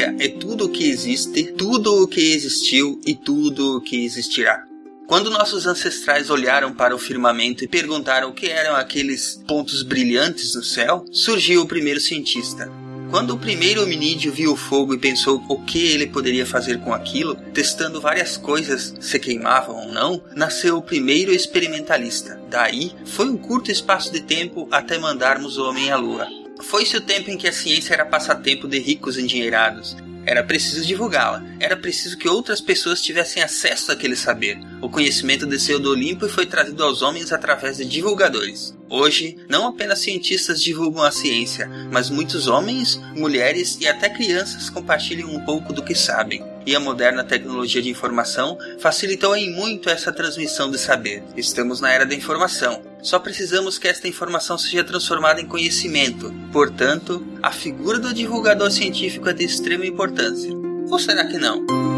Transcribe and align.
é 0.00 0.28
tudo 0.28 0.66
o 0.66 0.68
que 0.68 0.84
existe, 0.88 1.44
tudo 1.52 2.02
o 2.02 2.08
que 2.08 2.32
existiu 2.32 3.00
e 3.06 3.14
tudo 3.14 3.76
o 3.76 3.80
que 3.80 4.04
existirá. 4.04 4.64
Quando 5.06 5.30
nossos 5.30 5.66
ancestrais 5.66 6.30
olharam 6.30 6.72
para 6.72 6.94
o 6.94 6.98
firmamento 6.98 7.62
e 7.62 7.68
perguntaram 7.68 8.30
o 8.30 8.32
que 8.32 8.46
eram 8.46 8.74
aqueles 8.74 9.42
pontos 9.46 9.82
brilhantes 9.82 10.54
no 10.54 10.62
céu, 10.62 11.04
surgiu 11.12 11.62
o 11.62 11.66
primeiro 11.66 12.00
cientista. 12.00 12.70
Quando 13.10 13.34
o 13.34 13.38
primeiro 13.38 13.82
hominídeo 13.82 14.32
viu 14.32 14.52
o 14.52 14.56
fogo 14.56 14.94
e 14.94 14.98
pensou 14.98 15.44
o 15.48 15.62
que 15.62 15.86
ele 15.86 16.06
poderia 16.06 16.46
fazer 16.46 16.80
com 16.80 16.92
aquilo, 16.92 17.36
testando 17.52 18.00
várias 18.00 18.36
coisas 18.36 18.94
se 18.98 19.18
queimavam 19.20 19.76
ou 19.76 19.92
não, 19.92 20.22
nasceu 20.34 20.78
o 20.78 20.82
primeiro 20.82 21.32
experimentalista. 21.32 22.40
Daí, 22.48 22.92
foi 23.04 23.28
um 23.28 23.36
curto 23.36 23.70
espaço 23.70 24.10
de 24.10 24.20
tempo 24.20 24.66
até 24.70 24.98
mandarmos 24.98 25.58
o 25.58 25.68
homem 25.68 25.92
à 25.92 25.96
lua. 25.96 26.43
Foi-se 26.60 26.96
o 26.96 27.00
tempo 27.00 27.30
em 27.30 27.36
que 27.36 27.48
a 27.48 27.52
ciência 27.52 27.94
era 27.94 28.06
passatempo 28.06 28.68
de 28.68 28.78
ricos 28.78 29.18
endinheirados. 29.18 29.96
Era 30.26 30.42
preciso 30.42 30.86
divulgá-la. 30.86 31.44
Era 31.60 31.76
preciso 31.76 32.16
que 32.16 32.28
outras 32.28 32.60
pessoas 32.60 33.02
tivessem 33.02 33.42
acesso 33.42 33.92
àquele 33.92 34.16
saber. 34.16 34.58
O 34.80 34.88
conhecimento 34.88 35.46
desceu 35.46 35.78
do 35.78 35.90
Olimpo 35.90 36.24
e 36.24 36.30
foi 36.30 36.46
trazido 36.46 36.82
aos 36.82 37.02
homens 37.02 37.32
através 37.32 37.76
de 37.76 37.84
divulgadores. 37.84 38.74
Hoje, 38.88 39.36
não 39.48 39.66
apenas 39.66 40.00
cientistas 40.00 40.62
divulgam 40.62 41.02
a 41.02 41.10
ciência, 41.10 41.68
mas 41.90 42.08
muitos 42.08 42.46
homens, 42.46 42.96
mulheres 43.14 43.76
e 43.80 43.86
até 43.86 44.08
crianças 44.08 44.70
compartilham 44.70 45.28
um 45.28 45.40
pouco 45.44 45.72
do 45.72 45.82
que 45.82 45.94
sabem. 45.94 46.42
E 46.66 46.74
a 46.74 46.80
moderna 46.80 47.24
tecnologia 47.24 47.82
de 47.82 47.90
informação 47.90 48.56
facilitou 48.78 49.36
em 49.36 49.52
muito 49.52 49.90
essa 49.90 50.12
transmissão 50.12 50.70
de 50.70 50.78
saber. 50.78 51.22
Estamos 51.36 51.80
na 51.80 51.92
era 51.92 52.06
da 52.06 52.14
informação. 52.14 52.93
Só 53.04 53.18
precisamos 53.18 53.76
que 53.76 53.86
esta 53.86 54.08
informação 54.08 54.56
seja 54.56 54.82
transformada 54.82 55.38
em 55.38 55.46
conhecimento. 55.46 56.32
Portanto, 56.50 57.22
a 57.42 57.52
figura 57.52 57.98
do 57.98 58.14
divulgador 58.14 58.70
científico 58.70 59.28
é 59.28 59.34
de 59.34 59.44
extrema 59.44 59.84
importância. 59.84 60.50
Ou 60.90 60.98
será 60.98 61.26
que 61.26 61.36
não? 61.36 61.93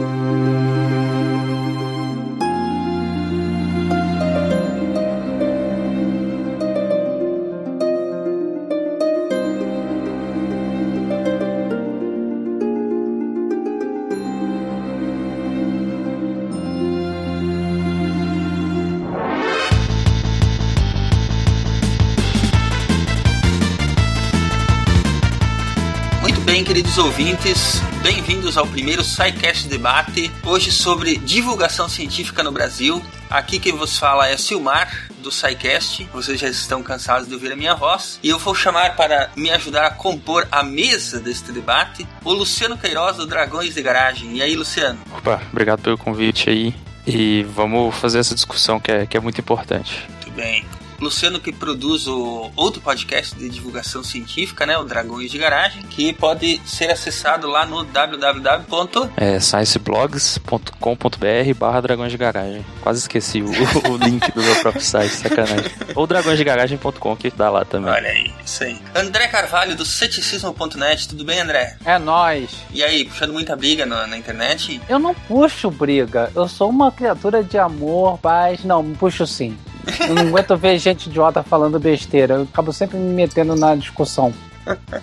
Queridos 26.96 26.98
ouvintes, 26.98 27.80
bem-vindos 28.02 28.56
ao 28.56 28.66
primeiro 28.66 29.04
SciCast 29.04 29.68
Debate, 29.68 30.32
hoje 30.42 30.72
sobre 30.72 31.18
divulgação 31.18 31.90
científica 31.90 32.42
no 32.42 32.50
Brasil. 32.50 33.02
Aqui 33.28 33.58
quem 33.58 33.72
vos 33.72 33.98
fala 33.98 34.26
é 34.28 34.36
Silmar, 34.38 35.10
do 35.22 35.30
SciCast. 35.30 36.08
Vocês 36.10 36.40
já 36.40 36.48
estão 36.48 36.82
cansados 36.82 37.28
de 37.28 37.34
ouvir 37.34 37.52
a 37.52 37.56
minha 37.56 37.74
voz. 37.74 38.18
E 38.22 38.30
eu 38.30 38.38
vou 38.38 38.54
chamar 38.54 38.96
para 38.96 39.30
me 39.36 39.50
ajudar 39.50 39.86
a 39.86 39.90
compor 39.90 40.48
a 40.50 40.62
mesa 40.62 41.20
deste 41.20 41.52
debate 41.52 42.06
o 42.24 42.32
Luciano 42.32 42.78
Queiroz, 42.78 43.18
do 43.18 43.26
Dragões 43.26 43.74
de 43.74 43.82
Garagem. 43.82 44.38
E 44.38 44.42
aí, 44.42 44.56
Luciano? 44.56 44.98
Opa, 45.14 45.42
obrigado 45.52 45.82
pelo 45.82 45.98
convite 45.98 46.48
aí. 46.48 46.74
E 47.06 47.42
vamos 47.42 47.94
fazer 47.96 48.20
essa 48.20 48.34
discussão 48.34 48.80
que 48.80 48.90
é, 48.90 49.06
que 49.06 49.18
é 49.18 49.20
muito 49.20 49.38
importante. 49.38 50.02
Muito 50.08 50.30
bem. 50.30 50.64
Luciano 51.00 51.40
que 51.40 51.52
produz 51.52 52.06
o 52.06 52.50
outro 52.56 52.80
podcast 52.80 53.34
de 53.34 53.48
divulgação 53.48 54.02
científica, 54.02 54.66
né, 54.66 54.76
o 54.78 54.84
Dragões 54.84 55.30
de 55.30 55.38
Garagem, 55.38 55.82
que 55.84 56.12
pode 56.12 56.60
ser 56.64 56.90
acessado 56.90 57.46
lá 57.46 57.66
no 57.66 57.84
www. 57.84 59.10
É 59.16 59.38
scienceblogs.com.br 59.38 61.54
barra 61.58 61.80
dragões 61.80 62.12
de 62.12 62.18
garagem. 62.18 62.64
Quase 62.82 63.00
esqueci 63.00 63.42
o, 63.42 63.50
o 63.90 63.96
link 63.96 64.30
do 64.32 64.42
meu 64.42 64.56
próprio 64.56 64.82
site, 64.82 65.14
sacanagem. 65.14 65.70
Ou 65.94 66.06
dragõesdegaragem.com 66.06 67.16
que 67.16 67.30
dá 67.30 67.50
lá 67.50 67.64
também. 67.64 67.92
Olha 67.92 68.08
aí, 68.08 68.32
isso 68.44 68.64
aí. 68.64 68.78
André 68.94 69.28
Carvalho 69.28 69.76
do 69.76 69.84
ceticismo.net, 69.84 71.08
tudo 71.08 71.24
bem, 71.24 71.40
André? 71.40 71.76
É 71.84 71.98
nóis. 71.98 72.50
E 72.72 72.82
aí, 72.82 73.04
puxando 73.04 73.32
muita 73.32 73.56
briga 73.56 73.86
na, 73.86 74.06
na 74.06 74.16
internet? 74.16 74.80
Eu 74.88 74.98
não 74.98 75.14
puxo 75.14 75.70
briga. 75.70 76.30
Eu 76.34 76.48
sou 76.48 76.70
uma 76.70 76.90
criatura 76.90 77.42
de 77.42 77.58
amor, 77.58 78.18
paz. 78.18 78.64
Não, 78.64 78.84
puxo 78.94 79.26
sim. 79.26 79.56
Eu 80.08 80.14
não 80.14 80.28
aguento 80.28 80.56
ver 80.56 80.78
gente 80.78 81.06
idiota 81.08 81.42
falando 81.42 81.78
besteira. 81.78 82.34
Eu 82.34 82.42
acabo 82.42 82.72
sempre 82.72 82.96
me 82.98 83.12
metendo 83.14 83.54
na 83.56 83.74
discussão. 83.74 84.32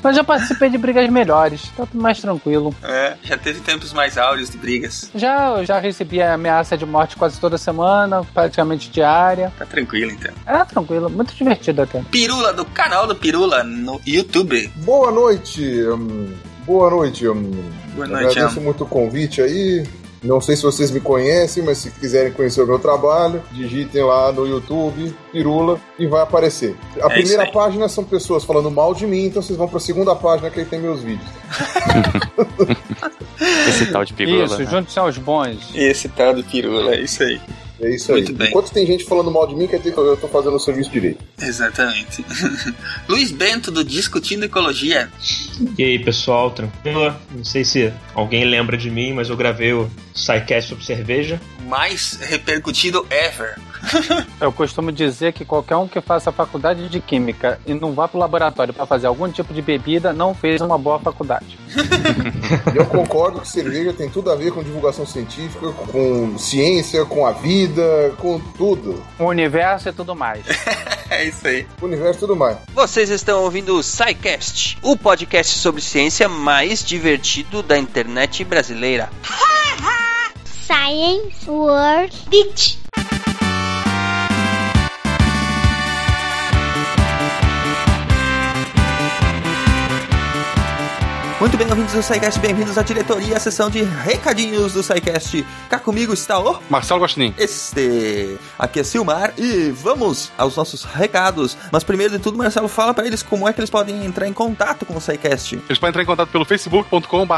Mas 0.04 0.18
já 0.18 0.26
participei 0.26 0.70
de 0.70 0.78
brigas 0.78 1.10
melhores, 1.10 1.70
tá 1.78 1.86
tudo 1.86 2.02
mais 2.02 2.20
tranquilo. 2.20 2.76
É, 2.84 3.14
já 3.24 3.38
teve 3.38 3.62
tempos 3.62 3.94
mais 3.94 4.18
áureos 4.18 4.50
de 4.50 4.58
brigas. 4.58 5.10
Já, 5.16 5.52
eu 5.58 5.66
já 5.66 5.80
recebi 5.80 6.22
ameaça 6.22 6.78
de 6.78 6.86
morte 6.86 7.16
quase 7.16 7.40
toda 7.40 7.58
semana, 7.58 8.26
praticamente 8.34 8.90
diária. 8.90 9.54
Tá 9.58 9.66
tranquilo 9.66 10.12
então. 10.12 10.34
É 10.46 10.66
tranquilo, 10.66 11.10
muito 11.10 11.34
divertido 11.34 11.82
até. 11.82 12.02
Pirula 12.12 12.52
do 12.52 12.66
canal 12.66 13.08
do 13.08 13.16
Pirula 13.16 13.64
no 13.64 14.02
YouTube. 14.06 14.70
Boa 14.84 15.12
noite. 15.12 15.62
hum, 15.88 16.34
boa 16.66 16.90
noite. 16.90 17.26
hum, 17.30 17.52
Boa 17.96 18.06
noite, 18.08 18.32
Agradeço 18.32 18.58
Amo. 18.58 18.66
muito 18.66 18.84
o 18.84 18.88
convite 18.88 19.42
aí. 19.42 19.88
Não 20.24 20.40
sei 20.40 20.56
se 20.56 20.64
vocês 20.64 20.90
me 20.90 21.02
conhecem, 21.02 21.64
mas 21.64 21.80
se 21.80 21.92
quiserem 21.92 22.32
conhecer 22.32 22.62
o 22.62 22.66
meu 22.66 22.80
trabalho, 22.80 23.44
digitem 23.52 24.04
lá 24.04 24.32
no 24.32 24.48
YouTube, 24.48 25.14
Pirula, 25.32 25.80
e 26.00 26.08
vai 26.08 26.22
aparecer. 26.22 26.76
A 27.02 27.08
É 27.08 27.10
primeira 27.10 27.52
página 27.52 27.90
são 27.90 28.04
pessoas 28.04 28.44
falando 28.46 28.72
mal 28.72 28.94
de 28.94 29.06
mim, 29.06 29.26
então 29.26 29.42
vocês 29.42 29.58
vão 29.58 29.68
pra 29.68 29.80
segunda 29.80 30.16
página 30.16 30.50
que 30.50 30.62
aí 30.62 30.66
tem 30.66 30.80
meus 30.80 31.02
vídeos. 31.02 31.28
Esse 33.68 33.86
tal 33.88 34.06
de 34.06 34.14
pirula. 34.14 34.46
Isso, 34.46 34.60
né? 34.60 34.66
junte-se 34.66 35.00
aos 35.00 35.18
bons. 35.18 35.72
Esse 35.76 36.10
tal 36.10 36.34
do 36.34 36.44
Pirula, 36.44 36.96
é 36.96 37.02
isso 37.02 37.24
aí. 37.24 37.40
É 37.82 37.90
isso 37.90 38.12
aí. 38.12 38.22
Muito 38.22 38.34
bem. 38.34 38.50
Enquanto 38.50 38.72
tem 38.72 38.86
gente 38.86 39.04
falando 39.04 39.32
mal 39.32 39.48
de 39.48 39.56
mim, 39.56 39.68
quer 39.68 39.78
dizer 39.78 39.94
que 39.94 40.00
eu 40.00 40.18
tô 40.18 40.28
fazendo 40.28 40.56
o 40.56 40.60
serviço 40.60 40.92
direito. 40.92 41.24
Exatamente. 41.42 42.24
Luiz 43.08 43.32
Bento 43.32 43.72
do 43.72 43.84
Discutindo 43.84 44.46
Ecologia. 44.46 45.10
E 45.78 45.84
aí, 45.84 46.00
pessoal, 46.00 46.52
tranquilo? 46.52 47.16
Não 47.32 47.44
sei 47.44 47.66
se 47.66 47.92
alguém 48.14 48.46
lembra 48.46 48.78
de 48.78 48.90
mim, 48.90 49.14
mas 49.14 49.30
eu 49.30 49.38
gravei 49.38 49.74
o 49.74 49.90
SciCast 50.14 50.70
sobre 50.70 50.86
cerveja. 50.86 51.42
Mais 51.68 52.18
repercutido 52.22 53.06
ever. 53.10 53.58
Eu 54.40 54.52
costumo 54.52 54.92
dizer 54.92 55.34
que 55.34 55.46
qualquer 55.46 55.76
um 55.76 55.88
que 55.88 56.02
faça 56.02 56.32
faculdade 56.32 56.90
de 56.90 57.00
química 57.00 57.60
e 57.66 57.74
não 57.74 57.94
vá 57.94 58.08
pro 58.08 58.20
laboratório 58.20 58.74
para 58.74 58.86
fazer 58.86 59.08
algum 59.08 59.30
tipo 59.30 59.54
de 59.54 59.62
bebida 59.62 60.14
não 60.14 60.34
fez 60.34 60.62
uma 60.62 60.78
boa 60.78 61.00
faculdade. 61.00 61.58
Eu 62.74 62.86
concordo 62.86 63.42
que 63.42 63.48
cerveja 63.48 63.94
tem 63.94 64.10
tudo 64.10 64.32
a 64.32 64.36
ver 64.36 64.52
com 64.52 64.64
divulgação 64.64 65.06
científica, 65.06 65.72
com 65.92 66.38
ciência, 66.38 67.06
com 67.06 67.26
a 67.26 67.32
vida, 67.32 68.14
com 68.18 68.40
tudo. 68.40 69.02
O 69.20 69.26
universo 69.26 69.90
e 69.90 69.94
tudo 69.94 70.16
mais. 70.16 70.44
É 71.10 71.26
isso 71.26 71.48
aí. 71.48 71.68
O 71.80 71.86
universo 71.86 72.18
e 72.18 72.22
tudo 72.22 72.36
mais. 72.36 72.58
Vocês 72.74 73.12
estão 73.12 73.44
ouvindo 73.44 73.78
o 73.78 73.84
SciCast, 73.84 74.80
o 74.82 74.98
podcast 74.98 75.60
sobre 75.60 75.80
ciência 75.80 76.28
mais 76.28 76.84
divertido 76.84 77.62
da 77.62 77.78
internet 77.78 78.44
brasileira. 78.44 79.12
Science 80.66 81.48
World 81.48 82.16
Beach. 82.30 82.80
Muito 91.44 91.58
bem, 91.58 91.70
ouvintes 91.70 91.94
do 91.94 92.02
SciCast, 92.02 92.40
bem-vindos 92.40 92.78
à 92.78 92.84
diretoria, 92.84 93.36
à 93.36 93.40
sessão 93.40 93.70
de 93.70 93.84
recadinhos 93.84 94.72
do 94.72 94.82
SciCast. 94.82 95.46
Cá 95.70 95.78
comigo 95.78 96.14
está 96.14 96.40
o... 96.40 96.58
Marcelo 96.70 97.02
Guaxinim. 97.02 97.36
Este 97.38 98.38
aqui 98.58 98.80
é 98.80 98.84
Silmar 98.86 99.34
e 99.38 99.70
vamos 99.72 100.32
aos 100.38 100.56
nossos 100.56 100.86
recados. 100.86 101.58
Mas 101.70 101.84
primeiro 101.84 102.14
de 102.14 102.20
tudo, 102.24 102.38
Marcelo, 102.38 102.70
fala 102.70 102.94
pra 102.94 103.06
eles 103.06 103.22
como 103.22 103.46
é 103.46 103.52
que 103.52 103.60
eles 103.60 103.70
podem 103.70 104.06
entrar 104.06 104.26
em 104.26 104.32
contato 104.32 104.86
com 104.86 104.96
o 104.96 105.02
SciCast. 105.02 105.56
Eles 105.68 105.78
podem 105.78 105.90
entrar 105.90 106.04
em 106.04 106.06
contato 106.06 106.30
pelo 106.30 106.46
facebook.com.br 106.46 107.34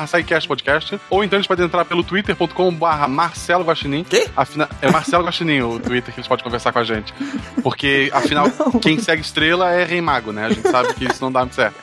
podcast 0.47 1.01
ou 1.09 1.23
então 1.23 1.37
eles 1.37 1.47
podem 1.47 1.65
entrar 1.65 1.83
pelo 1.83 2.03
twitter.com.br 2.03 3.07
Marcelo 3.09 3.63
Guaxinim. 3.63 4.03
Quê? 4.03 4.29
Afina... 4.37 4.69
É 4.83 4.91
Marcelo 4.91 5.25
Guaxinim 5.25 5.61
o 5.61 5.79
Twitter 5.79 6.13
que 6.13 6.19
eles 6.19 6.27
podem 6.27 6.43
conversar 6.43 6.71
com 6.71 6.77
a 6.77 6.83
gente. 6.83 7.11
Porque, 7.63 8.11
afinal, 8.13 8.51
quem 8.83 8.99
segue 8.99 9.23
estrela 9.23 9.71
é 9.71 9.83
Rei 9.83 9.99
Mago, 9.99 10.31
né? 10.31 10.45
A 10.45 10.49
gente 10.49 10.69
sabe 10.69 10.93
que 10.93 11.05
isso 11.05 11.17
não 11.23 11.31
dá 11.31 11.39
muito 11.39 11.55
certo. 11.55 11.75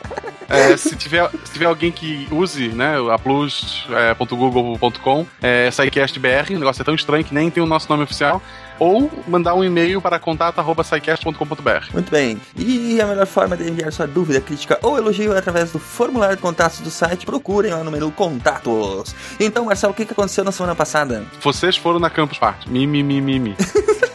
É, 0.53 0.77
se, 0.77 0.95
tiver, 0.97 1.31
se 1.45 1.53
tiver 1.55 1.65
alguém 1.65 1.91
que 1.91 2.12
use, 2.31 2.69
né, 2.69 2.94
a 3.12 3.19
plus.google.com, 3.19 5.26
é, 5.41 5.70
SciCastBR, 5.70 6.55
o 6.55 6.59
negócio 6.59 6.82
é 6.82 6.85
tão 6.85 6.94
estranho 6.94 7.25
que 7.25 7.35
nem 7.35 7.50
tem 7.50 7.62
o 7.62 7.67
nosso 7.67 7.88
nome 7.88 8.05
oficial, 8.05 8.43
ou 8.79 9.11
mandar 9.29 9.55
um 9.55 9.62
e-mail 9.62 10.00
para 10.00 10.19
contato.scicast.com.br. 10.19 11.93
Muito 11.93 12.11
bem. 12.11 12.41
E 12.56 13.00
a 13.00 13.06
melhor 13.06 13.26
forma 13.26 13.56
de 13.56 13.69
enviar 13.69 13.93
sua 13.93 14.06
dúvida, 14.06 14.41
crítica 14.41 14.79
ou 14.82 14.99
elogio 14.99 15.32
é 15.32 15.38
através 15.38 15.70
do 15.70 15.79
formulário 15.79 16.37
de 16.37 16.43
contatos 16.43 16.81
do 16.81 16.91
site. 16.91 17.25
Procurem 17.25 17.73
lá 17.73 17.85
no 17.85 17.91
menu 17.91 18.11
Contatos. 18.11 19.14
Então, 19.38 19.67
Marcelo, 19.67 19.93
o 19.93 19.97
que 19.97 20.05
que 20.05 20.12
aconteceu 20.12 20.43
na 20.43 20.53
semana 20.53 20.75
passada? 20.75 21.25
Vocês 21.41 21.76
foram 21.76 22.00
na 22.00 22.11
Campus 22.11 22.38
Party. 22.38 22.69
Mi, 22.69 22.87
mi, 22.87 23.03
mi, 23.03 23.20
mi, 23.20 23.38
mi. 23.38 23.56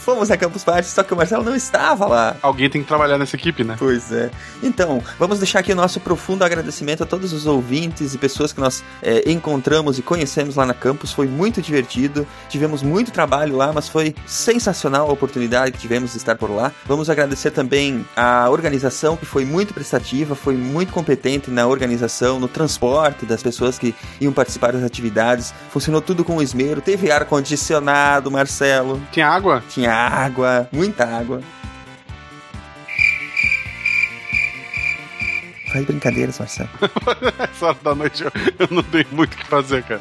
Fomos 0.00 0.30
a 0.30 0.36
Campus 0.36 0.64
Party, 0.64 0.88
só 0.88 1.02
que 1.02 1.12
o 1.12 1.16
Marcelo 1.16 1.44
não 1.44 1.54
estava 1.54 2.06
lá. 2.06 2.36
Alguém 2.40 2.70
tem 2.70 2.80
que 2.80 2.88
trabalhar 2.88 3.18
nessa 3.18 3.36
equipe, 3.36 3.62
né? 3.62 3.76
Pois 3.78 4.10
é. 4.10 4.30
Então, 4.62 5.02
vamos 5.18 5.38
deixar 5.38 5.58
aqui 5.58 5.72
o 5.72 5.76
nosso 5.76 6.00
profundo 6.00 6.42
agradecimento 6.42 7.02
a 7.02 7.06
todos 7.06 7.34
os 7.34 7.46
ouvintes 7.46 8.14
e 8.14 8.18
pessoas 8.18 8.50
que 8.50 8.60
nós 8.60 8.82
é, 9.02 9.30
encontramos 9.30 9.98
e 9.98 10.02
conhecemos 10.02 10.56
lá 10.56 10.64
na 10.64 10.72
campus. 10.72 11.12
Foi 11.12 11.26
muito 11.26 11.60
divertido. 11.60 12.26
Tivemos 12.48 12.82
muito 12.82 13.10
trabalho 13.10 13.54
lá, 13.54 13.72
mas 13.74 13.88
foi 13.88 14.14
sensacional 14.26 15.08
a 15.08 15.12
oportunidade 15.12 15.72
que 15.72 15.78
tivemos 15.78 16.12
de 16.12 16.16
estar 16.16 16.36
por 16.36 16.50
lá. 16.50 16.72
Vamos 16.86 17.10
agradecer 17.10 17.50
também 17.50 18.06
a 18.16 18.48
organização, 18.48 19.18
que 19.18 19.26
foi 19.26 19.44
muito 19.44 19.74
prestativa, 19.74 20.34
foi 20.34 20.56
muito 20.56 20.94
competente 20.94 21.50
na 21.50 21.66
organização, 21.66 22.40
no 22.40 22.48
transporte 22.48 23.26
das 23.26 23.42
pessoas 23.42 23.78
que 23.78 23.94
iam 24.18 24.32
participar 24.32 24.72
das 24.72 24.82
atividades. 24.82 25.52
Funcionou 25.70 26.00
tudo 26.00 26.24
com 26.24 26.40
esmero. 26.40 26.80
Teve 26.80 27.10
ar-condicionado, 27.10 28.30
Marcelo. 28.30 29.00
Tinha 29.12 29.28
água? 29.28 29.62
Tinha 29.68 29.90
água, 30.06 30.68
muita 30.72 31.04
água. 31.04 31.40
Faz 35.70 35.84
brincadeiras, 35.84 36.38
Marcelo. 36.38 36.68
Essa 37.38 37.66
hora 37.66 37.76
da 37.82 37.94
noite 37.94 38.24
eu, 38.24 38.32
eu 38.58 38.68
não 38.70 38.82
tenho 38.82 39.06
muito 39.12 39.34
o 39.34 39.36
que 39.36 39.46
fazer, 39.46 39.84
cara. 39.84 40.00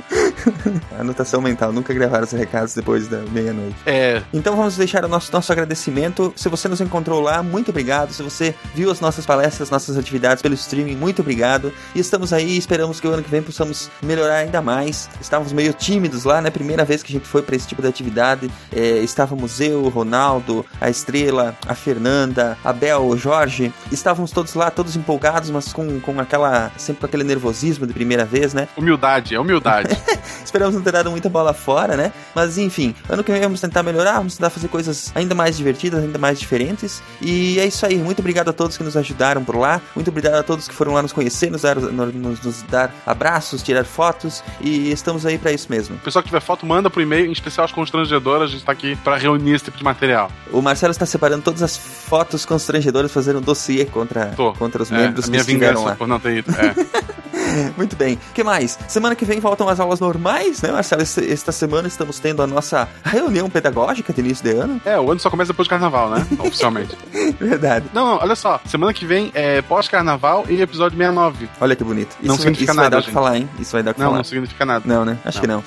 Anotação 1.00 1.42
mental, 1.42 1.72
nunca 1.72 1.94
gravaram 1.94 2.24
os 2.24 2.32
recados 2.32 2.74
depois 2.74 3.08
da 3.08 3.20
meia-noite. 3.20 3.76
É. 3.86 4.24
Então 4.34 4.56
vamos 4.56 4.78
deixar 4.78 5.06
o 5.06 5.08
nosso, 5.08 5.32
nosso 5.32 5.52
agradecimento. 5.52 6.34
Se 6.36 6.50
você 6.50 6.68
nos 6.68 6.82
encontrou 6.82 7.22
lá, 7.22 7.44
muito 7.44 7.70
obrigado. 7.70 8.12
Se 8.14 8.24
você 8.24 8.56
viu 8.74 8.90
as 8.90 9.00
nossas 9.00 9.28
palestras, 9.28 9.70
nossas 9.70 9.96
atividades 9.96 10.42
pelo 10.42 10.56
streaming, 10.56 10.96
muito 10.96 11.22
obrigado. 11.22 11.72
E 11.94 12.00
estamos 12.00 12.34
aí, 12.34 12.58
esperamos 12.58 13.00
que 13.00 13.08
o 13.08 13.12
ano 13.12 13.22
que 13.22 13.30
vem 13.30 13.44
possamos 13.44 13.92
melhorar 14.02 14.38
ainda 14.38 14.62
mais. 14.62 15.08
Estávamos 15.22 15.54
meio 15.54 15.74
tímidos 15.74 16.24
lá, 16.24 16.42
né? 16.42 16.50
Primeira 16.50 16.84
vez 16.84 17.04
que 17.04 17.14
a 17.14 17.16
gente 17.20 17.28
foi 17.28 17.44
para 17.44 17.56
esse 17.56 17.68
tipo 17.68 17.82
de 17.82 17.88
atividade. 17.88 18.50
É, 18.76 18.98
estávamos 19.00 19.62
eu, 19.62 19.84
o 19.84 19.90
Ronaldo, 19.90 20.66
a 20.82 20.90
Estrela, 20.90 21.56
a 21.68 21.76
Fernanda, 21.76 22.58
a 22.64 22.74
Bel, 22.74 23.06
o 23.06 23.16
Jorge. 23.16 23.72
Estávamos 23.92 24.32
todos 24.32 24.56
lá, 24.56 24.72
todos 24.72 24.96
empolgados, 24.96 25.52
mas 25.52 25.59
com, 25.72 26.00
com 26.00 26.20
aquela. 26.20 26.72
sempre 26.78 27.02
com 27.02 27.06
aquele 27.06 27.24
nervosismo 27.24 27.86
de 27.86 27.94
primeira 27.94 28.26
vez, 28.26 28.54
né? 28.54 28.68
Humildade, 28.78 29.36
é 29.36 29.40
humildade. 29.40 29.90
Esperamos 30.44 30.76
não 30.76 30.82
ter 30.82 30.92
dado 30.92 31.12
muita 31.12 31.30
bola 31.30 31.54
fora, 31.54 31.96
né? 31.96 32.12
Mas 32.34 32.58
enfim, 32.58 32.96
ano 33.08 33.24
que 33.24 33.32
vem 33.32 33.42
vamos 33.42 33.62
tentar 33.62 33.84
melhorar, 33.84 34.18
vamos 34.18 34.36
tentar 34.36 34.50
fazer 34.50 34.68
coisas 34.68 35.12
ainda 35.14 35.36
mais 35.36 35.58
divertidas, 35.58 36.04
ainda 36.04 36.18
mais 36.18 36.40
diferentes. 36.40 37.02
E 37.22 37.60
é 37.60 37.66
isso 37.66 37.86
aí. 37.86 37.98
Muito 37.98 38.20
obrigado 38.20 38.50
a 38.50 38.54
todos 38.54 38.78
que 38.78 38.84
nos 38.84 38.96
ajudaram 38.98 39.44
por 39.44 39.56
lá. 39.56 39.82
Muito 39.96 40.10
obrigado 40.10 40.36
a 40.36 40.44
todos 40.44 40.68
que 40.68 40.74
foram 40.74 40.94
lá 40.94 41.02
nos 41.02 41.12
conhecer, 41.12 41.52
nos 41.52 41.62
dar, 41.62 41.76
nos, 41.76 42.42
nos 42.42 42.62
dar 42.64 42.94
abraços, 43.06 43.62
tirar 43.62 43.84
fotos. 43.84 44.44
E 44.62 44.92
estamos 44.92 45.26
aí 45.26 45.38
para 45.38 45.52
isso 45.52 45.68
mesmo. 45.70 45.96
O 45.96 46.00
pessoal 46.00 46.24
que 46.24 46.30
tiver 46.30 46.42
foto, 46.42 46.66
manda 46.66 46.90
pro 46.90 47.02
e-mail, 47.02 47.26
em 47.26 47.32
especial 47.32 47.66
as 47.66 47.72
constrangedoras. 47.72 48.50
A 48.50 48.52
gente 48.52 48.64
tá 48.64 48.72
aqui 48.72 48.96
para 48.98 49.18
reunir 49.18 49.56
esse 49.56 49.66
tipo 49.66 49.78
de 49.78 49.84
material. 49.84 50.32
O 50.52 50.62
Marcelo 50.62 50.92
está 50.92 51.06
separando 51.06 51.44
todas 51.44 51.62
as 51.62 51.78
fotos 51.78 52.46
constrangedoras, 52.46 53.12
fazendo 53.12 53.40
um 53.40 53.42
dossiê 53.42 53.86
contra, 53.86 54.34
contra 54.58 54.82
os 54.82 54.90
membros 54.90 55.26
é, 55.26 55.28
a 55.28 55.32
minha 55.32 55.44
estiveram 55.54 55.84
lá. 55.84 55.96
por 55.96 56.08
não 56.08 56.20
ter 56.20 56.38
ido. 56.38 56.52
É. 56.52 57.20
Muito 57.76 57.96
bem. 57.96 58.14
O 58.30 58.34
que 58.34 58.44
mais? 58.44 58.78
Semana 58.88 59.16
que 59.16 59.26
vem 59.26 59.40
voltam 59.40 59.68
as 59.68 59.80
aulas 59.80 60.00
normais, 60.00 60.62
né, 60.62 60.72
Marcelo? 60.72 61.02
Esta 61.02 61.52
semana 61.52 61.88
estamos 61.88 62.20
tendo 62.20 62.44
a 62.44 62.48
nossa 62.48 62.88
reunião 63.04 63.50
pedagógica 63.50 64.14
de 64.14 64.20
início 64.22 64.44
de 64.44 64.52
ano. 64.52 64.80
É, 64.86 65.00
o 65.00 65.10
ano 65.10 65.20
só 65.20 65.30
começa 65.32 65.52
depois 65.52 65.68
do 65.68 65.72
carnaval, 65.72 66.12
né? 66.12 66.28
Oficialmente. 66.40 66.96
Verdade. 67.40 67.86
Não, 67.94 68.18
olha 68.22 68.36
só. 68.36 68.60
Semana 68.66 68.94
que 68.94 69.04
vem 69.06 69.32
é 69.34 69.62
pós-carnaval 69.64 70.46
e 70.48 70.62
episódio 70.62 70.96
69. 70.98 71.50
Olha 71.60 71.76
que 71.76 71.84
bonito. 71.84 72.16
Não 72.22 72.36
isso, 72.36 72.44
significa 72.44 72.72
isso 72.72 72.76
nada, 72.80 72.90
vai 72.90 73.00
dar 73.00 73.04
o 73.04 73.08
que 73.08 73.12
falar, 73.12 73.38
hein? 73.38 73.50
Isso 73.60 73.72
vai 73.72 73.82
dar 73.82 73.92
o 73.92 73.94
que 73.96 74.00
Não, 74.00 74.08
falar. 74.08 74.18
não 74.18 74.24
significa 74.24 74.66
nada. 74.66 74.84
Não, 74.86 75.04
né? 75.06 75.18
Acho 75.26 75.38
Não. 75.38 75.42
que 75.42 75.48
não. 75.48 75.64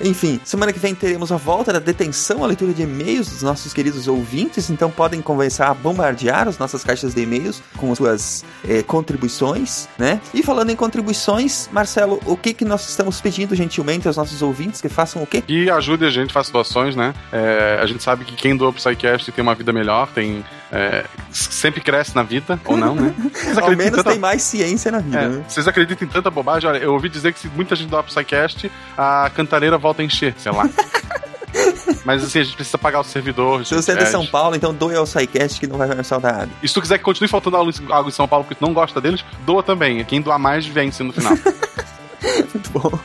Enfim, 0.00 0.40
semana 0.44 0.72
que 0.72 0.78
vem 0.78 0.94
teremos 0.94 1.32
a 1.32 1.36
volta 1.36 1.72
da 1.72 1.78
detenção, 1.78 2.44
a 2.44 2.46
leitura 2.46 2.72
de 2.72 2.82
e-mails 2.82 3.28
dos 3.28 3.42
nossos 3.42 3.72
queridos 3.72 4.08
ouvintes, 4.08 4.68
então 4.70 4.90
podem 4.90 5.22
começar 5.22 5.68
a 5.68 5.74
bombardear 5.74 6.48
as 6.48 6.58
nossas 6.58 6.84
caixas 6.84 7.14
de 7.14 7.22
e-mails 7.22 7.62
com 7.76 7.94
suas 7.94 8.44
eh, 8.68 8.82
contribuições, 8.82 9.88
né? 9.98 10.20
E 10.34 10.42
falando 10.42 10.70
em 10.70 10.76
contribuições, 10.76 11.68
Marcelo, 11.72 12.20
o 12.26 12.36
que 12.36 12.52
que 12.52 12.64
nós 12.64 12.88
estamos 12.88 13.20
pedindo 13.20 13.54
gentilmente 13.54 14.06
aos 14.06 14.16
nossos 14.16 14.42
ouvintes 14.42 14.80
que 14.80 14.88
façam 14.88 15.22
o 15.22 15.26
quê? 15.26 15.42
E 15.48 15.70
ajude 15.70 16.04
a 16.04 16.10
gente, 16.10 16.32
faça 16.32 16.52
doações, 16.52 16.94
né? 16.94 17.14
É, 17.32 17.78
a 17.80 17.86
gente 17.86 18.02
sabe 18.02 18.24
que 18.24 18.34
quem 18.34 18.56
doa 18.56 18.72
pro 18.72 18.80
SciCast 18.80 19.32
tem 19.32 19.42
uma 19.42 19.54
vida 19.54 19.72
melhor, 19.72 20.08
tem. 20.08 20.44
É, 20.76 21.04
sempre 21.32 21.80
cresce 21.80 22.14
na 22.14 22.22
vida, 22.22 22.60
ou 22.64 22.76
não, 22.76 22.94
né? 22.94 23.14
Ao 23.60 23.70
menos 23.70 23.96
tanta- 23.96 24.10
tem 24.10 24.18
mais 24.18 24.42
ciência 24.42 24.90
na 24.92 24.98
vida, 24.98 25.18
É, 25.18 25.28
né? 25.28 25.44
vocês 25.48 25.66
acreditam 25.66 26.06
em 26.06 26.10
tanta 26.10 26.30
bobagem? 26.30 26.68
Olha, 26.68 26.78
eu 26.78 26.92
ouvi 26.92 27.08
dizer 27.08 27.32
que 27.32 27.40
se 27.40 27.48
muita 27.48 27.74
gente 27.74 27.88
doar 27.88 28.02
pro 28.02 28.12
SciCast, 28.12 28.70
a 28.96 29.30
cantareira 29.34 29.78
volta 29.78 30.02
a 30.02 30.04
encher, 30.04 30.34
sei 30.38 30.52
lá. 30.52 30.68
Mas 32.04 32.22
assim, 32.22 32.40
a 32.40 32.44
gente 32.44 32.54
precisa 32.54 32.76
pagar 32.76 33.00
o 33.00 33.04
servidor. 33.04 33.64
Se 33.64 33.74
você 33.74 33.92
é 33.92 33.96
de 33.96 34.06
São 34.08 34.26
Paulo, 34.26 34.54
então 34.54 34.74
doe 34.74 34.94
ao 34.94 35.06
SciCast 35.06 35.58
que 35.58 35.66
não 35.66 35.78
vai 35.78 35.88
faltar 36.04 36.34
água. 36.34 36.48
E 36.62 36.68
se 36.68 36.74
tu 36.74 36.80
quiser 36.82 36.98
que 36.98 37.04
continue 37.04 37.28
faltando 37.28 37.56
água 37.56 37.70
em 38.08 38.10
São 38.12 38.28
Paulo 38.28 38.44
porque 38.44 38.54
tu 38.58 38.66
não 38.66 38.74
gosta 38.74 39.00
deles, 39.00 39.24
doa 39.46 39.62
também. 39.62 40.04
Quem 40.04 40.20
doar 40.20 40.38
mais 40.38 40.66
vence 40.66 41.02
no 41.02 41.12
final. 41.12 41.32
Muito 42.52 42.70
bom. 42.70 42.98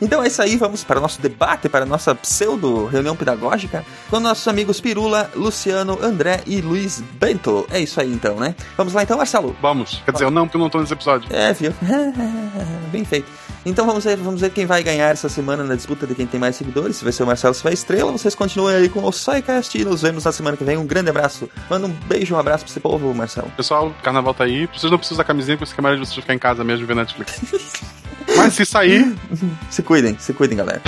Então 0.00 0.22
é 0.22 0.26
isso 0.26 0.42
aí, 0.42 0.56
vamos 0.56 0.84
para 0.84 0.98
o 0.98 1.02
nosso 1.02 1.20
debate, 1.20 1.68
para 1.68 1.84
a 1.84 1.88
nossa 1.88 2.14
pseudo 2.14 2.86
reunião 2.86 3.16
pedagógica 3.16 3.84
com 4.10 4.20
nossos 4.20 4.46
amigos 4.48 4.80
Pirula, 4.80 5.30
Luciano, 5.34 5.98
André 6.02 6.42
e 6.46 6.60
Luiz 6.60 7.02
Bento. 7.18 7.66
É 7.70 7.80
isso 7.80 8.00
aí 8.00 8.12
então, 8.12 8.36
né? 8.36 8.54
Vamos 8.76 8.92
lá 8.92 9.02
então, 9.02 9.16
Marcelo. 9.16 9.56
Vamos. 9.60 10.02
Quer 10.04 10.12
dizer, 10.12 10.24
eu 10.24 10.30
não, 10.30 10.46
porque 10.46 10.56
eu 10.56 10.60
não 10.60 10.70
tô 10.70 10.80
nesse 10.80 10.92
episódio. 10.92 11.28
É, 11.34 11.52
viu? 11.52 11.72
Bem 12.92 13.04
feito. 13.04 13.30
Então 13.64 13.84
vamos 13.84 14.04
ver, 14.04 14.16
vamos 14.16 14.40
ver 14.40 14.50
quem 14.50 14.64
vai 14.64 14.80
ganhar 14.80 15.08
essa 15.08 15.28
semana 15.28 15.64
na 15.64 15.74
disputa 15.74 16.06
de 16.06 16.14
quem 16.14 16.24
tem 16.24 16.38
mais 16.38 16.54
seguidores. 16.54 16.96
Se 16.96 17.04
vai 17.04 17.12
ser 17.12 17.24
o 17.24 17.26
Marcelo, 17.26 17.52
se 17.52 17.64
vai 17.64 17.72
a 17.72 17.74
Estrela. 17.74 18.12
Vocês 18.12 18.34
continuem 18.34 18.76
aí 18.76 18.88
com 18.88 19.02
o 19.02 19.12
SciCast 19.12 19.76
e 19.76 19.84
nos 19.84 20.02
vemos 20.02 20.24
na 20.24 20.30
semana 20.30 20.56
que 20.56 20.62
vem. 20.62 20.76
Um 20.76 20.86
grande 20.86 21.10
abraço. 21.10 21.50
Manda 21.68 21.86
um 21.86 21.90
beijo, 21.90 22.34
um 22.34 22.38
abraço 22.38 22.64
pra 22.64 22.70
esse 22.70 22.78
povo, 22.78 23.12
Marcelo. 23.12 23.50
Pessoal, 23.56 23.88
o 23.88 23.94
carnaval 24.02 24.34
tá 24.34 24.44
aí. 24.44 24.66
Vocês 24.66 24.90
não 24.90 24.98
precisam 24.98 25.18
da 25.18 25.24
camisinha, 25.24 25.58
porque 25.58 25.74
é 25.76 25.82
melhor 25.82 25.96
de 25.96 26.06
vocês 26.06 26.14
ficar 26.14 26.34
em 26.34 26.38
casa 26.38 26.62
mesmo 26.62 26.86
ver 26.86 26.94
Netflix. 26.94 27.40
Mas 28.34 28.54
se 28.54 28.64
sair, 28.64 29.14
Se 29.70 29.82
cuidem, 29.82 30.16
se 30.18 30.32
cuidem, 30.32 30.56
galera. 30.56 30.82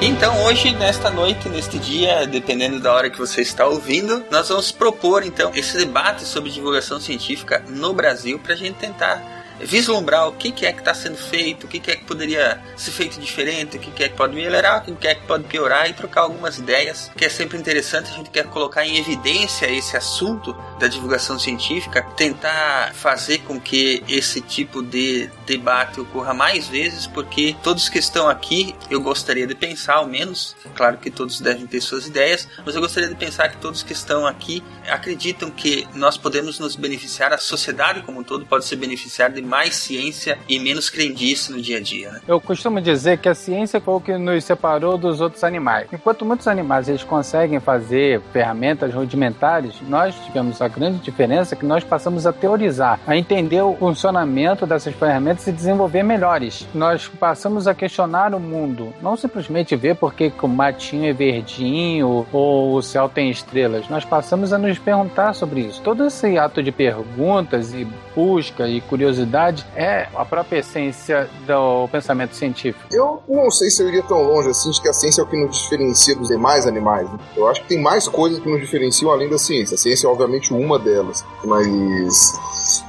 Então, 0.00 0.44
hoje, 0.44 0.72
nesta 0.74 1.10
noite, 1.10 1.48
neste 1.48 1.78
dia, 1.78 2.26
dependendo 2.26 2.80
da 2.80 2.92
hora 2.92 3.10
que 3.10 3.18
você 3.18 3.42
está 3.42 3.66
ouvindo, 3.66 4.24
nós 4.30 4.48
vamos 4.48 4.70
propor, 4.72 5.24
então, 5.24 5.52
esse 5.54 5.76
debate 5.76 6.24
sobre 6.24 6.50
divulgação 6.50 7.00
científica 7.00 7.64
no 7.68 7.92
Brasil 7.92 8.38
para 8.38 8.54
a 8.54 8.56
gente 8.56 8.76
tentar 8.76 9.37
vislumbrar 9.60 10.28
o 10.28 10.32
que, 10.32 10.52
que 10.52 10.66
é 10.66 10.72
que 10.72 10.80
está 10.80 10.94
sendo 10.94 11.16
feito, 11.16 11.64
o 11.64 11.68
que, 11.68 11.80
que 11.80 11.90
é 11.90 11.96
que 11.96 12.04
poderia 12.04 12.60
ser 12.76 12.90
feito 12.90 13.20
diferente, 13.20 13.76
o 13.76 13.80
que, 13.80 13.90
que 13.90 14.04
é 14.04 14.08
que 14.08 14.16
pode 14.16 14.34
melhorar, 14.34 14.78
o 14.78 14.84
que, 14.84 14.92
que 14.92 15.08
é 15.08 15.14
que 15.14 15.26
pode 15.26 15.44
piorar 15.44 15.88
e 15.88 15.92
trocar 15.92 16.22
algumas 16.22 16.58
ideias, 16.58 17.10
que 17.16 17.24
é 17.24 17.28
sempre 17.28 17.58
interessante. 17.58 18.10
A 18.10 18.14
gente 18.14 18.30
quer 18.30 18.44
colocar 18.46 18.86
em 18.86 18.98
evidência 18.98 19.70
esse 19.70 19.96
assunto 19.96 20.56
da 20.78 20.88
divulgação 20.88 21.38
científica, 21.38 22.02
tentar 22.16 22.92
fazer 22.94 23.38
com 23.38 23.60
que 23.60 24.02
esse 24.08 24.40
tipo 24.40 24.82
de 24.82 25.30
debate 25.46 26.00
ocorra 26.00 26.32
mais 26.32 26.68
vezes, 26.68 27.06
porque 27.06 27.56
todos 27.62 27.88
que 27.88 27.98
estão 27.98 28.28
aqui, 28.28 28.74
eu 28.90 29.00
gostaria 29.00 29.46
de 29.46 29.54
pensar, 29.54 29.94
ao 29.94 30.06
menos, 30.06 30.56
claro 30.74 30.98
que 30.98 31.10
todos 31.10 31.40
devem 31.40 31.66
ter 31.66 31.80
suas 31.80 32.06
ideias, 32.06 32.48
mas 32.64 32.74
eu 32.74 32.80
gostaria 32.80 33.08
de 33.08 33.14
pensar 33.14 33.48
que 33.48 33.56
todos 33.56 33.82
que 33.82 33.92
estão 33.92 34.26
aqui 34.26 34.62
acreditam 34.88 35.50
que 35.50 35.86
nós 35.94 36.16
podemos 36.16 36.58
nos 36.58 36.76
beneficiar, 36.76 37.32
a 37.32 37.38
sociedade 37.38 38.02
como 38.02 38.20
um 38.20 38.24
todo 38.24 38.46
pode 38.46 38.64
se 38.64 38.76
beneficiar 38.76 39.30
de 39.30 39.42
mais 39.48 39.74
ciência 39.76 40.38
e 40.48 40.58
menos 40.58 40.90
crendice 40.90 41.50
no 41.50 41.60
dia 41.60 41.78
a 41.78 41.80
dia. 41.80 42.10
Né? 42.10 42.20
Eu 42.28 42.40
costumo 42.40 42.80
dizer 42.80 43.18
que 43.18 43.28
a 43.28 43.34
ciência 43.34 43.80
foi 43.80 43.94
o 43.94 44.00
que 44.00 44.16
nos 44.18 44.44
separou 44.44 44.98
dos 44.98 45.20
outros 45.20 45.42
animais. 45.42 45.88
Enquanto 45.92 46.24
muitos 46.24 46.46
animais 46.46 46.88
eles 46.88 47.02
conseguem 47.02 47.58
fazer 47.58 48.20
ferramentas 48.32 48.92
rudimentares, 48.92 49.74
nós 49.88 50.14
tivemos 50.26 50.60
a 50.60 50.68
grande 50.68 50.98
diferença 50.98 51.56
que 51.56 51.64
nós 51.64 51.82
passamos 51.82 52.26
a 52.26 52.32
teorizar, 52.32 53.00
a 53.06 53.16
entender 53.16 53.62
o 53.62 53.74
funcionamento 53.74 54.66
dessas 54.66 54.94
ferramentas 54.94 55.46
e 55.46 55.52
desenvolver 55.52 56.02
melhores. 56.02 56.66
Nós 56.74 57.08
passamos 57.08 57.66
a 57.66 57.74
questionar 57.74 58.34
o 58.34 58.40
mundo, 58.40 58.92
não 59.00 59.16
simplesmente 59.16 59.74
ver 59.74 59.96
porque 59.96 60.30
o 60.42 60.48
matinho 60.48 61.08
é 61.08 61.12
verdinho 61.12 62.26
ou 62.32 62.74
o 62.74 62.82
céu 62.82 63.08
tem 63.08 63.30
estrelas. 63.30 63.88
Nós 63.88 64.04
passamos 64.04 64.52
a 64.52 64.58
nos 64.58 64.78
perguntar 64.78 65.32
sobre 65.32 65.62
isso. 65.62 65.80
Todo 65.80 66.06
esse 66.06 66.36
ato 66.36 66.62
de 66.62 66.70
perguntas 66.70 67.72
e 67.72 67.86
busca 68.14 68.68
e 68.68 68.80
curiosidade 68.80 69.37
é 69.76 70.08
a 70.14 70.24
própria 70.24 70.58
essência 70.58 71.28
do 71.46 71.88
pensamento 71.88 72.34
científico. 72.34 72.86
Eu 72.92 73.22
não 73.28 73.50
sei 73.50 73.70
se 73.70 73.82
eu 73.82 73.88
iria 73.88 74.02
tão 74.02 74.22
longe 74.22 74.48
assim 74.50 74.70
de 74.70 74.80
que 74.80 74.88
a 74.88 74.92
ciência 74.92 75.20
é 75.20 75.24
o 75.24 75.26
que 75.26 75.36
nos 75.36 75.56
diferencia 75.58 76.14
dos 76.16 76.28
demais 76.28 76.66
animais. 76.66 77.08
né? 77.10 77.18
Eu 77.36 77.48
acho 77.48 77.62
que 77.62 77.68
tem 77.68 77.80
mais 77.80 78.08
coisas 78.08 78.38
que 78.38 78.48
nos 78.48 78.60
diferenciam 78.60 79.10
além 79.10 79.28
da 79.28 79.38
ciência. 79.38 79.74
A 79.74 79.78
ciência 79.78 80.06
é 80.06 80.10
obviamente 80.10 80.52
uma 80.52 80.78
delas, 80.78 81.24
mas 81.44 82.38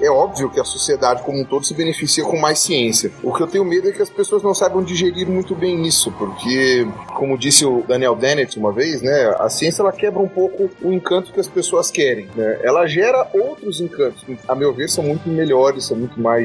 é 0.02 0.10
óbvio 0.10 0.50
que 0.50 0.60
a 0.60 0.64
sociedade 0.64 1.24
como 1.24 1.40
um 1.40 1.46
todo 1.46 1.66
se 1.66 1.74
beneficia 1.74 2.24
com 2.24 2.38
mais 2.38 2.60
ciência. 2.60 3.12
O 3.24 3.34
que 3.34 3.42
eu 3.42 3.48
tenho 3.48 3.64
medo 3.64 3.90
é 3.90 3.92
que 3.92 4.02
as 4.02 4.10
pessoas 4.10 4.44
não 4.44 4.54
saibam 4.54 4.84
digerir 4.84 5.28
muito 5.28 5.56
bem 5.56 5.86
isso, 5.86 6.12
porque 6.12 6.88
como 7.16 7.38
disse 7.38 7.66
o 7.66 7.84
Daniel 7.88 8.16
Dennett 8.16 8.58
uma 8.58 8.72
vez, 8.72 9.02
né? 9.02 9.36
A 9.40 9.50
ciência 9.50 9.82
ela 9.82 9.92
quebra 9.92 10.22
um 10.22 10.28
pouco 10.28 10.70
o 10.82 10.92
encanto 10.92 11.32
que 11.32 11.40
as 11.40 11.48
pessoas 11.48 11.90
querem, 11.92 12.28
né? 12.36 12.60
Ela 12.64 12.86
gera 12.88 13.28
outros 13.34 13.80
encantos, 13.80 14.24
que, 14.24 14.38
a 14.48 14.56
meu 14.56 14.74
ver, 14.74 14.90
são 14.90 15.04
muito 15.04 15.30
melhores, 15.30 15.86
são 15.86 15.98
muito 15.98 16.20
mais, 16.20 16.39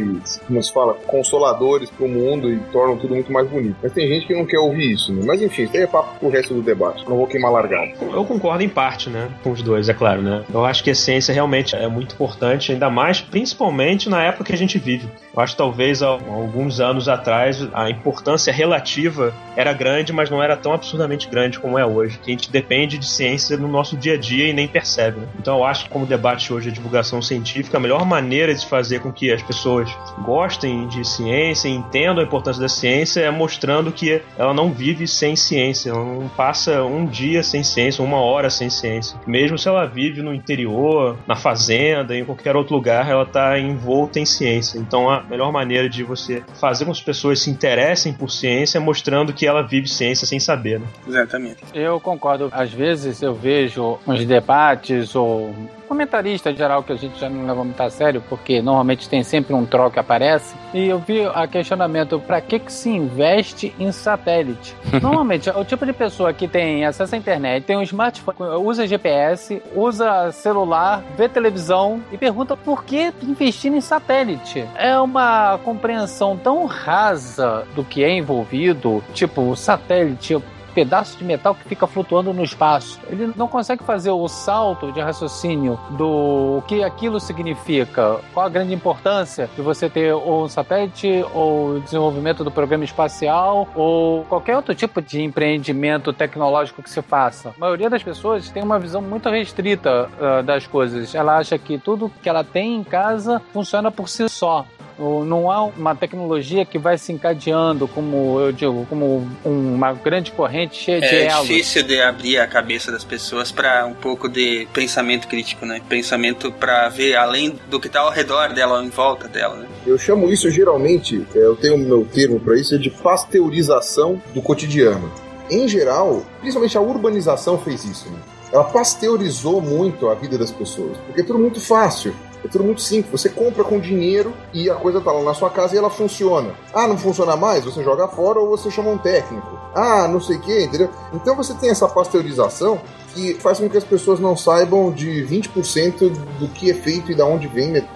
como 0.47 0.63
se 0.63 0.73
fala, 0.73 0.95
consoladores 1.07 1.91
para 1.91 2.05
o 2.05 2.09
mundo 2.09 2.53
e 2.53 2.59
tornam 2.73 2.97
tudo 2.97 3.15
muito 3.15 3.33
mais 3.33 3.49
bonito. 3.49 3.77
Mas 3.83 3.93
tem 3.93 4.09
gente 4.09 4.27
que 4.27 4.35
não 4.35 4.47
quer 4.47 4.59
ouvir 4.59 4.93
isso, 4.93 5.13
né? 5.13 5.23
Mas 5.27 5.43
enfim, 5.43 5.63
isso 5.63 5.77
aí 5.77 5.83
é 5.83 5.87
papo 5.87 6.19
pro 6.19 6.29
resto 6.29 6.55
do 6.55 6.63
debate. 6.63 7.05
Não 7.09 7.17
vou 7.17 7.27
queimar 7.27 7.53
largado. 7.53 7.93
Eu 8.01 8.25
concordo 8.25 8.63
em 8.63 8.69
parte, 8.69 9.11
né? 9.11 9.29
Com 9.43 9.51
os 9.51 9.63
dois, 9.63 9.89
é 9.89 9.95
claro, 9.95 10.23
né? 10.23 10.45
Eu 10.53 10.65
acho 10.65 10.83
que 10.83 10.91
a 10.91 10.95
ciência 10.95 11.33
realmente 11.33 11.75
é 11.75 11.89
muito 11.89 12.15
importante, 12.15 12.73
ainda 12.73 12.91
mais, 12.91 13.21
principalmente 13.21 14.09
na 14.09 14.23
época 14.23 14.45
que 14.45 14.53
a 14.53 14.59
gente 14.59 14.79
vive. 14.79 15.09
Eu 15.35 15.43
acho 15.43 15.55
que 15.55 15.59
talvez 15.59 16.03
há 16.03 16.09
alguns 16.09 16.81
anos 16.81 17.09
atrás 17.09 17.67
a 17.73 17.91
importância 17.91 18.53
relativa 18.53 19.35
era 19.57 19.73
grande, 19.73 20.13
mas 20.13 20.31
não 20.31 20.43
era 20.43 20.57
tão 20.57 20.73
absurdamente 20.73 21.29
grande 21.29 21.59
como 21.59 21.79
é 21.79 21.85
hoje. 21.85 22.19
Que 22.19 22.31
a 22.31 22.35
gente 22.35 22.51
depende 22.51 22.99
de 22.99 23.07
ciência 23.07 23.57
no 23.57 23.69
nosso 23.69 23.97
dia 23.97 24.15
a 24.15 24.17
dia 24.17 24.49
e 24.49 24.53
nem 24.53 24.69
percebe. 24.69 25.21
Né? 25.21 25.27
Então 25.39 25.59
eu 25.59 25.65
acho 25.65 25.85
que 25.85 25.91
como 25.91 26.05
o 26.05 26.09
debate 26.09 26.53
hoje 26.53 26.69
é 26.69 26.73
divulgação 26.73 27.21
científica, 27.21 27.77
a 27.77 27.81
melhor 27.81 28.05
maneira 28.07 28.55
de 28.55 28.67
fazer 28.67 29.01
com 29.01 29.13
que 29.13 29.33
as 29.33 29.43
pessoas 29.43 29.84
gostem 30.23 30.87
de 30.89 31.05
ciência, 31.05 31.69
entendam 31.69 32.19
a 32.19 32.27
importância 32.27 32.61
da 32.61 32.69
ciência 32.69 33.21
é 33.21 33.31
mostrando 33.31 33.93
que 33.93 34.23
ela 34.37 34.55
não 34.55 34.73
vive 34.73 35.07
sem 35.07 35.37
ciência, 35.37 35.91
ela 35.91 36.05
não 36.05 36.29
passa 36.29 36.83
um 36.83 37.07
dia 37.07 37.43
sem 37.43 37.63
ciência, 37.63 38.05
uma 38.05 38.21
hora 38.21 38.51
sem 38.51 38.71
ciência. 38.71 39.19
Mesmo 39.27 39.59
se 39.59 39.69
ela 39.69 39.87
vive 39.87 40.23
no 40.23 40.33
interior, 40.35 41.17
na 41.27 41.37
fazenda, 41.37 42.17
em 42.17 42.25
qualquer 42.25 42.57
outro 42.57 42.75
lugar, 42.75 43.09
ela 43.09 43.25
está 43.25 43.59
envolta 43.59 44.19
em 44.19 44.27
ciência. 44.27 44.79
Então 44.79 45.11
a 45.11 45.23
melhor 45.23 45.53
maneira 45.53 45.89
de 45.89 46.03
você 46.03 46.43
fazer 46.61 46.85
com 46.85 46.93
que 46.93 46.99
as 46.99 47.05
pessoas 47.05 47.41
se 47.41 47.51
interessem 47.51 48.13
por 48.13 48.31
ciência 48.31 48.79
é 48.79 48.81
mostrando 48.81 49.33
que 49.33 49.47
ela 49.47 49.63
vive 49.63 49.89
ciência 49.89 50.27
sem 50.27 50.39
saber. 50.39 50.81
Né? 50.81 50.87
Exatamente. 51.07 51.59
Eu 51.75 52.01
concordo. 52.01 52.49
Às 52.53 52.73
vezes 52.73 53.23
eu 53.23 53.35
vejo 53.35 53.99
uns 54.07 54.25
debates 54.25 55.15
ou 55.15 55.55
comentarista 55.95 56.53
geral 56.53 56.83
que 56.83 56.93
a 56.93 56.97
gente 56.97 57.19
já 57.19 57.31
não 57.31 57.47
leva 57.47 57.63
muito 57.65 57.81
a 57.81 57.89
sério, 57.89 58.23
porque 58.29 58.61
normalmente 58.61 59.09
tem 59.09 59.23
sempre 59.23 59.55
um 59.55 59.65
troll 59.65 59.91
que 59.91 59.99
aparece. 60.01 60.55
E 60.75 60.89
eu 60.89 60.99
vi 60.99 61.25
a 61.25 61.47
questionamento: 61.47 62.19
para 62.19 62.41
que, 62.41 62.59
que 62.59 62.73
se 62.73 62.91
investe 62.91 63.73
em 63.79 63.93
satélite? 63.93 64.75
Normalmente, 65.01 65.49
o 65.51 65.65
tipo 65.65 65.87
de 65.87 65.93
pessoa 65.93 66.33
que 66.33 66.49
tem 66.49 66.85
acesso 66.85 67.15
à 67.15 67.19
internet, 67.19 67.65
tem 67.65 67.77
um 67.77 67.83
smartphone, 67.83 68.37
usa 68.63 68.87
GPS, 68.87 69.63
usa 69.75 70.33
celular, 70.33 71.03
vê 71.17 71.29
televisão 71.29 72.03
e 72.11 72.19
pergunta 72.19 72.57
por 72.57 72.85
que 72.85 73.13
investir 73.23 73.73
em 73.73 73.81
satélite. 73.81 74.65
É 74.75 74.99
uma 74.99 75.59
compreensão 75.65 76.37
tão 76.37 76.67
rasa 76.67 77.65
do 77.75 77.85
que 77.85 78.03
é 78.03 78.11
envolvido, 78.11 79.03
tipo, 79.13 79.55
satélite 79.55 80.43
pedaço 80.75 81.17
de 81.17 81.25
metal 81.25 81.55
que 81.55 81.65
fica 81.65 81.87
flutuando 81.87 82.33
no 82.33 82.43
espaço. 82.43 83.01
Ele 83.09 83.33
não 83.37 83.47
consegue 83.47 83.85
fazer 83.85 84.11
o 84.11 84.27
salto 84.29 84.91
de 84.93 85.01
raciocínio 85.01 85.79
do 85.91 86.63
que 86.67 86.83
aquilo 86.83 87.21
significa, 87.21 88.21
qual 88.33 88.47
a 88.47 88.49
grande 88.49 88.75
importância 88.75 89.49
de 89.55 89.63
você 89.63 89.89
ter 89.89 90.15
um 90.15 90.49
satélite 90.49 91.25
ou 91.33 91.81
desenvolvimento 91.81 92.43
do 92.43 92.51
programa 92.51 92.85
espacial 92.85 93.69
ou 93.75 94.25
qualquer 94.25 94.57
outro 94.57 94.75
tipo 94.75 95.01
de 95.01 95.23
empreendimento 95.23 96.13
tecnológico 96.13 96.83
que 96.83 96.91
se 96.91 97.01
faça. 97.03 97.51
A 97.51 97.61
maioria 97.61 97.89
das 97.89 98.03
pessoas 98.03 98.51
tem 98.51 98.63
uma 98.63 98.79
visão 98.79 99.01
muito 99.01 99.29
restrita 99.29 100.09
uh, 100.19 100.43
das 100.43 100.67
coisas. 100.67 101.15
Ela 101.15 101.39
acha 101.39 101.57
que 101.59 101.79
tudo 101.79 102.11
que 102.23 102.29
ela 102.29 102.43
tem 102.43 102.77
em 102.77 102.85
casa 102.85 103.41
funciona 103.53 103.91
por 103.91 104.09
si 104.09 104.29
só. 104.29 104.67
Não 104.99 105.51
há 105.51 105.65
uma 105.65 105.95
tecnologia 105.95 106.65
que 106.65 106.79
vai 106.79 106.97
se 106.97 107.13
encadeando, 107.13 107.89
como 107.89 108.39
eu 108.41 108.53
digo, 108.53 108.87
como 108.89 109.27
uma 109.45 109.93
grande 109.93 110.31
corrente 110.31 110.77
cheia 110.77 111.01
de 111.01 111.07
É 111.07 111.27
elos. 111.27 111.49
difícil 111.49 111.83
de 111.83 112.01
abrir 112.01 112.39
a 112.39 112.47
cabeça 112.47 112.93
das 112.93 113.03
pessoas 113.05 113.51
para 113.51 113.87
um 113.87 113.95
pouco 113.95 114.29
de 114.29 114.69
pensamento 114.73 115.27
crítico, 115.27 115.67
né? 115.67 115.81
Pensamento 115.89 116.53
para 116.53 116.89
ver 116.89 117.17
além 117.17 117.59
do 117.69 117.81
que 117.81 117.89
tá 117.89 118.01
ao 118.01 118.11
redor 118.11 118.53
dela, 118.53 118.85
em 118.85 118.89
volta 118.89 119.27
dela, 119.27 119.57
né? 119.57 119.67
Eu 119.87 119.99
chamo 119.99 120.33
isso 120.33 120.49
geralmente, 120.51 121.27
é, 121.35 121.39
eu 121.39 121.57
tenho 121.57 121.75
o 121.75 121.79
meu 121.79 122.05
termo 122.05 122.39
para 122.39 122.57
isso, 122.57 122.75
é 122.75 122.79
de 122.79 122.91
pasteurização 122.91 124.21
do 124.35 124.41
cotidiano. 124.41 125.11
Em 125.51 125.69
geral, 125.69 126.23
principalmente 126.41 126.79
a 126.79 126.81
urbanização 126.81 127.59
fez 127.59 127.85
isso. 127.85 128.09
Né? 128.11 128.19
Ela 128.53 128.65
pasteurizou 128.65 129.61
muito 129.61 130.09
a 130.09 130.15
vida 130.15 130.39
das 130.39 130.51
pessoas, 130.51 130.97
porque 131.07 131.21
é 131.21 131.25
tudo 131.25 131.39
muito 131.39 131.61
fácil. 131.61 132.15
É 132.45 132.49
tudo 132.49 132.65
muito 132.65 132.83
simples. 132.83 133.11
Você 133.11 133.29
compra 133.29 133.65
com 133.65 133.81
dinheiro 133.81 134.35
e 134.53 134.69
a 134.69 134.75
coisa 134.75 135.01
tá 135.01 135.11
lá 135.11 135.23
na 135.23 135.35
sua 135.35 135.49
casa 135.49 135.75
e 135.75 135.79
ela 135.79 135.89
funciona. 135.89 136.53
Ah, 136.73 136.87
não 136.87 136.99
funciona 136.99 137.35
mais? 137.37 137.65
Você 137.65 137.83
joga 137.83 138.07
fora 138.09 138.39
ou 138.39 138.49
você 138.49 138.71
chama 138.71 138.91
um 138.91 138.99
técnico. 138.99 139.59
Ah, 139.75 140.07
não 140.07 140.21
sei 140.21 140.37
o 140.37 140.41
que, 140.41 140.65
entendeu? 140.65 140.91
Então 141.13 141.35
você 141.35 141.55
tem 141.55 141.71
essa 141.71 141.89
pasteurização 141.89 142.81
que 143.15 143.35
faz 143.35 143.59
com 143.59 143.69
que 143.69 143.79
as 143.79 143.85
pessoas 143.85 144.21
não 144.21 144.37
saibam 144.37 144.93
de 144.93 145.25
20% 145.27 146.11
do 146.39 146.49
que 146.49 146.71
é 146.71 146.75
feito 146.75 147.11
e 147.11 147.15
de 147.15 147.23
onde 147.23 147.47
vem 147.49 147.69
né, 147.71 147.89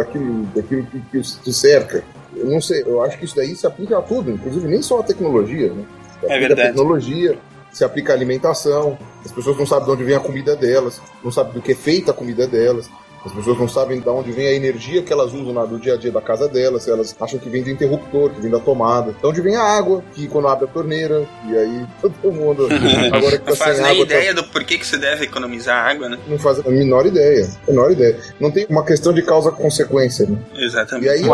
aquilo, 0.00 0.46
aquilo 0.58 0.86
que, 0.86 1.00
que 1.00 1.20
te 1.22 1.52
cerca. 1.52 2.04
Eu 2.36 2.46
não 2.46 2.60
sei, 2.60 2.82
eu 2.84 3.02
acho 3.02 3.18
que 3.18 3.24
isso 3.24 3.36
daí 3.36 3.54
se 3.54 3.66
aplica 3.66 3.98
a 3.98 4.02
tudo, 4.02 4.30
inclusive 4.30 4.66
nem 4.66 4.82
só 4.82 5.00
a 5.00 5.02
tecnologia, 5.02 5.72
né? 5.72 5.84
É 6.24 6.38
verdade. 6.38 6.60
A 6.60 6.64
tecnologia, 6.66 7.38
se 7.72 7.84
aplica 7.84 8.12
a 8.12 8.16
alimentação, 8.16 8.98
as 9.24 9.32
pessoas 9.32 9.56
não 9.56 9.66
sabem 9.66 9.86
de 9.86 9.90
onde 9.92 10.04
vem 10.04 10.14
a 10.14 10.20
comida 10.20 10.56
delas, 10.56 11.00
não 11.22 11.30
sabem 11.30 11.52
do 11.52 11.62
que 11.62 11.72
é 11.72 11.74
feita 11.74 12.10
a 12.10 12.14
comida 12.14 12.46
delas. 12.46 12.90
As 13.24 13.32
pessoas 13.32 13.58
não 13.58 13.68
sabem 13.68 14.00
de 14.00 14.08
onde 14.08 14.32
vem 14.32 14.46
a 14.46 14.52
energia 14.52 15.02
que 15.02 15.12
elas 15.12 15.32
usam 15.32 15.52
no 15.66 15.78
dia 15.78 15.94
a 15.94 15.96
dia 15.96 16.12
da 16.12 16.20
casa 16.20 16.48
delas. 16.48 16.86
Elas 16.86 17.16
acham 17.20 17.38
que 17.38 17.48
vem 17.48 17.62
do 17.62 17.70
interruptor, 17.70 18.30
que 18.30 18.40
vem 18.40 18.50
da 18.50 18.60
tomada. 18.60 19.12
De 19.12 19.26
onde 19.26 19.40
vem 19.40 19.56
a 19.56 19.62
água, 19.62 20.02
que 20.12 20.28
quando 20.28 20.48
abre 20.48 20.66
a 20.66 20.68
torneira, 20.68 21.26
e 21.48 21.56
aí 21.56 21.86
todo 22.02 22.32
mundo, 22.32 22.68
agora 23.12 23.38
que 23.38 23.44
tá 23.44 23.50
Não 23.50 23.56
faz 23.56 23.76
sem 23.76 23.82
nem 23.84 23.92
água, 23.92 24.06
tá- 24.06 24.14
ideia 24.14 24.34
do 24.34 24.44
porquê 24.44 24.78
que 24.78 24.86
se 24.86 24.98
deve 24.98 25.24
economizar 25.24 25.86
água, 25.86 26.08
né? 26.08 26.18
não 26.28 26.38
faz 26.38 26.58
a 26.58 26.70
menor 26.70 27.06
ideia. 27.06 27.48
A 27.66 27.70
menor 27.70 27.92
ideia. 27.92 28.18
Não 28.38 28.50
tem 28.50 28.66
uma 28.68 28.84
questão 28.84 29.12
de 29.12 29.22
causa-consequência, 29.22 30.26
né? 30.26 30.38
Exatamente. 30.56 31.06
E 31.06 31.08
aí, 31.08 31.24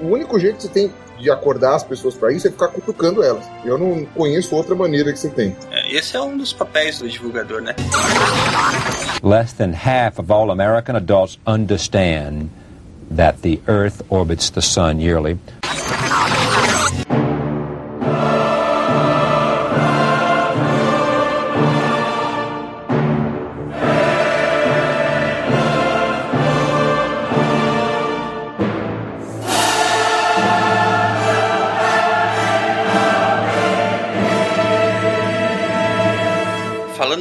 o 0.00 0.06
único 0.06 0.38
jeito 0.38 0.56
que 0.56 0.62
você 0.62 0.68
tem 0.68 0.92
de 1.24 1.30
acordar 1.30 1.74
as 1.74 1.82
pessoas 1.82 2.14
pra 2.14 2.30
isso 2.32 2.46
é 2.46 2.50
ficar 2.50 2.68
cutucando 2.68 3.22
elas. 3.22 3.44
Eu 3.64 3.78
não 3.78 4.04
conheço 4.04 4.54
outra 4.54 4.74
maneira 4.74 5.10
que 5.12 5.18
você 5.18 5.30
tem. 5.30 5.56
É, 5.70 5.92
Esse 5.96 6.16
é 6.16 6.20
um 6.20 6.36
dos 6.36 6.52
papéis 6.52 6.98
do 6.98 7.08
divulgador, 7.08 7.62
né? 7.62 7.74
Less 9.22 9.54
than 9.54 9.72
half 9.72 10.18
of 10.18 10.30
all 10.30 10.50
American 10.50 10.94
adults 10.96 11.38
understand 11.46 12.50
that 13.16 13.38
the 13.40 13.58
Earth 13.66 14.02
orbits 14.10 14.50
the 14.50 14.60
Sun 14.60 15.00
yearly. 15.00 15.38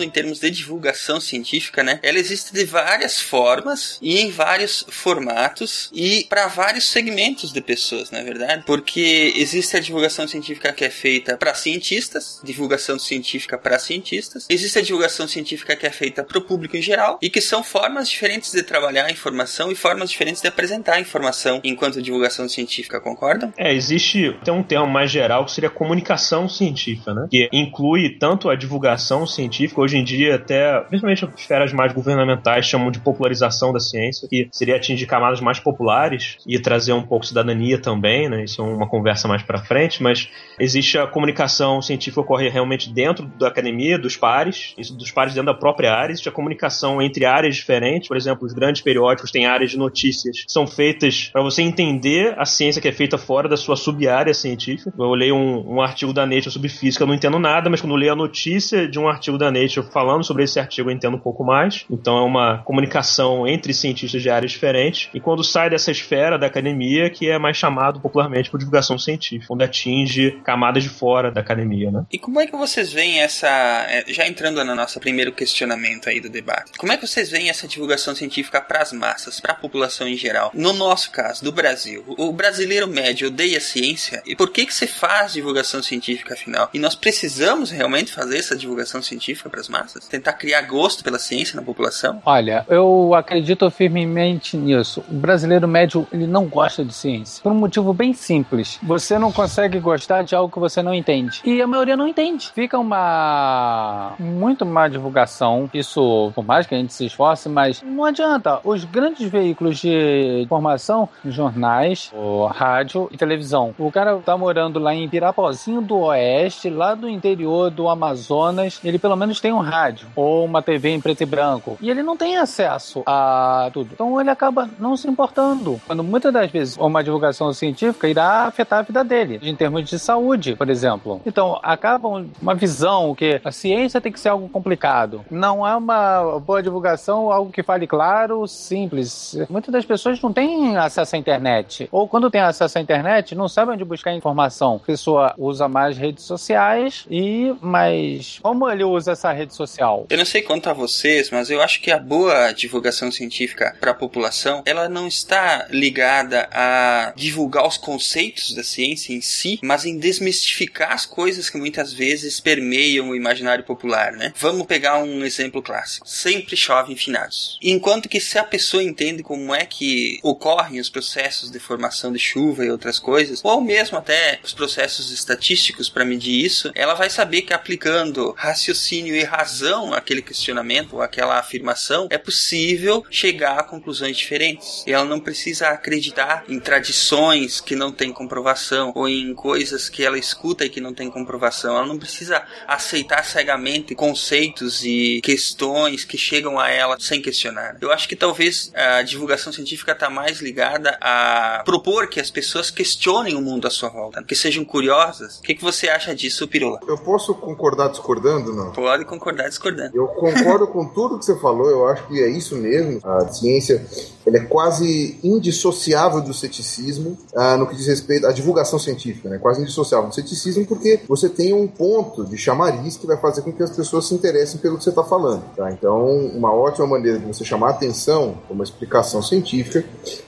Falando 0.04 0.10
em 0.10 0.10
termos 0.10 0.40
de 0.40 0.50
divulgação 0.50 1.20
científica, 1.20 1.84
né? 1.84 2.00
Ela 2.04 2.20
existe 2.20 2.54
de 2.54 2.66
várias 2.66 3.22
formas 3.22 3.98
e 4.02 4.20
em 4.20 4.30
vários 4.30 4.86
formatos 4.90 5.90
e 5.94 6.26
para 6.30 6.48
vários 6.48 6.90
segmentos 6.90 7.52
de 7.52 7.62
pessoas, 7.62 8.12
não 8.12 8.20
é 8.20 8.24
verdade? 8.24 8.64
Porque 8.66 9.34
existe 9.36 9.78
a 9.78 9.80
divulgação 9.80 10.28
científica 10.28 10.74
que 10.74 10.84
é 10.84 10.90
feita 10.90 11.38
para 11.38 11.54
cientistas, 11.54 12.40
divulgação 12.44 13.00
científica 13.00 13.58
para 13.58 13.80
cientistas, 13.80 14.46
existe 14.50 14.80
a 14.80 14.82
divulgação 14.82 15.28
científica 15.28 15.76
que 15.76 15.86
é 15.86 15.92
feita 15.92 16.24
para 16.24 16.38
o 16.38 16.42
público 16.42 16.76
em 16.76 16.82
geral 16.82 17.18
e 17.22 17.30
que 17.30 17.42
são 17.42 17.64
formas 17.64 18.10
diferentes 18.10 18.52
de 18.52 18.64
trabalhar 18.64 19.06
a 19.06 19.12
informação 19.12 19.72
e 19.72 19.76
formas 19.76 20.10
diferentes 20.10 20.42
de 20.42 20.48
apresentar 20.48 20.96
a 20.96 21.00
informação 21.00 21.62
enquanto 21.64 22.02
divulgação 22.02 22.50
científica, 22.50 23.00
concordam? 23.00 23.54
É, 23.58 23.74
existe 23.74 24.36
tem 24.44 24.54
um 24.54 24.64
termo 24.64 24.88
mais 24.88 25.10
geral 25.10 25.46
que 25.46 25.52
seria 25.52 25.70
comunicação 25.70 26.50
científica, 26.50 27.14
né? 27.14 27.28
Que 27.30 27.50
inclui 27.52 28.18
tanto 28.18 28.50
a 28.50 28.56
divulgação 28.56 29.26
científica, 29.26 29.80
hoje 29.80 29.93
em 29.94 30.04
dia 30.04 30.36
até, 30.36 30.80
principalmente 30.82 31.28
esferas 31.38 31.74
mais 31.74 31.94
governamentais 31.94 32.66
chamam 32.66 32.92
de 32.92 33.00
popularização 33.00 33.72
da 33.72 33.80
ciência, 33.80 34.28
que 34.28 34.48
seria 34.52 34.76
atingir 34.76 35.06
camadas 35.06 35.42
mais 35.42 35.60
populares 35.60 36.38
e 36.48 36.60
trazer 36.60 36.94
um 36.94 37.04
pouco 37.04 37.26
cidadania 37.26 37.80
também, 37.80 38.30
né? 38.30 38.44
Isso 38.44 38.62
é 38.62 38.66
uma 38.66 38.88
conversa 38.88 39.28
mais 39.28 39.44
para 39.44 39.60
frente, 39.60 40.02
mas 40.02 40.30
existe 40.60 40.98
a 40.98 41.08
comunicação 41.08 41.82
científica 41.82 42.22
ocorre 42.22 42.50
realmente 42.50 42.92
dentro 42.92 43.26
da 43.40 43.48
academia, 43.48 43.98
dos 43.98 44.16
pares, 44.16 44.74
isso 44.78 44.96
dos 44.96 45.12
pares 45.12 45.34
dentro 45.34 45.52
da 45.52 45.58
própria 45.58 45.94
área, 45.94 46.12
existe 46.12 46.30
a 46.30 46.32
comunicação 46.32 47.02
entre 47.02 47.26
áreas 47.26 47.56
diferentes, 47.56 48.08
por 48.08 48.18
exemplo, 48.18 48.46
os 48.46 48.54
grandes 48.54 48.82
periódicos 48.82 49.32
têm 49.32 49.46
áreas 49.46 49.72
de 49.72 49.78
notícias, 49.78 50.44
são 50.48 50.66
feitas 50.68 51.30
para 51.32 51.42
você 51.42 51.62
entender 51.62 52.34
a 52.38 52.46
ciência 52.46 52.82
que 52.82 52.88
é 52.88 52.92
feita 52.92 53.18
fora 53.18 53.48
da 53.48 53.58
sua 53.58 53.76
sub-área 53.76 54.34
científica. 54.34 54.92
Eu 54.98 55.14
leio 55.14 55.36
um, 55.36 55.76
um 55.76 55.82
artigo 55.82 56.14
da 56.14 56.26
Nature 56.26 56.52
sobre 56.52 56.70
física, 56.70 57.04
eu 57.04 57.08
não 57.08 57.14
entendo 57.14 57.40
nada, 57.40 57.70
mas 57.70 57.82
quando 57.82 57.94
eu 57.94 57.98
leio 57.98 58.14
a 58.14 58.16
notícia 58.16 58.88
de 58.88 59.00
um 59.00 59.08
artigo 59.08 59.38
da 59.38 59.52
Nature 59.52 59.73
falando 59.82 60.24
sobre 60.24 60.44
esse 60.44 60.60
artigo 60.60 60.90
eu 60.90 60.94
entendo 60.94 61.16
um 61.16 61.20
pouco 61.20 61.44
mais. 61.44 61.86
Então 61.90 62.18
é 62.18 62.22
uma 62.22 62.58
comunicação 62.60 63.48
entre 63.48 63.74
cientistas 63.74 64.22
de 64.22 64.30
áreas 64.30 64.52
diferentes. 64.52 65.10
E 65.14 65.20
quando 65.20 65.44
sai 65.44 65.70
dessa 65.70 65.92
esfera 65.92 66.38
da 66.38 66.48
academia, 66.48 67.10
que 67.10 67.30
é 67.30 67.40
mais 67.40 67.58
chamado 67.58 68.00
popularmente 68.00 68.50
por 68.50 68.58
divulgação 68.58 69.00
científica, 69.00 69.48
quando 69.48 69.62
atinge 69.62 70.40
camadas 70.44 70.84
de 70.84 70.90
fora 70.90 71.32
da 71.32 71.42
academia, 71.42 71.92
né? 71.92 72.06
E 72.12 72.20
como 72.20 72.40
é 72.40 72.46
que 72.46 72.56
vocês 72.56 72.92
veem 72.92 73.20
essa. 73.22 73.48
é, 73.90 74.04
Já 74.08 74.28
entrando 74.28 74.64
no 74.64 74.76
nosso 74.76 75.00
primeiro 75.00 75.32
questionamento 75.32 76.10
aí 76.10 76.20
do 76.20 76.30
debate, 76.30 76.74
como 76.78 76.92
é 76.92 76.98
que 76.98 77.08
vocês 77.08 77.30
veem 77.32 77.50
essa 77.50 77.68
divulgação 77.68 78.14
científica 78.14 78.62
para 78.62 78.82
as 78.82 78.92
massas, 78.92 79.40
para 79.40 79.54
a 79.54 79.56
população 79.56 80.08
em 80.08 80.16
geral? 80.16 80.52
No 80.54 80.74
nosso 80.74 81.12
caso, 81.12 81.44
do 81.44 81.52
Brasil, 81.52 82.04
o 82.08 82.32
brasileiro 82.32 82.88
médio 82.88 83.28
odeia 83.28 83.60
ciência. 83.60 84.22
E 84.26 84.36
por 84.36 84.52
que, 84.52 84.66
que 84.66 84.74
se 84.74 84.88
faz 84.88 85.34
divulgação 85.34 85.82
científica 85.82 86.34
afinal? 86.34 86.70
E 86.74 86.80
nós 86.80 86.96
precisamos 86.96 87.72
realmente 87.72 88.12
fazer 88.12 88.38
essa 88.38 88.56
divulgação 88.56 89.02
científica 89.02 89.50
para 89.50 89.63
as 89.64 89.70
massas? 89.70 90.08
Tentar 90.08 90.34
criar 90.34 90.62
gosto 90.64 91.04
pela 91.04 91.18
ciência 91.18 91.56
na 91.56 91.62
população? 91.62 92.22
Olha, 92.26 92.66
eu 92.70 93.14
acredito 93.16 93.70
firmemente 93.72 94.58
nisso. 94.58 95.04
O 95.10 95.14
brasileiro 95.14 95.68
médio, 95.68 96.06
ele 96.12 96.28
não 96.28 96.46
gosta 96.46 96.84
de 96.84 96.94
ciência. 96.94 97.42
Por 97.42 97.52
um 97.52 97.56
motivo 97.56 97.94
bem 97.94 98.14
simples. 98.14 98.80
Você 98.84 99.18
não 99.18 99.32
consegue 99.32 99.80
gostar 99.80 100.24
de 100.24 100.36
algo 100.36 100.52
que 100.52 100.60
você 100.60 100.82
não 100.82 100.94
entende. 100.94 101.42
E 101.46 101.62
a 101.62 101.68
maioria 101.68 101.96
não 101.96 102.08
entende. 102.08 102.52
Fica 102.54 102.78
uma... 102.78 104.14
muito 104.20 104.66
má 104.66 104.88
divulgação. 104.88 105.70
Isso, 105.74 106.32
por 106.36 106.44
mais 106.44 106.68
que 106.68 106.76
a 106.76 106.78
gente 106.78 106.94
se 106.94 107.06
esforce, 107.06 107.48
mas 107.48 107.82
não 107.82 108.04
adianta. 108.04 108.60
Os 108.64 108.84
grandes 108.84 109.30
veículos 109.30 109.80
de 109.80 110.42
informação, 110.42 111.08
jornais, 111.26 112.12
rádio 112.52 113.08
e 113.12 113.18
televisão. 113.18 113.74
O 113.78 113.92
cara 113.92 114.18
tá 114.18 114.38
morando 114.38 114.80
lá 114.80 114.94
em 114.94 115.08
Pirapozinho 115.08 115.82
do 115.82 115.98
Oeste, 115.98 116.70
lá 116.70 116.94
do 116.96 117.08
interior 117.08 117.70
do 117.70 117.88
Amazonas, 117.88 118.80
ele 118.84 119.00
pelo 119.00 119.16
menos 119.16 119.40
tem 119.40 119.53
um 119.54 119.60
rádio 119.60 120.08
ou 120.16 120.46
uma 120.46 120.62
TV 120.62 120.90
em 120.90 121.00
preto 121.00 121.22
e 121.22 121.26
branco. 121.26 121.78
E 121.82 121.90
ele 121.90 122.04
não 122.04 122.18
tem 122.18 122.38
acesso 122.38 123.04
a 123.06 123.70
tudo. 123.74 123.90
Então 123.94 124.20
ele 124.20 124.30
acaba 124.30 124.70
não 124.80 124.96
se 124.98 125.08
importando. 125.08 125.82
Quando 125.86 126.04
muitas 126.04 126.34
das 126.34 126.50
vezes 126.52 126.78
uma 126.78 127.04
divulgação 127.04 127.52
científica 127.54 128.08
irá 128.08 128.46
afetar 128.46 128.80
a 128.80 128.82
vida 128.82 129.04
dele, 129.04 129.40
em 129.42 129.56
termos 129.56 129.90
de 129.90 130.00
saúde, 130.00 130.56
por 130.56 130.70
exemplo. 130.70 131.22
Então 131.26 131.60
acaba 131.62 132.08
uma 132.42 132.56
visão 132.56 133.14
que 133.16 133.42
a 133.44 133.52
ciência 133.52 134.02
tem 134.02 134.12
que 134.12 134.20
ser 134.20 134.30
algo 134.30 134.48
complicado. 134.50 135.26
Não 135.30 135.68
é 135.68 135.76
uma 135.76 136.40
boa 136.40 136.62
divulgação, 136.62 137.32
algo 137.32 137.52
que 137.52 137.64
fale 137.64 137.88
claro, 137.88 138.48
simples. 138.48 139.38
Muitas 139.50 139.72
das 139.72 139.86
pessoas 139.86 140.22
não 140.22 140.32
têm 140.32 140.78
acesso 140.78 141.16
à 141.16 141.20
internet. 141.20 141.88
Ou 141.92 142.08
quando 142.08 142.30
tem 142.30 142.42
acesso 142.42 142.78
à 142.78 142.82
internet, 142.82 143.36
não 143.36 143.48
sabem 143.48 143.76
onde 143.76 143.84
buscar 143.84 144.14
informação. 144.14 144.76
A 144.76 144.86
pessoa 144.86 145.34
usa 145.38 145.68
mais 145.68 145.98
redes 145.98 146.24
sociais 146.24 147.06
e 147.10 147.54
mas 147.62 148.40
como 148.42 148.70
ele 148.70 148.84
usa 148.84 149.12
essa 149.12 149.32
rede 149.32 149.43
social? 149.52 150.06
Eu 150.10 150.18
não 150.18 150.26
sei 150.26 150.42
quanto 150.42 150.70
a 150.70 150.74
vocês, 150.74 151.30
mas 151.32 151.50
eu 151.50 151.62
acho 151.62 151.82
que 151.82 151.92
a 151.92 151.98
boa 151.98 152.52
divulgação 152.52 153.12
científica 153.12 153.76
para 153.80 153.92
a 153.92 153.96
população, 153.96 154.62
ela 154.66 154.88
não 154.88 155.08
está 155.08 155.68
ligada 155.70 156.48
a 156.52 157.14
divulgar 157.16 157.68
os 157.68 157.78
conceitos 157.78 158.54
da 158.54 158.64
ciência 158.64 159.14
em 159.14 159.22
si, 159.22 159.60
mas 159.64 159.86
em 159.86 159.98
desmistificar 159.98 160.92
as 160.92 161.06
coisas 161.06 161.50
que 161.50 161.58
muitas 161.58 161.92
vezes 161.92 162.40
permeiam 162.40 163.10
o 163.10 163.16
imaginário 163.16 163.64
popular, 163.64 164.12
né? 164.12 164.34
Vamos 164.38 164.68
pegar 164.68 165.00
um 165.00 165.26
exemplo 165.26 165.62
clássico. 165.62 166.08
Sempre 166.08 166.56
chove 166.56 166.94
em 166.94 166.96
finados. 166.96 167.58
Enquanto 167.62 168.10
que 168.10 168.20
se 168.20 168.38
a 168.38 168.44
pessoa 168.44 168.84
entende 168.84 169.24
como 169.24 169.54
é 169.54 169.66
que 169.66 170.20
ocorrem 170.22 170.80
os 170.80 170.90
processos 170.90 171.50
de 171.50 171.60
formação 171.60 172.12
de 172.12 172.20
chuva 172.20 172.66
e 172.66 172.70
outras 172.70 173.00
coisas, 173.00 173.42
ou 173.44 173.62
mesmo 173.62 173.98
até 173.98 174.40
os 174.44 174.54
processos 174.54 175.12
estatísticos 175.12 175.90
para 175.90 176.06
medir 176.06 176.44
isso, 176.44 176.72
ela 176.76 176.94
vai 176.94 177.10
saber 177.10 177.42
que 177.42 177.54
aplicando 177.54 178.34
raciocínio 178.38 179.16
e 179.16 179.24
razão 179.38 179.94
àquele 179.94 180.22
questionamento 180.22 180.94
ou 180.94 181.02
àquela 181.02 181.40
afirmação, 181.40 182.08
é 182.10 182.18
possível 182.18 183.04
chegar 183.10 183.60
a 183.60 183.64
conclusões 183.64 184.16
diferentes. 184.16 184.84
E 184.86 184.94
ela 184.94 185.06
não 185.06 185.20
precisa 185.20 185.70
acreditar 185.70 186.44
em 186.48 186.60
tradições 186.60 187.60
que 187.60 187.76
não 187.76 187.92
têm 187.92 188.14
comprovação 188.14 188.92
ou 188.96 189.10
em 189.10 189.34
coisas 189.34 189.90
que 189.90 190.04
ela 190.04 190.18
escuta 190.18 190.66
e 190.66 190.70
que 190.70 190.80
não 190.80 190.94
tem 190.94 191.10
comprovação. 191.10 191.76
Ela 191.76 191.88
não 191.88 191.98
precisa 191.98 192.44
aceitar 192.68 193.26
cegamente 193.26 193.96
conceitos 193.96 194.84
e 194.84 195.20
questões 195.24 196.06
que 196.06 196.18
chegam 196.18 196.60
a 196.60 196.70
ela 196.70 196.98
sem 197.00 197.22
questionar. 197.22 197.78
Eu 197.82 197.92
acho 197.92 198.08
que 198.08 198.16
talvez 198.16 198.72
a 198.76 199.02
divulgação 199.02 199.52
científica 199.52 199.94
está 199.94 200.10
mais 200.10 200.40
ligada 200.40 200.98
a 201.02 201.64
propor 201.66 202.08
que 202.08 202.20
as 202.20 202.30
pessoas 202.30 202.70
questionem 202.70 203.36
o 203.36 203.42
mundo 203.42 203.68
à 203.68 203.72
sua 203.72 203.90
volta, 203.90 204.24
que 204.24 204.36
sejam 204.36 204.64
curiosas. 204.64 205.40
O 205.40 205.42
que, 205.42 205.56
que 205.56 205.64
você 205.64 205.90
acha 205.90 206.16
disso, 206.16 206.48
Pirula? 206.48 206.80
Eu 206.88 206.98
posso 206.98 207.34
concordar 207.34 207.90
discordando, 207.90 208.54
não? 208.54 208.72
Pode 208.72 209.06
concordar 209.06 209.23
discordando. 209.32 209.96
Eu 209.96 210.08
concordo 210.08 210.68
com 210.68 210.86
tudo 210.86 211.18
que 211.18 211.26
você 211.26 211.36
falou, 211.40 211.70
eu 211.70 211.88
acho 211.88 212.08
que 212.08 212.22
é 212.22 212.30
isso 212.30 212.56
mesmo. 212.56 213.00
A 213.04 213.28
ciência 213.28 213.86
ela 214.26 214.38
é 214.38 214.42
quase 214.42 215.18
indissociável 215.24 216.22
do 216.22 216.34
ceticismo 216.34 217.18
ah, 217.36 217.58
no 217.58 217.68
que 217.68 217.76
diz 217.76 217.88
respeito 217.88 218.28
à 218.28 218.32
divulgação 218.32 218.80
científica, 218.80 219.30
né? 219.30 219.38
quase 219.38 219.62
indissociável 219.62 220.10
do 220.10 220.16
ceticismo, 220.16 220.66
porque 220.66 221.00
você 221.08 221.30
tem 221.30 221.54
um 221.54 221.68
ponto 221.68 222.26
de 222.26 222.38
chamariz 222.38 222.98
que 222.98 223.08
vai 223.08 223.18
fazer 223.18 223.42
com 223.42 223.52
que 223.52 223.64
as 223.64 223.72
pessoas 223.72 224.08
se 224.08 224.14
interessem 224.14 224.60
pelo 224.60 224.78
que 224.78 224.84
você 224.84 224.90
está 224.90 225.04
falando. 225.04 225.44
Tá? 225.56 225.72
Então, 225.72 226.08
uma 226.28 226.54
ótima 226.54 226.88
maneira 226.88 227.20
de 227.20 227.26
você 227.26 227.44
chamar 227.44 227.72
atenção 227.72 228.38
para 228.46 228.54
uma 228.54 228.64
explicação 228.64 229.22
científica 229.22 229.84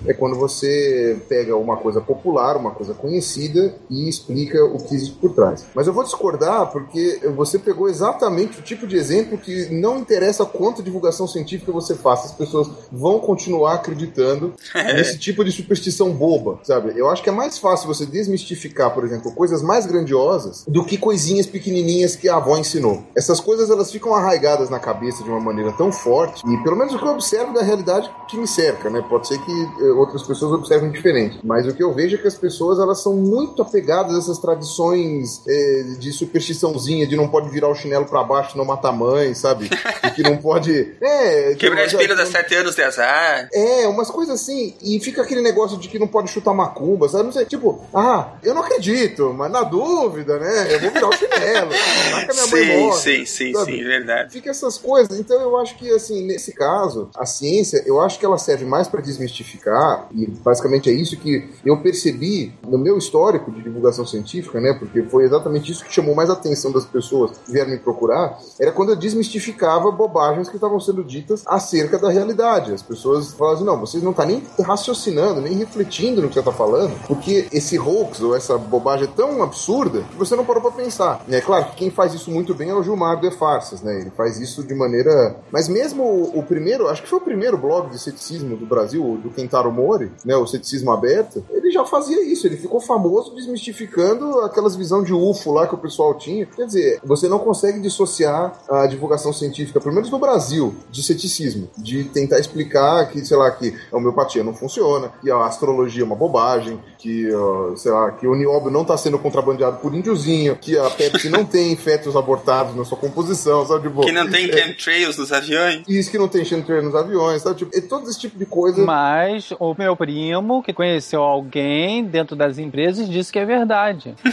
é 0.05 0.13
quando 0.13 0.35
você 0.35 1.19
pega 1.27 1.55
uma 1.55 1.77
coisa 1.77 2.01
popular, 2.01 2.57
uma 2.57 2.71
coisa 2.71 2.93
conhecida 2.93 3.75
e 3.89 4.09
explica 4.09 4.63
o 4.63 4.77
que 4.77 4.95
existe 4.95 5.15
por 5.15 5.33
trás. 5.33 5.65
Mas 5.73 5.87
eu 5.87 5.93
vou 5.93 6.03
discordar 6.03 6.71
porque 6.71 7.21
você 7.35 7.57
pegou 7.57 7.89
exatamente 7.89 8.59
o 8.59 8.61
tipo 8.61 8.85
de 8.87 8.95
exemplo 8.95 9.37
que 9.37 9.69
não 9.73 9.99
interessa 9.99 10.45
quanto 10.45 10.83
divulgação 10.83 11.27
científica 11.27 11.71
você 11.71 11.95
faça, 11.95 12.27
as 12.27 12.33
pessoas 12.33 12.69
vão 12.91 13.19
continuar 13.19 13.79
acreditando 13.85 14.53
nesse 14.73 15.17
tipo 15.17 15.43
de 15.43 15.51
superstição 15.51 16.11
boba, 16.11 16.59
sabe? 16.63 16.93
Eu 16.95 17.09
acho 17.09 17.23
que 17.23 17.29
é 17.29 17.31
mais 17.31 17.57
fácil 17.57 17.87
você 17.87 18.05
desmistificar, 18.05 18.93
por 18.93 19.03
exemplo, 19.05 19.31
coisas 19.33 19.61
mais 19.61 19.85
grandiosas 19.85 20.63
do 20.67 20.83
que 20.85 20.97
coisinhas 20.97 21.45
pequenininhas 21.45 22.15
que 22.15 22.27
a 22.29 22.35
avó 22.37 22.57
ensinou. 22.57 23.03
Essas 23.15 23.39
coisas 23.39 23.69
elas 23.69 23.91
ficam 23.91 24.13
arraigadas 24.13 24.69
na 24.69 24.79
cabeça 24.79 25.23
de 25.23 25.29
uma 25.29 25.39
maneira 25.39 25.71
tão 25.73 25.91
forte 25.91 26.43
e 26.47 26.63
pelo 26.63 26.75
menos 26.75 26.93
o 26.93 26.99
que 26.99 27.05
eu 27.05 27.11
observo 27.11 27.53
da 27.53 27.61
realidade 27.61 28.09
que 28.29 28.37
me 28.37 28.47
cerca, 28.47 28.89
né? 28.89 29.03
Pode 29.09 29.27
ser 29.27 29.37
que 29.39 29.51
eh, 29.81 29.91
outras 29.91 30.23
pessoas 30.23 30.51
observem 30.53 30.91
diferente, 30.91 31.39
mas 31.43 31.67
o 31.67 31.73
que 31.73 31.83
eu 31.83 31.93
vejo 31.93 32.15
é 32.15 32.19
que 32.19 32.27
as 32.27 32.35
pessoas 32.35 32.79
elas 32.79 33.01
são 33.01 33.13
muito 33.15 33.61
apegadas 33.61 34.15
a 34.15 34.17
essas 34.19 34.39
tradições 34.39 35.41
eh, 35.47 35.83
de 35.99 36.11
superstiçãozinha, 36.11 37.07
de 37.07 37.15
não 37.15 37.27
pode 37.27 37.49
virar 37.49 37.69
o 37.69 37.75
chinelo 37.75 38.05
para 38.05 38.23
baixo, 38.23 38.57
não 38.57 38.65
matar 38.65 38.91
mãe, 38.91 39.33
sabe? 39.33 39.69
E 40.05 40.11
que 40.11 40.21
não 40.23 40.37
pode. 40.37 40.95
É, 41.01 41.49
que 41.51 41.55
Quebrar 41.55 41.77
não- 41.81 41.85
espelho 41.87 42.15
das 42.15 42.29
sete 42.29 42.53
anos 42.55 42.75
de 42.75 42.81
azar. 42.83 43.49
é, 43.53 43.74
umas 43.87 44.09
coisas 44.09 44.41
assim. 44.41 44.73
E 44.81 44.99
fica 44.99 45.21
aquele 45.21 45.41
negócio 45.41 45.77
de 45.77 45.87
que 45.87 45.99
não 45.99 46.07
pode 46.07 46.29
chutar 46.29 46.53
macumba, 46.53 47.07
sabe? 47.09 47.25
Não 47.25 47.31
sei, 47.31 47.45
tipo, 47.45 47.81
ah, 47.93 48.33
eu 48.43 48.53
não 48.53 48.61
acredito, 48.61 49.33
mas 49.33 49.51
na 49.51 49.63
dúvida, 49.63 50.39
né? 50.39 50.73
Eu 50.73 50.79
vou 50.79 50.91
virar 50.91 51.09
o 51.09 51.13
chinelo. 51.13 51.71
Vai 52.11 52.25
que 52.25 52.31
a 52.31 52.33
minha 52.33 52.47
mãe 52.47 52.63
Sim, 52.63 52.77
morre, 52.77 52.99
sim, 52.99 53.25
sim, 53.25 53.53
sabe? 53.53 53.71
sim, 53.71 53.83
verdade. 53.83 54.31
Fica 54.31 54.49
essas 54.49 54.77
coisas. 54.77 55.19
Então 55.19 55.39
eu 55.41 55.57
acho 55.57 55.77
que, 55.77 55.89
assim, 55.91 56.25
nesse 56.25 56.53
caso, 56.53 57.09
a 57.15 57.25
ciência, 57.25 57.83
eu 57.85 57.99
acho 58.01 58.19
que 58.19 58.25
ela 58.25 58.37
serve 58.37 58.65
mais 58.65 58.87
para 58.87 59.01
desmistificar, 59.01 60.07
e 60.13 60.27
basicamente 60.27 60.89
é 60.89 60.93
isso 60.93 61.17
que 61.17 61.49
eu 61.65 61.77
percebi 61.81 62.53
no 62.67 62.77
meu 62.77 62.97
histórico 62.97 63.51
de 63.51 63.61
divulgação 63.61 64.05
científica, 64.05 64.59
né? 64.59 64.73
Porque 64.77 65.03
foi 65.03 65.23
exatamente 65.25 65.71
isso 65.71 65.83
que 65.83 65.93
chamou 65.93 66.15
mais 66.15 66.29
a 66.29 66.33
atenção 66.33 66.71
das 66.71 66.85
pessoas 66.85 67.31
que 67.37 67.51
vieram 67.51 67.71
me 67.71 67.79
procurar, 67.79 68.39
era 68.59 68.71
quando 68.71 68.89
eu 68.89 68.95
desmistificava 68.95 69.91
bobagens 69.91 70.49
que 70.49 70.55
estavam 70.55 70.79
sendo 70.79 71.03
ditas 71.03 71.43
acerca 71.45 71.97
da 71.97 72.09
realidade. 72.09 72.73
As 72.73 72.81
pessoas 72.81 73.33
falavam 73.33 73.64
assim, 73.65 73.75
não, 73.75 73.79
vocês 73.79 74.03
não 74.03 74.11
estão 74.11 74.25
nem 74.25 74.43
raciocinando, 74.61 75.41
nem 75.41 75.53
refletindo 75.53 76.21
no 76.21 76.27
que 76.27 76.33
você 76.33 76.39
está 76.39 76.51
falando, 76.51 76.95
porque 77.07 77.47
esse 77.51 77.77
hoax 77.77 78.21
ou 78.21 78.35
essa 78.35 78.57
bobagem 78.57 79.05
é 79.05 79.11
tão 79.15 79.41
absurda 79.41 80.03
que 80.03 80.15
você 80.15 80.35
não 80.35 80.45
parou 80.45 80.61
para 80.61 80.71
pensar. 80.71 81.23
E 81.27 81.35
é 81.35 81.41
claro 81.41 81.65
que 81.65 81.75
quem 81.75 81.89
faz 81.89 82.13
isso 82.13 82.31
muito 82.31 82.53
bem 82.53 82.69
é 82.69 82.73
o 82.73 82.83
Gilmar 82.83 83.19
de 83.19 83.31
Farsas, 83.31 83.81
né? 83.81 83.99
Ele 84.01 84.11
faz 84.11 84.39
isso 84.39 84.63
de 84.63 84.73
maneira... 84.73 85.37
Mas 85.51 85.67
mesmo 85.67 86.03
o, 86.03 86.39
o 86.39 86.43
primeiro, 86.43 86.87
acho 86.87 87.01
que 87.01 87.09
foi 87.09 87.19
o 87.19 87.21
primeiro 87.21 87.57
blog 87.57 87.89
de 87.89 87.99
ceticismo 87.99 88.55
do 88.55 88.65
Brasil, 88.65 89.19
do 89.21 89.29
Kentaro 89.29 89.71
Mori, 89.71 90.11
né? 90.23 90.35
O 90.35 90.45
Ceticismo 90.45 90.91
Aberto, 90.91 91.43
ele 91.49 91.71
já 91.71 91.85
fazia 91.85 92.23
isso, 92.23 92.45
ele 92.45 92.57
ficou 92.57 92.79
famoso 92.79 93.33
desmistificando 93.33 94.41
aquelas 94.41 94.75
visão 94.75 95.03
de 95.03 95.13
UFO 95.13 95.51
lá 95.51 95.67
que 95.67 95.75
o 95.75 95.77
pessoal 95.77 96.13
tinha. 96.13 96.45
Quer 96.45 96.65
dizer, 96.65 96.99
você 97.03 97.27
não 97.27 97.39
consegue 97.39 97.79
dissociar 97.79 98.59
a 98.69 98.85
divulgação 98.85 99.33
científica, 99.33 99.79
pelo 99.79 99.95
menos 99.95 100.09
no 100.09 100.19
Brasil, 100.19 100.75
de 100.91 101.01
ceticismo, 101.01 101.69
de 101.77 102.03
tentar 102.05 102.39
explicar 102.39 103.09
que, 103.09 103.25
sei 103.25 103.37
lá, 103.37 103.49
que 103.57 103.75
a 103.91 103.97
homeopatia 103.97 104.43
não 104.43 104.53
funciona, 104.53 105.11
que 105.21 105.29
a 105.31 105.45
astrologia 105.45 106.03
é 106.03 106.05
uma 106.05 106.15
bobagem, 106.15 106.79
que, 106.97 107.27
uh, 107.33 107.75
sei 107.77 107.91
lá, 107.91 108.11
que 108.11 108.27
o 108.27 108.35
nióbio 108.35 108.71
não 108.71 108.81
está 108.81 108.97
sendo 108.97 109.17
contrabandeado 109.19 109.77
por 109.77 109.93
índiozinho, 109.93 110.55
que 110.55 110.77
a 110.77 110.89
Pepsi 110.89 111.29
não 111.29 111.43
tem 111.45 111.75
fetos 111.75 112.15
abortados 112.15 112.75
na 112.75 112.83
sua 112.85 112.97
composição, 112.97 113.65
sabe? 113.65 113.87
Tipo, 113.87 114.01
Que 114.01 114.11
não 114.11 114.29
tem 114.29 114.49
é, 114.49 114.57
chemtrails 114.57 115.17
nos 115.17 115.31
aviões. 115.31 115.83
isso 115.87 116.11
que 116.11 116.17
não 116.17 116.27
tem 116.27 116.43
chemtrail 116.45 116.83
nos 116.83 116.95
aviões, 116.95 117.41
sabe? 117.41 117.57
Tipo, 117.57 117.77
é 117.77 117.81
todo 117.81 118.09
esse 118.09 118.19
tipo 118.19 118.37
de 118.37 118.45
coisa. 118.45 118.83
Mas 118.83 119.51
o 119.59 119.75
meu 119.77 119.95
primo, 119.95 120.61
que 120.63 120.73
conheceu 120.73 121.21
alguém 121.21 122.03
dentro 122.03 122.35
das 122.35 122.57
empresas, 122.57 123.09
disse 123.09 123.31
que 123.31 123.39
é 123.39 123.45
verdade. 123.45 124.15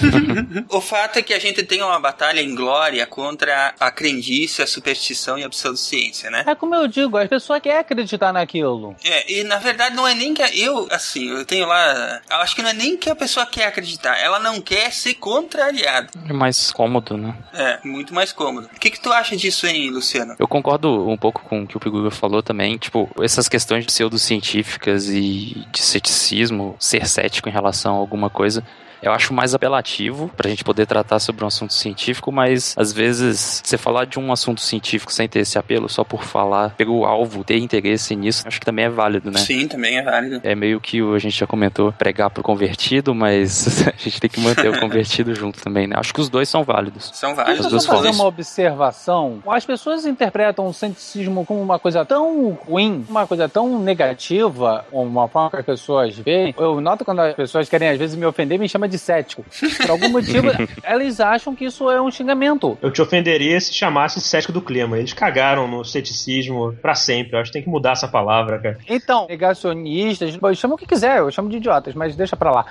O 0.68 0.80
fato 0.80 1.18
é 1.18 1.22
que 1.22 1.32
a 1.34 1.38
gente 1.38 1.62
tem 1.62 1.82
uma 1.82 1.98
batalha 1.98 2.40
em 2.40 2.54
glória 2.54 3.06
contra 3.06 3.74
a 3.78 3.90
crendice, 3.90 4.62
a 4.62 4.66
superstição 4.66 5.38
e 5.38 5.44
a 5.44 5.48
pseudociência, 5.48 6.30
né? 6.30 6.44
É 6.46 6.54
como 6.54 6.74
eu 6.74 6.86
digo, 6.88 7.16
as 7.16 7.28
pessoas 7.28 7.60
querem 7.60 7.78
acreditar 7.78 8.32
naquilo. 8.32 8.94
É, 9.04 9.11
e 9.28 9.44
na 9.44 9.56
verdade 9.58 9.94
não 9.94 10.06
é 10.06 10.14
nem 10.14 10.32
que 10.34 10.42
a- 10.42 10.54
eu, 10.54 10.86
assim, 10.90 11.28
eu 11.30 11.44
tenho 11.44 11.66
lá. 11.66 12.20
Eu 12.30 12.36
acho 12.36 12.54
que 12.54 12.62
não 12.62 12.70
é 12.70 12.72
nem 12.72 12.96
que 12.96 13.10
a 13.10 13.14
pessoa 13.16 13.44
quer 13.46 13.66
acreditar, 13.66 14.16
ela 14.18 14.38
não 14.38 14.60
quer 14.60 14.92
ser 14.92 15.14
contrariada. 15.14 16.08
É 16.28 16.32
mais 16.32 16.70
cômodo, 16.70 17.16
né? 17.16 17.34
É, 17.52 17.78
muito 17.84 18.14
mais 18.14 18.32
cômodo. 18.32 18.68
O 18.74 18.78
que, 18.80 18.90
que 18.90 19.00
tu 19.00 19.12
acha 19.12 19.36
disso, 19.36 19.66
hein, 19.66 19.90
Luciano? 19.90 20.34
Eu 20.38 20.48
concordo 20.48 21.08
um 21.08 21.16
pouco 21.16 21.42
com 21.42 21.62
o 21.62 21.66
que 21.66 21.76
o 21.76 21.80
Piguga 21.80 22.10
falou 22.10 22.42
também. 22.42 22.76
Tipo, 22.78 23.08
essas 23.22 23.48
questões 23.48 23.84
de 23.84 23.92
pseudocientíficas 23.92 25.08
e 25.08 25.66
de 25.70 25.82
ceticismo, 25.82 26.76
ser 26.78 27.06
cético 27.06 27.48
em 27.48 27.52
relação 27.52 27.94
a 27.94 27.98
alguma 27.98 28.30
coisa. 28.30 28.64
Eu 29.02 29.12
acho 29.12 29.34
mais 29.34 29.54
apelativo 29.54 30.30
pra 30.36 30.48
gente 30.48 30.62
poder 30.64 30.86
tratar 30.86 31.18
sobre 31.18 31.44
um 31.44 31.48
assunto 31.48 31.72
científico, 31.74 32.30
mas 32.30 32.74
às 32.78 32.92
vezes 32.92 33.60
você 33.64 33.76
falar 33.76 34.04
de 34.06 34.18
um 34.18 34.32
assunto 34.32 34.60
científico 34.60 35.12
sem 35.12 35.28
ter 35.28 35.40
esse 35.40 35.58
apelo, 35.58 35.88
só 35.88 36.04
por 36.04 36.22
falar, 36.22 36.70
pelo 36.76 37.04
alvo, 37.04 37.42
ter 37.44 37.58
interesse 37.58 38.14
nisso, 38.14 38.44
acho 38.46 38.60
que 38.60 38.66
também 38.66 38.84
é 38.84 38.88
válido, 38.88 39.30
né? 39.30 39.38
Sim, 39.38 39.66
também 39.66 39.98
é 39.98 40.02
válido. 40.02 40.40
É 40.44 40.54
meio 40.54 40.80
que 40.80 41.02
o- 41.02 41.14
a 41.14 41.18
gente 41.18 41.38
já 41.38 41.46
comentou, 41.46 41.92
pregar 41.92 42.30
pro 42.30 42.42
convertido, 42.42 43.14
mas 43.14 43.66
a 43.88 43.92
gente 43.96 44.20
tem 44.20 44.30
que 44.30 44.40
manter 44.40 44.68
o 44.70 44.78
convertido 44.80 45.34
junto 45.34 45.60
também, 45.62 45.86
né? 45.86 45.96
Acho 45.98 46.14
que 46.14 46.20
os 46.20 46.28
dois 46.28 46.48
são 46.48 46.62
válidos. 46.62 47.10
São 47.14 47.30
Deixa 47.34 47.44
válidos 47.44 47.64
eu 47.66 47.70
duas 47.70 47.86
fazer 47.86 47.98
formas. 47.98 48.16
uma 48.16 48.26
observação. 48.26 49.42
As 49.48 49.64
pessoas 49.64 50.06
interpretam 50.06 50.66
o 50.66 50.72
cientificismo 50.72 51.44
como 51.44 51.60
uma 51.60 51.78
coisa 51.78 52.04
tão 52.04 52.50
ruim, 52.68 53.04
uma 53.08 53.26
coisa 53.26 53.48
tão 53.48 53.78
negativa, 53.80 54.84
uma 54.92 55.28
forma 55.28 55.50
que 55.50 55.56
as 55.56 55.64
pessoas 55.66 56.16
veem. 56.16 56.54
Eu 56.58 56.80
noto 56.80 57.04
quando 57.04 57.20
as 57.20 57.34
pessoas 57.34 57.68
querem 57.68 57.88
às 57.88 57.98
vezes 57.98 58.16
me 58.16 58.24
ofender, 58.26 58.58
me 58.58 58.68
chama 58.68 58.88
de 58.88 58.91
cético. 58.98 59.44
Por 59.78 59.90
algum 59.90 60.08
motivo, 60.08 60.48
elas 60.82 61.20
acham 61.20 61.54
que 61.54 61.64
isso 61.64 61.90
é 61.90 62.00
um 62.00 62.10
xingamento. 62.10 62.78
Eu 62.80 62.90
te 62.90 63.02
ofenderia 63.02 63.60
se 63.60 63.72
chamasse 63.72 64.20
cético 64.20 64.52
do 64.52 64.62
clima. 64.62 64.98
Eles 64.98 65.12
cagaram 65.12 65.68
no 65.68 65.84
ceticismo 65.84 66.72
pra 66.80 66.94
sempre. 66.94 67.36
Eu 67.36 67.40
acho 67.40 67.50
que 67.50 67.54
tem 67.54 67.62
que 67.62 67.68
mudar 67.68 67.92
essa 67.92 68.08
palavra, 68.08 68.58
cara. 68.58 68.78
Então, 68.88 69.26
negacionistas, 69.28 70.34
bom, 70.36 70.52
chama 70.54 70.74
o 70.74 70.78
que 70.78 70.86
quiser, 70.86 71.18
eu 71.18 71.30
chamo 71.30 71.48
de 71.48 71.56
idiotas, 71.56 71.94
mas 71.94 72.16
deixa 72.16 72.36
pra 72.36 72.50
lá. 72.50 72.66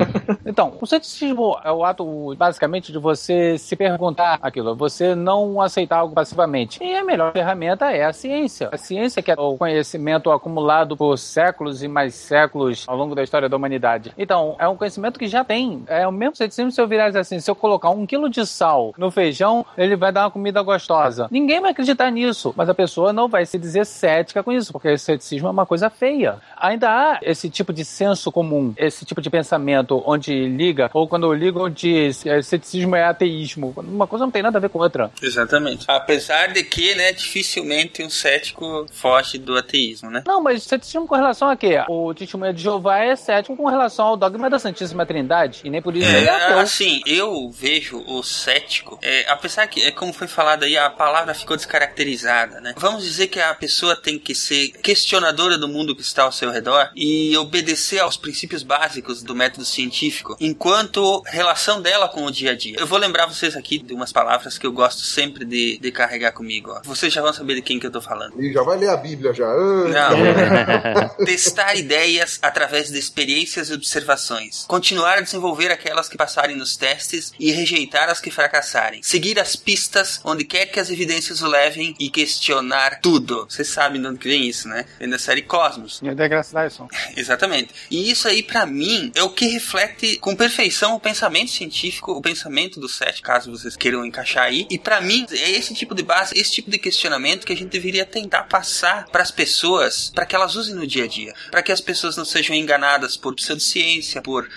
então, 0.44 0.76
o 0.80 0.86
ceticismo 0.86 1.56
é 1.64 1.72
o 1.72 1.84
ato, 1.84 2.34
basicamente, 2.36 2.92
de 2.92 2.98
você 2.98 3.58
se 3.58 3.76
perguntar 3.76 4.38
aquilo, 4.42 4.74
você 4.74 5.14
não 5.14 5.60
aceitar 5.60 5.98
algo 5.98 6.14
passivamente. 6.14 6.82
E 6.82 6.94
a 6.94 7.04
melhor 7.04 7.32
ferramenta 7.32 7.90
é 7.90 8.04
a 8.04 8.12
ciência. 8.12 8.68
A 8.72 8.76
ciência 8.76 9.22
que 9.22 9.30
é 9.30 9.34
o 9.36 9.56
conhecimento 9.56 10.30
acumulado 10.30 10.96
por 10.96 11.16
séculos 11.18 11.82
e 11.82 11.88
mais 11.88 12.14
séculos 12.14 12.84
ao 12.86 12.96
longo 12.96 13.14
da 13.14 13.22
história 13.22 13.48
da 13.48 13.56
humanidade. 13.56 14.12
Então, 14.16 14.56
é 14.58 14.68
um 14.68 14.76
conhecimento 14.76 15.18
que 15.18 15.26
já 15.26 15.44
tem. 15.44 15.65
É 15.86 16.06
o 16.06 16.12
mesmo 16.12 16.36
ceticismo 16.36 16.70
se 16.70 16.80
eu 16.80 16.88
virar 16.88 17.16
assim, 17.16 17.40
se 17.40 17.50
eu 17.50 17.54
colocar 17.54 17.90
um 17.90 18.06
quilo 18.06 18.28
de 18.28 18.44
sal 18.46 18.94
no 18.96 19.10
feijão, 19.10 19.64
ele 19.76 19.96
vai 19.96 20.12
dar 20.12 20.24
uma 20.24 20.30
comida 20.30 20.62
gostosa. 20.62 21.28
Ninguém 21.30 21.60
vai 21.60 21.70
acreditar 21.70 22.10
nisso, 22.10 22.52
mas 22.56 22.68
a 22.68 22.74
pessoa 22.74 23.12
não 23.12 23.28
vai 23.28 23.46
se 23.46 23.58
dizer 23.58 23.84
cética 23.86 24.42
com 24.42 24.52
isso, 24.52 24.72
porque 24.72 24.92
o 24.92 24.98
ceticismo 24.98 25.48
é 25.48 25.50
uma 25.50 25.66
coisa 25.66 25.90
feia. 25.90 26.36
Ainda 26.56 26.88
há 26.90 27.18
esse 27.22 27.48
tipo 27.48 27.72
de 27.72 27.84
senso 27.84 28.30
comum, 28.32 28.74
esse 28.76 29.04
tipo 29.04 29.20
de 29.20 29.30
pensamento 29.30 30.02
onde 30.06 30.48
liga, 30.48 30.90
ou 30.92 31.06
quando 31.08 31.32
ligam 31.32 31.70
de 31.70 32.10
é, 32.26 32.42
ceticismo 32.42 32.96
é 32.96 33.04
ateísmo. 33.04 33.72
Uma 33.76 34.06
coisa 34.06 34.24
não 34.24 34.32
tem 34.32 34.42
nada 34.42 34.58
a 34.58 34.60
ver 34.60 34.68
com 34.68 34.78
outra. 34.78 35.10
Exatamente. 35.22 35.84
Apesar 35.88 36.52
de 36.52 36.62
que, 36.64 36.94
né, 36.94 37.12
dificilmente 37.12 38.02
um 38.02 38.10
cético 38.10 38.86
foge 38.90 39.38
do 39.38 39.56
ateísmo, 39.56 40.10
né? 40.10 40.22
Não, 40.26 40.42
mas 40.42 40.62
ceticismo 40.62 41.06
com 41.06 41.14
relação 41.14 41.48
a 41.48 41.56
quê? 41.56 41.82
O 41.88 42.12
testemunho 42.14 42.52
de 42.52 42.62
Jeová 42.62 42.98
é 42.98 43.14
cético 43.14 43.56
com 43.56 43.66
relação 43.66 44.06
ao 44.06 44.16
dogma 44.16 44.50
da 44.50 44.58
Santíssima 44.58 45.06
Trindade, 45.06 45.45
e 45.64 45.70
nem 45.70 45.80
por 45.82 45.94
isso 45.96 46.08
ele 46.08 46.26
é 46.26 46.30
É, 46.30 46.44
ateu. 46.44 46.58
assim, 46.58 47.00
eu 47.06 47.50
vejo 47.50 48.02
o 48.06 48.22
cético, 48.22 48.98
é, 49.02 49.24
apesar 49.28 49.66
que, 49.66 49.82
é, 49.82 49.90
como 49.90 50.12
foi 50.12 50.26
falado 50.26 50.64
aí, 50.64 50.76
a 50.76 50.90
palavra 50.90 51.34
ficou 51.34 51.56
descaracterizada, 51.56 52.60
né? 52.60 52.74
Vamos 52.76 53.04
dizer 53.04 53.28
que 53.28 53.40
a 53.40 53.54
pessoa 53.54 53.96
tem 53.96 54.18
que 54.18 54.34
ser 54.34 54.68
questionadora 54.82 55.56
do 55.58 55.68
mundo 55.68 55.94
que 55.94 56.02
está 56.02 56.22
ao 56.24 56.32
seu 56.32 56.50
redor 56.50 56.90
e 56.94 57.36
obedecer 57.36 57.98
aos 58.00 58.16
princípios 58.16 58.62
básicos 58.62 59.22
do 59.22 59.34
método 59.34 59.64
científico, 59.64 60.36
enquanto 60.40 61.22
relação 61.26 61.80
dela 61.80 62.08
com 62.08 62.24
o 62.24 62.30
dia 62.30 62.52
a 62.52 62.56
dia. 62.56 62.76
Eu 62.78 62.86
vou 62.86 62.98
lembrar 62.98 63.26
vocês 63.26 63.56
aqui 63.56 63.78
de 63.78 63.94
umas 63.94 64.12
palavras 64.12 64.58
que 64.58 64.66
eu 64.66 64.72
gosto 64.72 65.02
sempre 65.02 65.44
de, 65.44 65.78
de 65.78 65.90
carregar 65.92 66.32
comigo, 66.32 66.70
ó. 66.72 66.80
Vocês 66.84 67.12
já 67.12 67.22
vão 67.22 67.32
saber 67.32 67.56
de 67.56 67.62
quem 67.62 67.78
que 67.78 67.86
eu 67.86 67.90
tô 67.90 68.00
falando. 68.00 68.40
E 68.42 68.52
já 68.52 68.62
vai 68.62 68.76
ler 68.78 68.88
a 68.90 68.96
Bíblia 68.96 69.32
já. 69.32 69.46
Não. 69.46 71.16
Testar 71.24 71.74
ideias 71.76 72.38
através 72.42 72.90
de 72.90 72.98
experiências 72.98 73.70
e 73.70 73.74
observações. 73.74 74.64
Continuar 74.66 75.18
a 75.18 75.20
desenvolver 75.36 75.70
aquelas 75.70 76.08
que 76.08 76.16
passarem 76.16 76.56
nos 76.56 76.76
testes 76.76 77.32
e 77.38 77.52
rejeitar 77.52 78.08
as 78.08 78.20
que 78.20 78.30
fracassarem. 78.30 79.02
Seguir 79.02 79.38
as 79.38 79.54
pistas 79.54 80.20
onde 80.24 80.44
quer 80.44 80.66
que 80.66 80.80
as 80.80 80.90
evidências 80.90 81.42
o 81.42 81.46
levem 81.46 81.94
e 82.00 82.08
questionar 82.08 83.00
tudo. 83.00 83.46
Vocês 83.48 83.68
sabem 83.68 84.00
de 84.00 84.08
onde 84.08 84.18
que 84.18 84.28
vem 84.28 84.48
isso, 84.48 84.68
né? 84.68 84.86
Vem 84.98 85.08
da 85.08 85.18
série 85.18 85.42
Cosmos. 85.42 86.00
E 86.02 86.14
da 86.14 86.26
Graça 86.26 86.58
Dyson. 86.62 86.88
Exatamente. 87.16 87.74
E 87.90 88.10
isso 88.10 88.26
aí, 88.26 88.42
pra 88.42 88.64
mim, 88.64 89.12
é 89.14 89.22
o 89.22 89.30
que 89.30 89.46
reflete 89.46 90.16
com 90.18 90.34
perfeição 90.34 90.94
o 90.94 91.00
pensamento 91.00 91.50
científico, 91.50 92.12
o 92.12 92.22
pensamento 92.22 92.80
do 92.80 92.88
SET, 92.88 93.20
caso 93.20 93.50
vocês 93.50 93.76
queiram 93.76 94.04
encaixar 94.04 94.44
aí. 94.44 94.66
E 94.70 94.78
pra 94.78 95.00
mim, 95.00 95.26
é 95.30 95.50
esse 95.50 95.74
tipo 95.74 95.94
de 95.94 96.02
base, 96.02 96.38
esse 96.38 96.52
tipo 96.52 96.70
de 96.70 96.78
questionamento 96.78 97.44
que 97.44 97.52
a 97.52 97.56
gente 97.56 97.70
deveria 97.70 98.06
tentar 98.06 98.44
passar 98.44 99.06
pras 99.10 99.30
pessoas, 99.30 100.10
para 100.14 100.24
que 100.24 100.34
elas 100.34 100.54
usem 100.54 100.74
no 100.74 100.86
dia 100.86 101.04
a 101.04 101.08
dia. 101.08 101.34
para 101.50 101.62
que 101.62 101.72
as 101.72 101.80
pessoas 101.80 102.16
não 102.16 102.24
sejam 102.24 102.54
enganadas 102.54 103.16
por 103.16 103.34
pseudociência, 103.34 104.22
por 104.22 104.48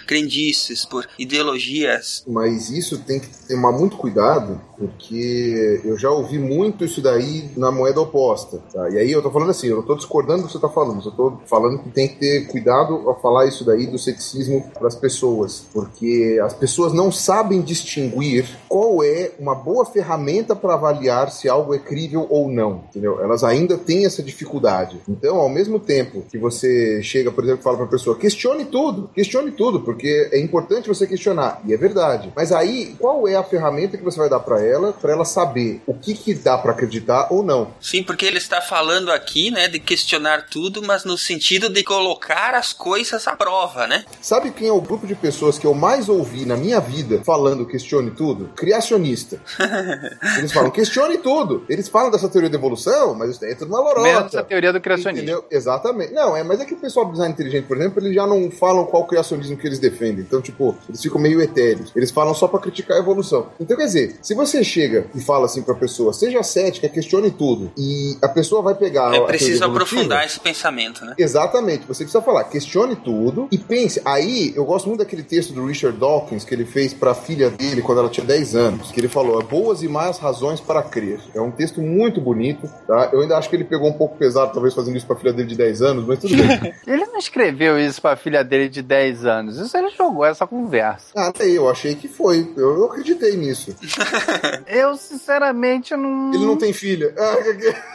por 0.85 1.07
ideologias. 1.17 2.23
Mas 2.27 2.69
isso 2.69 2.99
tem 2.99 3.19
que 3.19 3.27
tomar 3.47 3.71
muito 3.71 3.97
cuidado, 3.97 4.59
porque 4.77 5.81
eu 5.83 5.97
já 5.97 6.09
ouvi 6.09 6.39
muito 6.39 6.85
isso 6.85 7.01
daí 7.01 7.49
na 7.55 7.71
moeda 7.71 8.01
oposta. 8.01 8.61
Tá? 8.73 8.89
E 8.89 8.97
aí 8.97 9.11
eu 9.11 9.21
tô 9.21 9.31
falando 9.31 9.49
assim, 9.49 9.67
eu 9.67 9.77
não 9.77 9.83
tô 9.83 9.95
discordando 9.95 10.43
do 10.43 10.47
que 10.47 10.53
você 10.53 10.59
tá 10.59 10.69
falando, 10.69 11.03
eu 11.05 11.11
tô 11.11 11.37
falando 11.45 11.79
que 11.79 11.89
tem 11.89 12.07
que 12.07 12.15
ter 12.15 12.47
cuidado 12.47 13.07
ao 13.07 13.19
falar 13.19 13.47
isso 13.47 13.65
daí 13.65 13.87
do 13.87 13.97
ceticismo 13.97 14.69
para 14.77 14.87
as 14.87 14.95
pessoas, 14.95 15.65
porque 15.73 16.39
as 16.43 16.53
pessoas 16.53 16.93
não 16.93 17.11
sabem 17.11 17.61
distinguir 17.61 18.45
qual 18.67 19.03
é 19.03 19.31
uma 19.39 19.55
boa 19.55 19.85
ferramenta 19.85 20.55
para 20.55 20.73
avaliar 20.73 21.31
se 21.31 21.49
algo 21.49 21.73
é 21.73 21.79
crível 21.79 22.27
ou 22.29 22.49
não, 22.49 22.83
entendeu? 22.89 23.21
Elas 23.21 23.43
ainda 23.43 23.77
têm 23.77 24.05
essa 24.05 24.21
dificuldade. 24.21 24.99
Então, 25.07 25.37
ao 25.37 25.49
mesmo 25.49 25.79
tempo 25.79 26.23
que 26.29 26.37
você 26.37 27.01
chega, 27.01 27.31
por 27.31 27.43
exemplo, 27.43 27.63
fala 27.63 27.77
para 27.77 27.85
a 27.85 27.89
pessoa, 27.89 28.17
questione 28.17 28.65
tudo, 28.65 29.09
questione 29.13 29.51
tudo, 29.51 29.81
porque 29.81 30.29
é 30.31 30.39
importante 30.39 30.58
você 30.87 31.07
questionar, 31.07 31.61
e 31.65 31.73
é 31.73 31.77
verdade. 31.77 32.31
Mas 32.35 32.51
aí, 32.51 32.95
qual 32.99 33.27
é 33.27 33.35
a 33.35 33.43
ferramenta 33.43 33.97
que 33.97 34.03
você 34.03 34.19
vai 34.19 34.29
dar 34.29 34.39
para 34.39 34.63
ela, 34.63 34.93
para 34.93 35.11
ela 35.11 35.25
saber 35.25 35.81
o 35.85 35.93
que 35.93 36.13
que 36.13 36.33
dá 36.33 36.57
para 36.57 36.71
acreditar 36.71 37.27
ou 37.31 37.43
não? 37.43 37.71
Sim, 37.79 38.03
porque 38.03 38.25
ele 38.25 38.37
está 38.37 38.61
falando 38.61 39.11
aqui, 39.11 39.51
né, 39.51 39.67
de 39.67 39.79
questionar 39.79 40.47
tudo, 40.49 40.81
mas 40.83 41.05
no 41.05 41.17
sentido 41.17 41.69
de 41.69 41.83
colocar 41.83 42.55
as 42.55 42.73
coisas 42.73 43.27
à 43.27 43.35
prova, 43.35 43.87
né? 43.87 44.05
Sabe 44.21 44.51
quem 44.51 44.67
é 44.67 44.71
o 44.71 44.81
grupo 44.81 45.05
de 45.05 45.15
pessoas 45.15 45.57
que 45.57 45.65
eu 45.65 45.73
mais 45.73 46.09
ouvi 46.09 46.45
na 46.45 46.57
minha 46.57 46.79
vida 46.79 47.21
falando 47.23 47.65
questione 47.65 48.11
tudo? 48.11 48.49
Criacionista. 48.55 49.39
Eles 50.37 50.51
falam 50.51 50.71
questione 50.71 51.17
tudo. 51.17 51.65
Eles 51.69 51.87
falam 51.87 52.11
dessa 52.11 52.29
teoria 52.29 52.49
da 52.49 52.57
evolução, 52.57 53.13
mas 53.13 53.31
isso 53.31 53.41
daí 53.41 53.51
é 53.51 53.55
tudo 53.55 53.69
uma 53.69 53.81
lorota. 53.81 54.01
Menos 54.01 54.35
a 54.35 54.43
teoria 54.43 54.73
do 54.73 54.81
criacionismo. 54.81 55.23
Entendeu? 55.23 55.45
Exatamente. 55.49 56.13
Não, 56.13 56.35
é, 56.35 56.43
mas 56.43 56.59
é 56.59 56.65
que 56.65 56.73
o 56.73 56.77
pessoal 56.77 57.05
do 57.05 57.11
design 57.11 57.33
inteligente, 57.33 57.65
por 57.65 57.77
exemplo, 57.77 58.01
eles 58.01 58.15
já 58.15 58.25
não 58.25 58.49
falam 58.51 58.85
qual 58.85 59.05
criacionismo 59.05 59.57
que 59.57 59.67
eles 59.67 59.79
defendem. 59.79 60.21
Então, 60.21 60.41
tipo, 60.49 60.75
eles 60.87 61.01
ficam 61.01 61.19
meio 61.19 61.41
etéreos. 61.41 61.91
Eles 61.95 62.11
falam 62.11 62.33
só 62.33 62.47
pra 62.47 62.59
criticar 62.59 62.97
a 62.97 62.99
evolução. 62.99 63.47
Então, 63.59 63.77
quer 63.77 63.85
dizer, 63.85 64.17
se 64.21 64.33
você 64.33 64.63
chega 64.63 65.07
e 65.15 65.21
fala 65.21 65.45
assim 65.45 65.61
pra 65.61 65.75
pessoa, 65.75 66.13
seja 66.13 66.41
cética, 66.43 66.89
questione 66.89 67.31
tudo, 67.31 67.71
e 67.77 68.17
a 68.21 68.27
pessoa 68.27 68.61
vai 68.61 68.75
pegar. 68.75 69.13
É 69.13 69.17
a 69.17 69.23
preciso 69.23 69.63
aprofundar 69.63 70.25
esse 70.25 70.39
pensamento, 70.39 71.05
né? 71.05 71.15
Exatamente, 71.17 71.85
você 71.87 72.03
precisa 72.03 72.21
falar, 72.21 72.43
questione 72.45 72.95
tudo 72.95 73.47
e 73.51 73.57
pense. 73.57 74.01
Aí, 74.05 74.53
eu 74.55 74.65
gosto 74.65 74.87
muito 74.87 74.99
daquele 74.99 75.23
texto 75.23 75.53
do 75.53 75.65
Richard 75.65 75.97
Dawkins 75.97 76.43
que 76.43 76.53
ele 76.53 76.65
fez 76.65 76.93
para 76.93 77.11
a 77.11 77.15
filha 77.15 77.49
dele 77.49 77.81
quando 77.81 77.99
ela 77.99 78.09
tinha 78.09 78.25
10 78.25 78.55
anos, 78.55 78.91
que 78.91 78.99
ele 78.99 79.07
falou: 79.07 79.41
Boas 79.43 79.83
e 79.83 79.87
más 79.87 80.17
razões 80.17 80.59
para 80.59 80.81
crer. 80.81 81.19
É 81.33 81.41
um 81.41 81.51
texto 81.51 81.81
muito 81.81 82.19
bonito, 82.19 82.69
tá? 82.87 83.09
Eu 83.11 83.21
ainda 83.21 83.37
acho 83.37 83.49
que 83.49 83.55
ele 83.55 83.63
pegou 83.63 83.89
um 83.89 83.93
pouco 83.93 84.17
pesado, 84.17 84.53
talvez 84.53 84.73
fazendo 84.73 84.97
isso 84.97 85.05
para 85.05 85.15
a 85.15 85.19
filha 85.19 85.33
dele 85.33 85.47
de 85.47 85.55
10 85.55 85.81
anos, 85.81 86.05
mas 86.05 86.19
tudo 86.19 86.35
bem. 86.35 86.73
Ele 86.87 87.05
não 87.05 87.17
escreveu 87.17 87.79
isso 87.79 88.01
pra 88.01 88.15
filha 88.15 88.43
dele 88.43 88.69
de 88.69 88.81
10 88.81 89.25
anos. 89.25 89.57
Isso 89.57 89.75
ele 89.77 89.89
jogou 89.89 90.25
essa 90.25 90.38
conversa. 90.47 91.07
ah, 91.15 91.27
até 91.27 91.45
eu 91.45 91.69
achei 91.69 91.95
que 91.95 92.07
foi. 92.07 92.51
Eu, 92.55 92.77
eu 92.77 92.85
acreditei 92.85 93.35
nisso. 93.35 93.75
Eu, 94.67 94.95
sinceramente, 94.95 95.95
não. 95.95 96.33
Ele 96.33 96.45
não 96.45 96.57
tem 96.57 96.71
filha. 96.73 97.13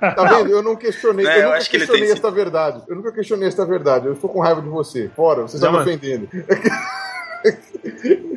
Tá 0.00 0.24
vendo? 0.24 0.50
Eu 0.50 0.62
não 0.62 0.76
questionei, 0.76 1.26
É, 1.26 1.30
eu 1.30 1.34
eu 1.34 1.44
nunca 1.44 1.58
acho 1.58 1.68
que 1.68 1.76
ele 1.76 1.82
questionei 1.82 2.08
tem 2.08 2.12
esta 2.16 2.30
verdade. 2.30 2.82
Eu 2.88 2.96
nunca 2.96 3.12
questionei 3.12 3.48
esta 3.48 3.64
verdade. 3.66 4.06
Eu 4.06 4.14
estou 4.14 4.30
com 4.30 4.40
raiva 4.40 4.62
de 4.62 4.68
você. 4.68 5.10
Fora, 5.14 5.42
você 5.42 5.56
está 5.56 5.70
me 5.70 5.78
ofendendo. 5.78 6.28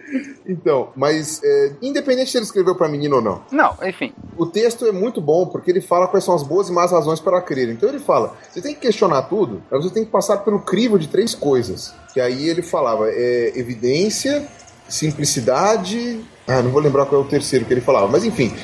Então, 0.48 0.90
mas 0.96 1.42
é, 1.44 1.74
independente 1.82 2.32
se 2.32 2.38
ele 2.38 2.46
escreveu 2.46 2.74
para 2.76 2.88
menino 2.88 3.18
ou 3.18 3.22
não, 3.22 3.42
Não, 3.52 3.76
enfim. 3.86 4.14
o 4.38 4.46
texto 4.46 4.86
é 4.86 4.92
muito 4.92 5.20
bom 5.20 5.46
porque 5.48 5.70
ele 5.70 5.82
fala 5.82 6.08
quais 6.08 6.24
são 6.24 6.34
as 6.34 6.44
boas 6.44 6.70
e 6.70 6.72
más 6.72 6.92
razões 6.92 7.20
para 7.20 7.42
crer. 7.42 7.70
Então 7.70 7.90
ele 7.90 8.00
fala: 8.00 8.34
você 8.50 8.62
tem 8.62 8.74
que 8.74 8.80
questionar 8.82 9.24
tudo, 9.24 9.62
mas 9.70 9.84
você 9.84 9.94
tem 9.94 10.06
que 10.06 10.12
passar 10.12 10.38
pelo 10.38 10.60
crivo 10.62 10.98
de 10.98 11.08
três 11.10 11.36
coisas. 11.36 11.94
Que 12.14 12.22
aí 12.22 12.48
ele 12.48 12.62
falava: 12.62 13.10
é, 13.10 13.52
evidência, 13.56 14.48
simplicidade. 14.88 16.24
Ah, 16.48 16.62
não 16.62 16.72
vou 16.72 16.82
lembrar 16.82 17.06
qual 17.06 17.22
é 17.22 17.26
o 17.26 17.28
terceiro 17.28 17.66
que 17.66 17.74
ele 17.74 17.82
falava, 17.82 18.08
mas 18.08 18.24
enfim. 18.24 18.56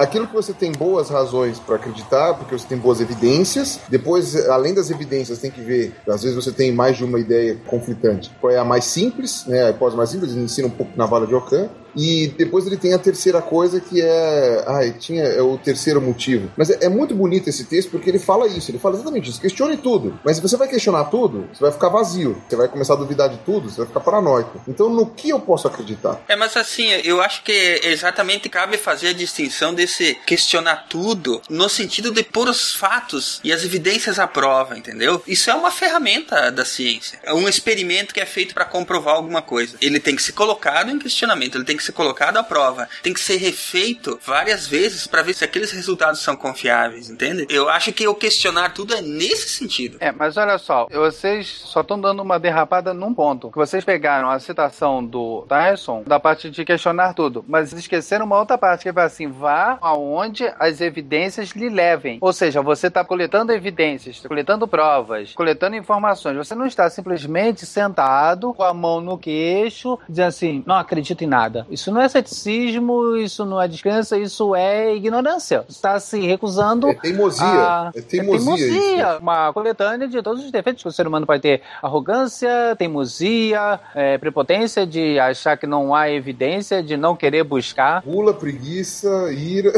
Aquilo 0.00 0.26
que 0.26 0.32
você 0.32 0.54
tem 0.54 0.72
boas 0.72 1.10
razões 1.10 1.58
para 1.58 1.76
acreditar, 1.76 2.32
porque 2.32 2.56
você 2.56 2.66
tem 2.66 2.78
boas 2.78 3.02
evidências. 3.02 3.78
Depois, 3.86 4.34
além 4.48 4.72
das 4.72 4.88
evidências, 4.88 5.40
tem 5.40 5.50
que 5.50 5.60
ver. 5.60 5.94
Às 6.08 6.22
vezes 6.22 6.34
você 6.42 6.50
tem 6.50 6.72
mais 6.72 6.96
de 6.96 7.04
uma 7.04 7.20
ideia 7.20 7.54
conflitante. 7.66 8.30
Qual 8.40 8.50
é 8.50 8.56
a 8.56 8.64
mais 8.64 8.86
simples, 8.86 9.44
né? 9.46 9.66
A 9.66 9.68
hipótese 9.68 9.98
mais 9.98 10.08
simples, 10.08 10.32
ensina 10.32 10.68
um 10.68 10.70
pouco 10.70 10.92
na 10.96 11.04
vala 11.04 11.26
de 11.26 11.34
Ockham. 11.34 11.68
E 11.96 12.28
depois 12.36 12.66
ele 12.66 12.76
tem 12.76 12.94
a 12.94 12.98
terceira 12.98 13.42
coisa 13.42 13.80
que 13.80 14.00
é. 14.00 14.64
Ai, 14.66 14.92
tinha 14.92 15.22
é 15.22 15.42
o 15.42 15.58
terceiro 15.58 16.00
motivo. 16.00 16.50
Mas 16.56 16.70
é, 16.70 16.84
é 16.86 16.88
muito 16.88 17.14
bonito 17.14 17.48
esse 17.48 17.64
texto 17.64 17.90
porque 17.90 18.08
ele 18.08 18.18
fala 18.18 18.46
isso. 18.46 18.70
Ele 18.70 18.78
fala 18.78 18.96
exatamente 18.96 19.30
isso. 19.30 19.40
Questione 19.40 19.76
tudo. 19.76 20.18
Mas 20.24 20.36
se 20.36 20.42
você 20.42 20.56
vai 20.56 20.68
questionar 20.68 21.04
tudo, 21.04 21.48
você 21.52 21.60
vai 21.60 21.72
ficar 21.72 21.88
vazio. 21.88 22.40
Você 22.48 22.56
vai 22.56 22.68
começar 22.68 22.94
a 22.94 22.96
duvidar 22.96 23.28
de 23.28 23.38
tudo, 23.38 23.70
você 23.70 23.78
vai 23.78 23.86
ficar 23.86 24.00
paranoico. 24.00 24.60
Então, 24.66 24.88
no 24.88 25.06
que 25.06 25.30
eu 25.30 25.40
posso 25.40 25.66
acreditar? 25.66 26.20
É, 26.28 26.36
mas 26.36 26.56
assim, 26.56 26.88
eu 27.04 27.20
acho 27.20 27.42
que 27.42 27.80
exatamente 27.84 28.48
cabe 28.48 28.76
fazer 28.76 29.08
a 29.08 29.12
distinção 29.12 29.74
desse 29.74 30.16
questionar 30.26 30.86
tudo 30.88 31.40
no 31.48 31.68
sentido 31.68 32.10
de 32.10 32.22
pôr 32.22 32.48
os 32.48 32.74
fatos 32.74 33.40
e 33.44 33.52
as 33.52 33.64
evidências 33.64 34.18
à 34.18 34.26
prova, 34.26 34.76
entendeu? 34.76 35.22
Isso 35.26 35.50
é 35.50 35.54
uma 35.54 35.70
ferramenta 35.70 36.50
da 36.50 36.64
ciência. 36.64 37.18
É 37.22 37.32
um 37.32 37.48
experimento 37.48 38.14
que 38.14 38.20
é 38.20 38.26
feito 38.26 38.54
para 38.54 38.64
comprovar 38.64 39.14
alguma 39.14 39.42
coisa. 39.42 39.76
Ele 39.80 40.00
tem 40.00 40.16
que 40.16 40.22
ser 40.22 40.32
colocado 40.32 40.90
em 40.90 40.98
questionamento, 40.98 41.56
ele 41.56 41.64
tem 41.64 41.76
que 41.76 41.79
ser 41.84 41.92
colocado 41.92 42.36
à 42.36 42.42
prova, 42.42 42.88
tem 43.02 43.12
que 43.12 43.20
ser 43.20 43.36
refeito 43.36 44.18
várias 44.24 44.66
vezes 44.66 45.06
para 45.06 45.22
ver 45.22 45.34
se 45.34 45.44
aqueles 45.44 45.70
resultados 45.70 46.20
são 46.20 46.36
confiáveis, 46.36 47.10
entende? 47.10 47.46
Eu 47.48 47.68
acho 47.68 47.92
que 47.92 48.06
o 48.06 48.14
questionar 48.14 48.74
tudo 48.74 48.94
é 48.94 49.00
nesse 49.00 49.48
sentido. 49.48 49.98
É, 50.00 50.12
mas 50.12 50.36
olha 50.36 50.58
só, 50.58 50.86
vocês 50.90 51.46
só 51.46 51.80
estão 51.80 52.00
dando 52.00 52.22
uma 52.22 52.38
derrapada 52.38 52.92
num 52.94 53.14
ponto. 53.14 53.50
Que 53.50 53.56
vocês 53.56 53.84
pegaram 53.84 54.30
a 54.30 54.38
citação 54.38 55.04
do 55.04 55.44
Tyson 55.48 56.02
da 56.06 56.20
parte 56.20 56.50
de 56.50 56.64
questionar 56.64 57.14
tudo, 57.14 57.44
mas 57.48 57.72
esqueceram 57.72 58.24
uma 58.26 58.38
outra 58.38 58.58
parte 58.58 58.82
que 58.82 58.92
vai 58.92 59.06
assim: 59.06 59.28
vá 59.28 59.78
aonde 59.80 60.50
as 60.58 60.80
evidências 60.80 61.50
lhe 61.50 61.68
levem. 61.68 62.18
Ou 62.20 62.32
seja, 62.32 62.62
você 62.62 62.86
está 62.86 63.04
coletando 63.04 63.52
evidências, 63.52 64.20
coletando 64.20 64.68
provas, 64.68 65.32
coletando 65.32 65.76
informações. 65.76 66.36
Você 66.36 66.54
não 66.54 66.66
está 66.66 66.88
simplesmente 66.90 67.66
sentado 67.66 68.52
com 68.54 68.62
a 68.62 68.74
mão 68.74 69.00
no 69.00 69.18
queixo, 69.18 69.98
dizendo 70.08 70.28
assim: 70.28 70.62
não 70.66 70.76
acredito 70.76 71.22
em 71.22 71.26
nada. 71.26 71.66
Isso 71.70 71.92
não 71.92 72.00
é 72.00 72.08
ceticismo, 72.08 73.16
isso 73.16 73.44
não 73.46 73.60
é 73.62 73.68
descrença, 73.68 74.18
isso 74.18 74.54
é 74.56 74.94
ignorância. 74.94 75.62
Você 75.68 75.72
está 75.76 76.00
se 76.00 76.18
recusando. 76.20 76.88
É 76.88 76.94
teimosia. 76.94 77.44
a- 77.46 77.92
É 77.94 78.00
teimosia 78.00 78.54
isso. 78.54 78.72
teimosia. 78.80 79.18
Uma 79.20 79.52
coletânea 79.52 80.08
de 80.08 80.20
todos 80.22 80.44
os 80.44 80.50
defeitos 80.50 80.82
que 80.82 80.88
o 80.88 80.92
ser 80.92 81.06
humano 81.06 81.26
pode 81.26 81.42
ter: 81.42 81.62
arrogância, 81.82 82.50
teimosia, 82.76 83.78
é, 83.94 84.18
prepotência 84.18 84.86
de 84.86 85.18
achar 85.20 85.56
que 85.56 85.66
não 85.66 85.94
há 85.94 86.10
evidência, 86.10 86.82
de 86.82 86.96
não 86.96 87.14
querer 87.14 87.44
buscar. 87.44 88.02
Pula, 88.02 88.34
preguiça, 88.34 89.32
ira. 89.32 89.72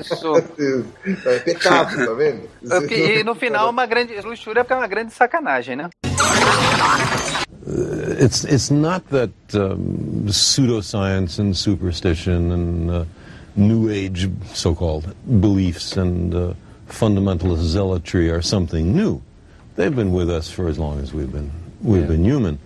Isso. 0.00 0.32
É 1.26 1.38
pecado, 1.40 2.06
tá 2.06 2.12
vendo? 2.14 2.48
E 2.90 3.22
no 3.22 3.34
final, 3.34 3.68
uma 3.68 3.84
grande 3.84 4.18
luxúria, 4.22 4.64
porque 4.64 4.72
é 4.72 4.76
uma 4.76 4.86
grande 4.86 5.12
sacanagem, 5.12 5.76
né? 5.76 5.90
It's 7.66 8.44
it's 8.44 8.70
not 8.70 9.08
that 9.08 9.32
um, 9.54 10.24
pseudoscience 10.26 11.38
and 11.38 11.56
superstition 11.56 12.52
and 12.52 12.90
uh, 12.90 13.04
New 13.56 13.88
Age 13.88 14.28
so-called 14.52 15.14
beliefs 15.40 15.96
and 15.96 16.34
uh, 16.34 16.54
fundamentalist 16.88 17.62
zealotry 17.62 18.30
are 18.30 18.42
something 18.42 18.94
new. 18.94 19.22
They've 19.76 19.94
been 19.94 20.12
with 20.12 20.28
us 20.28 20.50
for 20.50 20.68
as 20.68 20.78
long 20.78 21.00
as 21.00 21.14
we've 21.14 21.32
been 21.32 21.50
we've 21.80 22.06
been 22.06 22.24
human, 22.24 22.58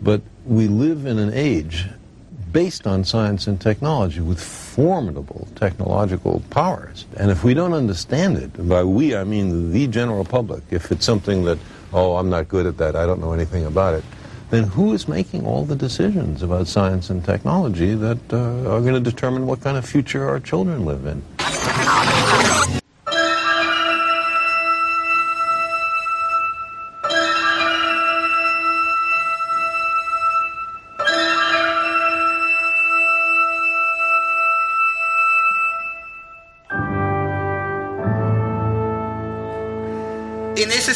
but 0.00 0.22
we 0.46 0.68
live 0.68 1.04
in 1.04 1.18
an 1.18 1.32
age 1.34 1.86
based 2.52 2.86
on 2.86 3.04
science 3.04 3.46
and 3.46 3.60
technology 3.60 4.20
with 4.20 4.40
formidable 4.40 5.46
technological 5.54 6.42
powers. 6.50 7.06
And 7.16 7.30
if 7.30 7.44
we 7.44 7.54
don't 7.54 7.74
understand 7.74 8.38
it, 8.38 8.68
by 8.68 8.82
we 8.84 9.14
I 9.14 9.24
mean 9.24 9.70
the 9.70 9.86
general 9.86 10.24
public, 10.24 10.62
if 10.70 10.90
it's 10.90 11.04
something 11.04 11.44
that, 11.44 11.58
oh, 11.92 12.16
I'm 12.16 12.30
not 12.30 12.48
good 12.48 12.66
at 12.66 12.78
that, 12.78 12.96
I 12.96 13.06
don't 13.06 13.20
know 13.20 13.32
anything 13.32 13.66
about 13.66 13.94
it, 13.94 14.04
then 14.50 14.64
who 14.64 14.92
is 14.92 15.08
making 15.08 15.46
all 15.46 15.64
the 15.64 15.76
decisions 15.76 16.42
about 16.42 16.66
science 16.66 17.08
and 17.10 17.24
technology 17.24 17.94
that 17.94 18.18
uh, 18.32 18.70
are 18.70 18.80
going 18.80 18.94
to 18.94 19.00
determine 19.00 19.46
what 19.46 19.60
kind 19.60 19.76
of 19.76 19.84
future 19.84 20.28
our 20.28 20.40
children 20.40 20.84
live 20.84 21.06
in? 21.06 22.79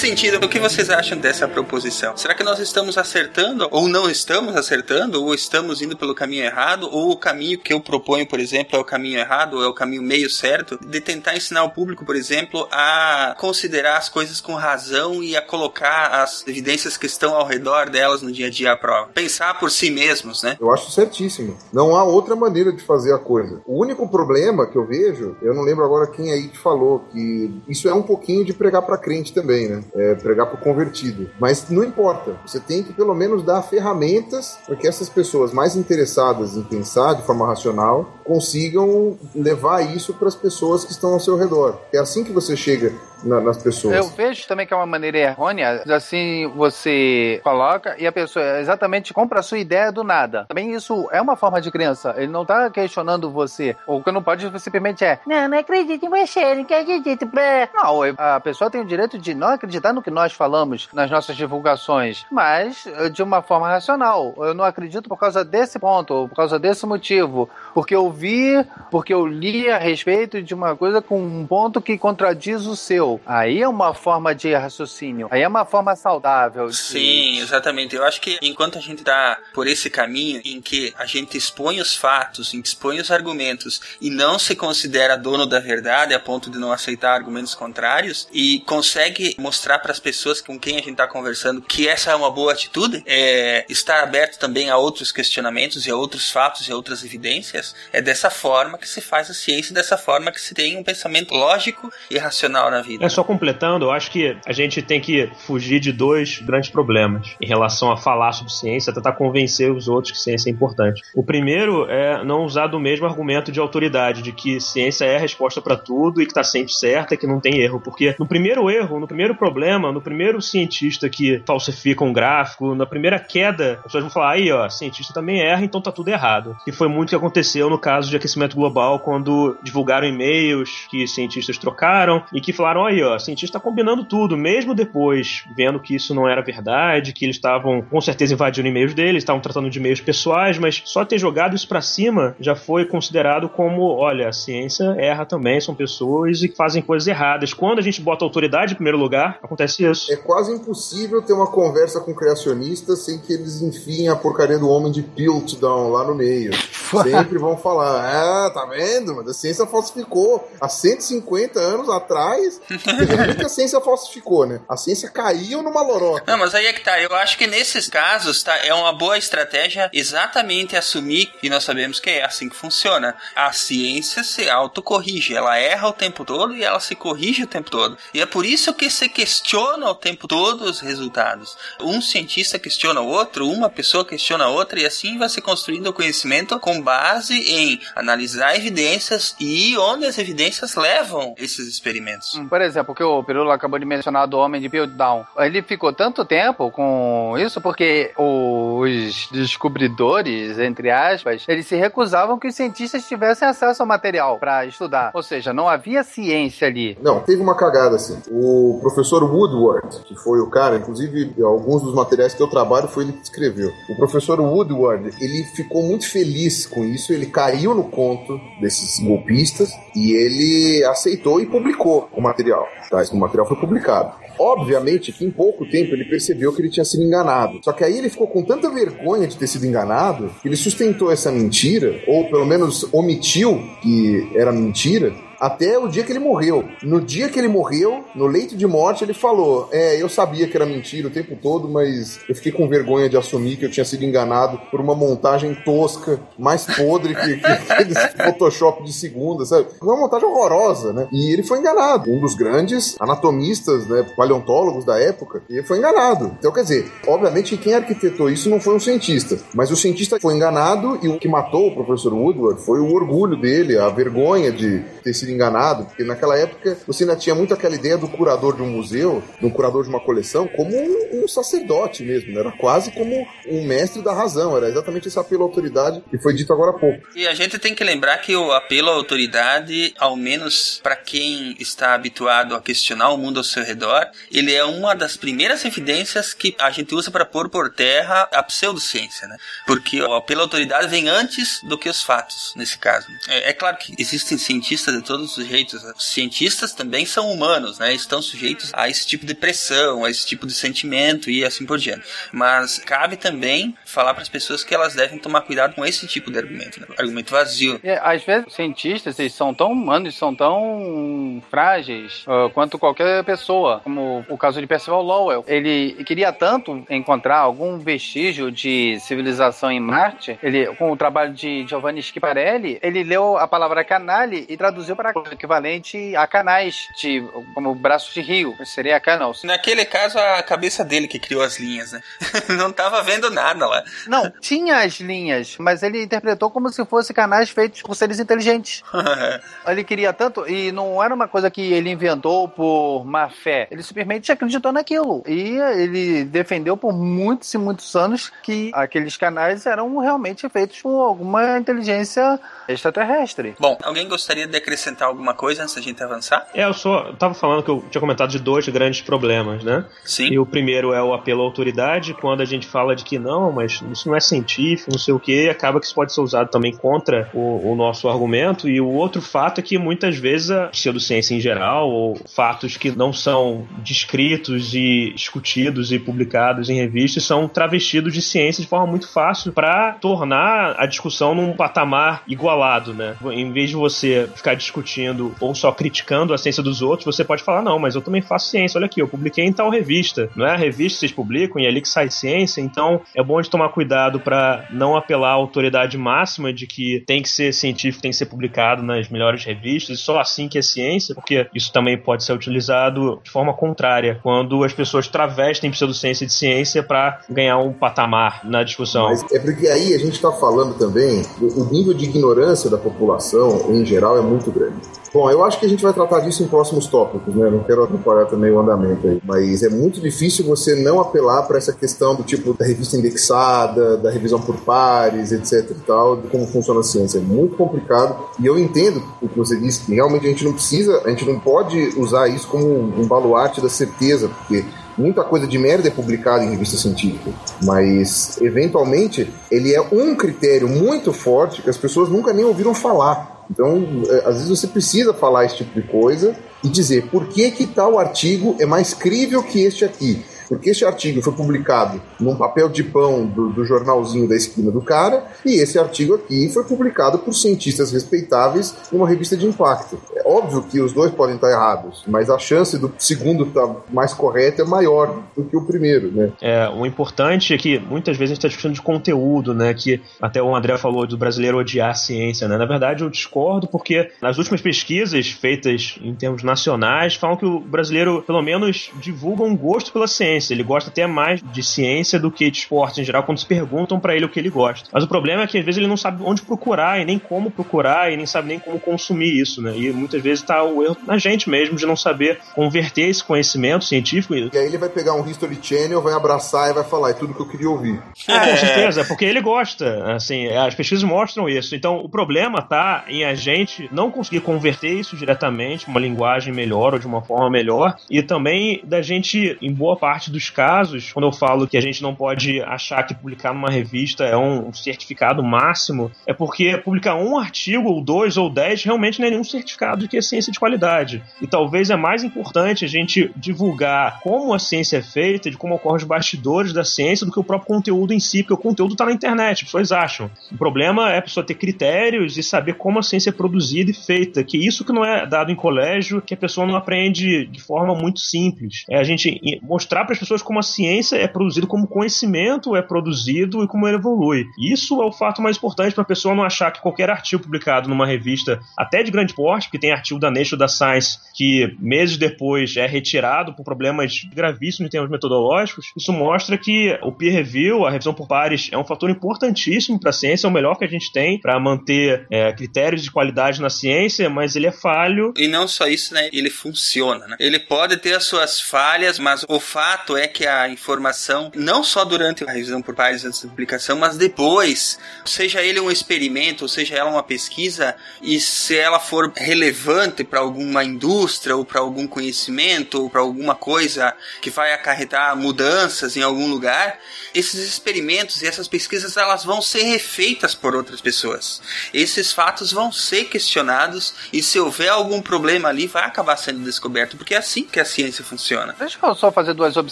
Sentido, 0.00 0.42
o 0.42 0.48
que 0.48 0.58
vocês 0.58 0.88
acham 0.88 1.18
dessa 1.18 1.46
proposição? 1.46 2.16
Será 2.16 2.34
que 2.34 2.42
nós 2.42 2.58
estamos 2.58 2.96
acertando, 2.96 3.68
ou 3.70 3.86
não 3.86 4.08
estamos 4.08 4.56
acertando, 4.56 5.22
ou 5.22 5.34
estamos 5.34 5.82
indo 5.82 5.94
pelo 5.94 6.14
caminho 6.14 6.44
errado, 6.44 6.88
ou 6.90 7.10
o 7.10 7.16
caminho 7.18 7.58
que 7.58 7.70
eu 7.70 7.80
proponho, 7.82 8.26
por 8.26 8.40
exemplo, 8.40 8.78
é 8.78 8.80
o 8.80 8.84
caminho 8.84 9.18
errado, 9.18 9.58
ou 9.58 9.62
é 9.62 9.68
o 9.68 9.74
caminho 9.74 10.02
meio 10.02 10.30
certo, 10.30 10.78
de 10.80 11.02
tentar 11.02 11.36
ensinar 11.36 11.64
o 11.64 11.70
público, 11.70 12.06
por 12.06 12.16
exemplo, 12.16 12.66
a 12.72 13.36
considerar 13.38 13.98
as 13.98 14.08
coisas 14.08 14.40
com 14.40 14.54
razão 14.54 15.22
e 15.22 15.36
a 15.36 15.42
colocar 15.42 16.22
as 16.22 16.46
evidências 16.48 16.96
que 16.96 17.04
estão 17.04 17.34
ao 17.34 17.46
redor 17.46 17.90
delas 17.90 18.22
no 18.22 18.32
dia 18.32 18.46
a 18.46 18.50
dia 18.50 18.72
à 18.72 18.76
prova. 18.78 19.10
Pensar 19.12 19.58
por 19.58 19.70
si 19.70 19.90
mesmos, 19.90 20.42
né? 20.42 20.56
Eu 20.58 20.72
acho 20.72 20.90
certíssimo. 20.90 21.58
Não 21.70 21.94
há 21.94 22.04
outra 22.04 22.34
maneira 22.34 22.72
de 22.72 22.82
fazer 22.82 23.12
a 23.12 23.18
coisa. 23.18 23.60
O 23.66 23.78
único 23.78 24.08
problema 24.08 24.66
que 24.66 24.76
eu 24.76 24.86
vejo, 24.86 25.36
eu 25.42 25.52
não 25.52 25.62
lembro 25.62 25.84
agora 25.84 26.06
quem 26.06 26.32
aí 26.32 26.48
te 26.48 26.58
falou, 26.58 27.04
que 27.12 27.52
isso 27.68 27.86
é 27.86 27.92
um 27.92 28.02
pouquinho 28.02 28.46
de 28.46 28.54
pregar 28.54 28.80
pra 28.80 28.96
crente 28.96 29.34
também, 29.34 29.68
né? 29.68 29.84
É 29.94 30.14
pregar 30.14 30.46
pro 30.46 30.58
convertido. 30.58 31.30
Mas 31.38 31.68
não 31.68 31.84
importa. 31.84 32.36
Você 32.46 32.60
tem 32.60 32.82
que 32.82 32.92
pelo 32.92 33.14
menos 33.14 33.42
dar 33.42 33.62
ferramentas 33.62 34.58
para 34.66 34.76
que 34.76 34.86
essas 34.86 35.08
pessoas 35.08 35.52
mais 35.52 35.76
interessadas 35.76 36.56
em 36.56 36.62
pensar 36.62 37.14
de 37.14 37.22
forma 37.22 37.46
racional 37.46 38.20
consigam 38.24 39.18
levar 39.34 39.82
isso 39.82 40.14
para 40.14 40.28
as 40.28 40.34
pessoas 40.34 40.84
que 40.84 40.92
estão 40.92 41.12
ao 41.12 41.20
seu 41.20 41.36
redor. 41.36 41.78
É 41.92 41.98
assim 41.98 42.22
que 42.24 42.32
você 42.32 42.56
chega 42.56 42.92
na- 43.24 43.40
nas 43.40 43.58
pessoas. 43.62 43.94
Eu 43.96 44.04
vejo 44.08 44.46
também 44.46 44.66
que 44.66 44.72
é 44.74 44.76
uma 44.76 44.86
maneira 44.86 45.18
errônea, 45.18 45.82
assim 45.94 46.46
você 46.56 47.40
coloca 47.42 47.94
e 47.98 48.06
a 48.06 48.12
pessoa 48.12 48.58
exatamente 48.60 49.12
compra 49.12 49.40
a 49.40 49.42
sua 49.42 49.58
ideia 49.58 49.90
do 49.92 50.02
nada. 50.04 50.44
Também 50.48 50.72
isso 50.72 51.08
é 51.12 51.20
uma 51.20 51.36
forma 51.36 51.60
de 51.60 51.70
crença. 51.70 52.14
Ele 52.16 52.28
não 52.28 52.44
tá 52.44 52.70
questionando 52.70 53.30
você. 53.30 53.76
Ou 53.86 54.02
que 54.02 54.10
não 54.12 54.22
pode 54.22 54.50
simplesmente 54.60 55.04
é, 55.04 55.18
não, 55.26 55.48
não 55.48 55.58
acredito 55.58 56.04
em 56.04 56.08
você, 56.08 56.54
não 56.54 56.62
acredito. 56.62 57.26
blé." 57.26 57.68
Não, 57.74 58.00
a 58.16 58.40
pessoa 58.40 58.70
tem 58.70 58.80
o 58.80 58.84
direito 58.84 59.18
de 59.18 59.34
não 59.34 59.48
acreditar 59.48 59.92
no 59.92 60.02
que 60.02 60.10
nós 60.10 60.32
falamos 60.32 60.88
nas 60.92 61.10
nossas 61.10 61.36
divulgações, 61.36 62.24
mas 62.30 62.86
eh, 62.86 63.08
de 63.08 63.22
uma 63.22 63.42
forma 63.42 63.68
racional. 63.68 64.34
Eu 64.38 64.54
não 64.54 64.64
acredito 64.64 65.08
por 65.08 65.18
causa 65.18 65.44
desse 65.44 65.78
ponto, 65.78 66.12
ou 66.14 66.28
por 66.28 66.36
causa 66.36 66.58
desse 66.58 66.86
motivo, 66.86 67.48
porque 67.74 67.94
eu 67.94 68.10
vi, 68.10 68.64
porque 68.90 69.12
eu 69.12 69.26
li 69.26 69.68
a 69.70 69.78
respeito 69.78 70.42
de 70.42 70.54
uma 70.54 70.76
coisa 70.76 71.00
com 71.02 71.20
um 71.20 71.46
ponto 71.46 71.80
que 71.80 71.96
contradiz 71.98 72.66
o 72.66 72.76
seu. 72.76 73.09
Aí 73.26 73.60
é 73.62 73.68
uma 73.68 73.94
forma 73.94 74.34
de 74.34 74.52
raciocínio. 74.54 75.26
Aí 75.30 75.42
é 75.42 75.48
uma 75.48 75.64
forma 75.64 75.96
saudável. 75.96 76.68
de- 76.68 76.76
Sim, 76.76 77.40
exatamente. 77.40 77.96
Eu 77.96 78.04
acho 78.04 78.20
que 78.20 78.38
enquanto 78.42 78.78
a 78.78 78.80
gente 78.80 79.02
tá 79.02 79.38
por 79.54 79.66
esse 79.66 79.88
caminho 79.90 80.40
em 80.44 80.60
que 80.60 80.92
a 80.98 81.06
gente 81.06 81.36
expõe 81.36 81.80
os 81.80 81.96
fatos, 81.96 82.52
expõe 82.54 83.00
os 83.00 83.10
argumentos 83.10 83.80
e 84.00 84.10
não 84.10 84.38
se 84.38 84.54
considera 84.54 85.16
dono 85.16 85.46
da 85.46 85.58
verdade 85.58 86.14
a 86.14 86.20
ponto 86.20 86.50
de 86.50 86.58
não 86.58 86.70
aceitar 86.72 87.14
argumentos 87.14 87.54
contrários 87.54 88.28
e 88.32 88.60
consegue 88.66 89.34
mostrar 89.38 89.78
para 89.78 89.92
as 89.92 89.98
pessoas 90.00 90.40
com 90.40 90.58
quem 90.58 90.76
a 90.76 90.80
gente 90.80 90.94
tá 90.96 91.06
conversando 91.06 91.62
que 91.62 91.88
essa 91.88 92.10
é 92.10 92.14
uma 92.14 92.30
boa 92.30 92.52
atitude, 92.52 93.02
é 93.06 93.64
estar 93.68 94.02
aberto 94.02 94.38
também 94.38 94.68
a 94.70 94.76
outros 94.76 95.10
questionamentos 95.12 95.86
e 95.86 95.90
a 95.90 95.96
outros 95.96 96.30
fatos 96.30 96.68
e 96.68 96.72
a 96.72 96.76
outras 96.76 97.04
evidências, 97.04 97.74
é 97.92 98.00
dessa 98.00 98.30
forma 98.30 98.76
que 98.78 98.88
se 98.88 99.00
faz 99.00 99.30
a 99.30 99.34
ciência, 99.34 99.74
dessa 99.74 99.96
forma 99.96 100.30
que 100.32 100.40
se 100.40 100.54
tem 100.54 100.76
um 100.76 100.82
pensamento 100.82 101.34
lógico 101.34 101.90
e 102.10 102.18
racional 102.18 102.70
na 102.70 102.82
vida. 102.82 102.99
É 103.00 103.08
só 103.08 103.24
completando, 103.24 103.86
eu 103.86 103.90
acho 103.90 104.10
que 104.10 104.36
a 104.46 104.52
gente 104.52 104.82
tem 104.82 105.00
que 105.00 105.30
fugir 105.46 105.80
de 105.80 105.90
dois 105.90 106.38
grandes 106.38 106.68
problemas 106.68 107.34
em 107.40 107.46
relação 107.46 107.90
a 107.90 107.96
falar 107.96 108.32
sobre 108.32 108.52
ciência, 108.52 108.92
tentar 108.92 109.12
convencer 109.12 109.72
os 109.72 109.88
outros 109.88 110.12
que 110.12 110.18
ciência 110.18 110.50
é 110.50 110.52
importante. 110.52 111.00
O 111.14 111.22
primeiro 111.22 111.86
é 111.88 112.22
não 112.22 112.44
usar 112.44 112.66
do 112.66 112.78
mesmo 112.78 113.06
argumento 113.06 113.50
de 113.50 113.58
autoridade, 113.58 114.20
de 114.20 114.32
que 114.32 114.60
ciência 114.60 115.06
é 115.06 115.16
a 115.16 115.18
resposta 115.18 115.62
para 115.62 115.76
tudo 115.76 116.20
e 116.20 116.26
que 116.26 116.30
está 116.30 116.44
sempre 116.44 116.74
certa, 116.74 117.16
que 117.16 117.26
não 117.26 117.40
tem 117.40 117.60
erro, 117.60 117.80
porque 117.80 118.14
no 118.18 118.26
primeiro 118.26 118.68
erro, 118.68 119.00
no 119.00 119.06
primeiro 119.06 119.34
problema, 119.34 119.90
no 119.90 120.02
primeiro 120.02 120.42
cientista 120.42 121.08
que 121.08 121.42
falsifica 121.46 122.04
um 122.04 122.12
gráfico, 122.12 122.74
na 122.74 122.84
primeira 122.84 123.18
queda, 123.18 123.76
as 123.78 123.84
pessoas 123.84 124.04
vão 124.04 124.10
falar 124.10 124.32
aí, 124.32 124.52
ó, 124.52 124.68
cientista 124.68 125.14
também 125.14 125.40
erra, 125.40 125.64
então 125.64 125.80
tá 125.80 125.90
tudo 125.90 126.08
errado. 126.08 126.54
E 126.66 126.72
foi 126.72 126.88
muito 126.88 127.08
o 127.08 127.10
que 127.10 127.16
aconteceu 127.16 127.70
no 127.70 127.78
caso 127.78 128.10
de 128.10 128.16
aquecimento 128.16 128.56
global, 128.56 129.00
quando 129.00 129.56
divulgaram 129.62 130.06
e-mails 130.06 130.86
que 130.90 131.06
cientistas 131.06 131.56
trocaram 131.56 132.22
e 132.30 132.42
que 132.42 132.52
falaram, 132.52 132.89
aí, 132.90 133.02
ó, 133.02 133.18
cientista 133.18 133.58
tá 133.58 133.64
combinando 133.64 134.04
tudo, 134.04 134.36
mesmo 134.36 134.74
depois 134.74 135.44
vendo 135.56 135.80
que 135.80 135.94
isso 135.94 136.14
não 136.14 136.28
era 136.28 136.42
verdade, 136.42 137.12
que 137.12 137.24
eles 137.24 137.36
estavam 137.36 137.82
com 137.82 138.00
certeza 138.00 138.34
invadindo 138.34 138.68
e-mails 138.68 138.94
deles, 138.94 139.22
estavam 139.22 139.40
tratando 139.40 139.70
de 139.70 139.78
e-mails 139.78 140.00
pessoais, 140.00 140.58
mas 140.58 140.82
só 140.84 141.04
ter 141.04 141.18
jogado 141.18 141.56
isso 141.56 141.66
para 141.66 141.80
cima 141.80 142.36
já 142.38 142.54
foi 142.54 142.84
considerado 142.84 143.48
como, 143.48 143.82
olha, 143.82 144.28
a 144.28 144.32
ciência 144.32 144.84
erra 144.98 145.24
também, 145.24 145.60
são 145.60 145.74
pessoas 145.74 146.42
e 146.42 146.48
fazem 146.48 146.82
coisas 146.82 147.06
erradas. 147.06 147.54
Quando 147.54 147.78
a 147.78 147.82
gente 147.82 148.00
bota 148.00 148.24
a 148.24 148.26
autoridade 148.26 148.72
em 148.72 148.76
primeiro 148.76 148.98
lugar, 148.98 149.38
acontece 149.42 149.84
isso. 149.84 150.12
É 150.12 150.16
quase 150.16 150.52
impossível 150.52 151.22
ter 151.22 151.32
uma 151.32 151.46
conversa 151.46 152.00
com 152.00 152.14
criacionistas 152.14 153.04
sem 153.04 153.18
que 153.18 153.32
eles 153.32 153.62
enfiem 153.62 154.08
a 154.08 154.16
porcaria 154.16 154.58
do 154.58 154.68
homem 154.68 154.92
de 154.92 155.02
Piltdown 155.02 155.90
lá 155.90 156.04
no 156.04 156.14
meio. 156.14 156.52
Sempre 157.02 157.38
vão 157.38 157.56
falar, 157.56 158.46
ah, 158.46 158.50
tá 158.50 158.66
vendo? 158.66 159.14
Mas 159.16 159.28
a 159.28 159.34
ciência 159.34 159.66
falsificou. 159.66 160.48
Há 160.60 160.68
150 160.68 161.60
anos 161.60 161.88
atrás, 161.88 162.60
que 162.82 162.90
a 163.44 163.48
ciência 163.48 163.80
falsificou, 163.80 164.46
né? 164.46 164.60
A 164.68 164.76
ciência 164.76 165.08
caiu 165.08 165.62
numa 165.62 165.82
lorota. 165.82 166.24
Não, 166.26 166.38
mas 166.38 166.54
aí 166.54 166.66
é 166.66 166.72
que 166.72 166.80
tá. 166.80 167.00
Eu 167.00 167.14
acho 167.14 167.36
que 167.36 167.46
nesses 167.46 167.88
casos, 167.88 168.42
tá, 168.42 168.56
é 168.58 168.72
uma 168.74 168.92
boa 168.92 169.18
estratégia 169.18 169.90
exatamente 169.92 170.76
assumir, 170.76 171.32
e 171.42 171.50
nós 171.50 171.64
sabemos 171.64 172.00
que 172.00 172.10
é 172.10 172.24
assim 172.24 172.48
que 172.48 172.56
funciona. 172.56 173.14
A 173.34 173.52
ciência 173.52 174.22
se 174.24 174.48
autocorrige. 174.48 175.34
Ela 175.34 175.56
erra 175.58 175.88
o 175.88 175.92
tempo 175.92 176.24
todo 176.24 176.54
e 176.54 176.64
ela 176.64 176.80
se 176.80 176.94
corrige 176.94 177.44
o 177.44 177.46
tempo 177.46 177.70
todo. 177.70 177.96
E 178.12 178.20
é 178.20 178.26
por 178.26 178.44
isso 178.44 178.74
que 178.74 178.90
se 178.90 179.08
questiona 179.08 179.88
o 179.90 179.94
tempo 179.94 180.26
todo 180.26 180.62
os 180.62 180.80
resultados. 180.80 181.56
Um 181.80 182.00
cientista 182.00 182.58
questiona 182.58 183.00
o 183.00 183.08
outro, 183.08 183.48
uma 183.48 183.68
pessoa 183.68 184.04
questiona 184.04 184.44
a 184.44 184.48
outra, 184.48 184.80
e 184.80 184.86
assim 184.86 185.18
vai 185.18 185.28
se 185.28 185.40
construindo 185.40 185.88
o 185.88 185.92
conhecimento 185.92 186.58
com 186.58 186.80
base 186.80 187.34
em 187.34 187.80
analisar 187.94 188.56
evidências 188.56 189.34
e 189.38 189.76
onde 189.78 190.06
as 190.06 190.18
evidências 190.18 190.74
levam 190.74 191.34
esses 191.38 191.66
experimentos. 191.66 192.34
Hum, 192.34 192.48
Por 192.60 192.66
exemplo, 192.66 192.94
que 192.94 193.02
o 193.02 193.24
Pirula 193.24 193.54
acabou 193.54 193.78
de 193.78 193.86
mencionar 193.86 194.28
do 194.28 194.36
homem 194.36 194.60
de 194.60 194.68
Piltdown. 194.68 195.24
Ele 195.38 195.62
ficou 195.62 195.94
tanto 195.94 196.26
tempo 196.26 196.70
com 196.70 197.34
isso 197.38 197.58
porque 197.58 198.12
os 198.18 199.30
descobridores, 199.32 200.58
entre 200.58 200.90
aspas, 200.90 201.46
eles 201.48 201.66
se 201.66 201.74
recusavam 201.74 202.38
que 202.38 202.48
os 202.48 202.54
cientistas 202.54 203.08
tivessem 203.08 203.48
acesso 203.48 203.82
ao 203.82 203.88
material 203.88 204.38
para 204.38 204.66
estudar. 204.66 205.10
Ou 205.14 205.22
seja, 205.22 205.54
não 205.54 205.70
havia 205.70 206.04
ciência 206.04 206.68
ali. 206.68 206.98
Não, 207.00 207.20
teve 207.20 207.40
uma 207.40 207.56
cagada 207.56 207.96
assim. 207.96 208.20
O 208.30 208.78
professor 208.82 209.24
Woodward, 209.24 210.04
que 210.04 210.14
foi 210.16 210.38
o 210.40 210.50
cara, 210.50 210.76
inclusive 210.76 211.32
alguns 211.42 211.80
dos 211.82 211.94
materiais 211.94 212.34
que 212.34 212.42
eu 212.42 212.50
trabalho 212.50 212.88
foi 212.88 213.04
ele 213.04 213.14
que 213.14 213.22
escreveu. 213.22 213.70
O 213.88 213.96
professor 213.96 214.38
Woodward, 214.38 215.12
ele 215.18 215.44
ficou 215.56 215.82
muito 215.82 216.06
feliz 216.06 216.66
com 216.66 216.84
isso, 216.84 217.10
ele 217.10 217.24
caiu 217.24 217.74
no 217.74 217.84
conto 217.84 218.38
desses 218.60 219.02
golpistas 219.02 219.72
e 219.96 220.12
ele 220.12 220.84
aceitou 220.84 221.40
e 221.40 221.46
publicou 221.46 222.06
o 222.12 222.20
material. 222.20 222.49
Tá? 222.90 223.02
Esse 223.02 223.16
material 223.16 223.46
foi 223.46 223.56
publicado. 223.56 224.12
Obviamente 224.38 225.12
que 225.12 225.24
em 225.24 225.30
pouco 225.30 225.68
tempo 225.68 225.94
ele 225.94 226.04
percebeu 226.04 226.52
que 226.52 226.62
ele 226.62 226.70
tinha 226.70 226.84
sido 226.84 227.02
enganado. 227.02 227.60
Só 227.62 227.72
que 227.72 227.84
aí 227.84 227.98
ele 227.98 228.08
ficou 228.08 228.26
com 228.26 228.42
tanta 228.42 228.70
vergonha 228.70 229.26
de 229.26 229.36
ter 229.36 229.46
sido 229.46 229.66
enganado 229.66 230.30
que 230.40 230.48
ele 230.48 230.56
sustentou 230.56 231.12
essa 231.12 231.30
mentira, 231.30 232.02
ou 232.06 232.28
pelo 232.30 232.46
menos 232.46 232.88
omitiu 232.92 233.62
que 233.82 234.30
era 234.34 234.50
mentira, 234.50 235.12
até 235.40 235.78
o 235.78 235.88
dia 235.88 236.04
que 236.04 236.12
ele 236.12 236.18
morreu. 236.18 236.68
No 236.82 237.00
dia 237.00 237.28
que 237.28 237.38
ele 237.38 237.48
morreu, 237.48 238.04
no 238.14 238.26
leito 238.26 238.56
de 238.56 238.66
morte, 238.66 239.02
ele 239.02 239.14
falou: 239.14 239.68
É, 239.72 240.00
eu 240.00 240.08
sabia 240.08 240.46
que 240.46 240.56
era 240.56 240.66
mentira 240.66 241.08
o 241.08 241.10
tempo 241.10 241.36
todo, 241.40 241.68
mas 241.68 242.20
eu 242.28 242.34
fiquei 242.34 242.52
com 242.52 242.68
vergonha 242.68 243.08
de 243.08 243.16
assumir 243.16 243.56
que 243.56 243.64
eu 243.64 243.70
tinha 243.70 243.84
sido 243.84 244.04
enganado 244.04 244.60
por 244.70 244.80
uma 244.80 244.94
montagem 244.94 245.54
tosca, 245.64 246.20
mais 246.38 246.66
podre 246.66 247.14
que, 247.14 247.36
que 247.38 247.46
aqueles 247.72 247.96
Photoshop 248.24 248.84
de 248.84 248.92
segunda, 248.92 249.44
sabe? 249.44 249.66
Uma 249.82 249.96
montagem 249.96 250.28
horrorosa, 250.28 250.92
né? 250.92 251.08
E 251.12 251.32
ele 251.32 251.42
foi 251.42 251.58
enganado. 251.58 252.10
Um 252.10 252.20
dos 252.20 252.34
grandes 252.34 252.96
anatomistas, 253.00 253.86
né, 253.86 254.06
paleontólogos 254.16 254.84
da 254.84 255.00
época, 255.00 255.42
ele 255.48 255.62
foi 255.62 255.78
enganado. 255.78 256.36
Então, 256.38 256.52
quer 256.52 256.62
dizer, 256.62 256.90
obviamente 257.06 257.56
quem 257.56 257.74
arquitetou 257.74 258.28
isso 258.28 258.50
não 258.50 258.60
foi 258.60 258.74
um 258.74 258.80
cientista, 258.80 259.38
mas 259.54 259.70
o 259.70 259.76
cientista 259.76 260.18
foi 260.20 260.34
enganado 260.34 260.98
e 261.02 261.08
o 261.08 261.18
que 261.18 261.28
matou 261.28 261.68
o 261.68 261.74
professor 261.74 262.12
Woodward 262.12 262.60
foi 262.60 262.80
o 262.80 262.92
orgulho 262.92 263.36
dele, 263.36 263.78
a 263.78 263.88
vergonha 263.88 264.52
de 264.52 264.80
ter 265.02 265.14
sido 265.14 265.29
enganado, 265.30 265.86
porque 265.86 266.04
naquela 266.04 266.36
época 266.38 266.78
você 266.86 267.04
ainda 267.04 267.16
tinha 267.16 267.34
muito 267.34 267.54
aquela 267.54 267.74
ideia 267.74 267.96
do 267.96 268.08
curador 268.08 268.56
de 268.56 268.62
um 268.62 268.70
museu, 268.70 269.22
do 269.40 269.50
curador 269.50 269.82
de 269.84 269.88
uma 269.88 270.00
coleção, 270.00 270.48
como 270.48 270.76
um, 270.76 271.24
um 271.24 271.28
sacerdote 271.28 272.02
mesmo, 272.02 272.32
né? 272.32 272.40
era 272.40 272.52
quase 272.52 272.90
como 272.92 273.26
um 273.46 273.64
mestre 273.64 274.02
da 274.02 274.12
razão, 274.12 274.56
era 274.56 274.68
exatamente 274.68 275.08
esse 275.08 275.18
apelo 275.18 275.42
à 275.42 275.46
autoridade 275.46 276.02
que 276.10 276.18
foi 276.18 276.34
dito 276.34 276.52
agora 276.52 276.70
há 276.70 276.78
pouco. 276.78 277.06
E 277.14 277.26
a 277.26 277.34
gente 277.34 277.58
tem 277.58 277.74
que 277.74 277.84
lembrar 277.84 278.18
que 278.18 278.34
o 278.34 278.52
apelo 278.52 278.90
à 278.90 278.94
autoridade, 278.94 279.94
ao 279.98 280.16
menos 280.16 280.80
para 280.82 280.96
quem 280.96 281.54
está 281.58 281.94
habituado 281.94 282.54
a 282.54 282.60
questionar 282.60 283.10
o 283.10 283.18
mundo 283.18 283.38
ao 283.38 283.44
seu 283.44 283.62
redor, 283.62 284.06
ele 284.32 284.54
é 284.54 284.64
uma 284.64 284.94
das 284.94 285.16
primeiras 285.16 285.64
evidências 285.64 286.34
que 286.34 286.54
a 286.58 286.70
gente 286.70 286.94
usa 286.94 287.10
para 287.10 287.24
pôr 287.24 287.48
por 287.48 287.70
terra 287.70 288.28
a 288.32 288.42
pseudociência, 288.42 289.26
né? 289.28 289.36
Porque 289.66 290.00
o 290.00 290.14
apelo 290.14 290.40
à 290.40 290.44
autoridade 290.44 290.88
vem 290.88 291.08
antes 291.08 291.60
do 291.62 291.78
que 291.78 291.88
os 291.88 292.02
fatos, 292.02 292.52
nesse 292.56 292.78
caso. 292.78 293.06
É, 293.28 293.50
é 293.50 293.52
claro 293.52 293.76
que 293.76 293.94
existem 293.98 294.38
cientistas 294.38 294.92
de 294.92 295.00
todos 295.20 295.36
os 295.36 295.46
jeitos. 295.46 295.82
né? 295.84 295.92
Os 295.96 296.04
cientistas 296.04 296.72
também 296.72 297.04
são 297.04 297.30
humanos, 297.30 297.78
né? 297.78 297.92
Estão 297.92 298.22
sujeitos 298.22 298.70
a 298.74 298.88
esse 298.88 299.06
tipo 299.06 299.26
de 299.26 299.34
pressão, 299.34 300.04
a 300.04 300.10
esse 300.10 300.26
tipo 300.26 300.46
de 300.46 300.54
sentimento 300.54 301.30
e 301.30 301.44
assim 301.44 301.66
por 301.66 301.78
diante. 301.78 302.06
Mas 302.32 302.78
cabe 302.78 303.16
também 303.16 303.76
falar 303.84 304.14
para 304.14 304.22
as 304.22 304.28
pessoas 304.28 304.64
que 304.64 304.74
elas 304.74 304.94
devem 304.94 305.18
tomar 305.18 305.42
cuidado 305.42 305.74
com 305.74 305.84
esse 305.84 306.06
tipo 306.06 306.30
de 306.30 306.38
argumento, 306.38 306.80
né? 306.80 306.86
argumento 306.98 307.30
vazio. 307.30 307.80
E, 307.82 307.90
às 307.90 308.24
vezes, 308.24 308.46
os 308.46 308.54
cientistas 308.54 309.18
eles 309.18 309.34
são 309.34 309.52
tão 309.52 309.72
humanos, 309.72 310.16
são 310.16 310.34
tão 310.34 311.42
frágeis 311.50 312.24
ah, 312.26 312.48
quanto 312.52 312.78
qualquer 312.78 313.22
pessoa, 313.24 313.80
como 313.84 314.24
o 314.28 314.38
caso 314.38 314.60
de 314.60 314.66
Percival 314.66 315.02
Lowell. 315.02 315.44
Ele 315.46 316.02
queria 316.04 316.32
tanto 316.32 316.84
encontrar 316.88 317.38
algum 317.38 317.78
vestígio 317.78 318.50
de 318.50 318.98
civilização 319.00 319.70
em 319.70 319.80
Marte, 319.80 320.38
ele, 320.42 320.66
com 320.76 320.90
o 320.90 320.96
trabalho 320.96 321.32
de 321.32 321.66
Giovanni 321.66 322.02
Schiaparelli, 322.02 322.78
ele 322.82 323.02
leu 323.02 323.36
a 323.36 323.46
palavra 323.46 323.84
canale 323.84 324.46
e 324.48 324.56
traduziu 324.56 324.96
para 324.96 325.09
o 325.14 325.32
equivalente 325.32 326.14
a 326.16 326.26
canais, 326.26 326.88
de, 326.96 327.22
como 327.54 327.74
braço 327.74 328.12
de 328.12 328.20
rio, 328.20 328.56
seria 328.64 329.00
canals. 329.00 329.44
Naquele 329.44 329.84
caso, 329.84 330.18
a 330.18 330.42
cabeça 330.42 330.84
dele 330.84 331.08
que 331.08 331.18
criou 331.18 331.42
as 331.42 331.58
linhas, 331.58 331.92
né? 331.92 332.00
Não 332.56 332.72
tava 332.72 333.02
vendo 333.02 333.30
nada 333.30 333.66
lá. 333.66 333.82
Não, 334.06 334.30
tinha 334.40 334.78
as 334.78 334.94
linhas, 335.00 335.56
mas 335.58 335.82
ele 335.82 336.02
interpretou 336.02 336.50
como 336.50 336.70
se 336.70 336.84
fossem 336.84 337.14
canais 337.14 337.50
feitos 337.50 337.82
por 337.82 337.94
seres 337.94 338.18
inteligentes. 338.18 338.82
Ele 339.66 339.84
queria 339.84 340.12
tanto, 340.12 340.48
e 340.48 340.72
não 340.72 341.02
era 341.02 341.14
uma 341.14 341.28
coisa 341.28 341.50
que 341.50 341.60
ele 341.72 341.90
inventou 341.90 342.48
por 342.48 343.04
má 343.04 343.28
fé. 343.28 343.68
Ele 343.70 343.82
simplesmente 343.82 344.32
acreditou 344.32 344.72
naquilo. 344.72 345.22
E 345.26 345.56
ele 345.56 346.24
defendeu 346.24 346.76
por 346.76 346.92
muitos 346.92 347.52
e 347.54 347.58
muitos 347.58 347.94
anos 347.94 348.32
que 348.42 348.70
aqueles 348.74 349.16
canais 349.16 349.66
eram 349.66 349.98
realmente 349.98 350.48
feitos 350.48 350.80
por 350.80 351.02
alguma 351.02 351.58
inteligência 351.58 352.40
extraterrestre. 352.72 353.54
Bom, 353.58 353.76
alguém 353.82 354.08
gostaria 354.08 354.46
de 354.46 354.56
acrescentar 354.56 355.08
alguma 355.08 355.34
coisa 355.34 355.62
antes 355.62 355.74
da 355.74 355.80
gente 355.80 356.02
avançar? 356.02 356.46
É, 356.54 356.64
eu 356.64 356.72
só 356.72 357.00
eu 357.08 357.16
tava 357.16 357.34
falando 357.34 357.62
que 357.62 357.70
eu 357.70 357.84
tinha 357.90 358.00
comentado 358.00 358.30
de 358.30 358.38
dois 358.38 358.68
grandes 358.68 359.00
problemas, 359.00 359.64
né? 359.64 359.84
Sim. 360.04 360.28
E 360.32 360.38
o 360.38 360.46
primeiro 360.46 360.92
é 360.92 361.02
o 361.02 361.12
apelo 361.12 361.42
à 361.42 361.44
autoridade, 361.44 362.14
quando 362.14 362.40
a 362.40 362.44
gente 362.44 362.66
fala 362.66 362.94
de 362.94 363.04
que 363.04 363.18
não, 363.18 363.52
mas 363.52 363.82
isso 363.90 364.08
não 364.08 364.16
é 364.16 364.20
científico, 364.20 364.90
não 364.90 364.98
sei 364.98 365.14
o 365.14 365.20
que, 365.20 365.48
acaba 365.48 365.80
que 365.80 365.86
isso 365.86 365.94
pode 365.94 366.12
ser 366.12 366.20
usado 366.20 366.50
também 366.50 366.74
contra 366.74 367.30
o, 367.34 367.72
o 367.72 367.74
nosso 367.74 368.08
argumento. 368.08 368.68
E 368.68 368.80
o 368.80 368.88
outro 368.88 369.20
fato 369.20 369.60
é 369.60 369.62
que 369.62 369.78
muitas 369.78 370.16
vezes 370.16 370.50
a 370.50 370.68
pseudociência 370.68 371.34
em 371.34 371.40
geral, 371.40 371.90
ou 371.90 372.18
fatos 372.34 372.76
que 372.76 372.90
não 372.90 373.12
são 373.12 373.66
descritos 373.78 374.74
e 374.74 375.12
discutidos 375.14 375.92
e 375.92 375.98
publicados 375.98 376.68
em 376.68 376.74
revistas, 376.74 377.24
são 377.24 377.48
travestidos 377.48 378.12
de 378.12 378.22
ciência 378.22 378.62
de 378.62 378.68
forma 378.68 378.86
muito 378.86 379.08
fácil 379.08 379.52
para 379.52 379.92
tornar 379.94 380.74
a 380.78 380.86
discussão 380.86 381.34
num 381.34 381.52
patamar 381.52 382.22
igualado, 382.60 382.92
né? 382.92 383.16
Em 383.32 383.50
vez 383.50 383.70
de 383.70 383.76
você 383.76 384.28
ficar 384.34 384.54
discutindo 384.54 385.34
ou 385.40 385.54
só 385.54 385.72
criticando 385.72 386.34
a 386.34 386.38
ciência 386.38 386.62
dos 386.62 386.82
outros, 386.82 387.06
você 387.16 387.24
pode 387.24 387.42
falar, 387.42 387.62
não, 387.62 387.78
mas 387.78 387.94
eu 387.94 388.02
também 388.02 388.20
faço 388.20 388.50
ciência, 388.50 388.78
olha 388.78 388.86
aqui, 388.86 389.00
eu 389.00 389.08
publiquei 389.08 389.44
em 389.44 389.52
tal 389.52 389.70
revista. 389.70 390.28
Não 390.36 390.46
é 390.46 390.52
a 390.52 390.56
revista 390.56 390.96
que 390.96 391.00
vocês 391.00 391.12
publicam 391.12 391.60
e 391.60 391.64
é 391.64 391.68
ali 391.68 391.80
que 391.80 391.88
sai 391.88 392.10
ciência, 392.10 392.60
então 392.60 393.00
é 393.16 393.22
bom 393.22 393.40
de 393.40 393.48
tomar 393.48 393.70
cuidado 393.70 394.20
para 394.20 394.66
não 394.70 394.96
apelar 394.96 395.30
à 395.30 395.34
autoridade 395.34 395.96
máxima 395.96 396.52
de 396.52 396.66
que 396.66 397.02
tem 397.06 397.22
que 397.22 397.28
ser 397.28 397.52
científico, 397.52 398.02
tem 398.02 398.10
que 398.10 398.16
ser 398.16 398.26
publicado 398.26 398.82
nas 398.82 399.08
melhores 399.08 399.44
revistas, 399.44 400.00
só 400.00 400.20
assim 400.20 400.48
que 400.48 400.58
é 400.58 400.62
ciência, 400.62 401.14
porque 401.14 401.46
isso 401.54 401.72
também 401.72 401.96
pode 401.96 402.24
ser 402.24 402.32
utilizado 402.32 403.20
de 403.24 403.30
forma 403.30 403.54
contrária, 403.54 404.18
quando 404.22 404.62
as 404.64 404.72
pessoas 404.72 405.08
travestem 405.08 405.70
pseudociência 405.70 406.26
de 406.26 406.32
ciência 406.32 406.82
para 406.82 407.20
ganhar 407.30 407.58
um 407.58 407.72
patamar 407.72 408.40
na 408.44 408.62
discussão. 408.62 409.04
Mas 409.04 409.24
é 409.32 409.38
porque 409.38 409.68
aí 409.68 409.94
a 409.94 409.98
gente 409.98 410.14
está 410.14 410.32
falando 410.32 410.76
também, 410.76 411.22
o 411.40 411.64
nível 411.64 411.94
de 411.94 412.04
ignorância 412.04 412.49
da 412.70 412.78
população, 412.78 413.66
em 413.70 413.84
geral, 413.84 414.18
é 414.18 414.20
muito 414.20 414.50
grande. 414.50 414.76
Bom, 415.12 415.28
eu 415.28 415.42
acho 415.44 415.58
que 415.58 415.66
a 415.66 415.68
gente 415.68 415.82
vai 415.82 415.92
tratar 415.92 416.20
disso 416.20 416.42
em 416.44 416.46
próximos 416.46 416.86
tópicos, 416.86 417.34
né? 417.34 417.50
Não 417.50 417.64
quero 417.64 417.82
atrapalhar 417.82 418.26
também 418.26 418.52
o 418.52 418.60
andamento 418.60 419.08
aí. 419.08 419.20
Mas 419.24 419.60
é 419.64 419.68
muito 419.68 420.00
difícil 420.00 420.44
você 420.44 420.76
não 420.76 421.00
apelar 421.00 421.42
para 421.42 421.58
essa 421.58 421.72
questão 421.72 422.14
do 422.14 422.22
tipo 422.22 422.54
da 422.54 422.64
revista 422.64 422.96
indexada, 422.96 423.96
da 423.96 424.08
revisão 424.08 424.40
por 424.40 424.56
pares, 424.58 425.32
etc 425.32 425.68
e 425.70 425.74
tal, 425.84 426.16
de 426.16 426.28
como 426.28 426.46
funciona 426.46 426.78
a 426.78 426.84
ciência. 426.84 427.18
É 427.18 427.20
muito 427.20 427.56
complicado. 427.56 428.16
E 428.38 428.46
eu 428.46 428.56
entendo 428.56 429.02
o 429.20 429.28
que 429.28 429.36
você 429.36 429.56
disse, 429.56 429.84
que 429.84 429.94
realmente 429.94 430.26
a 430.26 430.30
gente 430.30 430.44
não 430.44 430.52
precisa, 430.52 431.02
a 431.04 431.10
gente 431.10 431.24
não 431.24 431.40
pode 431.40 431.92
usar 431.98 432.28
isso 432.28 432.46
como 432.46 432.66
um 432.66 433.04
baluarte 433.06 433.60
da 433.60 433.68
certeza, 433.68 434.28
porque 434.28 434.64
muita 435.00 435.24
coisa 435.24 435.46
de 435.46 435.58
merda 435.58 435.88
é 435.88 435.90
publicada 435.90 436.44
em 436.44 436.50
revista 436.50 436.76
científica, 436.76 437.30
mas 437.62 438.40
eventualmente 438.40 439.32
ele 439.50 439.74
é 439.74 439.80
um 439.80 440.14
critério 440.14 440.68
muito 440.68 441.12
forte 441.12 441.62
que 441.62 441.70
as 441.70 441.78
pessoas 441.78 442.08
nunca 442.08 442.32
nem 442.32 442.44
ouviram 442.44 442.74
falar. 442.74 443.40
Então, 443.50 443.82
é, 444.08 444.28
às 444.28 444.34
vezes 444.34 444.48
você 444.48 444.66
precisa 444.66 445.12
falar 445.12 445.44
esse 445.44 445.56
tipo 445.56 445.80
de 445.80 445.86
coisa 445.86 446.36
e 446.62 446.68
dizer 446.68 447.08
por 447.10 447.26
que 447.26 447.50
que 447.50 447.66
tal 447.66 447.98
artigo 447.98 448.54
é 448.60 448.66
mais 448.66 448.94
crível 448.94 449.42
que 449.42 449.62
este 449.62 449.84
aqui. 449.84 450.22
Porque 450.50 450.70
esse 450.70 450.84
artigo 450.84 451.22
foi 451.22 451.32
publicado 451.32 452.02
num 452.18 452.34
papel 452.34 452.68
de 452.68 452.82
pão 452.82 453.24
do, 453.24 453.50
do, 453.50 453.64
jornalzinho 453.64 454.28
da 454.28 454.34
esquina 454.34 454.72
do 454.72 454.82
cara, 454.82 455.24
e 455.46 455.62
esse 455.62 455.78
artigo 455.78 456.16
aqui 456.16 456.50
foi 456.52 456.64
publicado 456.64 457.20
por 457.20 457.32
cientistas 457.32 457.92
respeitáveis 457.92 458.76
numa 458.90 459.08
revista 459.08 459.36
de 459.36 459.46
impacto. 459.46 459.96
É 460.12 460.28
óbvio 460.28 460.64
que 460.64 460.80
os 460.80 460.92
dois 460.92 461.12
podem 461.12 461.36
estar 461.36 461.52
errados, 461.52 462.02
mas 462.08 462.28
a 462.28 462.36
chance 462.36 462.76
do 462.76 462.92
segundo 462.98 463.44
estar 463.44 463.76
mais 463.90 464.12
correto 464.12 464.60
é 464.60 464.64
maior 464.64 465.22
do 465.36 465.44
que 465.44 465.56
o 465.56 465.64
primeiro, 465.64 466.10
né? 466.10 466.32
É, 466.40 466.68
o 466.68 466.84
importante 466.84 467.54
é 467.54 467.56
que 467.56 467.78
muitas 467.78 468.16
vezes 468.16 468.32
a 468.32 468.34
gente 468.34 468.38
está 468.38 468.48
discutindo 468.48 468.74
de 468.74 468.82
conteúdo, 468.82 469.54
né? 469.54 469.72
Que 469.72 470.02
até 470.20 470.42
o 470.42 470.56
André 470.56 470.76
falou 470.78 471.06
do 471.06 471.16
brasileiro 471.16 471.58
odiar 471.58 471.90
a 471.90 471.94
ciência, 471.94 472.48
né? 472.48 472.58
Na 472.58 472.66
verdade, 472.66 473.04
eu 473.04 473.08
discordo 473.08 473.68
porque 473.68 474.10
nas 474.20 474.36
últimas 474.36 474.60
pesquisas 474.60 475.28
feitas 475.28 475.96
em 476.02 476.12
termos 476.16 476.42
nacionais 476.42 477.14
falam 477.14 477.36
que 477.36 477.46
o 477.46 477.60
brasileiro, 477.60 478.24
pelo 478.26 478.42
menos, 478.42 478.90
divulga 479.00 479.44
um 479.44 479.56
gosto 479.56 479.92
pela 479.92 480.08
ciência 480.08 480.39
ciência. 480.40 480.54
Ele 480.54 480.62
gosta 480.62 480.90
até 480.90 481.06
mais 481.06 481.40
de 481.42 481.62
ciência 481.62 482.18
do 482.18 482.30
que 482.30 482.50
de 482.50 482.58
esporte 482.58 483.00
em 483.00 483.04
geral, 483.04 483.22
quando 483.22 483.38
se 483.38 483.46
perguntam 483.46 484.00
para 484.00 484.14
ele 484.14 484.24
o 484.24 484.28
que 484.28 484.38
ele 484.38 484.50
gosta. 484.50 484.88
Mas 484.92 485.04
o 485.04 485.08
problema 485.08 485.42
é 485.42 485.46
que 485.46 485.58
às 485.58 485.64
vezes 485.64 485.78
ele 485.78 485.86
não 485.86 485.96
sabe 485.96 486.22
onde 486.24 486.42
procurar 486.42 487.00
e 487.00 487.04
nem 487.04 487.18
como 487.18 487.50
procurar 487.50 488.12
e 488.12 488.16
nem 488.16 488.26
sabe 488.26 488.48
nem 488.48 488.58
como 488.58 488.78
consumir 488.78 489.40
isso, 489.40 489.62
né? 489.62 489.76
E 489.76 489.90
muitas 489.92 490.22
vezes 490.22 490.42
tá 490.42 490.62
o 490.62 490.82
erro 490.82 490.96
na 491.06 491.18
gente 491.18 491.48
mesmo 491.48 491.76
de 491.76 491.86
não 491.86 491.96
saber 491.96 492.38
converter 492.54 493.08
esse 493.08 493.22
conhecimento 493.22 493.84
científico. 493.84 494.34
E 494.34 494.50
aí 494.56 494.66
ele 494.66 494.78
vai 494.78 494.88
pegar 494.88 495.14
um 495.14 495.28
History 495.28 495.58
Channel, 495.62 496.00
vai 496.02 496.14
abraçar 496.14 496.70
e 496.70 496.72
vai 496.72 496.84
falar, 496.84 497.10
é 497.10 497.12
tudo 497.12 497.34
que 497.34 497.40
eu 497.40 497.48
queria 497.48 497.70
ouvir. 497.70 498.00
É, 498.28 498.50
com 498.50 498.56
certeza, 498.56 499.04
porque 499.04 499.24
ele 499.24 499.40
gosta. 499.40 500.14
Assim, 500.14 500.48
as 500.48 500.74
pesquisas 500.74 501.04
mostram 501.04 501.48
isso. 501.48 501.74
Então, 501.74 501.98
o 501.98 502.08
problema 502.08 502.62
tá 502.62 503.04
em 503.08 503.24
a 503.24 503.34
gente 503.34 503.88
não 503.92 504.10
conseguir 504.10 504.40
converter 504.40 504.92
isso 504.92 505.16
diretamente, 505.16 505.86
uma 505.88 506.00
linguagem 506.00 506.52
melhor 506.52 506.94
ou 506.94 506.98
de 506.98 507.06
uma 507.06 507.22
forma 507.22 507.50
melhor, 507.50 507.96
e 508.10 508.22
também 508.22 508.80
da 508.84 509.02
gente, 509.02 509.58
em 509.60 509.72
boa 509.72 509.96
parte 509.96 510.29
dos 510.30 510.50
casos, 510.50 511.12
quando 511.12 511.26
eu 511.26 511.32
falo 511.32 511.66
que 511.66 511.76
a 511.76 511.80
gente 511.80 512.02
não 512.02 512.14
pode 512.14 512.60
achar 512.62 513.02
que 513.02 513.14
publicar 513.14 513.52
numa 513.52 513.70
revista 513.70 514.24
é 514.24 514.36
um 514.36 514.72
certificado 514.72 515.42
máximo, 515.42 516.10
é 516.26 516.32
porque 516.32 516.76
publicar 516.78 517.16
um 517.16 517.38
artigo, 517.38 517.88
ou 517.88 518.02
dois, 518.02 518.36
ou 518.36 518.48
dez, 518.50 518.84
realmente 518.84 519.20
não 519.20 519.26
é 519.26 519.30
nenhum 519.30 519.44
certificado 519.44 520.02
de 520.02 520.08
que 520.08 520.16
é 520.16 520.22
ciência 520.22 520.52
de 520.52 520.58
qualidade. 520.58 521.22
E 521.40 521.46
talvez 521.46 521.90
é 521.90 521.96
mais 521.96 522.24
importante 522.24 522.84
a 522.84 522.88
gente 522.88 523.30
divulgar 523.36 524.20
como 524.20 524.54
a 524.54 524.58
ciência 524.58 524.98
é 524.98 525.02
feita, 525.02 525.50
de 525.50 525.56
como 525.56 525.74
ocorrem 525.74 525.98
os 525.98 526.04
bastidores 526.04 526.72
da 526.72 526.84
ciência, 526.84 527.26
do 527.26 527.32
que 527.32 527.40
o 527.40 527.44
próprio 527.44 527.68
conteúdo 527.68 528.12
em 528.12 528.20
si, 528.20 528.42
porque 528.42 528.54
o 528.54 528.58
conteúdo 528.58 528.92
está 528.92 529.04
na 529.04 529.12
internet, 529.12 529.58
as 529.58 529.62
pessoas 529.64 529.92
acham. 529.92 530.30
O 530.50 530.56
problema 530.56 531.10
é 531.12 531.18
a 531.18 531.22
pessoa 531.22 531.44
ter 531.44 531.54
critérios 531.54 532.36
e 532.36 532.42
saber 532.42 532.74
como 532.74 532.98
a 532.98 533.02
ciência 533.02 533.30
é 533.30 533.32
produzida 533.32 533.90
e 533.90 533.94
feita, 533.94 534.44
que 534.44 534.58
isso 534.58 534.84
que 534.84 534.92
não 534.92 535.04
é 535.04 535.26
dado 535.26 535.50
em 535.50 535.56
colégio, 535.56 536.22
que 536.22 536.34
a 536.34 536.36
pessoa 536.36 536.66
não 536.66 536.76
aprende 536.76 537.46
de 537.46 537.60
forma 537.60 537.94
muito 537.94 538.20
simples. 538.20 538.84
É 538.88 538.98
a 538.98 539.04
gente 539.04 539.40
mostrar 539.62 540.04
para 540.04 540.12
as 540.12 540.18
pessoas 540.20 540.42
como 540.42 540.58
a 540.58 540.62
ciência 540.62 541.16
é 541.16 541.26
produzida, 541.26 541.66
como 541.66 541.86
conhecimento 541.86 542.76
é 542.76 542.82
produzido 542.82 543.64
e 543.64 543.66
como 543.66 543.88
ele 543.88 543.96
evolui. 543.96 544.46
Isso 544.58 545.02
é 545.02 545.06
o 545.06 545.12
fato 545.12 545.42
mais 545.42 545.56
importante 545.56 545.94
para 545.94 546.02
a 546.02 546.06
pessoa 546.06 546.34
não 546.34 546.44
achar 546.44 546.70
que 546.70 546.80
qualquer 546.80 547.10
artigo 547.10 547.42
publicado 547.42 547.88
numa 547.88 548.06
revista, 548.06 548.60
até 548.76 549.02
de 549.02 549.10
grande 549.10 549.34
porte, 549.34 549.66
porque 549.66 549.78
tem 549.78 549.92
artigo 549.92 550.20
da 550.20 550.30
Nature 550.30 550.58
da 550.58 550.68
Science 550.68 551.18
que 551.34 551.74
meses 551.78 552.16
depois 552.16 552.76
é 552.76 552.86
retirado 552.86 553.54
por 553.54 553.64
problemas 553.64 554.22
gravíssimos 554.32 554.88
em 554.88 554.90
termos 554.90 555.10
metodológicos, 555.10 555.92
isso 555.96 556.12
mostra 556.12 556.58
que 556.58 556.98
o 557.02 557.12
peer 557.12 557.32
review, 557.32 557.86
a 557.86 557.90
revisão 557.90 558.12
por 558.12 558.28
pares, 558.28 558.68
é 558.70 558.78
um 558.78 558.84
fator 558.84 559.08
importantíssimo 559.08 559.98
para 559.98 560.10
a 560.10 560.12
ciência, 560.12 560.46
é 560.46 560.50
o 560.50 560.52
melhor 560.52 560.76
que 560.76 560.84
a 560.84 560.88
gente 560.88 561.10
tem 561.12 561.40
para 561.40 561.58
manter 561.58 562.26
é, 562.30 562.52
critérios 562.52 563.02
de 563.02 563.10
qualidade 563.10 563.60
na 563.60 563.70
ciência, 563.70 564.28
mas 564.28 564.56
ele 564.56 564.66
é 564.66 564.72
falho. 564.72 565.32
E 565.36 565.48
não 565.48 565.66
só 565.66 565.86
isso, 565.86 566.12
né? 566.12 566.28
Ele 566.32 566.50
funciona, 566.50 567.26
né? 567.26 567.36
Ele 567.40 567.58
pode 567.58 567.96
ter 567.96 568.14
as 568.14 568.24
suas 568.24 568.60
falhas, 568.60 569.18
mas 569.18 569.44
o 569.48 569.58
fato 569.58 570.09
é 570.16 570.26
que 570.26 570.46
a 570.46 570.68
informação, 570.68 571.50
não 571.54 571.82
só 571.82 572.04
durante 572.04 572.44
a 572.44 572.50
revisão 572.50 572.82
por 572.82 572.94
pares 572.94 573.24
antes 573.24 573.42
da 573.42 573.48
publicação, 573.48 573.98
mas 573.98 574.16
depois, 574.16 574.98
seja 575.24 575.62
ele 575.62 575.80
um 575.80 575.90
experimento, 575.90 576.64
ou 576.64 576.68
seja 576.68 576.96
ela 576.96 577.10
uma 577.10 577.22
pesquisa, 577.22 577.94
e 578.22 578.40
se 578.40 578.76
ela 578.76 578.98
for 578.98 579.32
relevante 579.36 580.24
para 580.24 580.40
alguma 580.40 580.84
indústria, 580.84 581.56
ou 581.56 581.64
para 581.64 581.80
algum 581.80 582.06
conhecimento, 582.06 583.02
ou 583.02 583.10
para 583.10 583.20
alguma 583.20 583.54
coisa 583.54 584.14
que 584.40 584.50
vai 584.50 584.72
acarretar 584.72 585.36
mudanças 585.36 586.16
em 586.16 586.22
algum 586.22 586.48
lugar, 586.48 586.98
esses 587.34 587.60
experimentos 587.60 588.42
e 588.42 588.46
essas 588.46 588.68
pesquisas 588.68 589.16
elas 589.16 589.44
vão 589.44 589.62
ser 589.62 589.82
refeitas 589.82 590.54
por 590.54 590.74
outras 590.74 591.00
pessoas. 591.00 591.62
Esses 591.92 592.32
fatos 592.32 592.72
vão 592.72 592.90
ser 592.90 593.24
questionados 593.26 594.14
e 594.32 594.42
se 594.42 594.58
houver 594.58 594.88
algum 594.88 595.22
problema 595.22 595.68
ali 595.68 595.86
vai 595.86 596.04
acabar 596.04 596.36
sendo 596.36 596.64
descoberto, 596.64 597.16
porque 597.16 597.34
é 597.34 597.38
assim 597.38 597.64
que 597.64 597.80
a 597.80 597.84
ciência 597.84 598.24
funciona. 598.24 598.74
Deixa 598.78 598.98
eu 599.02 599.14
só 599.14 599.30
fazer 599.30 599.54
duas 599.54 599.76
observações. 599.76 599.89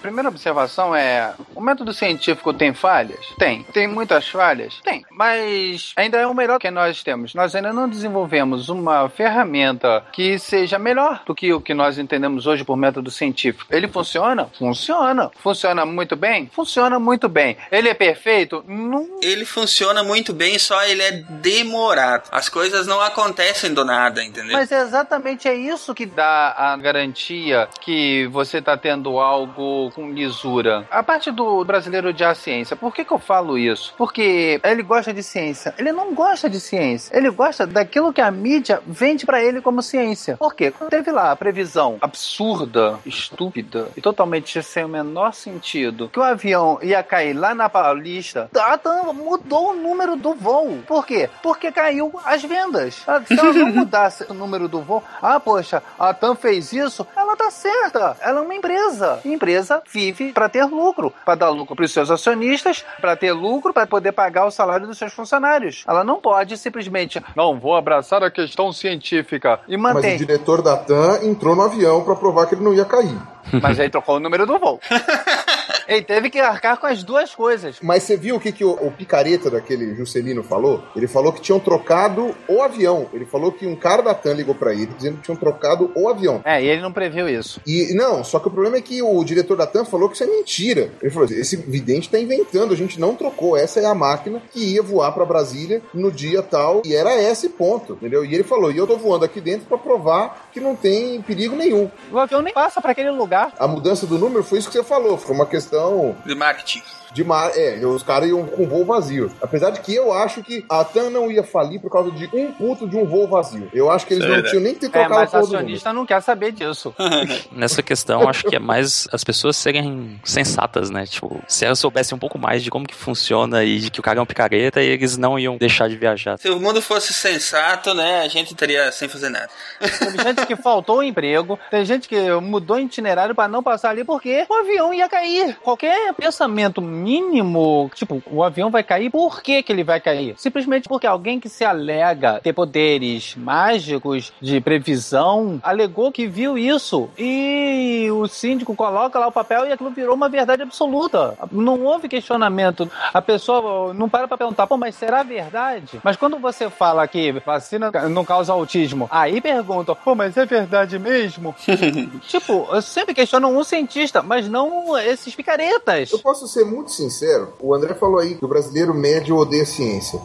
Primeira 0.00 0.28
observação 0.28 0.94
é: 0.94 1.34
o 1.54 1.60
método 1.60 1.92
científico 1.92 2.52
tem 2.52 2.72
falhas? 2.72 3.26
Tem. 3.38 3.62
Tem 3.64 3.86
muitas 3.86 4.28
falhas? 4.28 4.80
Tem. 4.82 5.04
Mas 5.10 5.92
ainda 5.96 6.18
é 6.18 6.26
o 6.26 6.34
melhor 6.34 6.58
que 6.58 6.70
nós 6.70 7.02
temos. 7.02 7.34
Nós 7.34 7.54
ainda 7.54 7.72
não 7.72 7.88
desenvolvemos 7.88 8.68
uma 8.68 9.08
ferramenta 9.08 10.04
que 10.12 10.38
seja 10.38 10.78
melhor 10.78 11.22
do 11.26 11.34
que 11.34 11.52
o 11.52 11.60
que 11.60 11.74
nós 11.74 11.98
entendemos 11.98 12.46
hoje 12.46 12.64
por 12.64 12.76
método 12.76 13.10
científico. 13.10 13.66
Ele 13.70 13.88
funciona? 13.88 14.48
Funciona. 14.58 15.30
Funciona 15.42 15.86
muito 15.86 16.16
bem? 16.16 16.50
Funciona 16.52 16.98
muito 16.98 17.28
bem. 17.28 17.56
Ele 17.70 17.88
é 17.88 17.94
perfeito? 17.94 18.64
Não. 18.66 19.18
Ele 19.22 19.44
funciona 19.44 20.02
muito 20.02 20.32
bem, 20.32 20.58
só 20.58 20.84
ele 20.84 21.02
é 21.02 21.12
demorado. 21.12 22.28
As 22.30 22.48
coisas 22.48 22.86
não 22.86 23.00
acontecem 23.00 23.72
do 23.72 23.84
nada, 23.84 24.22
entendeu? 24.22 24.52
Mas 24.52 24.70
é 24.72 24.80
exatamente 24.80 25.48
é 25.48 25.54
isso 25.54 25.94
que 25.94 26.06
dá 26.06 26.54
a 26.56 26.76
garantia 26.76 27.68
que 27.80 28.26
você 28.28 28.58
está 28.58 28.76
tendo 28.76 29.05
algo 29.20 29.90
com 29.92 30.10
lisura. 30.10 30.86
A 30.90 31.02
parte 31.02 31.30
do 31.30 31.64
brasileiro 31.64 32.08
odiar 32.08 32.32
a 32.32 32.34
ciência, 32.34 32.76
por 32.76 32.94
que, 32.94 33.04
que 33.04 33.12
eu 33.12 33.18
falo 33.18 33.56
isso? 33.56 33.94
Porque 33.96 34.60
ele 34.62 34.82
gosta 34.82 35.12
de 35.12 35.22
ciência. 35.22 35.74
Ele 35.78 35.92
não 35.92 36.14
gosta 36.14 36.48
de 36.48 36.60
ciência. 36.60 37.16
Ele 37.16 37.30
gosta 37.30 37.66
daquilo 37.66 38.12
que 38.12 38.20
a 38.20 38.30
mídia 38.30 38.80
vende 38.86 39.24
para 39.24 39.42
ele 39.42 39.60
como 39.60 39.82
ciência. 39.82 40.36
Por 40.36 40.54
quê? 40.54 40.70
Quando 40.70 40.90
teve 40.90 41.10
lá 41.10 41.32
a 41.32 41.36
previsão 41.36 41.98
absurda, 42.00 42.98
estúpida 43.04 43.88
e 43.96 44.00
totalmente 44.00 44.62
sem 44.62 44.84
o 44.84 44.88
menor 44.88 45.32
sentido 45.32 46.08
que 46.08 46.18
o 46.18 46.22
avião 46.22 46.78
ia 46.82 47.02
cair 47.02 47.34
lá 47.34 47.54
na 47.54 47.68
Paulista, 47.68 48.50
a 48.54 48.78
TAM 48.78 49.12
mudou 49.12 49.70
o 49.70 49.74
número 49.74 50.16
do 50.16 50.34
voo. 50.34 50.78
Por 50.86 51.06
quê? 51.06 51.28
Porque 51.42 51.70
caiu 51.70 52.12
as 52.24 52.42
vendas. 52.42 53.04
Se 53.26 53.38
ela 53.38 53.52
não 53.52 53.68
mudasse 53.72 54.24
o 54.28 54.34
número 54.34 54.68
do 54.68 54.80
voo, 54.80 55.02
ah, 55.22 55.38
poxa, 55.38 55.82
a 55.98 56.12
TAM 56.12 56.34
fez 56.34 56.72
isso, 56.72 57.06
ela 57.16 57.36
tá 57.36 57.50
certa. 57.50 58.16
Ela 58.20 58.40
é 58.40 58.42
uma 58.42 58.54
empresa. 58.54 58.95
E 59.24 59.32
empresa 59.32 59.82
vive 59.92 60.32
para 60.32 60.48
ter 60.48 60.64
lucro, 60.64 61.12
para 61.24 61.34
dar 61.34 61.50
lucro 61.50 61.76
para 61.76 61.84
os 61.84 61.92
seus 61.92 62.10
acionistas, 62.10 62.84
para 63.00 63.16
ter 63.16 63.32
lucro, 63.32 63.72
para 63.72 63.86
poder 63.86 64.12
pagar 64.12 64.46
o 64.46 64.50
salário 64.50 64.86
dos 64.86 64.98
seus 64.98 65.12
funcionários. 65.12 65.84
Ela 65.86 66.04
não 66.04 66.20
pode 66.20 66.56
simplesmente, 66.56 67.22
não, 67.34 67.58
vou 67.58 67.76
abraçar 67.76 68.22
a 68.22 68.30
questão 68.30 68.72
científica 68.72 69.60
e 69.68 69.76
manter. 69.76 70.12
Mas 70.12 70.14
o 70.14 70.18
diretor 70.18 70.62
da 70.62 70.76
TAM 70.76 71.24
entrou 71.24 71.54
no 71.56 71.62
avião 71.62 72.02
para 72.02 72.16
provar 72.16 72.46
que 72.46 72.54
ele 72.54 72.64
não 72.64 72.74
ia 72.74 72.84
cair. 72.84 73.18
Mas 73.62 73.78
aí 73.78 73.88
trocou 73.88 74.16
o 74.16 74.20
número 74.20 74.46
do 74.46 74.58
voo. 74.58 74.80
Ele 75.88 76.02
teve 76.02 76.30
que 76.30 76.38
arcar 76.40 76.78
com 76.78 76.86
as 76.86 77.02
duas 77.02 77.34
coisas. 77.34 77.76
Mas 77.80 78.02
você 78.02 78.16
viu 78.16 78.36
o 78.36 78.40
que, 78.40 78.52
que 78.52 78.64
o, 78.64 78.72
o 78.72 78.90
picareta 78.90 79.50
daquele 79.50 79.94
Juscelino 79.94 80.42
falou? 80.42 80.82
Ele 80.94 81.06
falou 81.06 81.32
que 81.32 81.40
tinham 81.40 81.60
trocado 81.60 82.34
o 82.48 82.62
avião. 82.62 83.08
Ele 83.12 83.24
falou 83.24 83.52
que 83.52 83.66
um 83.66 83.76
cara 83.76 84.02
da 84.02 84.14
TAM 84.14 84.34
ligou 84.34 84.54
pra 84.54 84.72
ele 84.72 84.86
dizendo 84.86 85.18
que 85.18 85.22
tinham 85.22 85.36
trocado 85.36 85.92
o 85.94 86.08
avião. 86.08 86.40
É, 86.44 86.62
e 86.62 86.66
ele 86.66 86.82
não 86.82 86.92
previu 86.92 87.28
isso. 87.28 87.60
E 87.66 87.94
não, 87.94 88.24
só 88.24 88.38
que 88.38 88.48
o 88.48 88.50
problema 88.50 88.76
é 88.76 88.80
que 88.80 89.00
o 89.02 89.22
diretor 89.24 89.56
da 89.56 89.66
TAM 89.66 89.84
falou 89.84 90.08
que 90.08 90.14
isso 90.14 90.24
é 90.24 90.26
mentira. 90.26 90.90
Ele 91.00 91.10
falou 91.10 91.26
assim: 91.26 91.38
esse 91.38 91.56
vidente 91.56 92.10
tá 92.10 92.18
inventando, 92.18 92.72
a 92.72 92.76
gente 92.76 92.98
não 92.98 93.14
trocou. 93.14 93.56
Essa 93.56 93.80
é 93.80 93.86
a 93.86 93.94
máquina 93.94 94.42
que 94.52 94.74
ia 94.74 94.82
voar 94.82 95.12
pra 95.12 95.24
Brasília 95.24 95.82
no 95.94 96.10
dia 96.10 96.42
tal. 96.42 96.82
E 96.84 96.94
era 96.94 97.14
esse 97.20 97.50
ponto, 97.50 97.94
entendeu? 97.94 98.24
E 98.24 98.34
ele 98.34 98.44
falou: 98.44 98.72
e 98.72 98.76
eu 98.76 98.86
tô 98.86 98.96
voando 98.96 99.24
aqui 99.24 99.40
dentro 99.40 99.66
pra 99.66 99.78
provar 99.78 100.48
que 100.52 100.60
não 100.60 100.74
tem 100.74 101.22
perigo 101.22 101.54
nenhum. 101.54 101.90
O 102.10 102.18
avião 102.18 102.42
nem 102.42 102.52
passa 102.52 102.80
pra 102.80 102.92
aquele 102.92 103.10
lugar. 103.10 103.52
A 103.58 103.68
mudança 103.68 104.06
do 104.06 104.18
número 104.18 104.42
foi 104.42 104.58
isso 104.58 104.68
que 104.68 104.76
você 104.76 104.84
falou, 104.84 105.16
foi 105.16 105.34
uma 105.34 105.46
questão 105.46 105.75
De 106.24 106.34
marketing. 106.34 106.82
De 107.16 107.24
mar... 107.24 107.50
É, 107.54 107.84
os 107.86 108.02
caras 108.02 108.28
iam 108.28 108.44
com 108.44 108.68
voo 108.68 108.84
vazio. 108.84 109.32
Apesar 109.40 109.70
de 109.70 109.80
que 109.80 109.94
eu 109.94 110.12
acho 110.12 110.42
que 110.42 110.64
a 110.68 110.84
TAM 110.84 111.08
não 111.08 111.32
ia 111.32 111.42
falir 111.42 111.80
por 111.80 111.90
causa 111.90 112.10
de 112.10 112.28
um 112.32 112.52
puto 112.52 112.86
de 112.86 112.96
um 112.96 113.06
voo 113.06 113.26
vazio. 113.26 113.70
Eu 113.72 113.90
acho 113.90 114.06
que 114.06 114.12
eles 114.12 114.24
é 114.24 114.28
não 114.28 114.42
tinham 114.42 114.62
nem 114.62 114.74
que 114.74 114.80
ter 114.80 114.86
É, 114.86 114.90
trocado 114.90 115.14
mas 115.14 115.28
a 115.28 115.38
porra 115.40 115.42
o 115.42 115.56
acionista 115.56 115.92
não 115.92 116.04
quer 116.04 116.20
saber 116.20 116.52
disso. 116.52 116.94
Nessa 117.50 117.82
questão, 117.82 118.28
acho 118.28 118.44
que 118.44 118.56
é 118.56 118.58
mais 118.58 119.08
as 119.10 119.24
pessoas 119.24 119.56
serem 119.56 120.20
sensatas, 120.24 120.90
né? 120.90 121.06
Tipo, 121.06 121.40
se 121.48 121.64
elas 121.64 121.78
soubessem 121.78 122.14
um 122.14 122.18
pouco 122.18 122.38
mais 122.38 122.62
de 122.62 122.70
como 122.70 122.86
que 122.86 122.94
funciona 122.94 123.64
e 123.64 123.78
de 123.78 123.90
que 123.90 123.98
o 123.98 124.02
cara 124.02 124.18
é 124.18 124.22
um 124.22 124.26
picareta, 124.26 124.82
eles 124.82 125.16
não 125.16 125.38
iam 125.38 125.56
deixar 125.56 125.88
de 125.88 125.96
viajar. 125.96 126.36
Se 126.38 126.50
o 126.50 126.60
mundo 126.60 126.82
fosse 126.82 127.14
sensato, 127.14 127.94
né, 127.94 128.20
a 128.20 128.28
gente 128.28 128.52
estaria 128.52 128.92
sem 128.92 129.08
fazer 129.08 129.30
nada. 129.30 129.48
Teve 129.80 130.22
gente 130.22 130.46
que 130.46 130.56
faltou 130.56 130.98
o 130.98 131.02
emprego, 131.02 131.58
tem 131.70 131.84
gente 131.84 132.08
que 132.08 132.30
mudou 132.42 132.76
o 132.76 132.80
itinerário 132.80 133.34
pra 133.34 133.48
não 133.48 133.62
passar 133.62 133.90
ali 133.90 134.04
porque 134.04 134.44
o 134.48 134.54
avião 134.54 134.92
ia 134.92 135.08
cair. 135.08 135.56
Qualquer 135.62 136.12
pensamento 136.14 136.82
mínimo, 137.06 137.88
tipo, 137.94 138.20
o 138.26 138.42
avião 138.42 138.68
vai 138.68 138.82
cair, 138.82 139.10
por 139.10 139.40
que 139.40 139.62
que 139.62 139.72
ele 139.72 139.84
vai 139.84 140.00
cair? 140.00 140.34
Simplesmente 140.36 140.88
porque 140.88 141.06
alguém 141.06 141.38
que 141.38 141.48
se 141.48 141.64
alega 141.64 142.40
ter 142.42 142.52
poderes 142.52 143.36
mágicos 143.36 144.32
de 144.40 144.60
previsão 144.60 145.60
alegou 145.62 146.10
que 146.10 146.26
viu 146.26 146.58
isso 146.58 147.08
e 147.16 148.08
o 148.10 148.26
síndico 148.26 148.74
coloca 148.74 149.20
lá 149.20 149.28
o 149.28 149.32
papel 149.32 149.66
e 149.66 149.72
aquilo 149.72 149.90
virou 149.90 150.16
uma 150.16 150.28
verdade 150.28 150.62
absoluta. 150.62 151.38
Não 151.52 151.84
houve 151.84 152.08
questionamento. 152.08 152.90
A 153.14 153.22
pessoa 153.22 153.94
não 153.94 154.08
para 154.08 154.26
pra 154.26 154.36
perguntar, 154.36 154.66
pô, 154.66 154.76
mas 154.76 154.96
será 154.96 155.22
verdade? 155.22 156.00
Mas 156.02 156.16
quando 156.16 156.38
você 156.38 156.68
fala 156.68 157.06
que 157.06 157.30
vacina 157.46 157.92
não 158.10 158.24
causa 158.24 158.52
autismo, 158.52 159.08
aí 159.12 159.40
pergunta, 159.40 159.94
pô, 159.94 160.16
mas 160.16 160.36
é 160.36 160.44
verdade 160.44 160.98
mesmo? 160.98 161.54
tipo, 162.26 162.66
eu 162.72 162.82
sempre 162.82 163.14
questiono 163.14 163.48
um 163.48 163.62
cientista, 163.62 164.22
mas 164.22 164.48
não 164.48 164.98
esses 164.98 165.34
picaretas. 165.36 166.10
Eu 166.10 166.18
posso 166.18 166.48
ser 166.48 166.64
muito 166.64 166.95
sincero, 166.96 167.48
o 167.60 167.74
André 167.74 167.94
falou 167.94 168.18
aí 168.18 168.34
que 168.34 168.44
o 168.44 168.48
brasileiro 168.48 168.94
médio 168.94 169.36
odeia 169.36 169.64
ciência. 169.64 170.20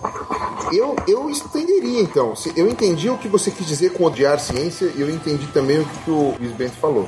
Eu, 0.74 0.96
eu 1.08 1.30
estenderia 1.30 2.02
então. 2.02 2.34
Eu 2.56 2.68
entendi 2.68 3.10
o 3.10 3.18
que 3.18 3.28
você 3.28 3.52
quis 3.52 3.68
dizer 3.68 3.94
com 3.94 4.06
odiar 4.06 4.40
ciência 4.40 4.92
e 4.96 5.02
eu 5.02 5.10
entendi 5.10 5.48
também 5.48 5.80
o 5.82 5.86
que 5.86 6.12
o 6.12 6.36
Luiz 6.40 6.54
Bento 6.54 6.78
falou. 6.78 7.08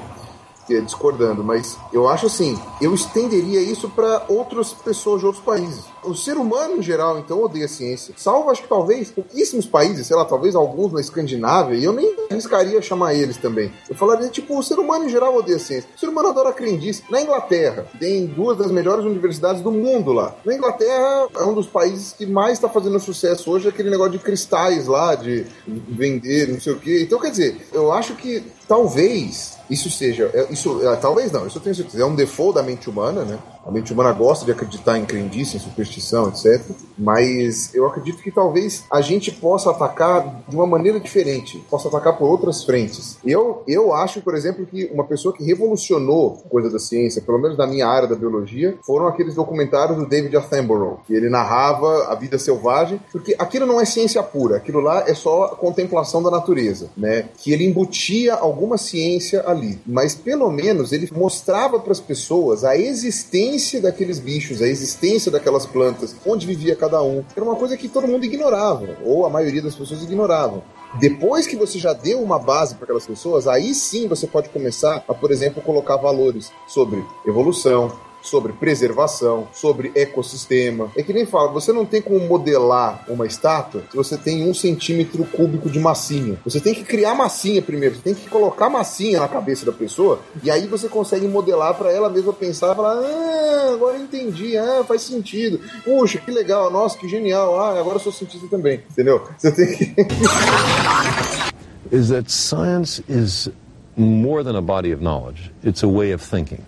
É 0.70 0.82
Discordando, 0.82 1.44
mas 1.44 1.78
eu 1.92 2.08
acho 2.08 2.28
assim, 2.28 2.58
eu 2.82 2.94
estenderia 2.94 3.62
isso 3.62 3.90
para 3.90 4.26
outras 4.28 4.74
pessoas 4.74 5.20
de 5.20 5.26
outros 5.26 5.44
países. 5.44 5.86
O 6.04 6.14
ser 6.14 6.38
humano 6.38 6.78
em 6.78 6.82
geral, 6.82 7.18
então, 7.18 7.42
odeia 7.42 7.68
ciência. 7.68 8.14
Salvo, 8.18 8.50
acho 8.50 8.64
que 8.64 8.68
talvez, 8.68 9.10
pouquíssimos 9.10 9.66
países, 9.66 10.06
sei 10.08 10.16
lá, 10.16 10.26
talvez 10.26 10.54
alguns 10.54 10.92
na 10.92 11.00
Escandinávia, 11.00 11.76
e 11.76 11.84
eu 11.84 11.94
nem 11.94 12.16
arriscaria 12.30 12.82
chamar 12.82 13.14
eles 13.14 13.38
também. 13.38 13.72
Eu 13.90 13.96
falaria, 13.96 14.28
tipo, 14.30 14.58
o 14.58 14.64
ser 14.64 14.80
humano 14.80 15.06
em 15.06 15.10
geral 15.10 15.36
odeia 15.36 15.60
ciência. 15.60 15.90
O 15.96 16.00
ser 16.00 16.08
humano 16.08 16.30
adora 16.30 16.52
crendice. 16.52 17.04
Na 17.10 17.22
Inglaterra, 17.22 17.86
tem 18.00 18.26
duas 18.26 18.58
das 18.58 18.72
melhores 18.72 19.06
universidades 19.06 19.62
do 19.62 19.72
mundo 19.72 20.12
lá. 20.12 20.36
Na 20.46 20.54
Inglaterra, 20.54 21.28
é 21.36 21.44
um 21.44 21.54
dos 21.54 21.68
países 21.68 22.14
que 22.14 22.26
mais 22.26 22.54
está 22.54 22.68
fazendo 22.68 23.00
sucesso 23.00 23.50
hoje, 23.52 23.70
aquele 23.70 23.90
negócio 23.90 24.14
de 24.14 24.20
cristais 24.20 24.88
lá, 24.88 25.16
de 25.16 25.46
vender, 25.66 26.50
não 26.50 26.60
sei 26.60 26.74
o 26.74 26.80
quê. 26.80 27.02
Então, 27.02 27.20
quer 27.20 27.32
dizer, 27.32 27.68
eu 27.72 27.92
acho 27.92 28.16
que 28.16 28.44
talvez 28.68 29.58
isso 29.70 29.90
seja, 29.90 30.30
é, 30.34 30.52
isso, 30.52 30.88
é, 30.88 30.96
talvez 30.96 31.32
não, 31.32 31.48
isso 31.48 31.58
eu 31.58 31.62
tenho 31.62 31.76
certeza, 31.76 32.04
é 32.04 32.06
um 32.06 32.16
default 32.16 32.56
da 32.56 32.64
mente 32.64 32.90
humana, 32.90 33.24
né? 33.24 33.40
A 33.66 33.72
mente 33.72 33.94
humana 33.94 34.12
gosta 34.12 34.44
de 34.46 34.52
acreditar 34.52 35.00
em 35.00 35.06
crendice, 35.06 35.56
em 35.56 35.60
superstição, 35.60 36.28
etc. 36.28 36.62
Mas 36.98 37.74
eu 37.74 37.88
acredito 37.88 38.22
que 38.22 38.30
talvez 38.30 38.84
a 38.92 39.00
gente 39.00 39.32
possa 39.32 39.72
atacar 39.72 40.44
de 40.48 40.56
uma 40.56 40.68
maneira 40.68 41.00
diferente, 41.00 41.64
possa 41.70 41.88
atacar 41.88 42.18
por 42.18 42.30
outras 42.30 42.64
frentes. 42.64 43.18
Eu, 43.26 43.64
eu 43.66 43.94
acho, 43.94 44.22
por 44.22 44.36
exemplo, 44.36 44.66
que 44.66 44.90
uma 44.94 45.06
pessoa 45.06 45.34
que 45.34 45.44
revolucionou 45.44 46.44
coisa 46.50 46.70
da 46.70 46.78
ciência, 46.78 47.22
pelo 47.22 47.40
menos 47.40 47.58
na 47.58 47.66
minha 47.66 47.88
área 47.88 48.08
da 48.08 48.16
biologia, 48.16 48.78
foram 48.86 49.08
aqueles 49.08 49.36
documentários 49.36 49.98
do 49.98 50.06
David 50.06 50.36
Attenborough, 50.36 51.00
que 51.08 51.14
ele 51.14 51.30
narrava 51.30 52.08
a 52.12 52.16
vida 52.16 52.38
selvagem, 52.38 53.00
porque 53.12 53.36
aquilo 53.40 53.66
não 53.66 53.80
é 53.80 53.86
ciência 53.86 54.22
pura, 54.22 54.58
aquilo 54.58 54.82
lá 54.82 55.06
é 55.08 55.14
só 55.14 55.50
contemplação 55.50 56.22
da 56.22 56.30
natureza, 56.30 56.90
né? 56.98 57.30
Que 57.38 57.54
ele 57.54 57.66
embutia 57.66 58.34
alguma 58.34 58.78
ciência 58.78 59.44
ali, 59.48 59.80
mas 59.86 60.16
pelo 60.16 60.52
menos 60.52 60.92
ele 60.92 61.10
mostrava 61.16 61.80
para 61.80 61.92
as 61.92 62.00
pessoas 62.00 62.64
a 62.64 62.78
existência 62.78 63.53
daqueles 63.82 64.20
bichos, 64.20 64.62
a 64.62 64.68
existência 64.68 65.32
daquelas 65.32 65.66
plantas, 65.66 66.16
onde 66.26 66.48
vivia 66.48 66.76
cada 66.76 67.02
um. 67.04 67.24
Era 67.36 67.46
uma 67.46 67.56
coisa 67.56 67.78
que 67.78 67.88
todo 67.88 68.08
mundo 68.08 68.26
ignorava, 68.26 68.98
ou 69.04 69.26
a 69.26 69.30
maioria 69.30 69.62
das 69.62 69.76
pessoas 69.76 70.02
ignoravam. 70.02 70.64
Depois 71.00 71.48
que 71.48 71.56
você 71.56 71.80
já 71.80 71.94
deu 71.94 72.22
uma 72.22 72.38
base 72.38 72.76
para 72.76 72.84
aquelas 72.84 73.06
pessoas, 73.06 73.48
aí 73.48 73.74
sim 73.74 74.08
você 74.08 74.28
pode 74.28 74.50
começar 74.50 75.04
a, 75.08 75.14
por 75.14 75.32
exemplo, 75.32 75.62
colocar 75.62 75.98
valores 75.98 76.52
sobre 76.68 77.04
evolução, 77.26 77.92
sobre 78.24 78.54
preservação, 78.54 79.48
sobre 79.54 79.92
ecossistema. 79.96 80.90
É 80.96 81.04
que 81.04 81.14
nem 81.14 81.26
fala, 81.26 81.52
você 81.52 81.72
não 81.72 81.86
tem 81.86 82.02
como 82.02 82.20
modelar 82.22 83.06
uma 83.08 83.28
estátua 83.28 83.84
se 83.92 83.96
você 83.96 84.18
tem 84.18 84.50
um 84.50 84.54
centímetro 84.54 85.24
cúbico 85.26 85.70
de 85.70 85.80
massinha. 85.80 86.40
Você 86.44 86.60
tem 86.60 86.74
que 86.74 86.84
criar 86.84 87.14
massinha 87.14 87.62
primeiro, 87.62 87.96
você 87.96 88.02
tem 88.02 88.16
que 88.16 88.30
colocar 88.30 88.70
massinha 88.70 89.20
na 89.20 89.28
cabeça 89.28 89.66
da 89.66 89.72
pessoa 89.72 90.20
e 90.42 90.50
aí 90.50 90.66
você 90.68 90.88
consegue 90.88 91.28
modelar 91.28 91.76
para 91.76 91.92
ela 91.92 92.10
mesma 92.10 92.34
pensar 92.34 92.74
e 92.74 92.76
falar: 92.76 92.96
ah, 92.96 93.72
agora 93.74 93.98
entendi, 93.98 94.58
ah, 94.58 94.84
faz 94.88 95.02
sentido. 95.02 95.60
Puxa, 95.84 96.20
que 96.20 96.32
legal, 96.32 96.72
nossa, 96.72 96.98
que 96.98 97.08
genial, 97.08 97.60
ah, 97.60 97.80
agora 97.80 98.00
sou 98.00 98.12
cientista 98.12 98.48
também, 98.48 98.82
entendeu? 98.90 99.22
Você 99.38 99.52
tem 99.52 99.76
que. 99.76 99.94
is 101.92 102.10
that 102.10 102.30
science 102.32 103.02
is 103.08 103.50
more 103.96 104.44
than 104.44 104.56
a 104.56 104.62
body 104.62 104.92
of 104.92 105.02
knowledge. 105.02 105.52
It's 105.64 105.84
a 105.84 105.88
way 105.88 106.12
of 106.12 106.22
thinking, 106.22 106.66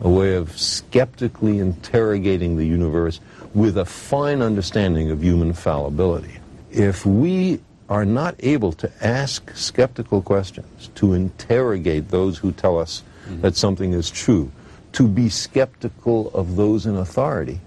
a 0.00 0.08
way 0.08 0.34
of 0.34 0.58
skeptically 0.58 1.58
interrogating 1.58 2.56
the 2.56 2.66
universe 2.66 3.20
with 3.54 3.78
a 3.78 3.84
fine 3.84 4.42
understanding 4.42 5.10
of 5.10 5.22
human 5.22 5.52
fallibility. 5.52 6.38
If 6.70 7.06
we 7.06 7.60
are 7.88 8.04
not 8.04 8.34
able 8.40 8.72
to 8.72 8.90
ask 9.00 9.54
skeptical 9.54 10.22
questions, 10.22 10.90
to 10.96 11.12
interrogate 11.12 12.08
those 12.08 12.38
who 12.38 12.52
tell 12.52 12.78
us 12.78 13.02
mm-hmm. 13.26 13.42
that 13.42 13.56
something 13.56 13.92
is 13.92 14.10
true, 14.10 14.50
to 14.92 15.06
be 15.06 15.28
skeptical 15.28 16.30
of 16.34 16.56
those 16.56 16.86
in 16.86 16.96
authority, 16.96 17.60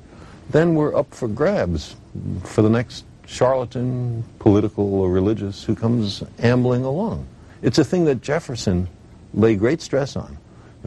then 0.50 0.76
we're 0.76 0.96
up 0.96 1.14
for 1.14 1.28
grabs 1.28 1.96
for 2.44 2.62
the 2.62 2.70
next 2.70 3.06
charlatan, 3.26 4.24
political 4.40 4.94
or 4.96 5.12
religious, 5.12 5.64
who 5.64 5.76
comes 5.76 6.24
ambling 6.40 6.84
along. 6.84 7.28
It's 7.62 7.78
a 7.78 7.84
thing 7.84 8.06
that 8.06 8.22
Jefferson 8.22 8.88
lay 9.34 9.56
great 9.56 9.82
stress 9.82 10.16
on. 10.16 10.38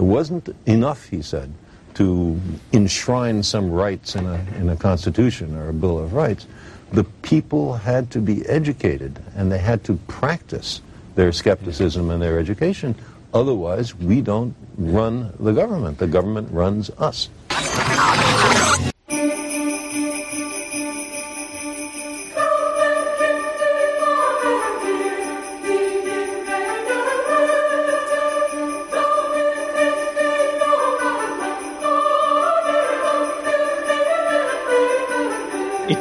It 0.00 0.04
wasn't 0.04 0.48
enough, 0.64 1.04
he 1.10 1.20
said, 1.20 1.52
to 1.92 2.40
enshrine 2.72 3.42
some 3.42 3.70
rights 3.70 4.16
in 4.16 4.24
a, 4.24 4.42
in 4.56 4.70
a 4.70 4.76
constitution 4.76 5.54
or 5.54 5.68
a 5.68 5.74
Bill 5.74 5.98
of 5.98 6.14
Rights. 6.14 6.46
The 6.94 7.04
people 7.04 7.74
had 7.74 8.10
to 8.12 8.18
be 8.18 8.46
educated 8.46 9.22
and 9.36 9.52
they 9.52 9.58
had 9.58 9.84
to 9.84 9.96
practice 10.08 10.80
their 11.16 11.32
skepticism 11.32 12.08
and 12.08 12.22
their 12.22 12.38
education. 12.38 12.94
Otherwise, 13.34 13.94
we 13.94 14.22
don't 14.22 14.54
run 14.78 15.34
the 15.38 15.52
government. 15.52 15.98
The 15.98 16.06
government 16.06 16.50
runs 16.50 16.88
us. 16.96 17.28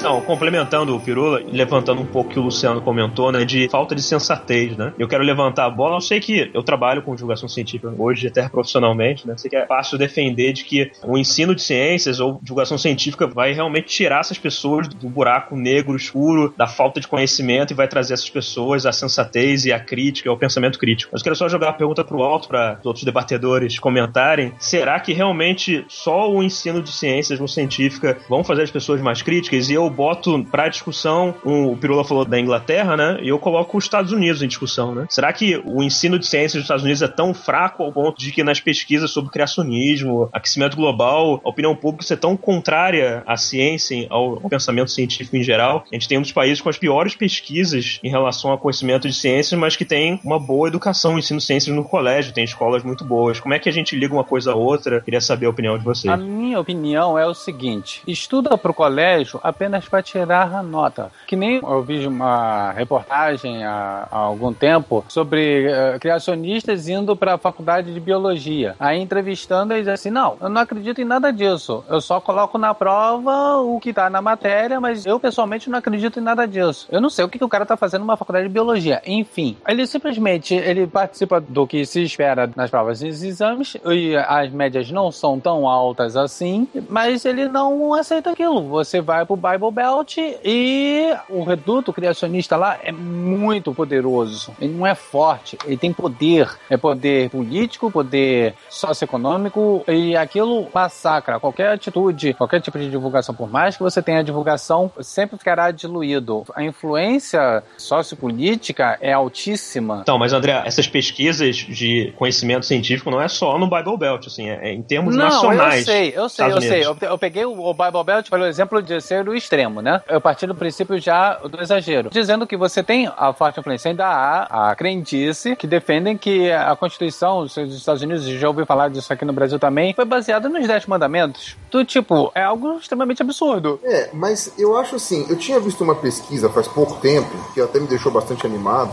Então, 0.10 0.22
complementando 0.22 0.96
o 0.96 1.00
Pirula, 1.00 1.40
levantando 1.46 2.02
um 2.02 2.06
pouco 2.06 2.32
o 2.32 2.34
que 2.34 2.40
o 2.40 2.42
Luciano 2.42 2.82
comentou, 2.82 3.32
né, 3.32 3.46
de 3.46 3.70
falta 3.70 3.94
de 3.94 4.02
sensatez, 4.02 4.76
né? 4.76 4.92
Eu 4.98 5.08
quero 5.08 5.24
levantar 5.24 5.66
a 5.66 5.70
bola. 5.70 5.98
Eu 5.98 6.02
sei 6.02 6.20
que 6.20 6.50
eu 6.52 6.64
trabalho 6.64 7.04
com 7.04 7.14
divulgação 7.14 7.48
científica 7.48 7.94
hoje, 7.96 8.28
até 8.28 8.50
profissionalmente, 8.50 9.28
né? 9.28 9.36
Sei 9.38 9.52
que 9.52 9.56
é 9.56 9.68
fácil 9.68 10.00
defender 10.00 10.52
de 10.54 10.64
que 10.64 10.92
o 11.04 11.16
ensino 11.16 11.54
de 11.54 11.62
ciências 11.62 12.20
ou 12.20 12.40
divulgação 12.42 12.76
científica 12.76 13.28
vai 13.28 13.54
realmente 13.54 13.86
tirar 13.86 14.22
essas 14.22 14.40
pessoas 14.40 14.88
do 14.88 15.08
buraco 15.08 15.56
negro, 15.56 15.96
escuro, 15.96 16.56
da 16.58 16.66
falta 16.66 17.00
de 17.00 17.08
conhecimento 17.08 17.72
e 17.72 17.76
vai 17.76 17.88
trazer 17.88 18.16
essas 18.16 18.32
pessoas 18.32 18.88
a 18.88 18.92
sensatez 18.92 19.66
e 19.66 19.72
a 19.72 19.80
crítica, 19.80 20.32
o 20.32 20.38
pensamento 20.38 20.80
crítico. 20.80 21.12
Mas 21.14 21.22
eu 21.22 21.24
quero 21.24 21.36
só 21.36 21.48
jogar 21.48 21.70
a 21.70 21.74
pergunta 21.74 22.04
pro 22.04 22.24
alto 22.24 22.48
para 22.48 22.80
os 22.80 22.86
outros 22.88 23.06
debatedores 23.06 23.78
comentarem. 23.78 24.54
Será 24.58 25.00
que 25.00 25.14
realmente 25.14 25.86
só 25.88 26.32
o 26.32 26.42
ensino 26.42 26.82
de 26.82 26.92
ciências 26.92 27.40
no 27.40 27.48
científica 27.48 28.18
vão 28.28 28.44
fazer 28.44 28.64
as 28.64 28.72
pessoas 28.72 29.00
mais 29.02 29.22
críticas? 29.22 29.70
E 29.70 29.76
eu 29.76 29.99
boto 30.00 30.46
para 30.46 30.70
discussão, 30.70 31.36
o 31.44 31.76
Pirula 31.76 32.06
falou 32.06 32.24
da 32.24 32.40
Inglaterra, 32.40 32.96
né? 32.96 33.20
E 33.22 33.28
eu 33.28 33.38
coloco 33.38 33.78
os 33.78 33.84
Estados 33.84 34.14
Unidos 34.14 34.42
em 34.42 34.48
discussão, 34.48 34.96
né? 34.96 35.06
Será 35.10 35.34
que 35.34 35.62
o 35.66 35.84
ensino 35.84 36.18
de 36.18 36.26
ciências 36.26 36.54
dos 36.54 36.64
Estados 36.64 36.84
Unidos 36.86 37.02
é 37.02 37.08
tão 37.10 37.34
fraco 37.34 37.84
ao 37.84 37.92
ponto 37.92 38.18
de 38.18 38.32
que 38.32 38.42
nas 38.42 38.62
pesquisas 38.62 39.12
sobre 39.12 39.30
criacionismo, 39.30 40.30
aquecimento 40.32 40.78
global, 40.78 41.42
a 41.44 41.50
opinião 41.50 41.76
pública 41.76 42.06
ser 42.06 42.16
tão 42.16 42.38
contrária 42.38 43.24
à 43.28 43.36
ciência, 43.36 44.08
ao, 44.10 44.36
ao 44.42 44.50
pensamento 44.50 44.90
científico 44.90 45.36
em 45.36 45.44
geral? 45.44 45.84
A 45.92 45.96
gente 45.96 46.08
tem 46.08 46.18
um 46.18 46.22
dos 46.22 46.32
países 46.32 46.62
com 46.62 46.70
as 46.70 46.78
piores 46.78 47.14
pesquisas 47.14 48.00
em 48.02 48.10
relação 48.10 48.52
ao 48.52 48.58
conhecimento 48.58 49.06
de 49.06 49.14
ciências, 49.14 49.60
mas 49.60 49.76
que 49.76 49.84
tem 49.84 50.18
uma 50.24 50.40
boa 50.40 50.70
educação, 50.70 51.20
ensino 51.20 51.42
ciências 51.42 51.76
no 51.76 51.84
colégio, 51.84 52.34
tem 52.34 52.46
escolas 52.46 52.84
muito 52.84 53.04
boas. 53.04 53.42
Como 53.42 53.54
é 53.54 53.60
que 53.60 53.68
a 53.68 53.74
gente 53.74 53.98
liga 53.98 54.14
uma 54.14 54.24
coisa 54.24 54.54
a 54.54 54.56
outra? 54.56 55.02
Queria 55.02 55.20
saber 55.20 55.48
a 55.48 55.50
opinião 55.50 55.78
de 55.78 55.84
vocês. 55.84 56.14
A 56.14 56.16
minha 56.16 56.58
opinião 56.58 57.20
é 57.20 57.26
o 57.26 57.34
seguinte: 57.34 58.02
estuda 58.08 58.58
pro 58.58 58.74
colégio 58.74 59.42
apenas 59.44 59.89
para 59.90 60.04
tirar 60.04 60.54
a 60.54 60.64
nota. 60.64 61.12
Que 61.28 61.36
nem 61.36 61.58
eu 61.58 61.82
vi 61.84 62.06
uma 62.06 62.72
reportagem 62.72 63.64
há, 63.64 64.08
há 64.10 64.18
algum 64.18 64.54
tempo 64.54 65.04
sobre 65.08 65.68
uh, 65.68 66.00
criacionistas 66.00 66.88
indo 66.88 67.16
para 67.16 67.34
a 67.36 67.38
faculdade 67.38 67.94
de 67.94 68.00
biologia. 68.00 68.76
Aí 68.80 69.00
entrevistando 69.00 69.74
eles 69.74 69.88
assim: 69.88 70.10
não, 70.10 70.38
eu 70.42 70.50
não 70.50 70.62
acredito 70.62 71.02
em 71.02 71.06
nada 71.06 71.32
disso. 71.32 71.84
Eu 71.90 72.02
só 72.02 72.20
coloco 72.22 72.58
na 72.58 72.74
prova 72.74 73.58
o 73.58 73.80
que 73.80 73.94
tá 73.94 74.10
na 74.10 74.22
matéria, 74.22 74.80
mas 74.80 75.06
eu 75.06 75.20
pessoalmente 75.20 75.70
não 75.70 75.80
acredito 75.80 76.20
em 76.20 76.24
nada 76.24 76.48
disso. 76.48 76.88
Eu 76.92 77.02
não 77.02 77.10
sei 77.10 77.26
o 77.26 77.30
que, 77.30 77.38
que 77.38 77.44
o 77.44 77.50
cara 77.50 77.66
tá 77.66 77.76
fazendo 77.76 78.02
numa 78.02 78.18
faculdade 78.18 78.48
de 78.48 78.54
biologia. 78.54 79.02
Enfim, 79.06 79.58
ele 79.68 79.86
simplesmente 79.88 80.54
ele 80.54 80.88
participa 80.88 81.40
do 81.40 81.66
que 81.66 81.86
se 81.86 82.04
espera 82.04 82.50
nas 82.56 82.70
provas 82.70 83.02
e 83.02 83.08
exames 83.08 83.78
e 83.86 84.16
as 84.16 84.52
médias 84.52 84.92
não 84.92 85.12
são 85.12 85.40
tão 85.40 85.68
altas 85.68 86.16
assim, 86.16 86.68
mas 86.90 87.26
ele 87.26 87.48
não 87.48 87.94
aceita 87.94 88.32
aquilo. 88.32 88.68
Você 88.70 89.02
vai 89.02 89.26
pro 89.26 89.36
Bible 89.36 89.72
Belt 89.80 90.18
e 90.18 91.16
o 91.30 91.42
reduto 91.44 91.94
criacionista 91.94 92.58
lá 92.58 92.78
é 92.84 92.92
muito 92.92 93.74
poderoso. 93.74 94.54
Ele 94.60 94.74
não 94.74 94.86
é 94.86 94.94
forte, 94.94 95.58
ele 95.66 95.78
tem 95.78 95.94
poder. 95.94 96.50
É 96.70 96.76
poder 96.76 97.30
político, 97.30 97.90
poder 97.90 98.56
socioeconômico 98.70 99.84
e 99.88 100.18
aquilo 100.18 100.68
massacra 100.74 101.40
qualquer 101.40 101.72
atitude, 101.72 102.34
qualquer 102.34 102.60
tipo 102.60 102.78
de 102.78 102.90
divulgação. 102.90 103.34
Por 103.34 103.50
mais 103.50 103.78
que 103.78 103.84
você 103.84 104.02
tenha 104.02 104.22
divulgação, 104.22 104.92
sempre 105.00 105.38
ficará 105.38 105.72
diluído. 105.72 106.44
A 106.54 106.62
influência 106.62 107.64
sociopolítica 107.78 108.98
é 109.00 109.14
altíssima. 109.14 110.00
Então, 110.02 110.18
mas 110.18 110.34
André, 110.34 110.62
essas 110.66 110.90
pesquisas 110.90 111.56
de 111.56 112.14
conhecimento 112.18 112.66
científico 112.66 113.10
não 113.10 113.22
é 113.22 113.30
só 113.30 113.58
no 113.58 113.70
Bible 113.70 113.98
Belt, 113.98 114.28
assim, 114.28 114.50
é, 114.50 114.72
é 114.72 114.74
em 114.74 114.82
termos 114.82 115.16
não, 115.16 115.26
nacionais. 115.26 115.88
Eu 115.88 115.94
sei, 115.94 116.14
eu 116.14 116.30
sei, 116.30 116.46
Estados 116.46 116.56
eu 116.56 116.62
sei. 116.62 116.86
Unidos. 116.86 117.02
Eu, 117.02 117.10
eu 117.10 117.18
peguei 117.18 117.46
o, 117.46 117.54
o 117.54 117.74
Bible 117.74 118.04
Belt 118.04 118.30
pelo 118.30 118.46
exemplo 118.46 118.82
de 118.82 119.00
ser 119.00 119.28
o 119.28 119.34
extremo, 119.34 119.59
né? 119.82 120.02
Eu 120.08 120.22
parti 120.22 120.46
do 120.46 120.56
princípio 120.56 121.00
já 121.00 121.36
do 121.36 121.62
exagero, 121.62 122.10
dizendo 122.12 122.48
que 122.48 122.56
você 122.56 122.82
tem 122.82 123.12
a 123.18 123.34
forte 123.34 123.60
influência, 123.60 123.90
ainda 123.90 124.06
há 124.06 124.70
a 124.70 124.76
crendice 124.76 125.56
que 125.56 125.68
defendem 125.68 126.18
que 126.18 126.52
a 126.52 126.76
Constituição 126.76 127.42
dos 127.42 127.58
Estados 127.58 128.02
Unidos, 128.02 128.26
já 128.26 128.48
ouvi 128.48 128.66
falar 128.66 128.90
disso 128.90 129.12
aqui 129.12 129.26
no 129.26 129.34
Brasil 129.34 129.60
também, 129.60 129.94
foi 129.94 130.06
baseada 130.06 130.48
nos 130.48 130.68
Dez 130.68 130.86
Mandamentos. 130.86 131.58
Do 131.72 131.84
tipo, 131.84 132.32
é 132.34 132.44
algo 132.44 132.78
extremamente 132.78 133.22
absurdo. 133.22 133.80
É, 133.84 134.10
mas 134.14 134.54
eu 134.58 134.78
acho 134.78 134.96
assim, 134.96 135.26
eu 135.30 135.36
tinha 135.36 135.60
visto 135.60 135.84
uma 135.84 135.96
pesquisa 135.96 136.50
faz 136.50 136.68
pouco 136.68 136.96
tempo, 137.02 137.30
que 137.54 137.62
até 137.62 137.80
me 137.80 137.88
deixou 137.88 138.12
bastante 138.12 138.46
animado, 138.46 138.92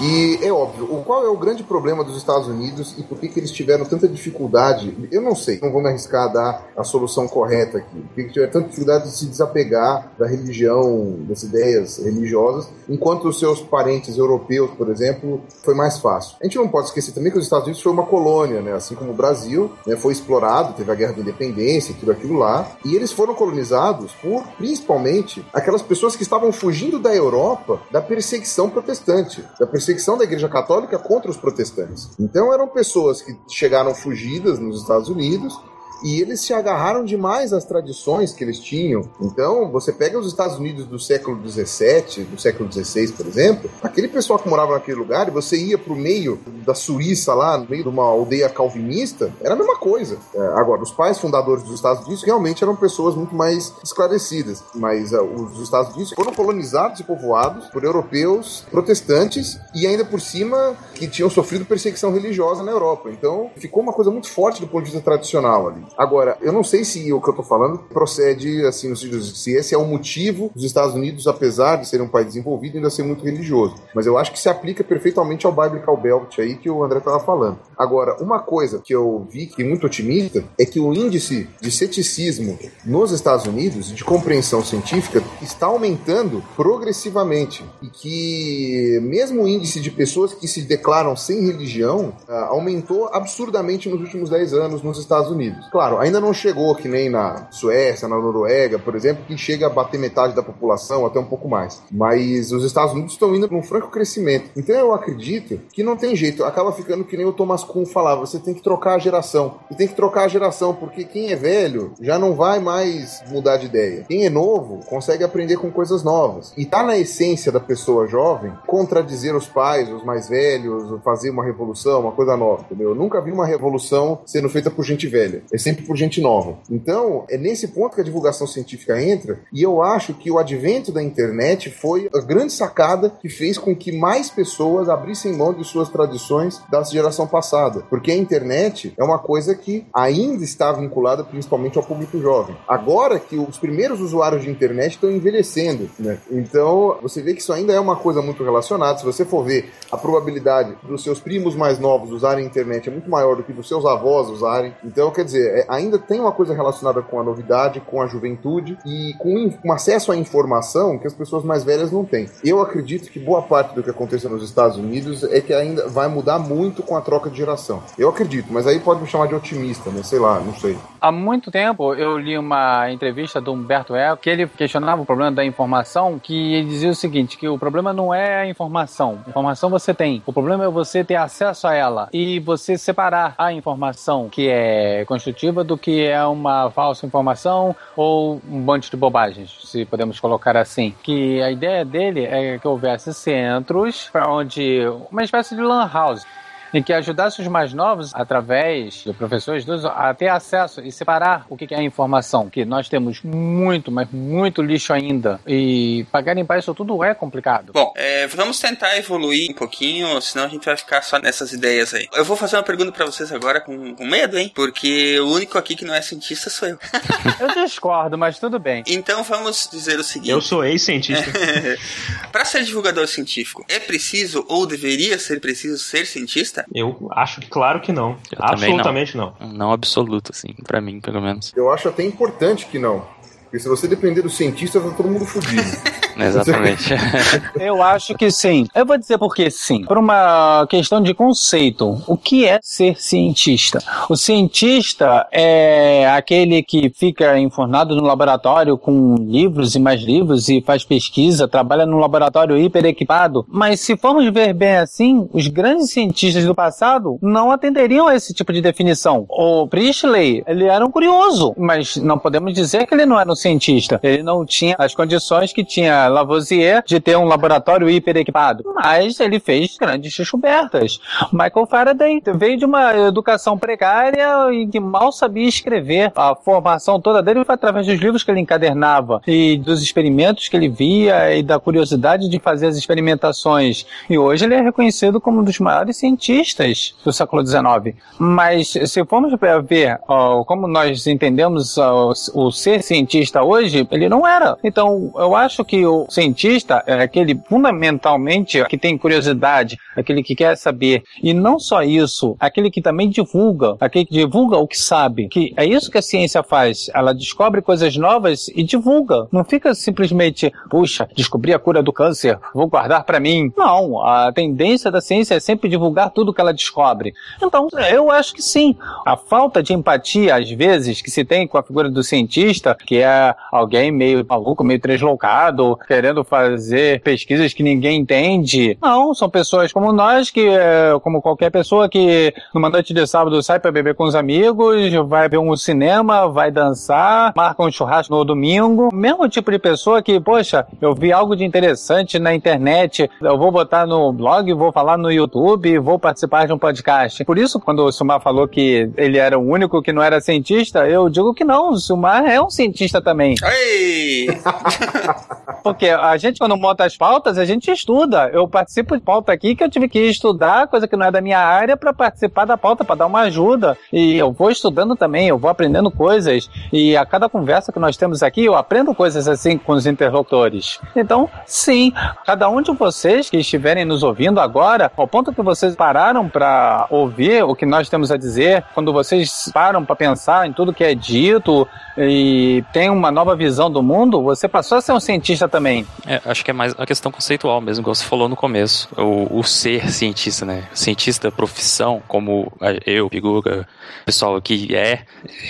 que 0.00 0.38
é 0.42 0.50
óbvio, 0.50 0.84
o 0.84 1.04
qual 1.04 1.26
é 1.26 1.28
o 1.28 1.36
grande 1.36 1.62
problema 1.62 2.02
dos 2.02 2.16
Estados 2.16 2.48
Unidos 2.48 2.94
e 2.96 3.02
por 3.02 3.18
que, 3.18 3.28
que 3.28 3.38
eles 3.38 3.50
tiveram 3.50 3.84
tanta 3.84 4.08
dificuldade? 4.08 4.96
Eu 5.12 5.20
não 5.20 5.34
sei, 5.34 5.60
não 5.60 5.70
vou 5.70 5.82
me 5.82 5.88
arriscar 5.88 6.24
a 6.24 6.28
dar 6.28 6.66
a 6.74 6.82
solução 6.82 7.28
correta 7.28 7.76
aqui. 7.76 8.00
Por 8.00 8.14
que, 8.14 8.24
que 8.24 8.32
tiveram 8.32 8.50
tanta 8.50 8.68
dificuldade 8.68 9.04
de 9.04 9.14
se 9.14 9.26
desapegar 9.26 10.10
da 10.18 10.26
religião, 10.26 11.18
das 11.28 11.42
ideias 11.42 11.98
religiosas, 11.98 12.70
enquanto 12.88 13.28
os 13.28 13.38
seus 13.38 13.60
parentes 13.60 14.16
europeus, 14.16 14.70
por 14.70 14.88
exemplo, 14.88 15.42
foi 15.62 15.74
mais 15.74 15.98
fácil. 15.98 16.36
A 16.40 16.44
gente 16.44 16.56
não 16.56 16.68
pode 16.68 16.86
esquecer 16.86 17.12
também 17.12 17.30
que 17.30 17.36
os 17.36 17.44
Estados 17.44 17.66
Unidos 17.66 17.82
foi 17.82 17.92
uma 17.92 18.06
colônia, 18.06 18.62
né? 18.62 18.72
assim 18.72 18.94
como 18.94 19.10
o 19.10 19.14
Brasil, 19.14 19.70
né? 19.86 19.96
foi 19.96 20.14
explorado, 20.14 20.72
teve 20.72 20.90
a 20.90 20.94
Guerra 20.94 21.12
da 21.12 21.20
Independência, 21.20 21.94
tudo 22.00 22.10
aquilo 22.10 22.38
lá, 22.38 22.66
e 22.86 22.96
eles 22.96 23.12
foram 23.12 23.34
colonizados 23.34 24.12
por, 24.12 24.42
principalmente, 24.56 25.44
aquelas 25.52 25.82
pessoas 25.82 26.16
que 26.16 26.22
estavam 26.22 26.50
fugindo 26.52 26.98
da 26.98 27.14
Europa 27.14 27.82
da 27.90 28.00
perseguição 28.00 28.70
protestante, 28.70 29.44
da 29.58 29.66
perseguição 29.66 29.89
da 30.16 30.24
Igreja 30.24 30.48
Católica 30.48 30.98
contra 30.98 31.30
os 31.30 31.36
protestantes. 31.36 32.10
Então 32.18 32.52
eram 32.52 32.68
pessoas 32.68 33.22
que 33.22 33.36
chegaram 33.48 33.94
fugidas 33.94 34.58
nos 34.58 34.82
Estados 34.82 35.08
Unidos 35.08 35.58
e 36.02 36.20
eles 36.20 36.40
se 36.40 36.52
agarraram 36.52 37.04
demais 37.04 37.52
às 37.52 37.64
tradições 37.64 38.32
que 38.32 38.44
eles 38.44 38.58
tinham. 38.58 39.02
Então, 39.20 39.70
você 39.70 39.92
pega 39.92 40.18
os 40.18 40.26
Estados 40.26 40.56
Unidos 40.56 40.86
do 40.86 40.98
século 40.98 41.38
XVII, 41.46 42.24
do 42.24 42.40
século 42.40 42.70
XVI, 42.70 43.12
por 43.12 43.26
exemplo, 43.26 43.70
aquele 43.82 44.08
pessoal 44.08 44.38
que 44.38 44.48
morava 44.48 44.74
naquele 44.74 44.98
lugar, 44.98 45.28
e 45.28 45.30
você 45.30 45.56
ia 45.56 45.78
pro 45.78 45.96
meio 45.96 46.40
da 46.64 46.74
Suíça 46.74 47.34
lá, 47.34 47.58
no 47.58 47.68
meio 47.68 47.82
de 47.82 47.88
uma 47.88 48.04
aldeia 48.04 48.48
calvinista, 48.48 49.32
era 49.40 49.54
a 49.54 49.56
mesma 49.56 49.76
coisa. 49.76 50.18
É, 50.34 50.40
agora, 50.58 50.82
os 50.82 50.90
pais 50.90 51.18
fundadores 51.18 51.62
dos 51.62 51.74
Estados 51.74 52.04
Unidos 52.04 52.22
realmente 52.22 52.62
eram 52.62 52.76
pessoas 52.76 53.14
muito 53.14 53.34
mais 53.34 53.72
esclarecidas, 53.82 54.62
mas 54.74 55.12
uh, 55.12 55.22
os 55.22 55.60
Estados 55.60 55.94
Unidos 55.94 56.12
foram 56.12 56.32
colonizados 56.32 57.00
e 57.00 57.04
povoados 57.04 57.66
por 57.66 57.84
europeus 57.84 58.64
protestantes 58.70 59.58
e 59.74 59.86
ainda 59.86 60.04
por 60.04 60.20
cima 60.20 60.74
que 60.94 61.08
tinham 61.08 61.30
sofrido 61.30 61.64
perseguição 61.64 62.12
religiosa 62.12 62.62
na 62.62 62.70
Europa. 62.70 63.10
Então, 63.10 63.50
ficou 63.56 63.82
uma 63.82 63.92
coisa 63.92 64.10
muito 64.10 64.28
forte 64.28 64.60
do 64.60 64.66
ponto 64.66 64.84
de 64.84 64.90
vista 64.90 65.04
tradicional 65.04 65.68
ali. 65.68 65.84
Agora, 65.96 66.36
eu 66.40 66.52
não 66.52 66.64
sei 66.64 66.84
se 66.84 67.12
o 67.12 67.20
que 67.20 67.28
eu 67.28 67.34
tô 67.34 67.42
falando 67.42 67.78
procede, 67.78 68.64
assim, 68.64 68.88
no 68.88 68.96
sentido 68.96 69.22
se 69.22 69.52
esse 69.52 69.74
é 69.74 69.78
o 69.78 69.84
motivo 69.84 70.50
dos 70.54 70.64
Estados 70.64 70.94
Unidos, 70.94 71.26
apesar 71.26 71.76
de 71.76 71.88
serem 71.88 72.06
um 72.06 72.08
país 72.08 72.28
desenvolvido, 72.28 72.76
ainda 72.76 72.90
ser 72.90 73.02
muito 73.02 73.24
religioso. 73.24 73.74
Mas 73.94 74.06
eu 74.06 74.16
acho 74.16 74.32
que 74.32 74.38
se 74.38 74.48
aplica 74.48 74.82
perfeitamente 74.82 75.46
ao 75.46 75.52
Biblical 75.52 75.96
Belt 75.96 76.38
aí 76.38 76.56
que 76.56 76.70
o 76.70 76.82
André 76.82 77.00
tava 77.00 77.20
falando. 77.20 77.58
Agora, 77.76 78.16
uma 78.22 78.38
coisa 78.38 78.80
que 78.82 78.94
eu 78.94 79.26
vi 79.30 79.46
que 79.46 79.62
é 79.62 79.64
muito 79.64 79.86
otimista 79.86 80.44
é 80.58 80.64
que 80.64 80.80
o 80.80 80.92
índice 80.92 81.48
de 81.60 81.70
ceticismo 81.70 82.58
nos 82.84 83.10
Estados 83.10 83.46
Unidos, 83.46 83.94
de 83.94 84.04
compreensão 84.04 84.64
científica, 84.64 85.22
está 85.42 85.66
aumentando 85.66 86.42
progressivamente. 86.56 87.64
E 87.82 87.88
que 87.88 89.00
mesmo 89.02 89.42
o 89.42 89.48
índice 89.48 89.80
de 89.80 89.90
pessoas 89.90 90.32
que 90.32 90.46
se 90.46 90.62
declaram 90.62 91.16
sem 91.16 91.46
religião 91.46 92.12
ah, 92.28 92.46
aumentou 92.50 93.08
absurdamente 93.12 93.88
nos 93.88 94.00
últimos 94.00 94.30
10 94.30 94.54
anos 94.54 94.82
nos 94.82 94.98
Estados 94.98 95.30
Unidos. 95.30 95.66
Claro, 95.70 95.79
ainda 96.00 96.20
não 96.20 96.32
chegou 96.32 96.74
que 96.74 96.88
nem 96.88 97.08
na 97.08 97.48
Suécia, 97.50 98.08
na 98.08 98.16
Noruega, 98.16 98.78
por 98.78 98.94
exemplo, 98.94 99.24
que 99.26 99.36
chega 99.36 99.66
a 99.66 99.70
bater 99.70 99.98
metade 99.98 100.34
da 100.34 100.42
população, 100.42 101.06
até 101.06 101.18
um 101.18 101.24
pouco 101.24 101.48
mais. 101.48 101.82
Mas 101.90 102.52
os 102.52 102.64
Estados 102.64 102.92
Unidos 102.92 103.12
estão 103.12 103.34
indo 103.34 103.48
num 103.48 103.62
franco 103.62 103.88
crescimento. 103.88 104.50
Então 104.56 104.74
eu 104.74 104.92
acredito 104.92 105.60
que 105.72 105.82
não 105.82 105.96
tem 105.96 106.14
jeito. 106.14 106.44
Acaba 106.44 106.72
ficando 106.72 107.04
que 107.04 107.16
nem 107.16 107.26
o 107.26 107.32
Thomas 107.32 107.64
Kuhn 107.64 107.86
falava, 107.86 108.20
você 108.20 108.38
tem 108.38 108.54
que 108.54 108.62
trocar 108.62 108.94
a 108.94 108.98
geração. 108.98 109.58
E 109.70 109.74
tem 109.74 109.88
que 109.88 109.94
trocar 109.94 110.24
a 110.24 110.28
geração, 110.28 110.74
porque 110.74 111.04
quem 111.04 111.32
é 111.32 111.36
velho 111.36 111.92
já 112.00 112.18
não 112.18 112.34
vai 112.34 112.60
mais 112.60 113.22
mudar 113.28 113.56
de 113.56 113.66
ideia. 113.66 114.04
Quem 114.08 114.26
é 114.26 114.30
novo 114.30 114.80
consegue 114.86 115.24
aprender 115.24 115.56
com 115.56 115.70
coisas 115.70 116.02
novas. 116.02 116.52
E 116.56 116.64
tá 116.64 116.82
na 116.82 116.96
essência 116.96 117.52
da 117.52 117.60
pessoa 117.60 118.06
jovem 118.06 118.52
contradizer 118.66 119.34
os 119.34 119.46
pais, 119.46 119.90
os 119.90 120.04
mais 120.04 120.28
velhos, 120.28 121.00
fazer 121.02 121.30
uma 121.30 121.44
revolução, 121.44 122.00
uma 122.00 122.12
coisa 122.12 122.36
nova, 122.36 122.62
entendeu? 122.62 122.90
Eu 122.90 122.94
nunca 122.94 123.20
vi 123.20 123.30
uma 123.30 123.46
revolução 123.46 124.20
sendo 124.26 124.48
feita 124.48 124.70
por 124.70 124.84
gente 124.84 125.06
velha. 125.06 125.42
É 125.52 125.58
sempre 125.70 125.84
por 125.84 125.96
gente 125.96 126.20
nova. 126.20 126.58
Então, 126.68 127.24
é 127.30 127.38
nesse 127.38 127.68
ponto 127.68 127.94
que 127.94 128.00
a 128.00 128.04
divulgação 128.04 128.46
científica 128.46 129.00
entra, 129.00 129.40
e 129.52 129.62
eu 129.62 129.82
acho 129.82 130.14
que 130.14 130.30
o 130.30 130.38
advento 130.38 130.90
da 130.90 131.02
internet 131.02 131.70
foi 131.70 132.10
a 132.12 132.20
grande 132.20 132.52
sacada 132.52 133.10
que 133.20 133.28
fez 133.28 133.56
com 133.56 133.74
que 133.74 133.92
mais 133.92 134.28
pessoas 134.30 134.88
abrissem 134.88 135.32
mão 135.32 135.54
de 135.54 135.64
suas 135.64 135.88
tradições 135.88 136.60
da 136.70 136.82
geração 136.82 137.26
passada. 137.26 137.84
Porque 137.88 138.10
a 138.10 138.16
internet 138.16 138.92
é 138.98 139.04
uma 139.04 139.18
coisa 139.18 139.54
que 139.54 139.86
ainda 139.94 140.42
está 140.42 140.72
vinculada 140.72 141.22
principalmente 141.22 141.78
ao 141.78 141.84
público 141.84 142.18
jovem. 142.18 142.56
Agora 142.66 143.18
que 143.18 143.36
os 143.36 143.58
primeiros 143.58 144.00
usuários 144.00 144.42
de 144.42 144.50
internet 144.50 144.92
estão 144.92 145.10
envelhecendo, 145.10 145.88
né? 145.98 146.18
Então, 146.30 146.98
você 147.00 147.22
vê 147.22 147.34
que 147.34 147.40
isso 147.40 147.52
ainda 147.52 147.72
é 147.72 147.80
uma 147.80 147.96
coisa 147.96 148.20
muito 148.20 148.42
relacionada. 148.42 148.98
Se 148.98 149.04
você 149.04 149.24
for 149.24 149.44
ver 149.44 149.70
a 149.92 149.96
probabilidade 149.96 150.74
dos 150.82 151.02
seus 151.02 151.20
primos 151.20 151.54
mais 151.54 151.78
novos 151.78 152.10
usarem 152.10 152.44
internet 152.44 152.88
é 152.88 152.92
muito 152.92 153.08
maior 153.08 153.36
do 153.36 153.42
que 153.42 153.52
dos 153.52 153.68
seus 153.68 153.84
avós 153.84 154.28
usarem. 154.28 154.74
Então, 154.84 155.10
quer 155.10 155.24
dizer, 155.24 155.59
é, 155.60 155.64
ainda 155.68 155.98
tem 155.98 156.20
uma 156.20 156.32
coisa 156.32 156.54
relacionada 156.54 157.02
com 157.02 157.20
a 157.20 157.22
novidade, 157.22 157.80
com 157.80 158.00
a 158.00 158.06
juventude 158.06 158.78
e 158.84 159.14
com 159.18 159.52
um 159.64 159.72
acesso 159.72 160.12
à 160.12 160.16
informação 160.16 160.98
que 160.98 161.06
as 161.06 161.14
pessoas 161.14 161.44
mais 161.44 161.64
velhas 161.64 161.92
não 161.92 162.04
têm. 162.04 162.28
Eu 162.44 162.60
acredito 162.60 163.10
que 163.10 163.18
boa 163.18 163.42
parte 163.42 163.74
do 163.74 163.82
que 163.82 163.90
acontece 163.90 164.28
nos 164.28 164.42
Estados 164.42 164.76
Unidos 164.76 165.24
é 165.24 165.40
que 165.40 165.52
ainda 165.52 165.88
vai 165.88 166.08
mudar 166.08 166.38
muito 166.38 166.82
com 166.82 166.96
a 166.96 167.00
troca 167.00 167.30
de 167.30 167.36
geração. 167.36 167.82
Eu 167.98 168.08
acredito, 168.08 168.52
mas 168.52 168.66
aí 168.66 168.78
pode 168.80 169.00
me 169.00 169.06
chamar 169.06 169.26
de 169.26 169.34
otimista, 169.34 169.90
né? 169.90 170.02
Sei 170.02 170.18
lá, 170.18 170.40
não 170.40 170.54
sei. 170.54 170.76
Há 171.00 171.12
muito 171.12 171.50
tempo 171.50 171.94
eu 171.94 172.18
li 172.18 172.36
uma 172.36 172.90
entrevista 172.90 173.40
do 173.40 173.52
Humberto 173.52 173.94
Eco 173.94 174.22
que 174.22 174.30
ele 174.30 174.46
questionava 174.46 175.02
o 175.02 175.06
problema 175.06 175.32
da 175.32 175.44
informação, 175.44 176.18
que 176.18 176.54
ele 176.54 176.68
dizia 176.68 176.90
o 176.90 176.94
seguinte, 176.94 177.36
que 177.36 177.48
o 177.48 177.58
problema 177.58 177.92
não 177.92 178.14
é 178.14 178.42
a 178.42 178.46
informação. 178.46 179.18
Informação 179.26 179.70
você 179.70 179.92
tem. 179.94 180.22
O 180.26 180.32
problema 180.32 180.64
é 180.64 180.68
você 180.68 181.02
ter 181.04 181.16
acesso 181.16 181.66
a 181.66 181.74
ela 181.74 182.08
e 182.12 182.38
você 182.40 182.76
separar 182.76 183.34
a 183.38 183.52
informação 183.52 184.28
que 184.28 184.48
é 184.48 185.04
construtiva 185.06 185.39
do 185.64 185.76
que 185.76 186.06
é 186.06 186.24
uma 186.24 186.70
falsa 186.70 187.06
informação 187.06 187.74
ou 187.96 188.40
um 188.48 188.58
monte 188.58 188.90
de 188.90 188.96
bobagens, 188.96 189.50
se 189.64 189.84
podemos 189.84 190.20
colocar 190.20 190.56
assim. 190.56 190.94
Que 191.02 191.40
a 191.42 191.50
ideia 191.50 191.84
dele 191.84 192.24
é 192.24 192.58
que 192.58 192.68
houvesse 192.68 193.14
centros 193.14 194.08
para 194.12 194.30
onde 194.30 194.82
uma 195.10 195.22
espécie 195.22 195.54
de 195.56 195.62
lan 195.62 195.88
house 195.92 196.26
em 196.72 196.82
que 196.82 196.92
ajudasse 196.92 197.40
os 197.40 197.48
mais 197.48 197.72
novos, 197.72 198.14
através 198.14 199.04
de 199.04 199.12
professores, 199.12 199.66
a 199.84 200.14
ter 200.14 200.28
acesso 200.28 200.80
e 200.80 200.90
separar 200.92 201.46
o 201.48 201.56
que 201.56 201.72
é 201.74 201.78
a 201.78 201.82
informação, 201.82 202.48
que 202.48 202.64
nós 202.64 202.88
temos 202.88 203.22
muito, 203.22 203.90
mas 203.90 204.08
muito 204.10 204.62
lixo 204.62 204.92
ainda. 204.92 205.40
E 205.46 206.06
pagar 206.10 206.34
limpar 206.34 206.58
isso 206.58 206.74
tudo 206.74 207.02
é 207.04 207.14
complicado. 207.14 207.72
Bom, 207.72 207.92
é, 207.96 208.26
vamos 208.28 208.58
tentar 208.58 208.96
evoluir 208.96 209.50
um 209.50 209.54
pouquinho, 209.54 210.20
senão 210.20 210.44
a 210.44 210.48
gente 210.48 210.64
vai 210.64 210.76
ficar 210.76 211.02
só 211.02 211.18
nessas 211.18 211.52
ideias 211.52 211.94
aí. 211.94 212.08
Eu 212.14 212.24
vou 212.24 212.36
fazer 212.36 212.56
uma 212.56 212.62
pergunta 212.62 212.92
pra 212.92 213.06
vocês 213.06 213.32
agora 213.32 213.60
com, 213.60 213.94
com 213.94 214.06
medo, 214.06 214.38
hein? 214.38 214.50
Porque 214.54 215.18
o 215.20 215.28
único 215.28 215.58
aqui 215.58 215.74
que 215.74 215.84
não 215.84 215.94
é 215.94 216.02
cientista 216.02 216.50
sou 216.50 216.68
eu. 216.68 216.78
Eu 217.40 217.64
discordo, 217.64 218.18
mas 218.18 218.38
tudo 218.38 218.58
bem. 218.58 218.82
Então 218.86 219.22
vamos 219.22 219.68
dizer 219.70 219.98
o 219.98 220.04
seguinte. 220.04 220.30
Eu 220.30 220.40
sou 220.40 220.64
ex-cientista. 220.64 221.30
Para 222.30 222.44
ser 222.44 222.62
divulgador 222.64 223.06
científico, 223.06 223.64
é 223.68 223.78
preciso 223.78 224.44
ou 224.48 224.66
deveria 224.66 225.18
ser 225.18 225.40
preciso 225.40 225.78
ser 225.78 226.06
cientista? 226.06 226.59
Eu 226.74 227.08
acho 227.12 227.40
que 227.40 227.48
claro 227.48 227.80
que 227.80 227.92
não. 227.92 228.16
Eu 228.30 228.38
também 228.38 228.70
não. 228.70 228.78
Absolutamente 228.78 229.16
não. 229.16 229.34
Não 229.40 229.72
absoluto, 229.72 230.32
assim, 230.32 230.54
pra 230.64 230.80
mim, 230.80 231.00
pelo 231.00 231.20
menos. 231.20 231.52
Eu 231.56 231.70
acho 231.70 231.88
até 231.88 232.02
importante 232.02 232.66
que 232.66 232.78
não. 232.78 233.04
Porque 233.44 233.58
se 233.58 233.68
você 233.68 233.88
depender 233.88 234.22
do 234.22 234.30
cientista, 234.30 234.80
tá 234.80 234.90
todo 234.90 235.08
mundo 235.08 235.24
fudido. 235.24 235.62
Exatamente. 236.26 236.94
Eu 237.58 237.82
acho 237.82 238.14
que 238.14 238.30
sim. 238.30 238.66
Eu 238.74 238.84
vou 238.86 238.98
dizer 238.98 239.18
por 239.18 239.34
que 239.34 239.50
sim. 239.50 239.84
Por 239.84 239.98
uma 239.98 240.66
questão 240.68 241.02
de 241.02 241.14
conceito. 241.14 242.02
O 242.06 242.16
que 242.16 242.46
é 242.46 242.58
ser 242.62 243.00
cientista? 243.00 243.82
O 244.08 244.16
cientista 244.16 245.26
é 245.32 246.08
aquele 246.10 246.62
que 246.62 246.90
fica 246.90 247.38
enfornado 247.38 247.94
no 247.96 248.02
laboratório 248.02 248.76
com 248.76 249.14
livros 249.18 249.74
e 249.74 249.78
mais 249.78 250.02
livros 250.02 250.48
e 250.48 250.60
faz 250.60 250.84
pesquisa, 250.84 251.48
trabalha 251.48 251.86
num 251.86 251.98
laboratório 251.98 252.56
hiper 252.56 252.84
equipado. 252.84 253.44
Mas 253.48 253.80
se 253.80 253.96
formos 253.96 254.30
ver 254.32 254.52
bem 254.52 254.76
assim, 254.76 255.28
os 255.32 255.46
grandes 255.48 255.90
cientistas 255.90 256.44
do 256.44 256.54
passado 256.54 257.18
não 257.22 257.50
atenderiam 257.50 258.08
a 258.08 258.14
esse 258.14 258.34
tipo 258.34 258.52
de 258.52 258.60
definição. 258.60 259.26
O 259.28 259.66
Priestley, 259.66 260.42
ele 260.46 260.64
era 260.64 260.84
um 260.84 260.90
curioso, 260.90 261.54
mas 261.56 261.96
não 261.96 262.18
podemos 262.18 262.52
dizer 262.52 262.86
que 262.86 262.94
ele 262.94 263.06
não 263.06 263.18
era 263.18 263.30
um 263.30 263.36
cientista. 263.36 263.98
Ele 264.02 264.22
não 264.22 264.44
tinha 264.44 264.74
as 264.78 264.94
condições 264.94 265.52
que 265.52 265.64
tinha 265.64 266.08
Lavoisier 266.10 266.82
de 266.86 267.00
ter 267.00 267.16
um 267.16 267.24
laboratório 267.24 267.88
hiper 267.88 268.16
equipado. 268.16 268.64
Mas 268.74 269.18
ele 269.20 269.40
fez 269.40 269.76
grandes 269.78 270.16
descobertas. 270.16 271.00
Michael 271.32 271.66
Faraday 271.66 272.22
veio 272.34 272.58
de 272.58 272.64
uma 272.64 272.96
educação 272.96 273.58
precária 273.58 274.52
e 274.52 274.66
que 274.66 274.80
mal 274.80 275.12
sabia 275.12 275.48
escrever. 275.48 276.12
A 276.14 276.34
formação 276.34 277.00
toda 277.00 277.22
dele 277.22 277.44
foi 277.44 277.54
através 277.54 277.86
dos 277.86 277.98
livros 277.98 278.22
que 278.22 278.30
ele 278.30 278.40
encadernava 278.40 279.20
e 279.26 279.56
dos 279.56 279.82
experimentos 279.82 280.48
que 280.48 280.56
ele 280.56 280.68
via 280.68 281.34
e 281.34 281.42
da 281.42 281.58
curiosidade 281.58 282.28
de 282.28 282.38
fazer 282.38 282.66
as 282.66 282.76
experimentações. 282.76 283.86
E 284.08 284.18
hoje 284.18 284.44
ele 284.44 284.54
é 284.54 284.60
reconhecido 284.60 285.20
como 285.20 285.40
um 285.40 285.44
dos 285.44 285.58
maiores 285.58 285.96
cientistas 285.96 286.94
do 287.04 287.12
século 287.12 287.46
XIX. 287.46 287.96
Mas 288.18 288.68
se 288.68 289.04
formos 289.04 289.32
ver 289.66 289.98
ó, 290.08 290.44
como 290.44 290.66
nós 290.66 291.06
entendemos 291.06 291.78
ó, 291.78 292.12
o 292.34 292.50
ser 292.50 292.82
cientista 292.82 293.42
hoje, 293.42 293.86
ele 293.90 294.08
não 294.08 294.26
era. 294.26 294.56
Então, 294.62 295.12
eu 295.16 295.34
acho 295.34 295.64
que 295.64 295.86
o 295.90 296.06
cientista 296.08 296.82
é 296.86 296.94
aquele 296.94 297.40
fundamentalmente 297.48 298.64
que 298.64 298.78
tem 298.78 298.96
curiosidade, 298.96 299.78
aquele 299.96 300.22
que 300.22 300.34
quer 300.34 300.56
saber. 300.56 301.02
E 301.22 301.34
não 301.34 301.58
só 301.58 301.82
isso, 301.82 302.36
aquele 302.38 302.70
que 302.70 302.80
também 302.80 303.08
divulga, 303.08 303.76
aquele 303.80 304.04
que 304.04 304.12
divulga 304.12 304.56
o 304.56 304.66
que 304.66 304.78
sabe. 304.78 305.28
Que 305.28 305.52
é 305.56 305.64
isso 305.64 305.90
que 305.90 305.98
a 305.98 306.02
ciência 306.02 306.42
faz. 306.42 306.90
Ela 306.94 307.12
descobre 307.12 307.60
coisas 307.60 307.96
novas 307.96 308.48
e 308.48 308.62
divulga. 308.62 309.26
Não 309.32 309.44
fica 309.44 309.74
simplesmente, 309.74 310.52
puxa, 310.70 311.08
descobri 311.14 311.52
a 311.52 311.58
cura 311.58 311.82
do 311.82 311.92
câncer, 311.92 312.38
vou 312.54 312.68
guardar 312.68 313.04
para 313.04 313.20
mim. 313.20 313.52
Não, 313.56 314.02
a 314.02 314.32
tendência 314.32 314.90
da 314.90 315.00
ciência 315.00 315.34
é 315.34 315.40
sempre 315.40 315.68
divulgar 315.68 316.10
tudo 316.10 316.32
que 316.32 316.40
ela 316.40 316.54
descobre. 316.54 317.12
Então, 317.42 317.68
eu 317.90 318.10
acho 318.10 318.34
que 318.34 318.42
sim. 318.42 318.76
A 319.04 319.16
falta 319.16 319.62
de 319.62 319.72
empatia, 319.72 320.36
às 320.36 320.50
vezes, 320.50 321.02
que 321.02 321.10
se 321.10 321.24
tem 321.24 321.46
com 321.46 321.58
a 321.58 321.62
figura 321.62 321.90
do 321.90 322.02
cientista, 322.02 322.76
que 322.86 322.98
é 322.98 323.34
alguém 323.50 323.90
meio 323.90 324.24
maluco, 324.28 324.64
meio 324.64 324.80
translocado, 324.80 325.78
querendo 325.86 326.24
fazer 326.24 327.00
pesquisas 327.00 327.52
que 327.52 327.62
ninguém 327.62 328.00
entende. 328.00 328.76
Não, 328.80 329.14
são 329.14 329.28
pessoas 329.28 329.72
como 329.72 329.92
nós, 329.92 330.30
que, 330.30 330.48
é, 330.48 330.98
como 331.02 331.22
qualquer 331.22 331.50
pessoa 331.50 331.88
que 331.88 332.32
numa 332.54 332.68
noite 332.68 332.94
de 332.94 333.06
sábado 333.06 333.42
sai 333.42 333.58
para 333.58 333.72
beber 333.72 333.94
com 333.94 334.04
os 334.04 334.14
amigos, 334.14 334.92
vai 335.08 335.28
ver 335.28 335.38
um 335.38 335.56
cinema, 335.56 336.28
vai 336.28 336.50
dançar, 336.50 337.32
marca 337.36 337.62
um 337.62 337.70
churrasco 337.70 338.14
no 338.14 338.24
domingo. 338.24 338.88
Mesmo 338.92 339.28
tipo 339.28 339.50
de 339.50 339.58
pessoa 339.58 340.02
que, 340.02 340.20
poxa, 340.20 340.66
eu 340.80 340.94
vi 340.94 341.12
algo 341.12 341.36
de 341.36 341.44
interessante 341.44 342.18
na 342.18 342.34
internet, 342.34 343.10
eu 343.20 343.38
vou 343.38 343.50
botar 343.50 343.86
no 343.86 344.12
blog, 344.12 344.52
vou 344.52 344.72
falar 344.72 344.96
no 344.96 345.10
YouTube, 345.10 345.78
vou 345.78 345.98
participar 345.98 346.46
de 346.46 346.52
um 346.52 346.58
podcast. 346.58 347.24
Por 347.24 347.38
isso, 347.38 347.60
quando 347.60 347.84
o 347.84 347.92
Silmar 347.92 348.20
falou 348.20 348.46
que 348.46 348.90
ele 348.96 349.18
era 349.18 349.38
o 349.38 349.42
único 349.42 349.82
que 349.82 349.92
não 349.92 350.02
era 350.02 350.20
cientista, 350.20 350.86
eu 350.88 351.08
digo 351.08 351.34
que 351.34 351.44
não, 351.44 351.70
o 351.70 351.78
Silmar 351.78 352.24
é 352.26 352.40
um 352.40 352.50
cientista 352.50 353.00
também. 353.00 353.34
Ei! 353.42 354.28
Porque 355.72 355.88
a 355.88 356.16
gente, 356.16 356.38
quando 356.38 356.56
monta 356.56 356.84
as 356.84 356.96
pautas, 356.96 357.38
a 357.38 357.44
gente 357.44 357.70
estuda. 357.70 358.28
Eu 358.32 358.48
participo 358.48 358.96
de 358.96 359.02
pauta 359.02 359.32
aqui 359.32 359.54
que 359.54 359.62
eu 359.62 359.70
tive 359.70 359.88
que 359.88 360.00
estudar, 360.00 360.66
coisa 360.66 360.88
que 360.88 360.96
não 360.96 361.06
é 361.06 361.10
da 361.10 361.20
minha 361.20 361.38
área, 361.38 361.76
para 361.76 361.92
participar 361.92 362.44
da 362.44 362.56
pauta, 362.56 362.84
para 362.84 362.96
dar 362.96 363.06
uma 363.06 363.20
ajuda. 363.20 363.76
E 363.92 364.16
eu 364.16 364.32
vou 364.32 364.50
estudando 364.50 364.96
também, 364.96 365.28
eu 365.28 365.38
vou 365.38 365.50
aprendendo 365.50 365.90
coisas. 365.90 366.50
E 366.72 366.96
a 366.96 367.06
cada 367.06 367.28
conversa 367.28 367.72
que 367.72 367.78
nós 367.78 367.96
temos 367.96 368.22
aqui, 368.22 368.44
eu 368.44 368.56
aprendo 368.56 368.94
coisas 368.94 369.28
assim 369.28 369.56
com 369.56 369.72
os 369.72 369.86
interlocutores. 369.86 370.80
Então, 370.96 371.28
sim, 371.46 371.92
cada 372.26 372.48
um 372.48 372.60
de 372.60 372.72
vocês 372.72 373.30
que 373.30 373.36
estiverem 373.38 373.84
nos 373.84 374.02
ouvindo 374.02 374.40
agora, 374.40 374.90
ao 374.96 375.06
ponto 375.06 375.32
que 375.32 375.42
vocês 375.42 375.76
pararam 375.76 376.28
para 376.28 376.86
ouvir 376.90 377.44
o 377.44 377.54
que 377.54 377.64
nós 377.64 377.88
temos 377.88 378.10
a 378.10 378.16
dizer, 378.16 378.64
quando 378.74 378.92
vocês 378.92 379.50
param 379.52 379.84
para 379.84 379.96
pensar 379.96 380.46
em 380.46 380.52
tudo 380.52 380.72
que 380.72 380.84
é 380.84 380.94
dito 380.94 381.66
e 381.96 382.64
tem 382.72 382.90
uma 382.90 383.10
nova 383.10 383.36
visão 383.36 383.70
do 383.70 383.82
mundo, 383.82 384.22
você 384.22 384.48
passou 384.48 384.78
a 384.78 384.80
ser 384.80 384.92
um 384.92 385.00
cientista 385.00 385.48
também. 385.48 385.59
É, 386.06 386.20
acho 386.24 386.44
que 386.44 386.50
é 386.50 386.54
mais 386.54 386.74
a 386.78 386.86
questão 386.86 387.12
conceitual 387.12 387.60
mesmo, 387.60 387.84
como 387.84 387.94
você 387.94 388.04
falou 388.04 388.28
no 388.28 388.36
começo. 388.36 388.88
O, 388.96 389.38
o 389.38 389.42
ser 389.42 389.90
cientista, 389.90 390.44
né? 390.44 390.68
Cientista 390.74 391.30
profissão, 391.30 392.02
como 392.08 392.52
eu, 392.86 393.08
Biguga, 393.08 393.66
o 394.02 394.04
pessoal 394.04 394.36
aqui 394.36 394.74
é, 394.74 395.04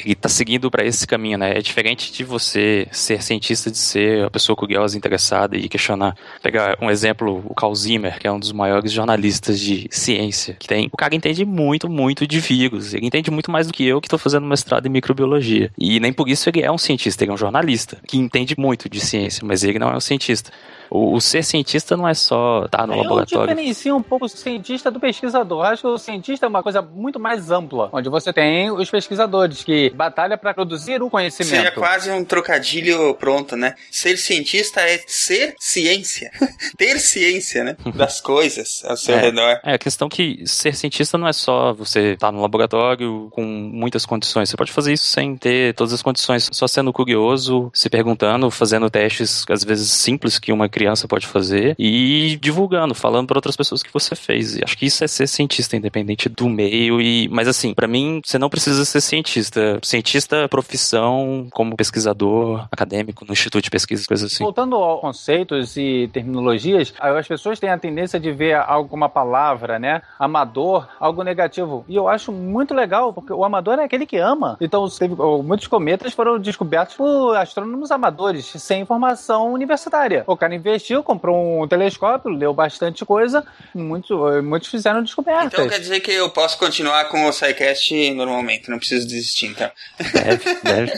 e 0.04 0.14
tá 0.14 0.28
seguindo 0.28 0.70
para 0.70 0.84
esse 0.84 1.06
caminho, 1.06 1.38
né? 1.38 1.56
É 1.56 1.62
diferente 1.62 2.12
de 2.12 2.24
você 2.24 2.86
ser 2.90 3.22
cientista, 3.22 3.70
de 3.70 3.78
ser 3.78 4.24
a 4.24 4.30
pessoa 4.30 4.56
curiosa, 4.56 4.96
interessada 4.96 5.56
e 5.56 5.68
questionar. 5.68 6.16
Pegar 6.42 6.76
um 6.80 6.90
exemplo, 6.90 7.42
o 7.46 7.54
Carl 7.54 7.74
Zimmer, 7.74 8.18
que 8.18 8.26
é 8.26 8.32
um 8.32 8.38
dos 8.38 8.52
maiores 8.52 8.92
jornalistas 8.92 9.58
de 9.58 9.88
ciência 9.90 10.56
que 10.58 10.66
tem. 10.66 10.88
O 10.92 10.96
cara 10.96 11.14
entende 11.14 11.44
muito, 11.44 11.88
muito 11.88 12.26
de 12.26 12.40
vírus. 12.40 12.94
Ele 12.94 13.06
entende 13.06 13.30
muito 13.30 13.50
mais 13.50 13.66
do 13.66 13.72
que 13.72 13.86
eu, 13.86 14.00
que 14.00 14.08
tô 14.08 14.18
fazendo 14.18 14.46
mestrado 14.46 14.86
em 14.86 14.90
microbiologia. 14.90 15.70
E 15.78 16.00
nem 16.00 16.12
por 16.12 16.28
isso 16.28 16.48
ele 16.48 16.62
é 16.62 16.70
um 16.70 16.78
cientista, 16.78 17.24
ele 17.24 17.30
é 17.30 17.34
um 17.34 17.38
jornalista, 17.38 17.98
que 18.06 18.16
entende 18.16 18.54
muito 18.58 18.88
de 18.88 19.00
ciência, 19.00 19.42
mas 19.46 19.62
ele 19.62 19.78
não 19.78 19.90
é 19.90 19.96
um 19.96 19.99
cientista. 20.01 20.51
O, 20.91 21.14
o 21.14 21.20
ser 21.20 21.45
cientista 21.45 21.97
não 21.97 22.09
é 22.09 22.14
só 22.14 22.64
estar 22.64 22.86
no 22.86 22.95
Eu 22.95 23.03
laboratório. 23.03 23.55
diferencio 23.55 23.97
um 23.97 24.03
pouco 24.03 24.24
o 24.26 24.28
cientista 24.28 24.91
do 24.91 24.99
pesquisador. 24.99 25.64
Acho 25.66 25.82
que 25.82 25.88
o 25.88 25.99
cientista 25.99 26.47
é 26.47 26.49
uma 26.49 26.62
coisa 26.62 26.82
muito 26.82 27.20
mais 27.20 27.51
ampla, 27.51 27.88
onde 27.93 28.09
você 28.09 28.32
tem 28.32 28.70
os 28.70 28.91
pesquisadores 28.91 29.62
que 29.62 29.91
batalham 29.91 30.36
para 30.36 30.53
produzir 30.53 31.01
o 31.03 31.09
conhecimento. 31.09 31.55
Seria 31.55 31.70
quase 31.72 32.11
um 32.11 32.24
trocadilho 32.24 33.14
pronto, 33.14 33.57
né? 33.57 33.74
Ser 33.91 34.16
cientista 34.16 34.80
é 34.80 35.01
ser 35.07 35.55
ciência. 35.61 36.30
Ter 36.76 36.99
ciência, 36.99 37.62
né? 37.64 37.76
Das 37.95 38.20
coisas 38.20 38.82
ao 38.84 38.97
seu 38.97 39.14
É. 39.14 39.20
redor. 39.20 39.61
É, 39.64 39.74
a 39.74 39.78
questão 39.78 40.09
que 40.09 40.43
ser 40.47 40.74
cientista 40.74 41.16
não 41.16 41.28
é 41.28 41.32
só 41.32 41.72
você 41.72 42.12
estar 42.14 42.32
no 42.32 42.41
laboratório 42.43 43.28
com 43.30 43.45
muitas 43.45 44.05
condições. 44.05 44.49
Você 44.49 44.57
pode 44.57 44.72
fazer 44.72 44.93
isso 44.93 45.07
sem 45.07 45.36
ter 45.36 45.74
todas 45.74 45.93
as 45.93 46.03
condições, 46.03 46.49
só 46.53 46.66
sendo 46.66 46.93
curioso, 46.93 47.70
se 47.74 47.88
perguntando, 47.88 48.51
fazendo 48.51 48.88
testes, 48.91 49.45
às 49.49 49.62
vezes 49.62 49.91
simples 49.91 50.38
que 50.38 50.51
uma 50.53 50.68
criança 50.68 50.79
pode 51.08 51.26
fazer 51.26 51.74
e 51.78 52.38
divulgando, 52.40 52.94
falando 52.94 53.26
para 53.26 53.38
outras 53.38 53.56
pessoas 53.56 53.82
que 53.82 53.92
você 53.92 54.14
fez. 54.14 54.56
E 54.56 54.64
acho 54.64 54.76
que 54.76 54.86
isso 54.86 55.04
é 55.04 55.08
ser 55.08 55.26
cientista, 55.26 55.76
independente 55.76 56.28
do 56.28 56.48
meio. 56.48 57.00
E, 57.00 57.28
mas 57.28 57.48
assim, 57.48 57.74
para 57.74 57.86
mim, 57.86 58.20
você 58.24 58.38
não 58.38 58.48
precisa 58.48 58.84
ser 58.84 59.00
cientista. 59.00 59.78
Cientista, 59.82 60.48
profissão, 60.48 61.48
como 61.50 61.76
pesquisador 61.76 62.66
acadêmico 62.70 63.24
no 63.24 63.32
instituto 63.32 63.64
de 63.64 63.70
pesquisa, 63.70 64.04
coisas 64.06 64.32
assim. 64.32 64.44
Voltando 64.44 64.76
aos 64.76 65.00
conceitos 65.00 65.76
e 65.76 66.08
terminologias, 66.12 66.94
as 66.98 67.26
pessoas 67.26 67.58
têm 67.58 67.70
a 67.70 67.78
tendência 67.78 68.18
de 68.18 68.30
ver 68.32 68.54
algo 68.54 68.88
como 68.88 69.00
uma 69.02 69.08
palavra, 69.08 69.78
né? 69.78 70.02
Amador, 70.18 70.86
algo 70.98 71.22
negativo. 71.22 71.84
E 71.88 71.96
eu 71.96 72.08
acho 72.08 72.30
muito 72.30 72.74
legal, 72.74 73.12
porque 73.12 73.32
o 73.32 73.44
amador 73.44 73.78
é 73.78 73.84
aquele 73.84 74.06
que 74.06 74.16
ama. 74.16 74.56
Então, 74.60 74.88
teve, 74.88 75.14
muitos 75.42 75.66
cometas 75.66 76.12
foram 76.12 76.38
descobertos 76.38 76.96
por 76.96 77.36
astrônomos 77.36 77.90
amadores, 77.90 78.46
sem 78.46 78.84
formação 78.84 79.52
universitária. 79.52 80.24
O 80.26 80.36
cara 80.36 80.54
investiu, 80.70 81.02
comprou 81.02 81.62
um 81.62 81.68
telescópio, 81.68 82.30
leu 82.30 82.54
bastante 82.54 83.04
coisa, 83.04 83.44
muitos, 83.74 84.16
muitos 84.42 84.68
fizeram 84.68 85.02
descobertas. 85.02 85.52
Então 85.52 85.68
quer 85.68 85.80
dizer 85.80 86.00
que 86.00 86.10
eu 86.10 86.30
posso 86.30 86.58
continuar 86.58 87.06
com 87.06 87.26
o 87.26 87.32
SciCast 87.32 88.14
normalmente, 88.14 88.70
não 88.70 88.78
preciso 88.78 89.06
desistir, 89.06 89.46
então. 89.46 89.70
Deve, 90.12 90.54
deve. 90.62 90.92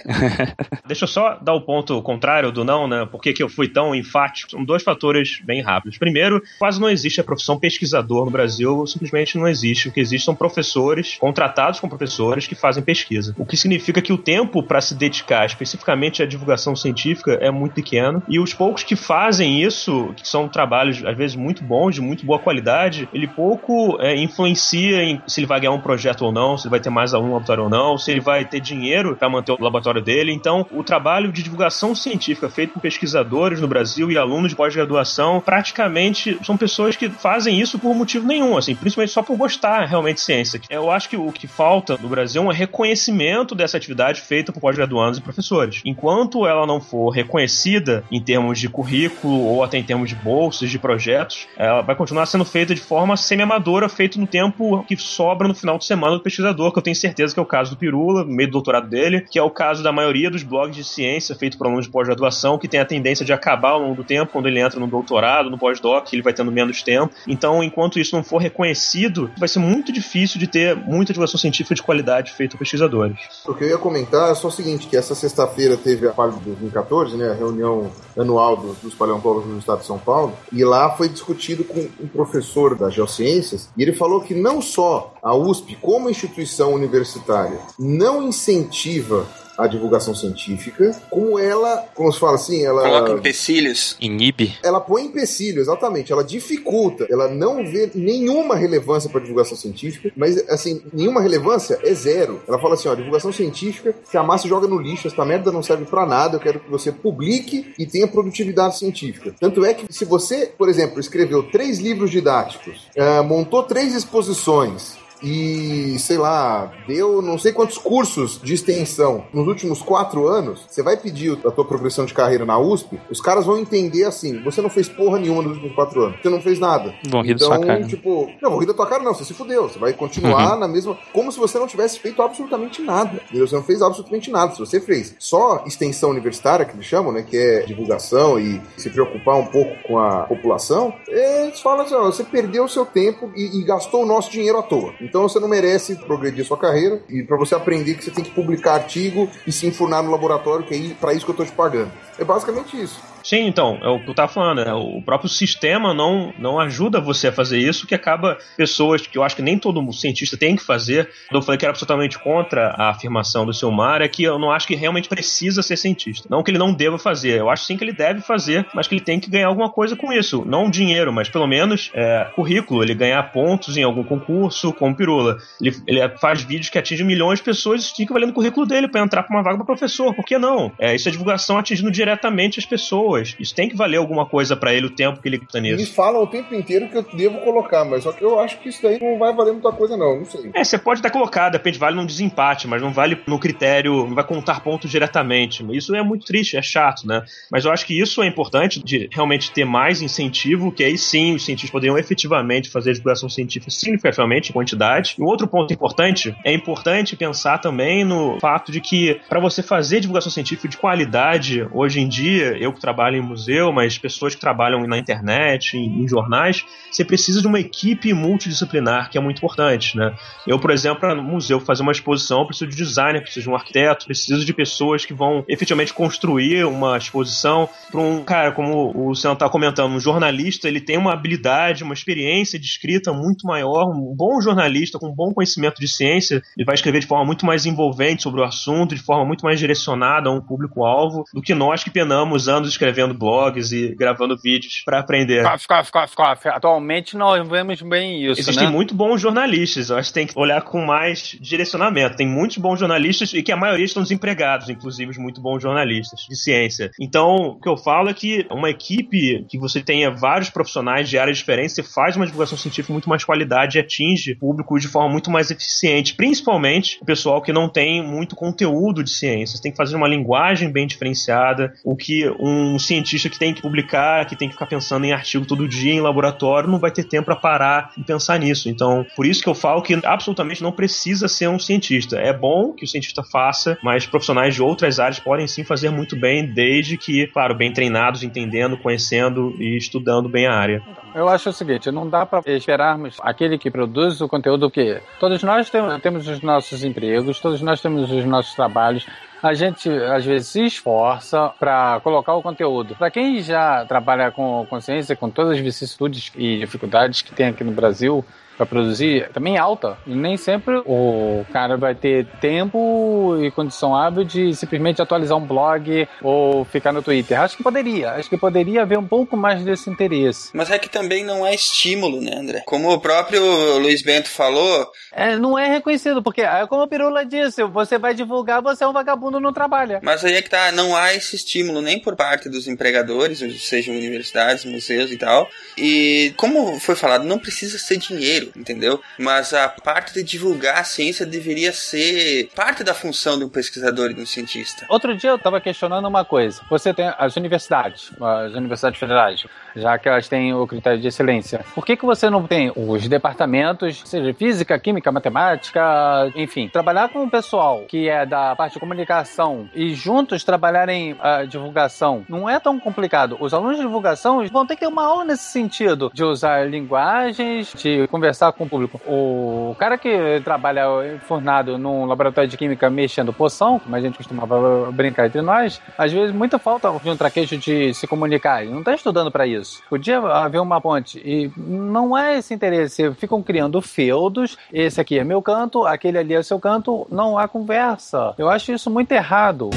Deixa 0.87 1.05
eu 1.05 1.09
só 1.09 1.39
dar 1.41 1.55
o 1.55 1.61
ponto 1.61 2.01
contrário 2.03 2.53
do 2.53 2.65
não, 2.65 2.87
né? 2.87 3.07
Por 3.11 3.21
que, 3.21 3.33
que 3.33 3.43
eu 3.43 3.49
fui 3.49 3.69
tão 3.69 3.95
enfático? 3.95 4.51
São 4.51 4.65
dois 4.65 4.83
fatores 4.83 5.41
bem 5.45 5.63
rápidos. 5.63 5.99
Primeiro, 5.99 6.43
quase 6.59 6.81
não 6.81 6.89
existe 6.89 7.21
a 7.21 7.25
profissão 7.25 7.59
pesquisador 7.59 8.25
no 8.25 8.31
Brasil, 8.31 8.87
simplesmente 8.87 9.39
não 9.39 9.49
existe. 9.49 9.89
O 9.89 9.93
que 9.93 10.01
existe 10.01 10.25
são 10.25 10.35
professores, 10.35 11.17
contratados 11.19 11.81
com 11.81 11.89
professores 11.89 12.47
que 12.47 12.55
fazem 12.55 12.83
pesquisa. 12.83 13.35
O 13.39 13.47
que 13.47 13.57
significa 13.57 14.03
que 14.03 14.13
o 14.13 14.19
tempo 14.19 14.63
para 14.63 14.81
se 14.81 14.95
dedicar 14.95 15.47
especificamente 15.47 16.23
à 16.23 16.27
divulgação 16.27 16.75
científica 16.77 17.39
é 17.41 17.51
muito 17.51 17.75
pequeno. 17.75 18.23
E 18.29 18.39
os 18.39 18.53
poucos 18.53 18.83
que 18.83 18.97
fazem 18.97 19.62
isso, 19.63 20.13
que 20.17 20.27
são 20.27 20.49
trabalhos 20.49 21.05
às 21.05 21.17
vezes 21.17 21.37
muito 21.37 21.63
bons, 21.63 21.95
de 21.95 22.01
muito 22.01 22.25
boa 22.25 22.39
qualidade, 22.39 23.09
ele 23.13 23.27
pouco 23.27 24.01
é, 24.01 24.17
influencia 24.17 25.03
em 25.03 25.21
se 25.27 25.41
ele 25.41 25.47
vai 25.47 25.61
ganhar 25.61 25.73
um 25.73 25.81
projeto 25.81 26.23
ou 26.23 26.33
não, 26.33 26.57
se 26.57 26.67
ele 26.67 26.71
vai 26.71 26.81
ter 26.81 26.91
mais 26.91 27.15
aluno 27.15 27.29
no 27.29 27.35
laboratório 27.35 27.65
ou 27.65 27.71
não, 27.71 27.99
se 27.99 28.11
ele 28.11 28.21
vai 28.21 28.45
ter 28.45 28.61
dinheiro 28.61 29.17
para 29.17 29.29
manter 29.29 29.53
o 29.53 29.63
laboratório 29.63 30.03
dele. 30.03 30.33
Então, 30.33 30.67
o 30.71 30.83
trabalho 30.83 31.33
de 31.33 31.43
divulgação 31.43 31.95
científica 31.95 32.49
feito 32.49 32.75
por 32.75 32.81
pesquisadores 32.81 33.61
no 33.61 33.69
Brasil 33.69 34.11
e 34.11 34.19
alunos 34.19 34.51
de 34.51 34.57
pós-graduação, 34.57 35.41
praticamente 35.41 36.39
são 36.45 36.57
pessoas 36.57 36.97
que 36.97 37.09
fazem 37.09 37.61
isso 37.61 37.79
por 37.79 37.95
motivo 37.95 38.27
nenhum, 38.27 38.57
assim, 38.57 38.75
principalmente 38.75 39.13
só 39.13 39.23
por 39.23 39.37
gostar 39.37 39.87
realmente 39.87 40.17
de 40.17 40.23
ciência. 40.23 40.61
Eu 40.69 40.91
acho 40.91 41.09
que 41.09 41.17
o 41.17 41.33
que 41.33 41.47
falta 41.47 41.97
no 41.97 42.09
Brasil 42.09 42.43
é 42.43 42.45
um 42.45 42.51
reconhecimento 42.51 43.55
dessa 43.55 43.77
atividade 43.77 44.21
feita 44.21 44.53
por 44.53 44.61
pós-graduandos 44.61 45.19
e 45.19 45.23
professores. 45.23 45.81
Enquanto 45.85 46.47
ela 46.47 46.67
não 46.67 46.81
for 46.81 47.11
reconhecida 47.11 48.05
em 48.11 48.21
termos 48.21 48.59
de 48.59 48.69
currículo 48.69 49.42
ou 49.45 49.63
até 49.63 49.79
em 49.79 49.83
termos 49.83 50.09
de 50.09 50.15
bolsas, 50.15 50.71
de 50.71 50.79
projetos, 50.79 51.47
ela 51.57 51.83
vai 51.83 51.95
continuar 51.95 52.27
sendo 52.27 52.45
feita 52.45 52.75
de 52.75 52.81
forma 52.81 53.17
semi-amadora, 53.17 53.89
feito 53.89 54.19
no 54.21 54.27
tempo 54.27 54.85
que 54.85 54.97
sobra 54.97 55.49
no 55.49 55.55
final 55.55 55.79
de 55.79 55.85
semana 55.85 56.17
do 56.17 56.23
pesquisador, 56.23 56.73
que 56.73 56.79
eu 56.79 56.83
tenho 56.83 56.97
certeza 56.97 57.35
que 57.35 57.41
é 57.41 57.43
o 57.43 57.47
caso 57.47 57.71
do 57.71 57.77
Pirula, 57.77 58.25
no 58.25 58.33
meio 58.33 58.49
do 58.49 58.53
doutorado 58.53 58.89
dele, 58.89 59.23
que 59.31 59.39
é 59.39 59.43
o 59.43 59.51
caso 59.51 59.83
da 59.83 59.93
maioria 59.93 60.31
dos 60.31 60.43
blogs 60.43 60.77
de 60.77 60.85
ciência 60.85 61.35
feito 61.35 61.59
por 61.59 61.67
alunos 61.67 61.87
de 61.87 61.93
pós-graduação, 61.93 62.59
que 62.59 62.69
tem 62.69 62.81
a 62.81 62.85
tendência 62.85 63.25
de 63.25 63.33
acabar 63.33 63.71
ao 63.71 63.81
longo 63.81 63.97
do 63.97 64.05
tempo, 64.05 64.33
quando 64.33 64.47
ele 64.47 64.61
entra 64.61 64.79
no 64.79 64.87
doutorado, 64.87 65.51
no 65.51 65.59
pós-doc, 65.59 66.13
ele 66.13 66.23
vai 66.23 66.33
tendo 66.33 66.51
menos 66.53 66.83
tempo. 66.83 67.13
Então, 67.27 67.63
enquanto 67.63 67.99
isso 67.99 68.15
não 68.15 68.23
for 68.23 68.39
reconhecido, 68.39 69.31
vai 69.37 69.49
ser 69.49 69.59
muito 69.59 69.93
difícil 69.93 70.39
de 70.39 70.47
ter 70.47 70.77
muita 70.77 71.13
divulgação 71.13 71.39
científica 71.39 71.75
de 71.75 71.83
qualidade 71.83 72.33
feita 72.33 72.53
por 72.53 72.61
pesquisadores. 72.61 73.19
O 73.47 73.55
que 73.55 73.65
eu 73.65 73.69
ia 73.69 73.79
comentar 73.79 74.31
é 74.31 74.35
só 74.35 74.49
o 74.49 74.51
seguinte, 74.51 74.87
que 74.87 74.97
essa 74.97 75.15
sexta-feira 75.15 75.77
teve 75.77 76.07
a 76.07 76.13
parte 76.13 76.39
de 76.39 76.45
2014, 76.45 77.17
né, 77.17 77.31
a 77.31 77.35
reunião 77.35 77.91
anual 78.17 78.57
dos, 78.57 78.79
dos 78.79 78.95
paleontólogos 78.95 79.32
no 79.41 79.59
estado 79.59 79.81
de 79.81 79.87
São 79.87 79.99
Paulo, 79.99 80.33
e 80.53 80.65
lá 80.65 80.91
foi 80.97 81.09
discutido 81.09 81.65
com 81.65 81.89
um 82.01 82.09
professor 82.09 82.75
das 82.75 82.95
geociências, 82.95 83.69
e 83.77 83.83
ele 83.83 83.93
falou 83.93 84.21
que 84.21 84.35
não 84.35 84.61
só 84.61 85.15
a 85.23 85.35
USP, 85.35 85.77
como 85.81 86.11
instituição 86.11 86.75
universitária, 86.75 87.59
não 87.79 88.23
incentiva 88.23 89.27
a 89.63 89.67
divulgação 89.67 90.15
científica, 90.15 90.95
como 91.11 91.39
ela, 91.39 91.87
como 91.95 92.13
se 92.13 92.19
fala 92.19 92.35
assim, 92.35 92.65
ela 92.65 92.83
Coloca 92.83 93.13
empecilhos. 93.13 93.97
Inibe. 94.01 94.55
ela 94.63 94.81
põe 94.81 95.05
empecilho, 95.05 95.61
exatamente, 95.61 96.13
ela 96.13 96.25
dificulta, 96.25 97.07
ela 97.11 97.29
não 97.29 97.65
vê 97.65 97.91
nenhuma 97.95 98.57
relevância 98.57 99.09
para 99.09 99.21
divulgação 99.21 99.57
científica, 99.57 100.13
mas 100.17 100.37
assim, 100.49 100.83
nenhuma 100.93 101.21
relevância 101.21 101.79
é 101.83 101.95
zero. 101.95 102.41
Ela 102.47 102.59
fala 102.59 102.75
assim, 102.75 102.89
ó, 102.89 102.95
divulgação 102.95 103.33
científica, 103.33 103.95
se 104.05 104.17
a 104.17 104.23
massa 104.23 104.49
joga 104.49 104.67
no 104.67 104.79
lixo, 104.79 105.09
essa 105.09 105.25
merda 105.25 105.53
não 105.53 105.63
serve 105.63 105.85
para 105.85 106.07
nada, 106.07 106.37
eu 106.37 106.41
quero 106.41 106.61
que 106.61 106.71
você 106.71 106.91
publique 106.91 107.73
e 107.79 107.87
tenha 107.87 108.07
produtividade 108.07 108.79
científica. 108.79 109.35
Tanto 109.39 109.65
é 109.65 109.75
que 109.75 109.93
se 109.93 110.05
você, 110.05 110.47
por 110.47 110.69
exemplo, 110.69 111.01
escreveu 111.01 111.43
três 111.45 111.79
livros 111.79 112.11
didáticos, 112.11 112.89
ah, 112.99 113.23
montou 113.23 113.63
três 113.63 113.95
exposições, 113.95 114.97
e, 115.23 115.97
sei 115.99 116.19
lá, 116.19 116.71
deu 116.87 117.23
não 117.23 117.39
sei 117.39 117.53
quantos 117.53 117.79
cursos 117.79 118.41
de 118.43 118.55
extensão 118.55 119.25
nos 119.33 119.47
últimos 119.47 119.81
quatro 119.83 120.27
anos, 120.27 120.65
você 120.69 120.83
vai 120.83 120.97
pedir 120.97 121.39
a 121.47 121.51
tua 121.51 121.65
progressão 121.65 122.05
de 122.05 122.15
carreira 122.15 122.45
na 122.45 122.59
USP, 122.59 122.99
os 123.11 123.21
caras 123.21 123.47
vão 123.47 123.59
entender 123.59 124.05
assim, 124.05 124.43
você 124.43 124.61
não 124.61 124.71
fez 124.71 124.89
porra 124.89 125.19
nenhuma 125.19 125.43
nos 125.43 125.53
últimos 125.53 125.75
quatro 125.75 126.03
anos, 126.03 126.21
você 126.21 126.29
não 126.29 126.41
fez 126.41 126.59
nada. 126.59 126.95
Vão 127.09 127.23
rir 127.23 127.35
da 127.35 127.47
Então, 127.47 127.57
sua 127.57 127.67
cara. 127.67 127.85
tipo, 127.87 128.31
não, 128.41 128.51
vou 128.51 128.61
rir 128.61 128.67
da 128.67 128.75
tua 128.75 128.87
cara 128.87 129.03
não, 129.03 129.15
você 129.15 129.25
se 129.25 129.35
fudeu, 129.35 129.69
você 129.69 129.79
vai 129.79 129.93
continuar 129.93 130.57
na 130.57 130.69
mesma, 130.69 130.97
como 131.13 131.31
se 131.31 131.39
você 131.39 131.59
não 131.59 131.67
tivesse 131.67 131.99
feito 131.99 132.21
absolutamente 132.23 132.83
nada, 132.83 133.21
entendeu? 133.25 133.47
Você 133.47 133.55
não 133.55 133.63
fez 133.63 133.83
absolutamente 133.83 134.31
nada, 134.31 134.53
se 134.53 134.59
você 134.59 134.81
fez 134.81 135.15
só 135.19 135.63
extensão 135.67 136.11
universitária, 136.11 136.65
que 136.65 136.75
eles 136.75 136.87
chamam, 136.87 137.13
né, 137.13 137.23
que 137.23 137.37
é 137.37 137.63
divulgação 137.63 138.39
e 138.39 138.61
se 138.77 138.91
preocupar 138.91 139.37
um 139.37 139.47
pouco 139.47 139.73
com 139.87 139.99
a 139.99 140.23
população, 140.23 140.93
eles 141.09 141.61
falam 141.61 141.85
assim, 141.85 141.95
ó, 141.95 142.05
você 142.05 142.25
perdeu 142.25 142.65
o 142.65 142.69
seu 142.69 142.85
tempo 142.85 143.31
e, 143.37 143.61
e 143.61 143.65
gastou 143.65 144.03
o 144.03 144.07
nosso 144.07 144.31
dinheiro 144.31 144.59
à 144.59 144.63
toa. 144.63 144.93
Então 145.13 145.29
você 145.29 145.39
não 145.39 145.47
merece 145.47 145.95
progredir 145.95 146.43
sua 146.43 146.57
carreira 146.57 147.03
e 147.07 147.23
para 147.23 147.37
você 147.37 147.55
aprender 147.55 147.97
que 147.97 148.03
você 148.03 148.11
tem 148.11 148.25
que 148.25 148.31
publicar 148.31 148.73
artigo 148.73 149.29
e 149.47 149.53
se 149.53 149.67
enfurnar 149.67 150.03
no 150.03 150.11
laboratório, 150.11 150.65
que 150.65 150.75
é 150.75 150.95
para 150.95 151.13
isso 151.13 151.27
que 151.27 151.33
eu 151.33 151.37
tô 151.37 151.45
te 151.45 151.53
pagando. 151.53 151.93
É 152.19 152.25
basicamente 152.25 152.81
isso. 152.81 153.13
Sim, 153.23 153.47
então, 153.47 153.79
é 153.81 153.89
o 153.89 154.01
que 154.01 154.11
eu 154.11 154.15
tava 154.15 154.33
falando, 154.33 154.65
né? 154.65 154.73
O 154.73 155.01
próprio 155.03 155.29
sistema 155.29 155.95
não, 155.95 156.33
não 156.39 156.59
ajuda 156.59 157.01
você 157.01 157.29
a 157.29 157.33
fazer 157.33 157.59
isso, 157.59 157.87
que 157.87 157.95
acaba 157.95 158.37
pessoas 158.57 159.07
que 159.07 159.17
eu 159.17 159.23
acho 159.23 159.37
que 159.37 159.43
nem 159.43 159.59
todo 159.59 159.93
cientista 159.93 160.37
tem 160.37 160.57
que 160.57 160.63
fazer. 160.63 161.09
Eu 161.31 161.43
falei 161.43 161.59
que 161.59 161.65
era 161.65 161.71
absolutamente 161.71 162.19
contra 162.19 162.71
a 162.71 162.91
afirmação 162.91 163.47
do 163.47 163.55
Silmar, 163.55 164.03
é 164.03 164.09
que 164.09 164.25
eu 164.25 164.39
não 164.39 164.51
acho 164.51 164.67
que 164.67 164.75
realmente 164.75 165.09
precisa 165.09 165.63
ser 165.63 165.77
cientista. 165.77 166.27
Não 166.29 166.43
que 166.43 166.51
ele 166.51 166.59
não 166.59 166.73
deva 166.73 166.99
fazer, 166.99 167.39
eu 167.39 167.49
acho 167.49 167.65
sim 167.65 167.77
que 167.77 167.85
ele 167.85 167.93
deve 167.93 168.21
fazer, 168.21 168.67
mas 168.75 168.89
que 168.89 168.95
ele 168.95 169.05
tem 169.05 169.21
que 169.21 169.31
ganhar 169.31 169.47
alguma 169.47 169.71
coisa 169.71 169.95
com 169.95 170.13
isso. 170.13 170.45
Não 170.45 170.69
dinheiro, 170.69 171.13
mas 171.13 171.29
pelo 171.29 171.47
menos 171.47 171.91
é, 171.95 172.29
currículo, 172.35 172.83
ele 172.83 172.95
ganhar 172.95 173.23
pontos 173.33 173.77
em 173.77 173.83
algum 173.83 174.03
concurso, 174.03 174.73
como 174.73 174.97
Pirula. 175.03 175.39
Ele, 175.61 175.75
ele 175.87 176.09
faz 176.19 176.43
vídeos 176.43 176.71
que 176.71 176.79
atingem 176.79 177.05
milhões 177.05 177.41
de 177.41 177.45
pessoas, 177.45 177.83
isso 177.83 177.97
fica 177.97 178.15
valendo 178.15 178.31
o 178.31 178.35
currículo 178.35 178.65
dele 178.65 178.87
para 178.87 179.01
entrar 179.01 179.25
para 179.25 179.37
uma 179.37 179.43
vaga 179.43 179.57
para 179.57 179.67
professor. 179.67 180.15
Por 180.15 180.25
que 180.25 180.39
não? 180.39 180.71
É, 180.79 180.95
isso 180.95 181.09
é 181.09 181.11
divulgação 181.11 181.59
atingindo 181.59 181.91
diretamente 181.91 182.61
as 182.61 182.67
pessoas. 182.67 183.35
Isso 183.39 183.55
tem 183.55 183.69
que 183.69 183.77
valer 183.77 183.97
alguma 183.97 184.25
coisa 184.25 184.55
para 184.57 184.73
ele 184.73 184.87
o 184.87 184.91
tempo 184.91 185.21
que 185.21 185.29
ele 185.29 185.39
tá 185.39 185.59
Eles 185.59 185.81
nisso. 185.81 185.95
falam 185.95 186.23
o 186.23 186.27
tempo 186.27 186.55
inteiro 186.55 186.89
que 186.89 186.97
eu 186.97 187.03
devo 187.03 187.39
colocar, 187.41 187.85
mas 187.85 188.05
só 188.05 188.13
que 188.13 188.23
eu 188.23 188.39
acho 188.39 188.59
que 188.61 188.69
isso 188.69 188.83
daí 188.83 189.01
não 189.01 189.19
vai 189.19 189.35
valer 189.35 189.53
muita 189.53 189.73
coisa 189.73 189.97
não, 189.97 190.19
não 190.19 190.25
sei. 190.25 190.51
É, 190.55 190.63
você 190.63 190.79
pode 190.79 191.01
até 191.01 191.11
colocar, 191.11 191.49
depende, 191.49 191.79
vale 191.79 191.97
num 191.97 192.07
desempate, 192.07 192.69
mas 192.69 192.81
não 192.81 192.93
vale 192.93 193.19
no 193.27 193.39
critério, 193.39 194.07
não 194.07 194.15
vai 194.15 194.25
contar 194.25 194.61
pontos 194.61 194.91
diretamente. 194.91 195.65
Isso 195.77 195.95
é 195.95 196.03
muito 196.03 196.27
triste, 196.27 196.57
é 196.57 196.63
chato, 196.63 197.07
né? 197.07 197.23
Mas 197.51 197.65
eu 197.65 197.73
acho 197.73 197.85
que 197.87 197.99
isso 197.99 198.23
é 198.23 198.27
importante 198.27 198.83
de 198.83 199.09
realmente 199.11 199.51
ter 199.51 199.65
mais 199.65 200.01
incentivo, 200.01 200.71
que 200.71 200.85
aí 200.85 200.97
sim 200.97 201.35
os 201.35 201.45
cientistas 201.45 201.71
poderiam 201.71 201.99
efetivamente 201.99 202.71
fazer 202.71 202.93
divulgação 202.93 203.29
científica 203.29 203.71
significativamente 203.71 204.51
em 204.51 204.53
quantidade. 204.53 204.92
E 205.01 205.23
um 205.23 205.27
outro 205.27 205.47
ponto 205.47 205.73
importante, 205.73 206.35
é 206.45 206.53
importante 206.53 207.17
pensar 207.17 207.59
também 207.59 208.05
no 208.05 208.39
fato 208.41 208.71
de 208.71 208.81
que 208.81 209.21
para 209.29 209.41
você 209.41 209.63
fazer 209.63 210.01
divulgação 210.01 210.31
científica 210.31 210.69
de 210.69 210.77
qualidade, 210.77 211.67
hoje 211.73 212.01
em 212.01 212.09
dia, 212.09 212.57
eu 212.59 212.73
que 212.73 212.81
trabalho 212.81 213.17
em 213.17 213.23
museu, 213.23 213.73
mas 213.73 213.99
pessoas 213.99 214.35
que 214.35 214.41
trabalham 214.41 214.87
na 214.87 214.99
internet, 214.99 215.77
em, 215.77 216.03
em 216.03 216.09
jornais, 216.09 216.65
você 216.91 217.05
precisa 217.05 217.41
de 217.41 217.47
uma 217.47 217.61
equipe 217.61 218.13
multidisciplinar, 218.13 219.11
que 219.11 219.17
é 219.17 219.21
muito 219.21 219.39
importante, 219.39 219.97
né? 219.97 220.15
Eu, 220.47 220.59
por 220.59 220.71
exemplo, 220.71 221.01
para 221.01 221.15
no 221.15 221.23
museu 221.23 221.61
fazer 221.61 221.83
uma 221.83 221.93
exposição, 221.93 222.47
preciso 222.47 222.71
de 222.71 222.77
designer, 222.77 223.23
preciso 223.23 223.45
de 223.45 223.51
um 223.51 223.55
arquiteto, 223.55 224.07
preciso 224.07 224.45
de 224.45 224.53
pessoas 224.53 225.05
que 225.05 225.15
vão 225.15 225.45
efetivamente 225.49 225.93
construir 225.95 226.65
uma 226.65 226.97
exposição 226.97 227.69
para 227.91 228.01
um 228.01 228.23
cara, 228.25 228.53
como 228.53 228.93
o 228.95 229.15
Senhor 229.15 229.35
está 229.35 229.49
comentando, 229.49 229.93
um 229.93 230.01
jornalista, 230.01 230.69
ele 230.69 230.81
tem 230.81 230.99
uma 230.99 231.13
habilidade, 231.13 231.85
uma 231.85 231.95
experiência 231.95 232.59
de 232.59 232.67
escrita 232.67 233.13
muito 233.13 233.47
maior, 233.47 233.89
um 233.89 234.15
bom 234.15 234.41
jornalista 234.41 234.82
com 234.91 235.13
bom 235.15 235.33
conhecimento 235.33 235.81
de 235.81 235.89
ciência, 235.89 236.43
ele 236.57 236.65
vai 236.65 236.75
escrever 236.75 237.01
de 237.01 237.07
forma 237.07 237.25
muito 237.25 237.47
mais 237.47 237.67
envolvente 237.67 238.23
sobre 238.23 238.41
o 238.41 238.45
assunto, 238.45 238.95
de 238.95 239.03
forma 239.03 239.25
muito 239.25 239.45
mais 239.45 239.59
direcionada 239.59 240.29
a 240.29 240.33
um 240.33 240.41
público-alvo, 240.41 241.25
do 241.33 241.43
que 241.43 241.55
nós 241.55 241.85
que 241.85 241.91
penamos 241.91 242.49
anos 242.49 242.69
escrevendo 242.69 243.15
blogs 243.15 243.73
e 243.73 243.95
gravando 243.95 244.37
vídeos 244.37 244.83
para 244.85 244.99
aprender. 244.99 245.43
Cof, 245.43 245.67
cof, 245.67 245.93
cof, 245.93 246.17
cof. 246.17 246.49
Atualmente 246.49 247.17
nós 247.17 247.47
vemos 247.49 247.83
bem 247.83 248.25
isso. 248.25 248.41
Existem 248.41 248.67
né? 248.67 248.73
muito 248.73 248.95
bons 248.95 249.21
jornalistas, 249.21 249.91
eu 249.91 249.97
acho 249.97 250.09
que 250.09 250.15
tem 250.15 250.27
que 250.27 250.39
olhar 250.39 250.63
com 250.63 250.85
mais 250.85 251.37
direcionamento. 251.41 252.17
Tem 252.17 252.27
muitos 252.27 252.59
bons 252.59 252.79
jornalistas 252.79 253.33
e 253.33 253.43
que 253.43 253.53
a 253.53 253.57
maioria 253.57 253.85
estão 253.85 254.03
desempregados, 254.03 254.69
inclusive 254.69 255.11
os 255.11 255.19
muito 255.19 255.41
bons 255.41 255.63
jornalistas 255.63 256.27
de 256.29 256.37
ciência. 256.37 256.91
Então, 257.01 257.37
o 257.37 257.61
que 257.61 257.69
eu 257.69 257.77
falo 257.77 258.09
é 258.09 258.15
que 258.15 258.47
uma 258.51 258.71
equipe 258.71 259.45
que 259.49 259.59
você 259.59 259.81
tenha 259.81 260.11
vários 260.11 260.51
profissionais 260.51 261.09
de 261.09 261.19
áreas 261.19 261.39
diferentes, 261.39 261.75
você 261.75 261.83
faz 261.83 262.17
uma 262.17 262.27
divulgação 262.27 262.57
científica 262.57 262.89
com 262.89 262.95
muito 262.95 263.09
mais 263.09 263.25
qualidade 263.25 263.79
e 263.79 263.81
atinge 263.81 264.33
o 264.33 264.39
público 264.39 264.62
de 264.79 264.89
forma 264.89 265.09
muito 265.09 265.31
mais 265.31 265.51
eficiente, 265.51 266.15
principalmente 266.15 266.99
o 267.01 267.05
pessoal 267.05 267.43
que 267.43 267.53
não 267.53 267.69
tem 267.69 268.03
muito 268.03 268.35
conteúdo 268.35 269.03
de 269.03 269.11
ciência. 269.11 269.57
Você 269.57 269.63
tem 269.63 269.71
que 269.71 269.77
fazer 269.77 269.97
uma 269.97 270.09
linguagem 270.09 270.71
bem 270.71 270.87
diferenciada, 270.87 271.75
o 271.85 271.97
que 271.97 272.29
um 272.39 272.79
cientista 272.79 273.29
que 273.29 273.39
tem 273.39 273.55
que 273.55 273.63
publicar, 273.63 274.27
que 274.27 274.37
tem 274.37 274.49
que 274.49 274.55
ficar 274.55 274.67
pensando 274.67 275.05
em 275.05 275.13
artigo 275.13 275.47
todo 275.47 275.69
dia 275.69 275.93
em 275.93 276.01
laboratório, 276.01 276.69
não 276.69 276.79
vai 276.79 276.91
ter 276.91 277.05
tempo 277.05 277.27
para 277.27 277.37
parar 277.37 277.93
e 277.97 278.03
pensar 278.03 278.39
nisso. 278.39 278.69
Então, 278.69 279.05
por 279.17 279.27
isso 279.27 279.43
que 279.43 279.49
eu 279.49 279.55
falo 279.55 279.83
que 279.83 279.99
absolutamente 280.05 280.63
não 280.63 280.73
precisa 280.73 281.29
ser 281.29 281.49
um 281.49 281.59
cientista. 281.59 282.17
É 282.17 282.33
bom 282.33 282.73
que 282.73 282.85
o 282.85 282.89
cientista 282.89 283.23
faça, 283.23 283.79
mas 283.83 284.07
profissionais 284.07 284.55
de 284.55 284.63
outras 284.63 284.99
áreas 284.99 285.19
podem 285.19 285.47
sim 285.47 285.65
fazer 285.65 285.91
muito 285.91 286.19
bem, 286.19 286.47
desde 286.47 286.97
que, 286.97 287.27
claro, 287.29 287.55
bem 287.55 287.73
treinados, 287.73 288.23
entendendo, 288.23 288.77
conhecendo 288.77 289.55
e 289.59 289.77
estudando 289.77 290.29
bem 290.29 290.47
a 290.47 290.55
área. 290.55 290.83
Eu 291.15 291.29
acho 291.29 291.51
o 291.51 291.53
seguinte, 291.53 291.91
não 291.91 292.09
dá 292.09 292.25
para 292.25 292.43
esperarmos 292.47 293.19
aquele 293.21 293.59
que 293.59 293.71
produz 293.71 294.21
o 294.21 294.29
conteúdo 294.29 294.52
que 294.71 295.01
todos 295.19 295.43
nós 295.43 295.71
temos, 295.71 296.01
temos 296.01 296.29
os 296.29 296.41
nossos 296.41 296.85
empregos, 296.85 297.41
todos 297.41 297.61
nós 297.63 297.81
temos 297.81 298.11
os 298.11 298.25
nossos 298.25 298.55
trabalhos. 298.55 299.07
A 299.43 299.55
gente 299.55 299.91
às 299.91 300.25
vezes 300.25 300.49
se 300.49 300.65
esforça 300.65 301.49
para 301.59 302.01
colocar 302.01 302.35
o 302.35 302.43
conteúdo. 302.43 302.95
Para 302.95 303.11
quem 303.11 303.41
já 303.43 303.85
trabalha 303.87 304.31
com 304.31 304.65
consciência, 304.71 305.17
com 305.17 305.29
todas 305.29 305.53
as 305.53 305.59
vicissitudes 305.59 306.31
e 306.37 306.59
dificuldades 306.59 307.23
que 307.23 307.35
tem 307.35 307.49
aqui 307.49 307.65
no 307.65 307.73
Brasil, 307.73 308.25
para 308.57 308.67
produzir 308.67 309.29
também 309.33 309.57
é 309.57 309.59
alta. 309.59 309.97
E 310.07 310.15
nem 310.15 310.37
sempre 310.37 310.83
o 310.87 311.45
cara 311.53 311.77
vai 311.77 311.95
ter 311.95 312.27
tempo 312.41 313.37
e 313.41 313.51
condição 313.51 313.95
hábil 313.95 314.25
de 314.25 314.55
simplesmente 314.55 315.01
atualizar 315.01 315.37
um 315.37 315.47
blog 315.47 316.09
ou 316.23 316.65
ficar 316.65 316.93
no 316.93 317.03
Twitter. 317.03 317.41
Acho 317.41 317.57
que 317.57 317.63
poderia. 317.63 318.13
Acho 318.13 318.29
que 318.29 318.37
poderia 318.37 318.83
haver 318.83 318.99
um 318.99 319.07
pouco 319.07 319.37
mais 319.37 319.65
desse 319.65 319.91
interesse. 319.91 320.51
Mas 320.55 320.71
é 320.71 320.79
que 320.79 320.89
também 320.89 321.25
não 321.25 321.47
é 321.47 321.55
estímulo, 321.55 322.21
né, 322.21 322.37
André? 322.37 322.63
Como 322.67 322.93
o 322.93 323.01
próprio 323.01 323.43
Luiz 323.79 324.03
Bento 324.03 324.29
falou. 324.29 324.91
É, 325.13 325.37
não 325.37 325.59
é 325.59 325.69
reconhecido, 325.69 326.23
porque 326.23 326.43
é 326.43 326.67
como 326.67 326.83
a 326.83 326.89
Pirula 326.89 327.25
disse: 327.25 327.63
você 327.65 327.99
vai 327.99 328.15
divulgar, 328.15 328.63
você 328.63 328.85
é 328.85 328.87
um 328.87 328.93
vagabundo, 328.93 329.41
não 329.41 329.53
trabalha. 329.53 330.01
Mas 330.03 330.25
aí 330.25 330.35
é 330.35 330.43
que 330.43 330.51
tá, 330.51 330.73
não 330.73 330.97
há 330.97 331.15
esse 331.15 331.37
estímulo 331.37 331.81
nem 331.81 332.01
por 332.01 332.17
parte 332.17 332.49
dos 332.49 332.69
empregadores, 332.69 333.39
sejam 333.63 333.95
universidades, 333.95 334.65
museus 334.65 335.11
e 335.11 335.17
tal. 335.17 335.49
E 335.77 336.35
como 336.37 336.79
foi 336.81 336.95
falado, 336.95 337.25
não 337.25 337.39
precisa 337.39 337.79
ser 337.79 337.97
dinheiro 337.97 338.42
entendeu? 338.57 339.01
Mas 339.19 339.53
a 339.55 339.69
parte 339.69 340.15
de 340.15 340.23
divulgar 340.23 340.79
a 340.79 340.85
ciência 340.85 341.25
deveria 341.25 341.73
ser 341.73 342.51
parte 342.55 342.85
da 342.85 342.95
função 342.95 343.39
de 343.39 343.45
um 343.45 343.49
pesquisador 343.49 344.11
e 344.11 344.15
de 344.15 344.21
um 344.21 344.27
cientista. 344.27 344.85
Outro 344.89 345.17
dia 345.17 345.31
eu 345.31 345.37
estava 345.37 345.61
questionando 345.61 346.07
uma 346.07 346.25
coisa. 346.25 346.61
Você 346.69 346.93
tem 346.93 347.11
as 347.19 347.37
universidades, 347.37 348.11
as 348.21 348.53
universidades 348.53 349.01
federais, 349.01 349.45
já 349.75 349.99
que 349.99 350.09
elas 350.09 350.29
têm 350.29 350.53
o 350.53 350.67
critério 350.67 351.01
de 351.01 351.09
excelência. 351.09 351.65
Por 351.75 351.85
que, 351.85 351.97
que 351.97 352.05
você 352.05 352.29
não 352.29 352.47
tem 352.47 352.71
os 352.77 353.09
departamentos, 353.09 354.03
seja 354.05 354.35
física, 354.35 354.79
química, 354.79 355.11
matemática, 355.11 356.31
enfim, 356.37 356.69
trabalhar 356.69 357.09
com 357.09 357.25
o 357.25 357.31
pessoal 357.31 357.85
que 357.89 358.09
é 358.09 358.27
da 358.27 358.55
parte 358.55 358.75
de 358.75 358.81
comunicação 358.81 359.69
e 359.75 359.95
juntos 359.95 360.45
trabalharem 360.45 361.17
a 361.21 361.45
divulgação? 361.45 362.27
Não 362.29 362.49
é 362.49 362.61
tão 362.61 362.79
complicado. 362.79 363.37
Os 363.41 363.55
alunos 363.55 363.77
de 363.77 363.83
divulgação 363.83 364.47
vão 364.49 364.67
ter 364.67 364.77
que 364.77 364.83
ter 364.83 364.89
uma 364.89 365.05
aula 365.05 365.25
nesse 365.25 365.45
sentido, 365.45 366.11
de 366.13 366.25
usar 366.25 366.69
linguagens, 366.69 367.73
de 367.77 368.09
conversar 368.09 368.32
com 368.53 368.65
o 368.65 368.69
público. 368.69 369.01
O 369.07 369.75
cara 369.79 369.99
que 369.99 370.41
trabalha 370.45 370.87
enfurnado 371.15 371.79
num 371.79 372.05
laboratório 372.05 372.49
de 372.49 372.57
química 372.57 372.89
mexendo 372.91 373.33
poção, 373.33 373.79
como 373.79 373.95
a 373.95 374.01
gente 374.01 374.17
costumava 374.17 374.91
brincar 374.93 375.27
entre 375.27 375.43
nós, 375.43 375.81
às 375.97 376.13
vezes 376.13 376.35
muita 376.35 376.59
falta 376.59 376.91
de 377.03 377.11
um 377.11 377.17
traquejo 377.17 377.57
de 377.57 377.95
se 377.95 378.07
comunicar. 378.07 378.63
Ele 378.63 378.73
não 378.73 378.81
está 378.81 378.95
estudando 378.95 379.31
para 379.31 379.47
isso. 379.47 379.83
Podia 379.89 380.19
haver 380.19 380.61
uma 380.61 380.81
ponte 380.81 381.19
e 381.19 381.51
não 381.57 382.17
é 382.17 382.39
esse 382.39 382.55
interesse. 382.55 383.13
Ficam 383.15 383.43
criando 383.43 383.81
feudos. 383.81 384.57
Esse 384.73 385.01
aqui 385.01 385.19
é 385.19 385.25
meu 385.25 385.43
canto, 385.43 385.87
aquele 385.87 386.19
ali 386.19 386.35
é 386.35 386.43
seu 386.43 386.59
canto. 386.59 387.07
Não 387.11 387.39
há 387.39 387.49
conversa. 387.49 388.35
Eu 388.39 388.49
acho 388.49 388.73
isso 388.73 388.91
muito 388.91 389.13
errado. 389.13 389.71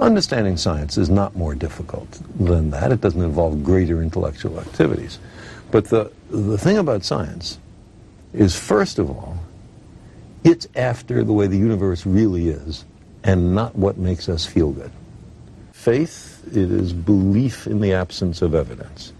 Understanding 0.00 0.56
science 0.56 0.96
is 0.96 1.08
not 1.08 1.36
more 1.36 1.56
difficult 1.56 2.06
than 2.38 2.70
that. 2.70 2.92
It 2.92 3.00
doesn't 3.00 3.20
involve 3.20 3.64
greater 3.64 4.00
intellectual 4.00 4.60
activities. 4.60 5.18
But 5.70 5.86
the, 5.86 6.10
the 6.30 6.58
thing 6.58 6.78
about 6.78 7.04
science 7.04 7.58
is, 8.32 8.58
first 8.58 8.98
of 8.98 9.10
all, 9.10 9.38
it's 10.44 10.66
after 10.76 11.24
the 11.24 11.32
way 11.32 11.46
the 11.46 11.58
universe 11.58 12.06
really 12.06 12.48
is 12.48 12.84
and 13.24 13.54
not 13.54 13.74
what 13.76 13.98
makes 13.98 14.28
us 14.28 14.46
feel 14.46 14.72
good. 14.72 14.90
Faith, 15.72 16.42
it 16.48 16.70
is 16.70 16.92
belief 16.92 17.66
in 17.66 17.80
the 17.80 17.92
absence 17.92 18.40
of 18.42 18.54
evidence. 18.54 19.12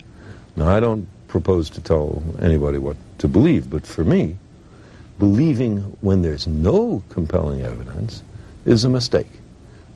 Now, 0.57 0.68
I 0.68 0.80
don't 0.80 1.07
propose 1.28 1.68
to 1.70 1.80
tell 1.80 2.22
anybody 2.40 2.78
what 2.78 2.96
to 3.18 3.28
believe, 3.28 3.68
but 3.68 3.86
for 3.86 4.05
me, 4.05 4.36
believing 5.18 5.78
when 6.01 6.22
there's 6.22 6.46
no 6.46 7.03
compelling 7.11 7.62
evidence 7.62 8.22
is 8.64 8.84
a 8.84 8.88
mistake. 8.88 9.30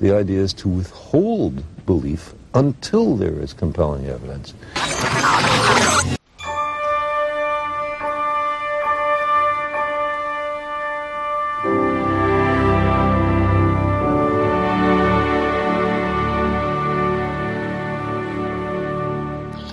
The 0.00 0.14
idea 0.14 0.40
is 0.40 0.53
to 0.55 0.68
withhold 0.68 1.62
belief 1.86 2.34
until 2.55 3.16
there 3.16 3.38
is 3.40 3.53
compelling 3.53 4.07
evidence. 4.07 4.53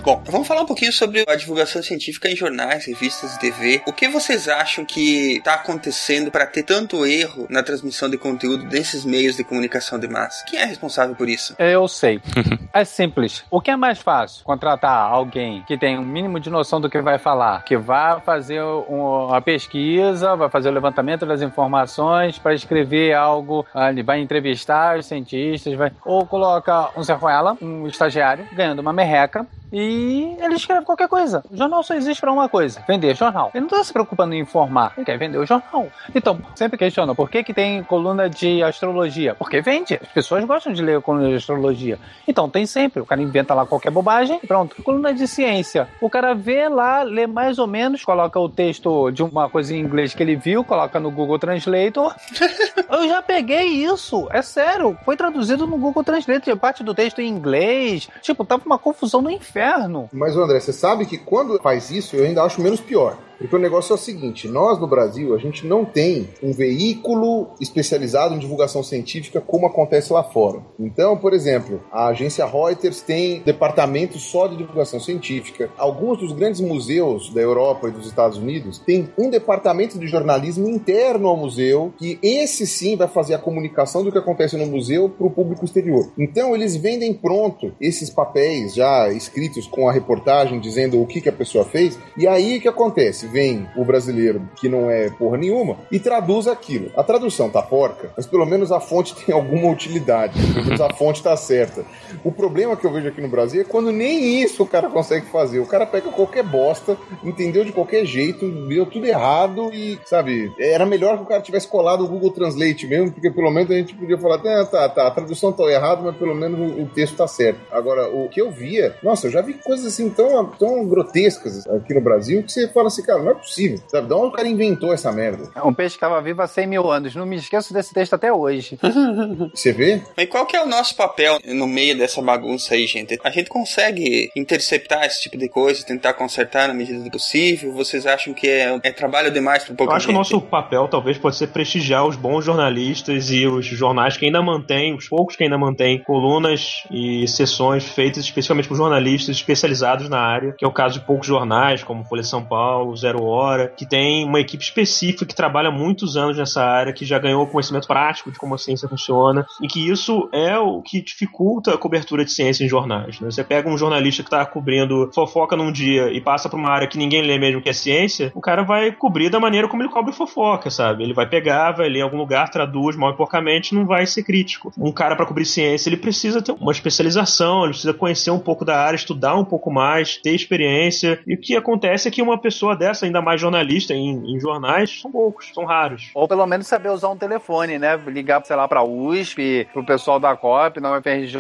Bom, 0.10 0.19
vamos 0.30 0.48
falar 0.48 0.62
um 0.62 0.66
pouquinho 0.66 0.94
sobre 0.94 1.24
a 1.28 1.36
divulgação 1.36 1.82
científica 1.82 2.30
em 2.30 2.36
jornais, 2.36 2.86
revistas 2.86 3.36
e 3.36 3.40
TV. 3.40 3.82
O 3.88 3.94
que 3.94 4.08
vocês 4.08 4.48
acham 4.48 4.86
que 4.86 5.38
está 5.38 5.56
acontecendo 5.56 6.32
para 6.32 6.46
ter 6.46 6.64
tanto 6.64 7.06
erro 7.06 7.48
na 7.50 7.64
transmissão 7.64 8.10
de 8.10 8.18
conteúdo 8.18 8.68
desses 8.68 9.04
meios 9.04 9.36
de 9.36 9.44
comunicação 9.44 10.00
de 10.00 10.08
massa? 10.08 10.46
Quem 10.46 10.60
é 10.60 10.66
responsável 10.66 11.16
por 11.16 11.28
isso? 11.28 11.56
Eu 11.58 11.88
sei. 11.88 12.22
é 12.74 12.86
simples. 12.86 13.44
O 13.50 13.62
que 13.62 13.72
é 13.72 13.76
mais 13.76 14.00
fácil? 14.00 14.44
Contratar 14.44 15.12
alguém 15.12 15.64
que 15.68 15.78
tem 15.78 15.98
um 15.98 16.06
mínimo 16.06 16.40
de 16.40 16.50
noção 16.50 16.80
do 16.80 16.90
que 16.90 17.02
vai 17.02 17.18
falar, 17.18 17.64
que 17.64 17.78
vai 17.78 18.20
fazer 18.22 18.62
uma 18.62 19.42
pesquisa, 19.42 20.36
vai 20.36 20.50
fazer 20.50 20.70
o 20.70 20.74
levantamento 20.74 21.26
das 21.26 21.42
informações 21.42 22.38
para 22.38 22.54
escrever 22.54 23.14
algo, 23.14 23.66
ele 23.90 24.04
vai 24.04 24.20
entrevistar 24.20 24.98
os 24.98 25.06
cientistas, 25.06 25.74
vai... 25.74 25.92
ou 26.06 26.26
coloca 26.26 26.90
um 26.96 27.04
serruela, 27.04 27.58
um 27.62 27.88
estagiário, 27.88 28.48
ganhando 28.54 28.80
uma 28.80 28.94
merreca, 28.94 29.48
e 29.72 30.19
ele 30.40 30.56
escreve 30.56 30.86
qualquer 30.86 31.08
coisa. 31.08 31.44
O 31.50 31.56
jornal 31.56 31.84
só 31.84 31.94
existe 31.94 32.20
para 32.20 32.32
uma 32.32 32.50
coisa: 32.50 32.84
vender 32.88 33.16
jornal. 33.16 33.52
Ele 33.54 33.62
não 33.62 33.68
está 33.68 33.84
se 33.84 33.94
preocupando 33.94 34.34
em 34.34 34.40
informar, 34.40 34.94
ele 34.96 35.06
quer 35.06 35.18
vender 35.18 35.38
o 35.38 35.46
jornal. 35.46 35.88
Então, 36.14 36.40
sempre 36.56 36.78
questiona 36.78 37.14
por 37.14 37.30
que, 37.30 37.44
que 37.44 37.54
tem 37.54 37.84
coluna 37.84 38.30
de 38.30 38.64
astrologia? 38.64 39.36
Porque 39.36 39.62
vende. 39.62 40.00
As 40.02 40.10
pessoas 40.10 40.44
gostam 40.46 40.74
de 40.74 40.82
ler 40.82 41.02
coluna 41.02 41.30
de 41.30 41.36
astrologia. 41.36 42.00
Então, 42.28 42.50
tem 42.50 42.66
sempre. 42.66 43.02
O 43.02 43.06
cara 43.06 43.22
inventa 43.22 43.54
lá 43.54 43.66
qualquer 43.66 43.92
bobagem 43.92 44.40
e 44.42 44.48
pronto. 44.48 44.82
Coluna 44.84 45.14
de 45.14 45.28
ciência. 45.28 45.88
O 46.02 46.10
cara 46.10 46.34
vê 46.34 46.68
lá, 46.68 47.04
lê 47.04 47.28
mais 47.28 47.60
ou 47.60 47.68
menos, 47.68 48.04
coloca 48.04 48.40
o 48.40 48.50
texto 48.50 49.12
de 49.12 49.24
uma 49.24 49.50
coisa 49.50 49.76
em 49.76 49.80
inglês 49.80 50.14
que 50.14 50.24
ele 50.24 50.36
viu, 50.36 50.64
coloca 50.64 51.00
no 51.00 51.12
Google 51.12 51.40
Translator. 51.40 52.16
Eu 52.90 53.08
já 53.08 53.22
peguei 53.22 53.66
isso. 53.66 54.28
É 54.32 54.42
sério. 54.42 54.98
Foi 55.06 55.16
traduzido 55.16 55.68
no 55.68 55.78
Google 55.78 56.04
Translator. 56.04 56.58
Parte 56.58 56.84
do 56.84 56.94
texto 56.94 57.20
em 57.20 57.28
inglês. 57.28 58.10
Tipo, 58.22 58.44
tava 58.44 58.64
uma 58.66 58.78
confusão 58.78 59.22
no 59.22 59.30
inferno. 59.30 60.09
Mas, 60.12 60.36
André, 60.36 60.60
você 60.60 60.74
sabe 60.74 61.06
que 61.06 61.18
quando 61.18 61.60
faz 61.62 61.92
isso, 61.92 62.16
eu 62.16 62.26
ainda 62.26 62.44
acho 62.44 62.62
menos 62.62 62.80
pior. 62.80 63.18
Porque 63.40 63.56
o 63.56 63.60
negócio 63.60 63.94
é 63.94 63.96
o 63.96 63.98
seguinte: 63.98 64.48
nós 64.48 64.80
no 64.80 64.88
Brasil, 64.88 65.34
a 65.34 65.38
gente 65.38 65.66
não 65.66 65.86
tem 65.86 66.30
um 66.44 66.52
veículo 66.52 67.48
especializado 67.60 68.36
em 68.36 68.40
divulgação 68.40 68.84
científica 68.84 69.42
como 69.42 69.66
acontece 69.66 70.12
lá 70.12 70.24
fora. 70.24 70.62
Então, 70.78 71.18
por 71.18 71.34
exemplo, 71.34 71.82
a 71.92 72.08
agência 72.08 72.46
Reuters 72.46 73.02
tem 73.02 73.42
departamento 73.42 74.20
só 74.20 74.48
de 74.48 74.58
divulgação 74.58 75.00
científica. 75.00 75.70
Alguns 75.78 76.20
dos 76.20 76.34
grandes 76.34 76.60
museus 76.60 77.34
da 77.34 77.42
Europa 77.42 77.88
e 77.88 77.92
dos 77.92 78.06
Estados 78.06 78.38
Unidos 78.38 78.80
têm 78.80 79.10
um 79.18 79.30
departamento 79.30 79.98
de 79.98 80.08
jornalismo 80.08 80.68
interno 80.68 81.28
ao 81.28 81.38
museu, 81.38 81.94
que 81.98 82.20
esse 82.22 82.68
sim 82.68 82.96
vai 82.96 83.08
fazer 83.08 83.36
a 83.36 83.40
comunicação 83.40 84.04
do 84.04 84.12
que 84.12 84.18
acontece 84.18 84.58
no 84.58 84.66
museu 84.66 85.10
para 85.10 85.28
o 85.28 85.32
público 85.32 85.64
exterior. 85.64 86.12
Então, 86.18 86.54
eles 86.56 86.76
vendem 86.76 87.14
pronto 87.14 87.74
esses 87.80 88.10
papéis 88.10 88.74
já 88.74 89.10
escritos 89.10 89.68
com 89.68 89.88
a 89.88 89.92
reportagem 89.92 90.60
dizendo 90.60 91.02
o 91.02 91.08
que, 91.08 91.22
que 91.22 91.30
a 91.30 91.34
pessoa 91.34 91.64
fez. 91.64 91.98
E 92.18 92.28
aí 92.28 92.58
o 92.58 92.62
que 92.62 92.68
acontece? 92.68 93.29
Vem 93.32 93.68
o 93.76 93.84
brasileiro 93.84 94.50
que 94.56 94.68
não 94.68 94.90
é 94.90 95.10
porra 95.10 95.38
nenhuma 95.38 95.78
e 95.92 96.00
traduz 96.00 96.48
aquilo. 96.48 96.92
A 96.96 97.04
tradução 97.04 97.50
tá 97.50 97.62
porca, 97.62 98.12
mas 98.16 98.26
pelo 98.26 98.46
menos 98.46 98.72
a 98.72 98.80
fonte 98.80 99.16
tem 99.26 99.34
alguma 99.34 99.72
utilidade. 99.72 100.40
Pelo 100.54 100.66
menos 100.66 100.82
a 100.82 100.94
fonte 100.94 101.24
tá 101.24 101.36
certa. 101.38 101.84
O 102.24 102.32
problema 102.32 102.76
que 102.76 102.86
eu 102.86 102.92
vejo 102.92 103.08
aqui 103.08 103.22
no 103.22 103.28
Brasil 103.28 103.62
é 103.62 103.64
quando 103.64 103.92
nem 103.92 104.42
isso 104.42 104.64
o 104.64 104.68
cara 104.68 104.90
consegue 104.90 105.28
fazer. 105.28 105.60
O 105.60 105.66
cara 105.66 105.86
pega 105.86 106.10
qualquer 106.12 106.44
bosta, 106.44 106.98
entendeu 107.24 107.64
de 107.64 107.72
qualquer 107.72 108.06
jeito, 108.06 108.50
deu 108.68 108.86
tudo 108.86 109.06
errado 109.06 109.70
e, 109.74 110.00
sabe, 110.06 110.52
era 110.60 110.86
melhor 110.86 111.18
que 111.18 111.24
o 111.24 111.28
cara 111.28 111.42
tivesse 111.42 111.68
colado 111.68 112.04
o 112.04 112.08
Google 112.08 112.32
Translate 112.32 112.88
mesmo, 112.88 113.12
porque 113.12 113.30
pelo 113.30 113.52
menos 113.52 113.72
a 113.72 113.76
gente 113.76 113.94
podia 113.96 114.18
falar, 114.18 114.36
ah, 114.36 114.66
tá, 114.66 114.90
tá, 114.90 115.08
a 115.08 115.12
tradução 115.12 115.52
tá 115.52 115.64
errada, 115.64 116.02
mas 116.02 116.16
pelo 116.16 116.36
menos 116.36 116.80
o, 116.80 116.86
texto 116.86 117.16
tá 117.16 117.28
certo. 117.28 117.60
Agora, 117.72 118.10
o 118.10 118.28
que 118.30 118.42
eu 118.42 118.52
via, 118.52 118.96
nossa, 119.04 119.28
eu 119.28 119.32
já 119.32 119.42
vi 119.42 119.54
coisas 119.54 119.86
assim 119.86 120.10
tão, 120.10 120.46
tão 120.46 120.88
grotescas 120.88 121.68
aqui 121.68 121.94
no 121.94 122.02
Brasil 122.02 122.44
que 122.44 122.52
você 122.52 122.68
fala 122.68 122.88
assim, 122.88 123.04
cara, 123.04 123.19
não 123.24 123.32
é 123.32 123.36
possível. 123.36 123.80
Sabe, 123.88 124.08
de 124.08 124.14
onde 124.14 124.28
o 124.28 124.32
cara 124.32 124.48
inventou 124.48 124.94
essa 124.94 125.12
merda? 125.12 125.50
Um 125.64 125.74
peixe 125.74 125.96
estava 125.96 126.22
vivo 126.22 126.42
há 126.42 126.48
100 126.48 126.68
mil 126.68 126.92
anos. 126.92 127.16
Não 127.16 127.26
me 127.26 127.36
esqueço 127.36 127.74
desse 127.74 127.94
texto 127.94 128.14
até 128.14 128.32
hoje. 128.32 128.78
Você 129.54 129.72
vê? 129.72 130.02
Mas 130.16 130.30
qual 130.30 130.46
que 130.46 130.56
é 130.56 130.64
o 130.64 130.68
nosso 130.68 130.96
papel 130.96 131.40
no 131.46 131.68
meio 131.68 131.98
dessa 131.98 132.22
bagunça 132.22 132.74
aí, 132.74 132.86
gente? 132.86 133.20
A 133.24 133.30
gente 133.30 133.50
consegue 133.50 134.30
interceptar 134.36 135.06
esse 135.06 135.22
tipo 135.22 135.38
de 135.38 135.50
coisa, 135.50 135.86
tentar 135.86 136.14
consertar 136.14 136.68
na 136.68 136.74
medida 136.74 137.00
do 137.00 137.10
possível? 137.10 137.74
Vocês 137.74 138.06
acham 138.06 138.34
que 138.34 138.48
é, 138.48 138.80
é 138.84 138.92
trabalho 138.92 139.32
demais 139.32 139.64
para 139.64 139.76
pouco 139.76 139.92
Eu 139.92 139.96
acho 139.96 140.08
que 140.08 140.14
o 140.14 140.16
nosso 140.16 140.40
papel 140.42 140.88
talvez 140.88 141.18
pode 141.18 141.36
ser 141.36 141.48
prestigiar 141.48 142.06
os 142.06 142.16
bons 142.16 142.46
jornalistas 142.46 143.30
e 143.30 143.46
os 143.46 143.66
jornais 143.66 144.18
que 144.18 144.26
ainda 144.26 144.42
mantêm, 144.42 144.96
os 144.96 145.08
poucos 145.08 145.36
que 145.36 145.44
ainda 145.44 145.58
mantêm 145.58 146.02
colunas 146.04 146.84
e 146.92 147.28
sessões 147.28 147.88
feitas 147.88 148.24
especificamente 148.24 148.68
por 148.68 148.78
jornalistas 148.78 149.36
especializados 149.36 150.10
na 150.10 150.20
área, 150.20 150.54
que 150.58 150.64
é 150.64 150.68
o 150.68 150.72
caso 150.72 151.00
de 151.00 151.06
poucos 151.06 151.28
jornais, 151.28 151.84
como 151.84 152.04
Folha 152.06 152.22
de 152.22 152.28
São 152.28 152.44
Paulo, 152.44 152.96
Zero 153.10 153.24
Hora, 153.24 153.68
que 153.68 153.88
tem 153.88 154.26
uma 154.26 154.40
equipe 154.40 154.64
específica 154.64 155.26
que 155.26 155.36
trabalha 155.36 155.72
muitos 155.72 156.16
anos 156.16 156.38
nessa 156.38 156.64
área, 156.64 156.94
que 156.94 157.06
já 157.06 157.18
ganhou 157.18 157.46
conhecimento 157.48 157.88
prático 157.88 158.32
de 158.32 158.38
como 158.38 158.56
a 158.56 158.58
ciência 158.58 158.88
funciona, 158.88 159.46
e 159.62 159.68
que 159.68 159.90
isso 159.90 160.30
é 160.32 160.58
o 160.58 160.82
que 160.82 161.02
dificulta 161.02 161.74
a 161.74 161.78
cobertura 161.78 162.24
de 162.24 162.32
ciência 162.32 162.64
em 162.64 162.70
jornais. 162.70 163.20
Né? 163.20 163.32
Você 163.32 163.44
pega 163.44 163.70
um 163.70 163.78
jornalista 163.78 164.24
que 164.24 164.28
está 164.28 164.46
cobrindo 164.46 165.10
fofoca 165.14 165.56
num 165.56 165.72
dia 165.72 166.12
e 166.12 166.22
passa 166.22 166.50
para 166.50 166.60
uma 166.60 166.70
área 166.70 166.88
que 166.88 166.98
ninguém 166.98 167.22
lê 167.22 167.38
mesmo 167.38 167.62
que 167.62 167.70
é 167.70 167.74
ciência, 167.74 168.32
o 168.36 168.42
cara 168.42 168.64
vai 168.64 168.92
cobrir 168.92 169.30
da 169.30 169.40
maneira 169.40 169.68
como 169.68 169.82
ele 169.82 169.90
cobre 169.90 170.14
fofoca, 170.14 170.70
sabe? 170.70 171.04
Ele 171.04 171.14
vai 171.14 171.28
pegar, 171.28 171.72
vai 171.72 171.90
ler 171.90 172.00
em 172.00 172.04
algum 172.04 172.18
lugar, 172.18 172.50
traduz 172.50 172.96
mal 172.96 173.12
e 173.12 173.18
porcamente, 173.18 173.74
não 173.74 173.86
vai 173.86 174.06
ser 174.06 174.24
crítico. 174.24 174.72
Um 174.78 174.92
cara 174.92 175.16
para 175.16 175.26
cobrir 175.26 175.46
ciência, 175.46 175.90
ele 175.90 175.98
precisa 175.98 176.42
ter 176.42 176.52
uma 176.52 176.72
especialização, 176.72 177.64
ele 177.64 177.70
precisa 177.70 177.94
conhecer 177.94 178.32
um 178.32 178.40
pouco 178.40 178.64
da 178.64 178.78
área, 178.78 178.96
estudar 178.96 179.36
um 179.36 179.46
pouco 179.46 179.72
mais, 179.72 180.18
ter 180.18 180.34
experiência. 180.36 181.20
E 181.26 181.34
o 181.34 181.40
que 181.40 181.56
acontece 181.56 182.08
é 182.08 182.12
que 182.12 182.22
uma 182.22 182.38
pessoa 182.38 182.76
dessa, 182.76 182.99
ainda 183.06 183.22
mais 183.22 183.40
jornalista 183.40 183.94
em, 183.94 184.36
em 184.36 184.40
jornais, 184.40 185.02
são 185.02 185.12
poucos, 185.12 185.52
são 185.54 185.66
raros. 185.66 186.10
Ou 186.14 186.28
pelo 186.28 186.46
menos 186.46 186.68
saber 186.68 186.90
usar 186.90 187.10
um 187.10 187.18
telefone, 187.18 187.78
né? 187.80 188.00
Ligar, 188.08 188.44
sei 188.46 188.56
lá, 188.56 188.68
pra 188.68 188.84
USP, 188.84 189.68
pro 189.74 189.86
pessoal 189.86 190.20
da 190.20 190.36
COP, 190.36 190.80
na 190.80 190.98
UFRJ. 190.98 191.40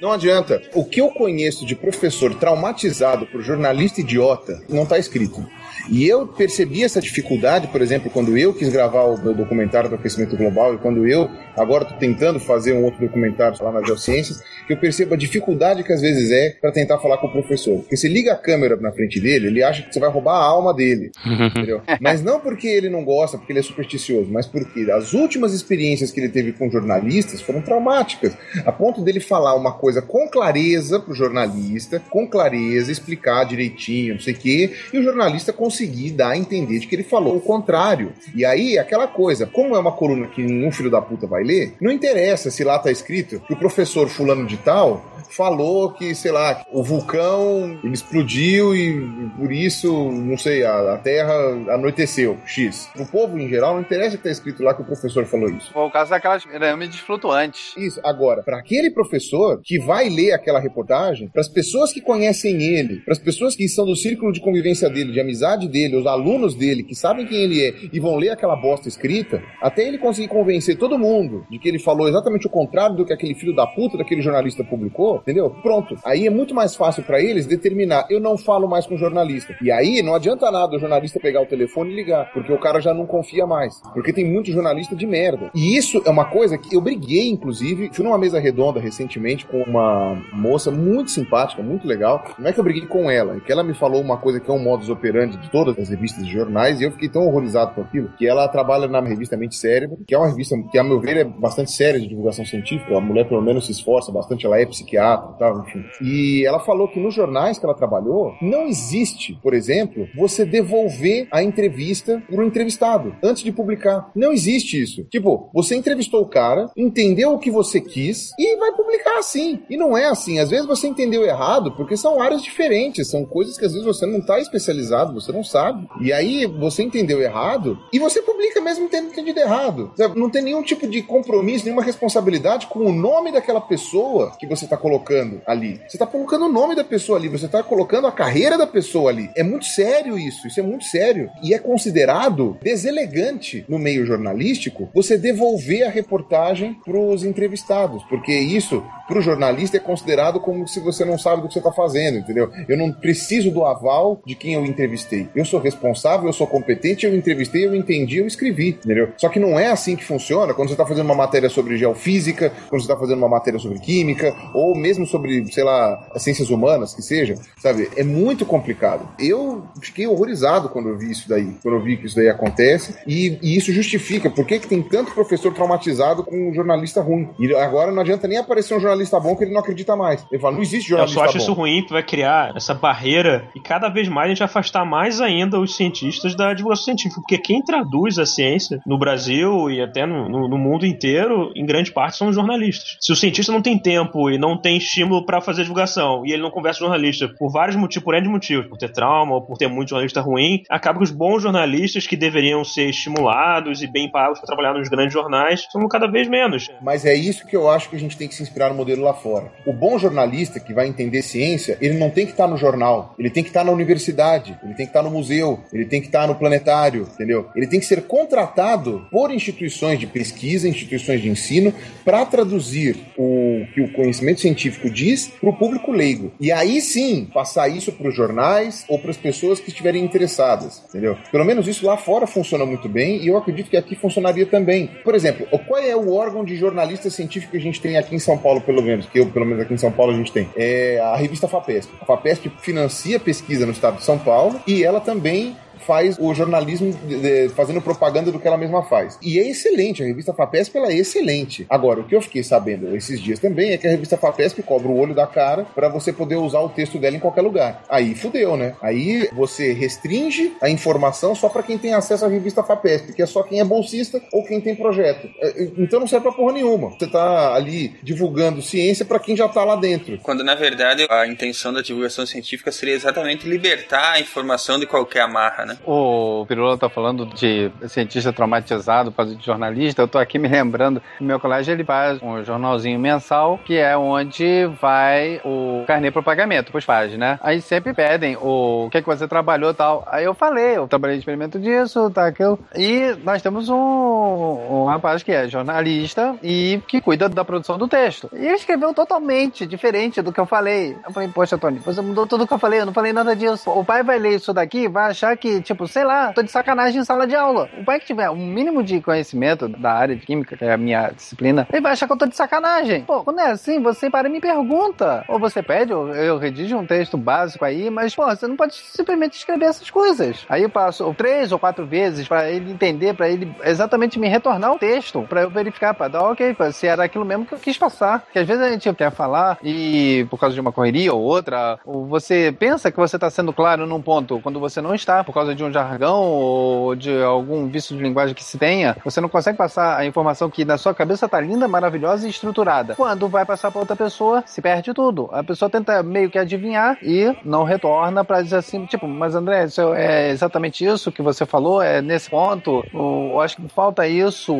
Não 0.00 0.12
adianta. 0.12 0.62
O 0.74 0.84
que 0.84 1.00
eu 1.00 1.08
conheço 1.10 1.66
de 1.66 1.74
professor 1.74 2.34
traumatizado 2.34 3.26
por 3.26 3.42
jornalista 3.42 4.00
idiota 4.00 4.62
não 4.68 4.86
tá 4.86 4.98
escrito. 4.98 5.44
E 5.90 6.06
eu 6.06 6.26
percebi 6.26 6.82
essa 6.82 7.00
dificuldade, 7.00 7.68
por 7.68 7.80
exemplo, 7.80 8.10
quando 8.10 8.36
eu 8.36 8.52
quis 8.52 8.68
gravar 8.68 9.04
o 9.04 9.18
meu 9.22 9.34
documentário 9.34 9.88
do 9.88 9.94
aquecimento 9.94 10.36
global 10.36 10.74
e 10.74 10.78
quando 10.78 11.06
eu 11.06 11.28
agora 11.56 11.84
estou 11.84 11.98
tentando 11.98 12.38
fazer 12.40 12.72
um 12.72 12.84
outro 12.84 13.00
documentário 13.00 13.56
lá 13.62 13.72
na 13.72 13.82
Geociências, 13.82 14.42
que 14.66 14.72
eu 14.72 14.76
percebo 14.76 15.14
a 15.14 15.16
dificuldade 15.16 15.82
que 15.82 15.92
às 15.92 16.00
vezes 16.00 16.30
é 16.30 16.50
para 16.60 16.72
tentar 16.72 16.98
falar 16.98 17.18
com 17.18 17.28
o 17.28 17.32
professor. 17.32 17.78
Porque 17.80 17.96
você 17.96 18.08
liga 18.08 18.32
a 18.32 18.36
câmera 18.36 18.76
na 18.76 18.92
frente 18.92 19.20
dele, 19.20 19.46
ele 19.46 19.62
acha 19.62 19.82
que 19.82 19.92
você 19.92 20.00
vai 20.00 20.10
roubar 20.10 20.34
a 20.34 20.44
alma 20.44 20.74
dele. 20.74 21.10
entendeu? 21.24 21.80
Mas 22.00 22.22
não 22.22 22.40
porque 22.40 22.66
ele 22.66 22.88
não 22.88 23.04
gosta, 23.04 23.38
porque 23.38 23.52
ele 23.52 23.60
é 23.60 23.62
supersticioso, 23.62 24.30
mas 24.30 24.46
porque 24.46 24.90
as 24.90 25.12
últimas 25.12 25.52
experiências 25.52 26.10
que 26.10 26.20
ele 26.20 26.28
teve 26.28 26.52
com 26.52 26.70
jornalistas 26.70 27.40
foram 27.40 27.62
traumáticas, 27.62 28.36
a 28.64 28.72
ponto 28.72 29.02
dele 29.02 29.20
falar 29.20 29.54
uma 29.54 29.72
coisa 29.72 30.02
com 30.02 30.28
clareza 30.28 30.98
pro 31.00 31.14
jornalista, 31.14 32.02
com 32.10 32.26
clareza, 32.26 32.90
explicar 32.90 33.44
direitinho, 33.44 34.14
não 34.14 34.20
sei 34.20 34.34
o 34.34 34.36
quê, 34.36 34.72
e 34.92 34.98
o 34.98 35.02
jornalista 35.02 35.52
conseguir 35.66 36.12
dar 36.12 36.30
a 36.30 36.38
entender 36.38 36.78
de 36.78 36.86
que 36.86 36.94
ele 36.94 37.02
falou 37.02 37.36
o 37.36 37.40
contrário. 37.40 38.12
E 38.34 38.44
aí, 38.44 38.78
aquela 38.78 39.08
coisa, 39.08 39.46
como 39.46 39.74
é 39.74 39.78
uma 39.78 39.90
coluna 39.90 40.28
que 40.28 40.42
nenhum 40.42 40.70
filho 40.70 40.90
da 40.90 41.02
puta 41.02 41.26
vai 41.26 41.42
ler, 41.42 41.74
não 41.80 41.90
interessa 41.90 42.52
se 42.52 42.62
lá 42.62 42.78
tá 42.78 42.90
escrito 42.90 43.40
que 43.40 43.52
o 43.52 43.58
professor 43.58 44.08
fulano 44.08 44.46
de 44.46 44.56
tal 44.58 45.04
falou 45.30 45.92
que, 45.92 46.14
sei 46.14 46.30
lá, 46.30 46.64
o 46.72 46.82
vulcão 46.82 47.78
explodiu 47.84 48.74
e 48.74 49.28
por 49.36 49.52
isso, 49.52 50.10
não 50.10 50.36
sei, 50.38 50.64
a, 50.64 50.94
a 50.94 50.98
Terra 50.98 51.34
anoiteceu, 51.74 52.38
X. 52.46 52.88
Pro 52.94 53.06
povo 53.06 53.38
em 53.38 53.48
geral, 53.48 53.74
não 53.74 53.80
interessa 53.80 54.16
que 54.16 54.22
tá 54.22 54.30
escrito 54.30 54.62
lá 54.62 54.74
que 54.74 54.82
o 54.82 54.84
professor 54.84 55.24
falou 55.26 55.48
isso. 55.50 55.72
Foi 55.72 55.82
o 55.82 55.90
caso 55.90 56.10
daquelas 56.10 56.44
pirâmides 56.44 57.00
flutuantes. 57.00 57.74
Isso. 57.76 58.00
Agora, 58.04 58.42
para 58.42 58.58
aquele 58.58 58.90
professor 58.90 59.60
que 59.62 59.78
vai 59.78 60.08
ler 60.08 60.32
aquela 60.32 60.60
reportagem, 60.60 61.28
para 61.28 61.40
as 61.40 61.48
pessoas 61.48 61.92
que 61.92 62.00
conhecem 62.00 62.62
ele, 62.62 63.00
para 63.00 63.12
as 63.12 63.18
pessoas 63.18 63.56
que 63.56 63.68
são 63.68 63.84
do 63.84 63.96
círculo 63.96 64.32
de 64.32 64.40
convivência 64.40 64.88
dele, 64.88 65.12
de 65.12 65.20
amizade 65.20 65.55
dele, 65.64 65.96
os 65.96 66.06
alunos 66.06 66.54
dele, 66.54 66.82
que 66.82 66.94
sabem 66.94 67.26
quem 67.26 67.38
ele 67.38 67.64
é 67.64 67.74
e 67.92 68.00
vão 68.00 68.16
ler 68.16 68.30
aquela 68.30 68.56
bosta 68.56 68.88
escrita, 68.88 69.42
até 69.60 69.86
ele 69.86 69.98
conseguir 69.98 70.28
convencer 70.28 70.76
todo 70.76 70.98
mundo 70.98 71.46
de 71.50 71.58
que 71.58 71.68
ele 71.68 71.78
falou 71.78 72.08
exatamente 72.08 72.46
o 72.46 72.50
contrário 72.50 72.96
do 72.96 73.04
que 73.04 73.12
aquele 73.12 73.34
filho 73.34 73.54
da 73.54 73.66
puta 73.66 73.96
daquele 73.96 74.20
jornalista 74.20 74.64
publicou, 74.64 75.16
entendeu? 75.16 75.50
Pronto. 75.62 75.96
Aí 76.04 76.26
é 76.26 76.30
muito 76.30 76.54
mais 76.54 76.74
fácil 76.74 77.02
para 77.02 77.20
eles 77.20 77.46
determinar, 77.46 78.06
eu 78.10 78.20
não 78.20 78.36
falo 78.36 78.68
mais 78.68 78.86
com 78.86 78.96
jornalista. 78.96 79.56
E 79.62 79.70
aí 79.70 80.02
não 80.02 80.14
adianta 80.14 80.50
nada 80.50 80.76
o 80.76 80.80
jornalista 80.80 81.20
pegar 81.20 81.42
o 81.42 81.46
telefone 81.46 81.92
e 81.92 81.94
ligar, 81.94 82.32
porque 82.32 82.52
o 82.52 82.58
cara 82.58 82.80
já 82.80 82.92
não 82.92 83.06
confia 83.06 83.46
mais. 83.46 83.80
Porque 83.94 84.12
tem 84.12 84.24
muito 84.24 84.50
jornalista 84.50 84.96
de 84.96 85.06
merda. 85.06 85.50
E 85.54 85.76
isso 85.76 86.02
é 86.04 86.10
uma 86.10 86.24
coisa 86.24 86.58
que 86.58 86.74
eu 86.74 86.80
briguei, 86.80 87.28
inclusive, 87.28 87.90
fui 87.92 88.04
numa 88.04 88.18
mesa 88.18 88.38
redonda 88.40 88.80
recentemente 88.80 89.46
com 89.46 89.62
uma 89.62 90.20
moça 90.32 90.70
muito 90.70 91.10
simpática, 91.10 91.62
muito 91.62 91.86
legal. 91.86 92.24
Não 92.38 92.48
é 92.48 92.52
que 92.52 92.60
eu 92.60 92.64
briguei 92.64 92.86
com 92.86 93.10
ela, 93.10 93.36
é 93.36 93.40
que 93.40 93.52
ela 93.52 93.62
me 93.62 93.74
falou 93.74 94.00
uma 94.00 94.16
coisa 94.16 94.40
que 94.40 94.50
é 94.50 94.54
um 94.54 94.58
modus 94.58 94.88
operandi 94.88 95.36
de 95.46 95.50
todas 95.50 95.78
as 95.78 95.88
revistas 95.88 96.24
e 96.24 96.28
jornais, 96.28 96.80
e 96.80 96.84
eu 96.84 96.92
fiquei 96.92 97.08
tão 97.08 97.26
horrorizado 97.26 97.74
com 97.74 97.80
aquilo, 97.80 98.10
que 98.18 98.26
ela 98.26 98.46
trabalha 98.48 98.86
na 98.86 99.00
revista 99.00 99.36
Mente 99.36 99.56
Cérebro, 99.56 99.98
que 100.06 100.14
é 100.14 100.18
uma 100.18 100.28
revista 100.28 100.56
que, 100.70 100.78
a 100.78 100.84
meu 100.84 101.00
ver, 101.00 101.16
é 101.16 101.24
bastante 101.24 101.70
séria 101.70 102.00
de 102.00 102.08
divulgação 102.08 102.44
científica. 102.44 102.96
A 102.96 103.00
mulher, 103.00 103.28
pelo 103.28 103.42
menos, 103.42 103.66
se 103.66 103.72
esforça 103.72 104.12
bastante, 104.12 104.46
ela 104.46 104.60
é 104.60 104.66
psiquiatra 104.66 105.32
e 105.34 105.38
tal, 105.38 105.60
enfim. 105.60 105.84
E 106.02 106.44
ela 106.46 106.60
falou 106.60 106.88
que 106.88 107.00
nos 107.00 107.14
jornais 107.14 107.58
que 107.58 107.64
ela 107.64 107.74
trabalhou, 107.74 108.34
não 108.42 108.66
existe, 108.66 109.38
por 109.42 109.54
exemplo, 109.54 110.06
você 110.16 110.44
devolver 110.44 111.28
a 111.30 111.42
entrevista 111.42 112.22
para 112.28 112.40
o 112.40 112.44
entrevistado 112.44 113.14
antes 113.22 113.42
de 113.42 113.52
publicar. 113.52 114.10
Não 114.14 114.32
existe 114.32 114.80
isso. 114.80 115.04
Tipo, 115.04 115.50
você 115.52 115.74
entrevistou 115.74 116.22
o 116.22 116.28
cara, 116.28 116.70
entendeu 116.76 117.32
o 117.32 117.38
que 117.38 117.50
você 117.50 117.80
quis 117.80 118.32
e 118.38 118.56
vai 118.56 118.72
publicar 118.72 119.18
assim. 119.18 119.60
E 119.68 119.76
não 119.76 119.96
é 119.96 120.06
assim. 120.06 120.38
Às 120.38 120.50
vezes 120.50 120.66
você 120.66 120.86
entendeu 120.86 121.24
errado, 121.24 121.72
porque 121.76 121.96
são 121.96 122.20
áreas 122.20 122.42
diferentes, 122.42 123.08
são 123.08 123.24
coisas 123.24 123.56
que 123.58 123.64
às 123.64 123.72
vezes 123.72 123.86
você 123.86 124.06
não 124.06 124.18
está 124.18 124.38
especializado, 124.38 125.14
você 125.14 125.32
não 125.32 125.35
sabe. 125.44 125.88
E 126.00 126.12
aí 126.12 126.46
você 126.46 126.82
entendeu 126.82 127.20
errado 127.20 127.78
e 127.92 127.98
você 127.98 128.22
publica 128.22 128.60
mesmo 128.60 128.88
tendo 128.88 129.08
entendido 129.08 129.40
errado. 129.40 129.92
Não 130.14 130.30
tem 130.30 130.42
nenhum 130.42 130.62
tipo 130.62 130.86
de 130.86 131.02
compromisso, 131.02 131.64
nenhuma 131.64 131.82
responsabilidade 131.82 132.66
com 132.66 132.80
o 132.80 132.92
nome 132.92 133.32
daquela 133.32 133.60
pessoa 133.60 134.32
que 134.38 134.46
você 134.46 134.64
está 134.64 134.76
colocando 134.76 135.40
ali. 135.46 135.80
Você 135.88 135.96
está 135.96 136.06
colocando 136.06 136.46
o 136.46 136.52
nome 136.52 136.74
da 136.74 136.84
pessoa 136.84 137.18
ali, 137.18 137.28
você 137.28 137.46
está 137.46 137.62
colocando 137.62 138.06
a 138.06 138.12
carreira 138.12 138.58
da 138.58 138.66
pessoa 138.66 139.10
ali. 139.10 139.30
É 139.34 139.42
muito 139.42 139.66
sério 139.66 140.18
isso, 140.18 140.46
isso 140.46 140.60
é 140.60 140.62
muito 140.62 140.84
sério. 140.84 141.30
E 141.42 141.54
é 141.54 141.58
considerado 141.58 142.58
deselegante 142.62 143.64
no 143.68 143.78
meio 143.78 144.06
jornalístico 144.06 144.88
você 144.94 145.16
devolver 145.16 145.84
a 145.84 145.90
reportagem 145.90 146.74
para 146.84 146.98
os 146.98 147.24
entrevistados, 147.24 148.02
porque 148.04 148.32
isso, 148.32 148.82
para 149.06 149.18
o 149.18 149.22
jornalista, 149.22 149.76
é 149.76 149.80
considerado 149.80 150.40
como 150.40 150.66
se 150.66 150.80
você 150.80 151.04
não 151.04 151.18
sabe 151.18 151.42
do 151.42 151.48
que 151.48 151.54
você 151.54 151.60
está 151.60 151.72
fazendo, 151.72 152.18
entendeu? 152.18 152.50
Eu 152.68 152.76
não 152.76 152.92
preciso 152.92 153.50
do 153.50 153.64
aval 153.64 154.20
de 154.24 154.34
quem 154.34 154.54
eu 154.54 154.64
entrevistei. 154.64 155.25
Eu 155.34 155.44
sou 155.44 155.60
responsável, 155.60 156.26
eu 156.26 156.32
sou 156.32 156.46
competente, 156.46 157.06
eu 157.06 157.14
entrevistei, 157.14 157.66
eu 157.66 157.74
entendi, 157.74 158.18
eu 158.18 158.26
escrevi, 158.26 158.70
entendeu? 158.70 159.10
Só 159.16 159.28
que 159.28 159.38
não 159.38 159.58
é 159.58 159.68
assim 159.68 159.96
que 159.96 160.04
funciona 160.04 160.54
quando 160.54 160.68
você 160.68 160.74
está 160.74 160.86
fazendo 160.86 161.06
uma 161.06 161.14
matéria 161.14 161.48
sobre 161.48 161.76
geofísica, 161.76 162.50
quando 162.68 162.80
você 162.80 162.86
está 162.86 162.96
fazendo 162.96 163.18
uma 163.18 163.28
matéria 163.28 163.58
sobre 163.58 163.78
química, 163.78 164.34
ou 164.54 164.76
mesmo 164.76 165.06
sobre, 165.06 165.46
sei 165.52 165.64
lá, 165.64 166.08
as 166.14 166.22
ciências 166.22 166.50
humanas, 166.50 166.94
que 166.94 167.02
seja, 167.02 167.34
sabe? 167.58 167.88
É 167.96 168.02
muito 168.02 168.44
complicado. 168.44 169.08
Eu 169.18 169.64
fiquei 169.80 170.06
horrorizado 170.06 170.68
quando 170.68 170.88
eu 170.88 170.98
vi 170.98 171.10
isso 171.10 171.28
daí, 171.28 171.56
quando 171.62 171.76
eu 171.76 171.82
vi 171.82 171.96
que 171.96 172.06
isso 172.06 172.16
daí 172.16 172.28
acontece, 172.28 172.96
e, 173.06 173.38
e 173.42 173.56
isso 173.56 173.72
justifica 173.72 174.30
por 174.30 174.46
que, 174.46 174.58
que 174.58 174.68
tem 174.68 174.82
tanto 174.82 175.12
professor 175.12 175.52
traumatizado 175.52 176.24
com 176.24 176.50
um 176.50 176.54
jornalista 176.54 177.00
ruim. 177.00 177.28
E 177.38 177.54
agora 177.54 177.92
não 177.92 178.00
adianta 178.00 178.26
nem 178.26 178.38
aparecer 178.38 178.74
um 178.74 178.80
jornalista 178.80 179.18
bom 179.20 179.36
que 179.36 179.44
ele 179.44 179.52
não 179.52 179.60
acredita 179.60 179.94
mais. 179.96 180.26
Ele 180.30 180.40
fala, 180.40 180.54
não 180.54 180.62
existe 180.62 180.90
Eu 180.90 180.98
jornalista 180.98 181.20
só 181.20 181.24
acho 181.24 181.38
bom. 181.38 181.42
isso 181.42 181.52
ruim, 181.52 181.84
tu 181.86 181.94
vai 181.94 182.02
criar 182.02 182.56
essa 182.56 182.74
barreira 182.74 183.48
e 183.54 183.60
cada 183.60 183.88
vez 183.88 184.08
mais 184.08 184.26
a 184.26 184.28
gente 184.28 184.42
afastar 184.42 184.84
mais 184.84 185.05
ainda 185.20 185.58
os 185.60 185.76
cientistas 185.76 186.34
da 186.34 186.52
divulgação 186.52 186.84
científica, 186.84 187.20
porque 187.20 187.38
quem 187.38 187.62
traduz 187.62 188.18
a 188.18 188.26
ciência 188.26 188.80
no 188.86 188.98
Brasil 188.98 189.70
e 189.70 189.80
até 189.80 190.04
no, 190.06 190.28
no- 190.28 190.48
no 190.48 190.58
mundo 190.58 190.84
inteiro, 190.86 191.50
em 191.54 191.64
grande 191.64 191.92
parte, 191.92 192.16
são 192.16 192.28
os 192.28 192.34
jornalistas. 192.34 192.96
Se 193.00 193.12
o 193.12 193.16
cientista 193.16 193.52
não 193.52 193.62
tem 193.62 193.78
tempo 193.78 194.30
e 194.30 194.38
não 194.38 194.56
tem 194.56 194.76
estímulo 194.76 195.24
para 195.24 195.40
fazer 195.40 195.62
divulgação 195.62 196.24
e 196.26 196.32
ele 196.32 196.42
não 196.42 196.50
conversa 196.50 196.80
com 196.80 196.86
jornalista 196.86 197.28
por 197.38 197.50
vários 197.50 197.76
motivos, 197.76 198.04
por 198.04 198.14
N 198.14 198.28
motivos, 198.28 198.66
por 198.66 198.76
ter 198.78 198.90
trauma 198.92 199.34
ou 199.34 199.42
por 199.42 199.56
ter 199.56 199.68
muito 199.68 199.90
jornalista 199.90 200.20
ruim, 200.20 200.62
acaba 200.70 200.98
que 200.98 201.04
os 201.04 201.10
bons 201.10 201.42
jornalistas 201.42 202.06
que 202.06 202.16
deveriam 202.16 202.64
ser 202.64 202.88
estimulados 202.90 203.82
e 203.82 203.86
bem 203.86 204.10
pagos 204.10 204.38
para 204.38 204.46
trabalhar 204.46 204.74
nos 204.74 204.88
grandes 204.88 205.12
jornais 205.12 205.66
são 205.70 205.86
cada 205.88 206.06
vez 206.06 206.28
menos. 206.28 206.68
Mas 206.82 207.04
é 207.04 207.14
isso 207.14 207.46
que 207.46 207.56
eu 207.56 207.70
acho 207.70 207.88
que 207.88 207.96
a 207.96 207.98
gente 207.98 208.16
tem 208.16 208.28
que 208.28 208.34
se 208.34 208.42
inspirar 208.42 208.68
no 208.70 208.74
modelo 208.74 209.02
lá 209.02 209.14
fora. 209.14 209.50
O 209.66 209.72
bom 209.72 209.98
jornalista 209.98 210.60
que 210.60 210.72
vai 210.74 210.86
entender 210.88 211.22
ciência, 211.22 211.78
ele 211.80 211.98
não 211.98 212.10
tem 212.10 212.24
que 212.26 212.32
estar 212.32 212.46
no 212.46 212.56
jornal, 212.56 213.14
ele 213.18 213.30
tem 213.30 213.42
que 213.42 213.50
estar 213.50 213.64
na 213.64 213.72
universidade, 213.72 214.56
ele 214.62 214.74
tem 214.74 214.86
que 214.86 214.90
estar 214.96 215.02
no 215.02 215.10
museu, 215.10 215.60
ele 215.72 215.84
tem 215.84 216.00
que 216.00 216.06
estar 216.06 216.26
no 216.26 216.34
planetário, 216.34 217.06
entendeu? 217.14 217.46
Ele 217.54 217.66
tem 217.66 217.78
que 217.78 217.86
ser 217.86 218.02
contratado 218.02 219.06
por 219.10 219.30
instituições 219.30 219.98
de 219.98 220.06
pesquisa, 220.06 220.68
instituições 220.68 221.20
de 221.20 221.28
ensino, 221.28 221.72
para 222.04 222.24
traduzir 222.24 222.96
o 223.16 223.64
que 223.74 223.80
o 223.80 223.92
conhecimento 223.92 224.40
científico 224.40 224.88
diz 224.88 225.28
para 225.40 225.50
o 225.50 225.56
público 225.56 225.90
leigo. 225.90 226.32
E 226.40 226.50
aí 226.50 226.80
sim, 226.80 227.28
passar 227.32 227.68
isso 227.68 227.92
para 227.92 228.08
os 228.08 228.14
jornais 228.14 228.84
ou 228.88 228.98
para 228.98 229.10
as 229.10 229.16
pessoas 229.16 229.60
que 229.60 229.68
estiverem 229.68 230.04
interessadas, 230.04 230.82
entendeu? 230.88 231.16
Pelo 231.30 231.44
menos 231.44 231.66
isso 231.68 231.86
lá 231.86 231.96
fora 231.96 232.26
funciona 232.26 232.64
muito 232.64 232.88
bem 232.88 233.22
e 233.22 233.28
eu 233.28 233.36
acredito 233.36 233.70
que 233.70 233.76
aqui 233.76 233.94
funcionaria 233.94 234.46
também. 234.46 234.90
Por 235.04 235.14
exemplo, 235.14 235.46
qual 235.66 235.80
é 235.80 235.94
o 235.94 236.12
órgão 236.12 236.44
de 236.44 236.56
jornalista 236.56 237.10
científico 237.10 237.52
que 237.52 237.58
a 237.58 237.60
gente 237.60 237.80
tem 237.80 237.96
aqui 237.96 238.14
em 238.14 238.18
São 238.18 238.38
Paulo, 238.38 238.60
pelo 238.60 238.82
menos, 238.82 239.06
que 239.06 239.18
eu, 239.18 239.26
pelo 239.26 239.44
menos 239.44 239.62
aqui 239.62 239.74
em 239.74 239.78
São 239.78 239.92
Paulo, 239.92 240.12
a 240.12 240.16
gente 240.16 240.32
tem? 240.32 240.48
É 240.56 241.00
a 241.00 241.16
revista 241.16 241.48
FAPESP. 241.48 241.92
A 242.00 242.04
FAPESP 242.04 242.50
financia 242.60 243.18
pesquisa 243.18 243.66
no 243.66 243.72
estado 243.72 243.96
de 243.96 244.04
São 244.04 244.18
Paulo 244.18 244.60
e 244.66 244.84
ela 244.86 245.00
também 245.00 245.56
faz 245.78 246.16
o 246.18 246.32
jornalismo 246.34 246.92
de, 246.92 247.18
de, 247.18 247.48
fazendo 247.50 247.80
propaganda 247.80 248.30
do 248.30 248.38
que 248.38 248.46
ela 248.46 248.56
mesma 248.56 248.82
faz. 248.82 249.18
E 249.22 249.38
é 249.38 249.48
excelente, 249.48 250.02
a 250.02 250.06
revista 250.06 250.32
FAPESP 250.32 250.76
ela 250.76 250.88
é 250.88 250.94
excelente. 250.94 251.66
Agora, 251.68 252.00
o 252.00 252.04
que 252.04 252.14
eu 252.14 252.22
fiquei 252.22 252.42
sabendo 252.42 252.94
esses 252.96 253.20
dias 253.20 253.38
também 253.38 253.72
é 253.72 253.78
que 253.78 253.86
a 253.86 253.90
revista 253.90 254.16
FAPESP 254.16 254.62
cobra 254.62 254.88
o 254.88 254.98
olho 254.98 255.14
da 255.14 255.26
cara 255.26 255.64
para 255.74 255.88
você 255.88 256.12
poder 256.12 256.36
usar 256.36 256.60
o 256.60 256.68
texto 256.68 256.98
dela 256.98 257.16
em 257.16 257.20
qualquer 257.20 257.42
lugar. 257.42 257.82
Aí 257.88 258.14
fudeu, 258.14 258.56
né? 258.56 258.74
Aí 258.80 259.28
você 259.32 259.72
restringe 259.72 260.54
a 260.60 260.68
informação 260.68 261.34
só 261.34 261.48
para 261.48 261.62
quem 261.62 261.78
tem 261.78 261.94
acesso 261.94 262.24
à 262.24 262.28
revista 262.28 262.62
FAPESP, 262.62 263.12
que 263.12 263.22
é 263.22 263.26
só 263.26 263.42
quem 263.42 263.60
é 263.60 263.64
bolsista 263.64 264.20
ou 264.32 264.44
quem 264.44 264.60
tem 264.60 264.74
projeto. 264.74 265.28
É, 265.40 265.48
é, 265.48 265.70
então 265.78 266.00
não 266.00 266.06
serve 266.06 266.24
pra 266.24 266.32
porra 266.32 266.54
nenhuma. 266.54 266.90
Você 266.90 267.06
tá 267.06 267.54
ali 267.54 267.94
divulgando 268.02 268.62
ciência 268.62 269.04
para 269.04 269.18
quem 269.18 269.36
já 269.36 269.48
tá 269.48 269.64
lá 269.64 269.76
dentro. 269.76 270.18
Quando 270.18 270.42
na 270.42 270.54
verdade 270.54 271.06
a 271.08 271.26
intenção 271.26 271.72
da 271.72 271.82
divulgação 271.82 272.26
científica 272.26 272.72
seria 272.72 272.94
exatamente 272.94 273.48
libertar 273.48 274.12
a 274.12 274.20
informação 274.20 274.78
de 274.78 274.86
qualquer 274.86 275.20
amarra, 275.20 275.65
né? 275.66 275.76
O 275.84 276.44
Pirula 276.46 276.78
tá 276.78 276.88
falando 276.88 277.26
de 277.26 277.70
cientista 277.88 278.32
traumatizado, 278.32 279.12
de 279.36 279.44
jornalista. 279.44 280.02
Eu 280.02 280.08
tô 280.08 280.18
aqui 280.18 280.38
me 280.38 280.48
lembrando, 280.48 281.02
meu 281.20 281.40
colégio 281.40 281.72
ele 281.72 281.84
faz 281.84 282.22
um 282.22 282.42
jornalzinho 282.44 282.98
mensal, 282.98 283.58
que 283.64 283.76
é 283.76 283.96
onde 283.96 284.66
vai 284.80 285.40
o 285.44 285.84
carnê 285.86 286.10
pro 286.10 286.22
pagamento 286.22 286.70
pros 286.70 286.84
pais, 286.84 287.16
né? 287.16 287.38
Aí 287.42 287.60
sempre 287.60 287.92
pedem 287.92 288.36
o, 288.36 288.86
o 288.86 288.90
que 288.90 288.98
é 288.98 289.02
que 289.02 289.06
você 289.06 289.26
trabalhou 289.26 289.74
tal. 289.74 290.06
Aí 290.10 290.24
eu 290.24 290.34
falei, 290.34 290.76
eu 290.76 290.86
trabalhei 290.86 291.16
de 291.16 291.20
experimento 291.20 291.58
disso, 291.58 292.10
tá, 292.10 292.26
aquilo. 292.26 292.58
E 292.74 293.16
nós 293.24 293.42
temos 293.42 293.68
um, 293.68 293.74
um 293.74 294.84
rapaz 294.84 295.22
que 295.22 295.32
é 295.32 295.48
jornalista 295.48 296.36
e 296.42 296.80
que 296.86 297.00
cuida 297.00 297.28
da 297.28 297.44
produção 297.44 297.78
do 297.78 297.88
texto. 297.88 298.30
E 298.32 298.46
ele 298.46 298.54
escreveu 298.54 298.94
totalmente 298.94 299.66
diferente 299.66 300.22
do 300.22 300.32
que 300.32 300.40
eu 300.40 300.46
falei. 300.46 300.96
Eu 301.04 301.12
falei, 301.12 301.28
poxa, 301.28 301.58
Tony, 301.58 301.78
você 301.78 302.00
mudou 302.00 302.26
tudo 302.26 302.46
que 302.46 302.52
eu 302.52 302.58
falei, 302.58 302.80
eu 302.80 302.86
não 302.86 302.92
falei 302.92 303.12
nada 303.12 303.34
disso. 303.34 303.70
O 303.70 303.84
pai 303.84 304.02
vai 304.02 304.18
ler 304.18 304.36
isso 304.36 304.52
daqui, 304.52 304.88
vai 304.88 305.10
achar 305.10 305.36
que, 305.36 305.55
tipo, 305.60 305.86
sei 305.86 306.04
lá, 306.04 306.32
tô 306.32 306.42
de 306.42 306.50
sacanagem 306.50 307.00
em 307.00 307.04
sala 307.04 307.26
de 307.26 307.34
aula. 307.34 307.68
O 307.78 307.84
pai 307.84 308.00
que 308.00 308.06
tiver 308.06 308.30
um 308.30 308.46
mínimo 308.46 308.82
de 308.82 309.00
conhecimento 309.00 309.68
da 309.68 309.92
área 309.92 310.16
de 310.16 310.24
química, 310.24 310.56
que 310.56 310.64
é 310.64 310.72
a 310.72 310.76
minha 310.76 311.10
disciplina, 311.10 311.66
ele 311.72 311.80
vai 311.80 311.92
achar 311.92 312.06
que 312.06 312.12
eu 312.12 312.16
tô 312.16 312.26
de 312.26 312.36
sacanagem. 312.36 313.04
Pô, 313.04 313.22
quando 313.22 313.40
é 313.40 313.50
assim, 313.50 313.80
você 313.80 314.10
para 314.10 314.28
e 314.28 314.30
me 314.30 314.40
pergunta. 314.40 315.24
Ou 315.28 315.38
você 315.38 315.62
pede, 315.62 315.92
ou 315.92 316.08
eu 316.14 316.38
redijo 316.38 316.76
um 316.76 316.86
texto 316.86 317.16
básico 317.16 317.64
aí, 317.64 317.90
mas, 317.90 318.14
pô, 318.14 318.24
você 318.24 318.46
não 318.46 318.56
pode 318.56 318.74
simplesmente 318.74 319.36
escrever 319.36 319.66
essas 319.66 319.90
coisas. 319.90 320.44
Aí 320.48 320.62
eu 320.62 320.70
passo 320.70 321.12
três 321.14 321.52
ou 321.52 321.58
quatro 321.58 321.86
vezes 321.86 322.26
para 322.26 322.50
ele 322.50 322.70
entender, 322.70 323.14
para 323.14 323.28
ele 323.28 323.54
exatamente 323.64 324.18
me 324.18 324.28
retornar 324.28 324.72
o 324.72 324.78
texto, 324.78 325.22
para 325.28 325.42
eu 325.42 325.50
verificar, 325.50 325.94
para 325.94 326.08
dar 326.08 326.22
ok, 326.22 326.56
se 326.72 326.86
era 326.86 327.04
aquilo 327.04 327.24
mesmo 327.24 327.46
que 327.46 327.54
eu 327.54 327.58
quis 327.58 327.78
passar. 327.78 328.20
Porque 328.20 328.38
às 328.38 328.46
vezes 328.46 328.62
a 328.62 328.70
gente 328.70 328.92
quer 328.94 329.10
falar 329.10 329.58
e 329.62 330.26
por 330.30 330.38
causa 330.38 330.54
de 330.54 330.60
uma 330.60 330.72
correria 330.72 331.12
ou 331.12 331.22
outra, 331.22 331.78
ou 331.84 332.06
você 332.06 332.54
pensa 332.58 332.90
que 332.90 332.96
você 332.96 333.18
tá 333.18 333.30
sendo 333.30 333.52
claro 333.52 333.86
num 333.86 334.02
ponto 334.02 334.40
quando 334.40 334.60
você 334.60 334.80
não 334.80 334.94
está, 334.94 335.24
por 335.24 335.32
causa 335.32 335.45
de 335.54 335.64
um 335.64 335.72
jargão 335.72 336.22
ou 336.22 336.94
de 336.94 337.22
algum 337.22 337.68
vício 337.68 337.96
de 337.96 338.02
linguagem 338.02 338.34
que 338.34 338.44
se 338.44 338.58
tenha, 338.58 338.96
você 339.04 339.20
não 339.20 339.28
consegue 339.28 339.58
passar 339.58 339.96
a 339.98 340.04
informação 340.04 340.50
que 340.50 340.64
na 340.64 340.78
sua 340.78 340.94
cabeça 340.94 341.28
tá 341.28 341.40
linda, 341.40 341.68
maravilhosa 341.68 342.26
e 342.26 342.30
estruturada. 342.30 342.94
Quando 342.94 343.28
vai 343.28 343.44
passar 343.44 343.70
para 343.70 343.80
outra 343.80 343.96
pessoa, 343.96 344.42
se 344.46 344.60
perde 344.60 344.92
tudo. 344.92 345.28
A 345.32 345.42
pessoa 345.42 345.70
tenta 345.70 346.02
meio 346.02 346.30
que 346.30 346.38
adivinhar 346.38 346.98
e 347.02 347.34
não 347.44 347.64
retorna 347.64 348.24
para 348.24 348.42
dizer 348.42 348.56
assim, 348.56 348.84
tipo, 348.86 349.06
mas 349.06 349.34
André, 349.34 349.64
isso 349.64 349.94
é 349.94 350.30
exatamente 350.30 350.84
isso 350.84 351.12
que 351.12 351.22
você 351.22 351.44
falou, 351.44 351.82
é 351.82 352.00
nesse 352.00 352.30
ponto, 352.30 352.84
eu 352.92 353.40
acho 353.40 353.56
que 353.56 353.68
falta 353.68 354.06
isso, 354.06 354.54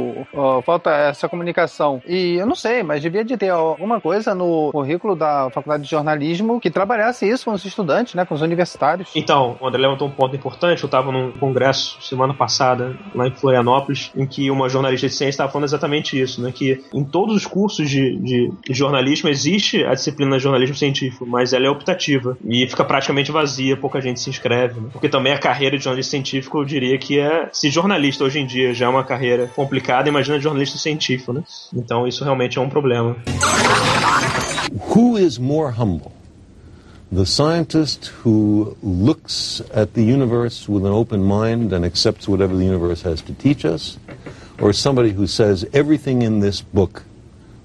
falta 0.64 0.90
essa 0.90 1.28
comunicação. 1.28 2.02
E 2.06 2.36
eu 2.36 2.46
não 2.46 2.54
sei, 2.54 2.82
mas 2.82 3.02
devia 3.02 3.24
de 3.24 3.36
ter 3.36 3.50
alguma 3.50 4.00
coisa 4.00 4.34
no 4.34 4.70
currículo 4.72 5.16
da 5.16 5.50
faculdade 5.50 5.84
de 5.84 5.90
jornalismo 5.90 6.60
que 6.60 6.70
trabalhasse 6.70 7.28
isso 7.28 7.44
com 7.46 7.52
os 7.52 7.64
estudantes, 7.64 8.14
né, 8.14 8.24
com 8.24 8.34
os 8.34 8.42
universitários. 8.42 9.10
Então, 9.14 9.56
o 9.60 9.66
André 9.66 9.82
levantou 9.82 10.08
um 10.08 10.10
ponto 10.10 10.34
importante, 10.34 10.75
eu 10.84 10.88
estava 10.88 11.12
num 11.12 11.32
congresso 11.32 12.00
semana 12.00 12.34
passada, 12.34 12.96
lá 13.14 13.26
em 13.26 13.30
Florianópolis, 13.32 14.10
em 14.16 14.26
que 14.26 14.50
uma 14.50 14.68
jornalista 14.68 15.06
de 15.06 15.14
ciência 15.14 15.30
estava 15.30 15.50
falando 15.50 15.66
exatamente 15.66 16.20
isso, 16.20 16.42
né? 16.42 16.52
Que 16.52 16.82
em 16.92 17.04
todos 17.04 17.36
os 17.36 17.46
cursos 17.46 17.88
de, 17.88 18.16
de, 18.18 18.52
jornalismo 18.70 19.28
existe 19.28 19.84
a 19.84 19.94
disciplina 19.94 20.36
de 20.36 20.42
jornalismo 20.42 20.76
científico, 20.76 21.26
mas 21.26 21.52
ela 21.52 21.66
é 21.66 21.70
optativa 21.70 22.36
e 22.44 22.66
fica 22.66 22.84
praticamente 22.84 23.32
vazia, 23.32 23.76
pouca 23.76 24.00
gente 24.00 24.20
se 24.20 24.30
inscreve. 24.30 24.80
Né? 24.80 24.88
Porque 24.92 25.08
também 25.08 25.32
a 25.32 25.38
carreira 25.38 25.76
de 25.76 25.84
jornalista 25.84 26.10
científico, 26.10 26.58
eu 26.58 26.64
diria 26.64 26.98
que 26.98 27.18
é. 27.18 27.48
Se 27.52 27.70
jornalista 27.70 28.24
hoje 28.24 28.38
em 28.38 28.46
dia 28.46 28.74
já 28.74 28.86
é 28.86 28.88
uma 28.88 29.04
carreira 29.04 29.50
complicada, 29.54 30.08
imagina 30.08 30.38
jornalista 30.40 30.78
científico, 30.78 31.32
né? 31.32 31.42
Então 31.74 32.06
isso 32.06 32.24
realmente 32.24 32.58
é 32.58 32.60
um 32.60 32.68
problema. 32.68 33.16
Who 34.94 35.18
is 35.18 35.38
more 35.38 35.72
humble? 35.72 36.25
The 37.12 37.24
scientist 37.24 38.06
who 38.06 38.76
looks 38.82 39.62
at 39.72 39.94
the 39.94 40.02
universe 40.02 40.68
with 40.68 40.84
an 40.84 40.92
open 40.92 41.22
mind 41.22 41.72
and 41.72 41.84
accepts 41.84 42.26
whatever 42.26 42.56
the 42.56 42.64
universe 42.64 43.02
has 43.02 43.22
to 43.22 43.34
teach 43.34 43.64
us, 43.64 43.98
or 44.58 44.72
somebody 44.72 45.12
who 45.12 45.26
says 45.26 45.64
everything 45.72 46.22
in 46.22 46.40
this 46.40 46.60
book 46.60 47.04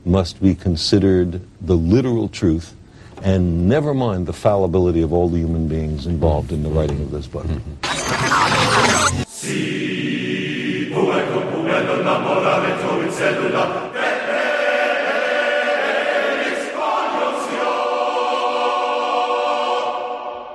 must 0.06 0.42
be 0.42 0.54
considered 0.54 1.42
the 1.60 1.76
literal 1.76 2.28
truth 2.28 2.76
and 3.24 3.68
never 3.68 3.94
mind 3.94 4.26
the 4.26 4.34
fallibility 4.34 5.02
of 5.02 5.14
all 5.14 5.30
the 5.30 5.38
human 5.38 5.68
beings 5.68 6.08
involved 6.08 6.52
in 6.52 6.64
the 6.64 6.70
writing 6.70 7.02
of 7.02 7.12
this 7.12 7.28
book. 7.28 7.46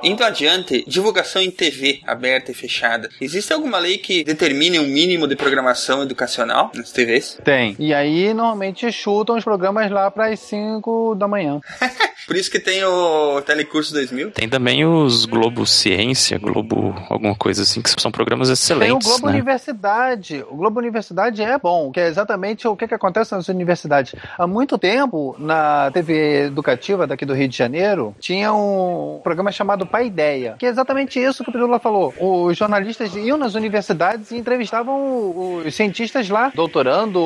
Indo 0.07 0.23
adiante, 0.23 0.85
divulgação 0.87 1.43
em 1.43 1.51
TV 1.51 1.99
aberta 2.07 2.53
e 2.53 2.55
fechada. 2.55 3.09
Existe 3.21 3.53
alguma 3.53 3.77
lei 3.77 3.99
que 3.99 4.23
determine 4.23 4.79
um 4.79 4.87
mínimo 4.87 5.27
de 5.27 5.35
programação 5.35 6.01
educacional 6.01 6.71
nas 6.77 6.93
TVs? 6.93 7.41
Tem. 7.43 7.75
E 7.77 7.93
aí, 7.93 8.33
normalmente, 8.33 8.93
chutam 8.93 9.37
os 9.37 9.43
programas 9.43 9.91
lá 9.91 10.09
para 10.09 10.29
as 10.29 10.39
5 10.39 11.17
da 11.17 11.27
manhã. 11.27 11.61
Por 12.27 12.35
isso 12.35 12.51
que 12.51 12.59
tem 12.59 12.83
o 12.83 13.41
Telecurso 13.43 13.93
2000. 13.95 14.33
Tem 14.33 14.49
também 14.49 14.85
os 14.85 15.27
Globo 15.27 15.65
Ciência, 15.65 16.39
Globo 16.39 16.93
alguma 17.09 17.37
coisa 17.37 17.63
assim, 17.63 17.81
que 17.81 17.89
são 18.01 18.11
programas 18.11 18.49
excelentes. 18.49 18.89
Tem 18.89 18.97
o 18.97 18.99
Globo 18.99 19.27
né? 19.27 19.33
Universidade. 19.35 20.45
O 20.51 20.57
Globo 20.57 20.81
Universidade 20.81 21.41
é 21.41 21.57
bom, 21.57 21.93
que 21.93 22.01
é 22.01 22.09
exatamente 22.09 22.67
o 22.67 22.75
que, 22.75 22.89
que 22.89 22.95
acontece 22.95 23.33
nas 23.33 23.49
universidades. 23.49 24.13
Há 24.37 24.45
muito 24.45 24.77
tempo, 24.77 25.37
na 25.39 25.89
TV 25.93 26.47
educativa 26.47 27.07
daqui 27.07 27.25
do 27.25 27.33
Rio 27.33 27.47
de 27.47 27.57
Janeiro, 27.57 28.13
tinha 28.19 28.53
um 28.53 29.21
programa 29.23 29.53
chamado 29.53 29.87
Pai 29.97 30.09
Ideia, 30.09 30.57
que 30.59 30.67
é 30.67 30.69
exatamente 30.69 31.19
isso 31.19 31.43
que 31.43 31.49
o 31.49 31.53
Pirula 31.53 31.79
falou. 31.79 32.13
Os 32.21 32.55
jornalistas 32.55 33.17
iam 33.17 33.39
nas 33.39 33.55
universidades 33.55 34.31
e 34.31 34.37
entrevistavam 34.37 35.63
os 35.65 35.75
cientistas 35.75 36.29
lá, 36.29 36.53
doutorando, 36.55 37.19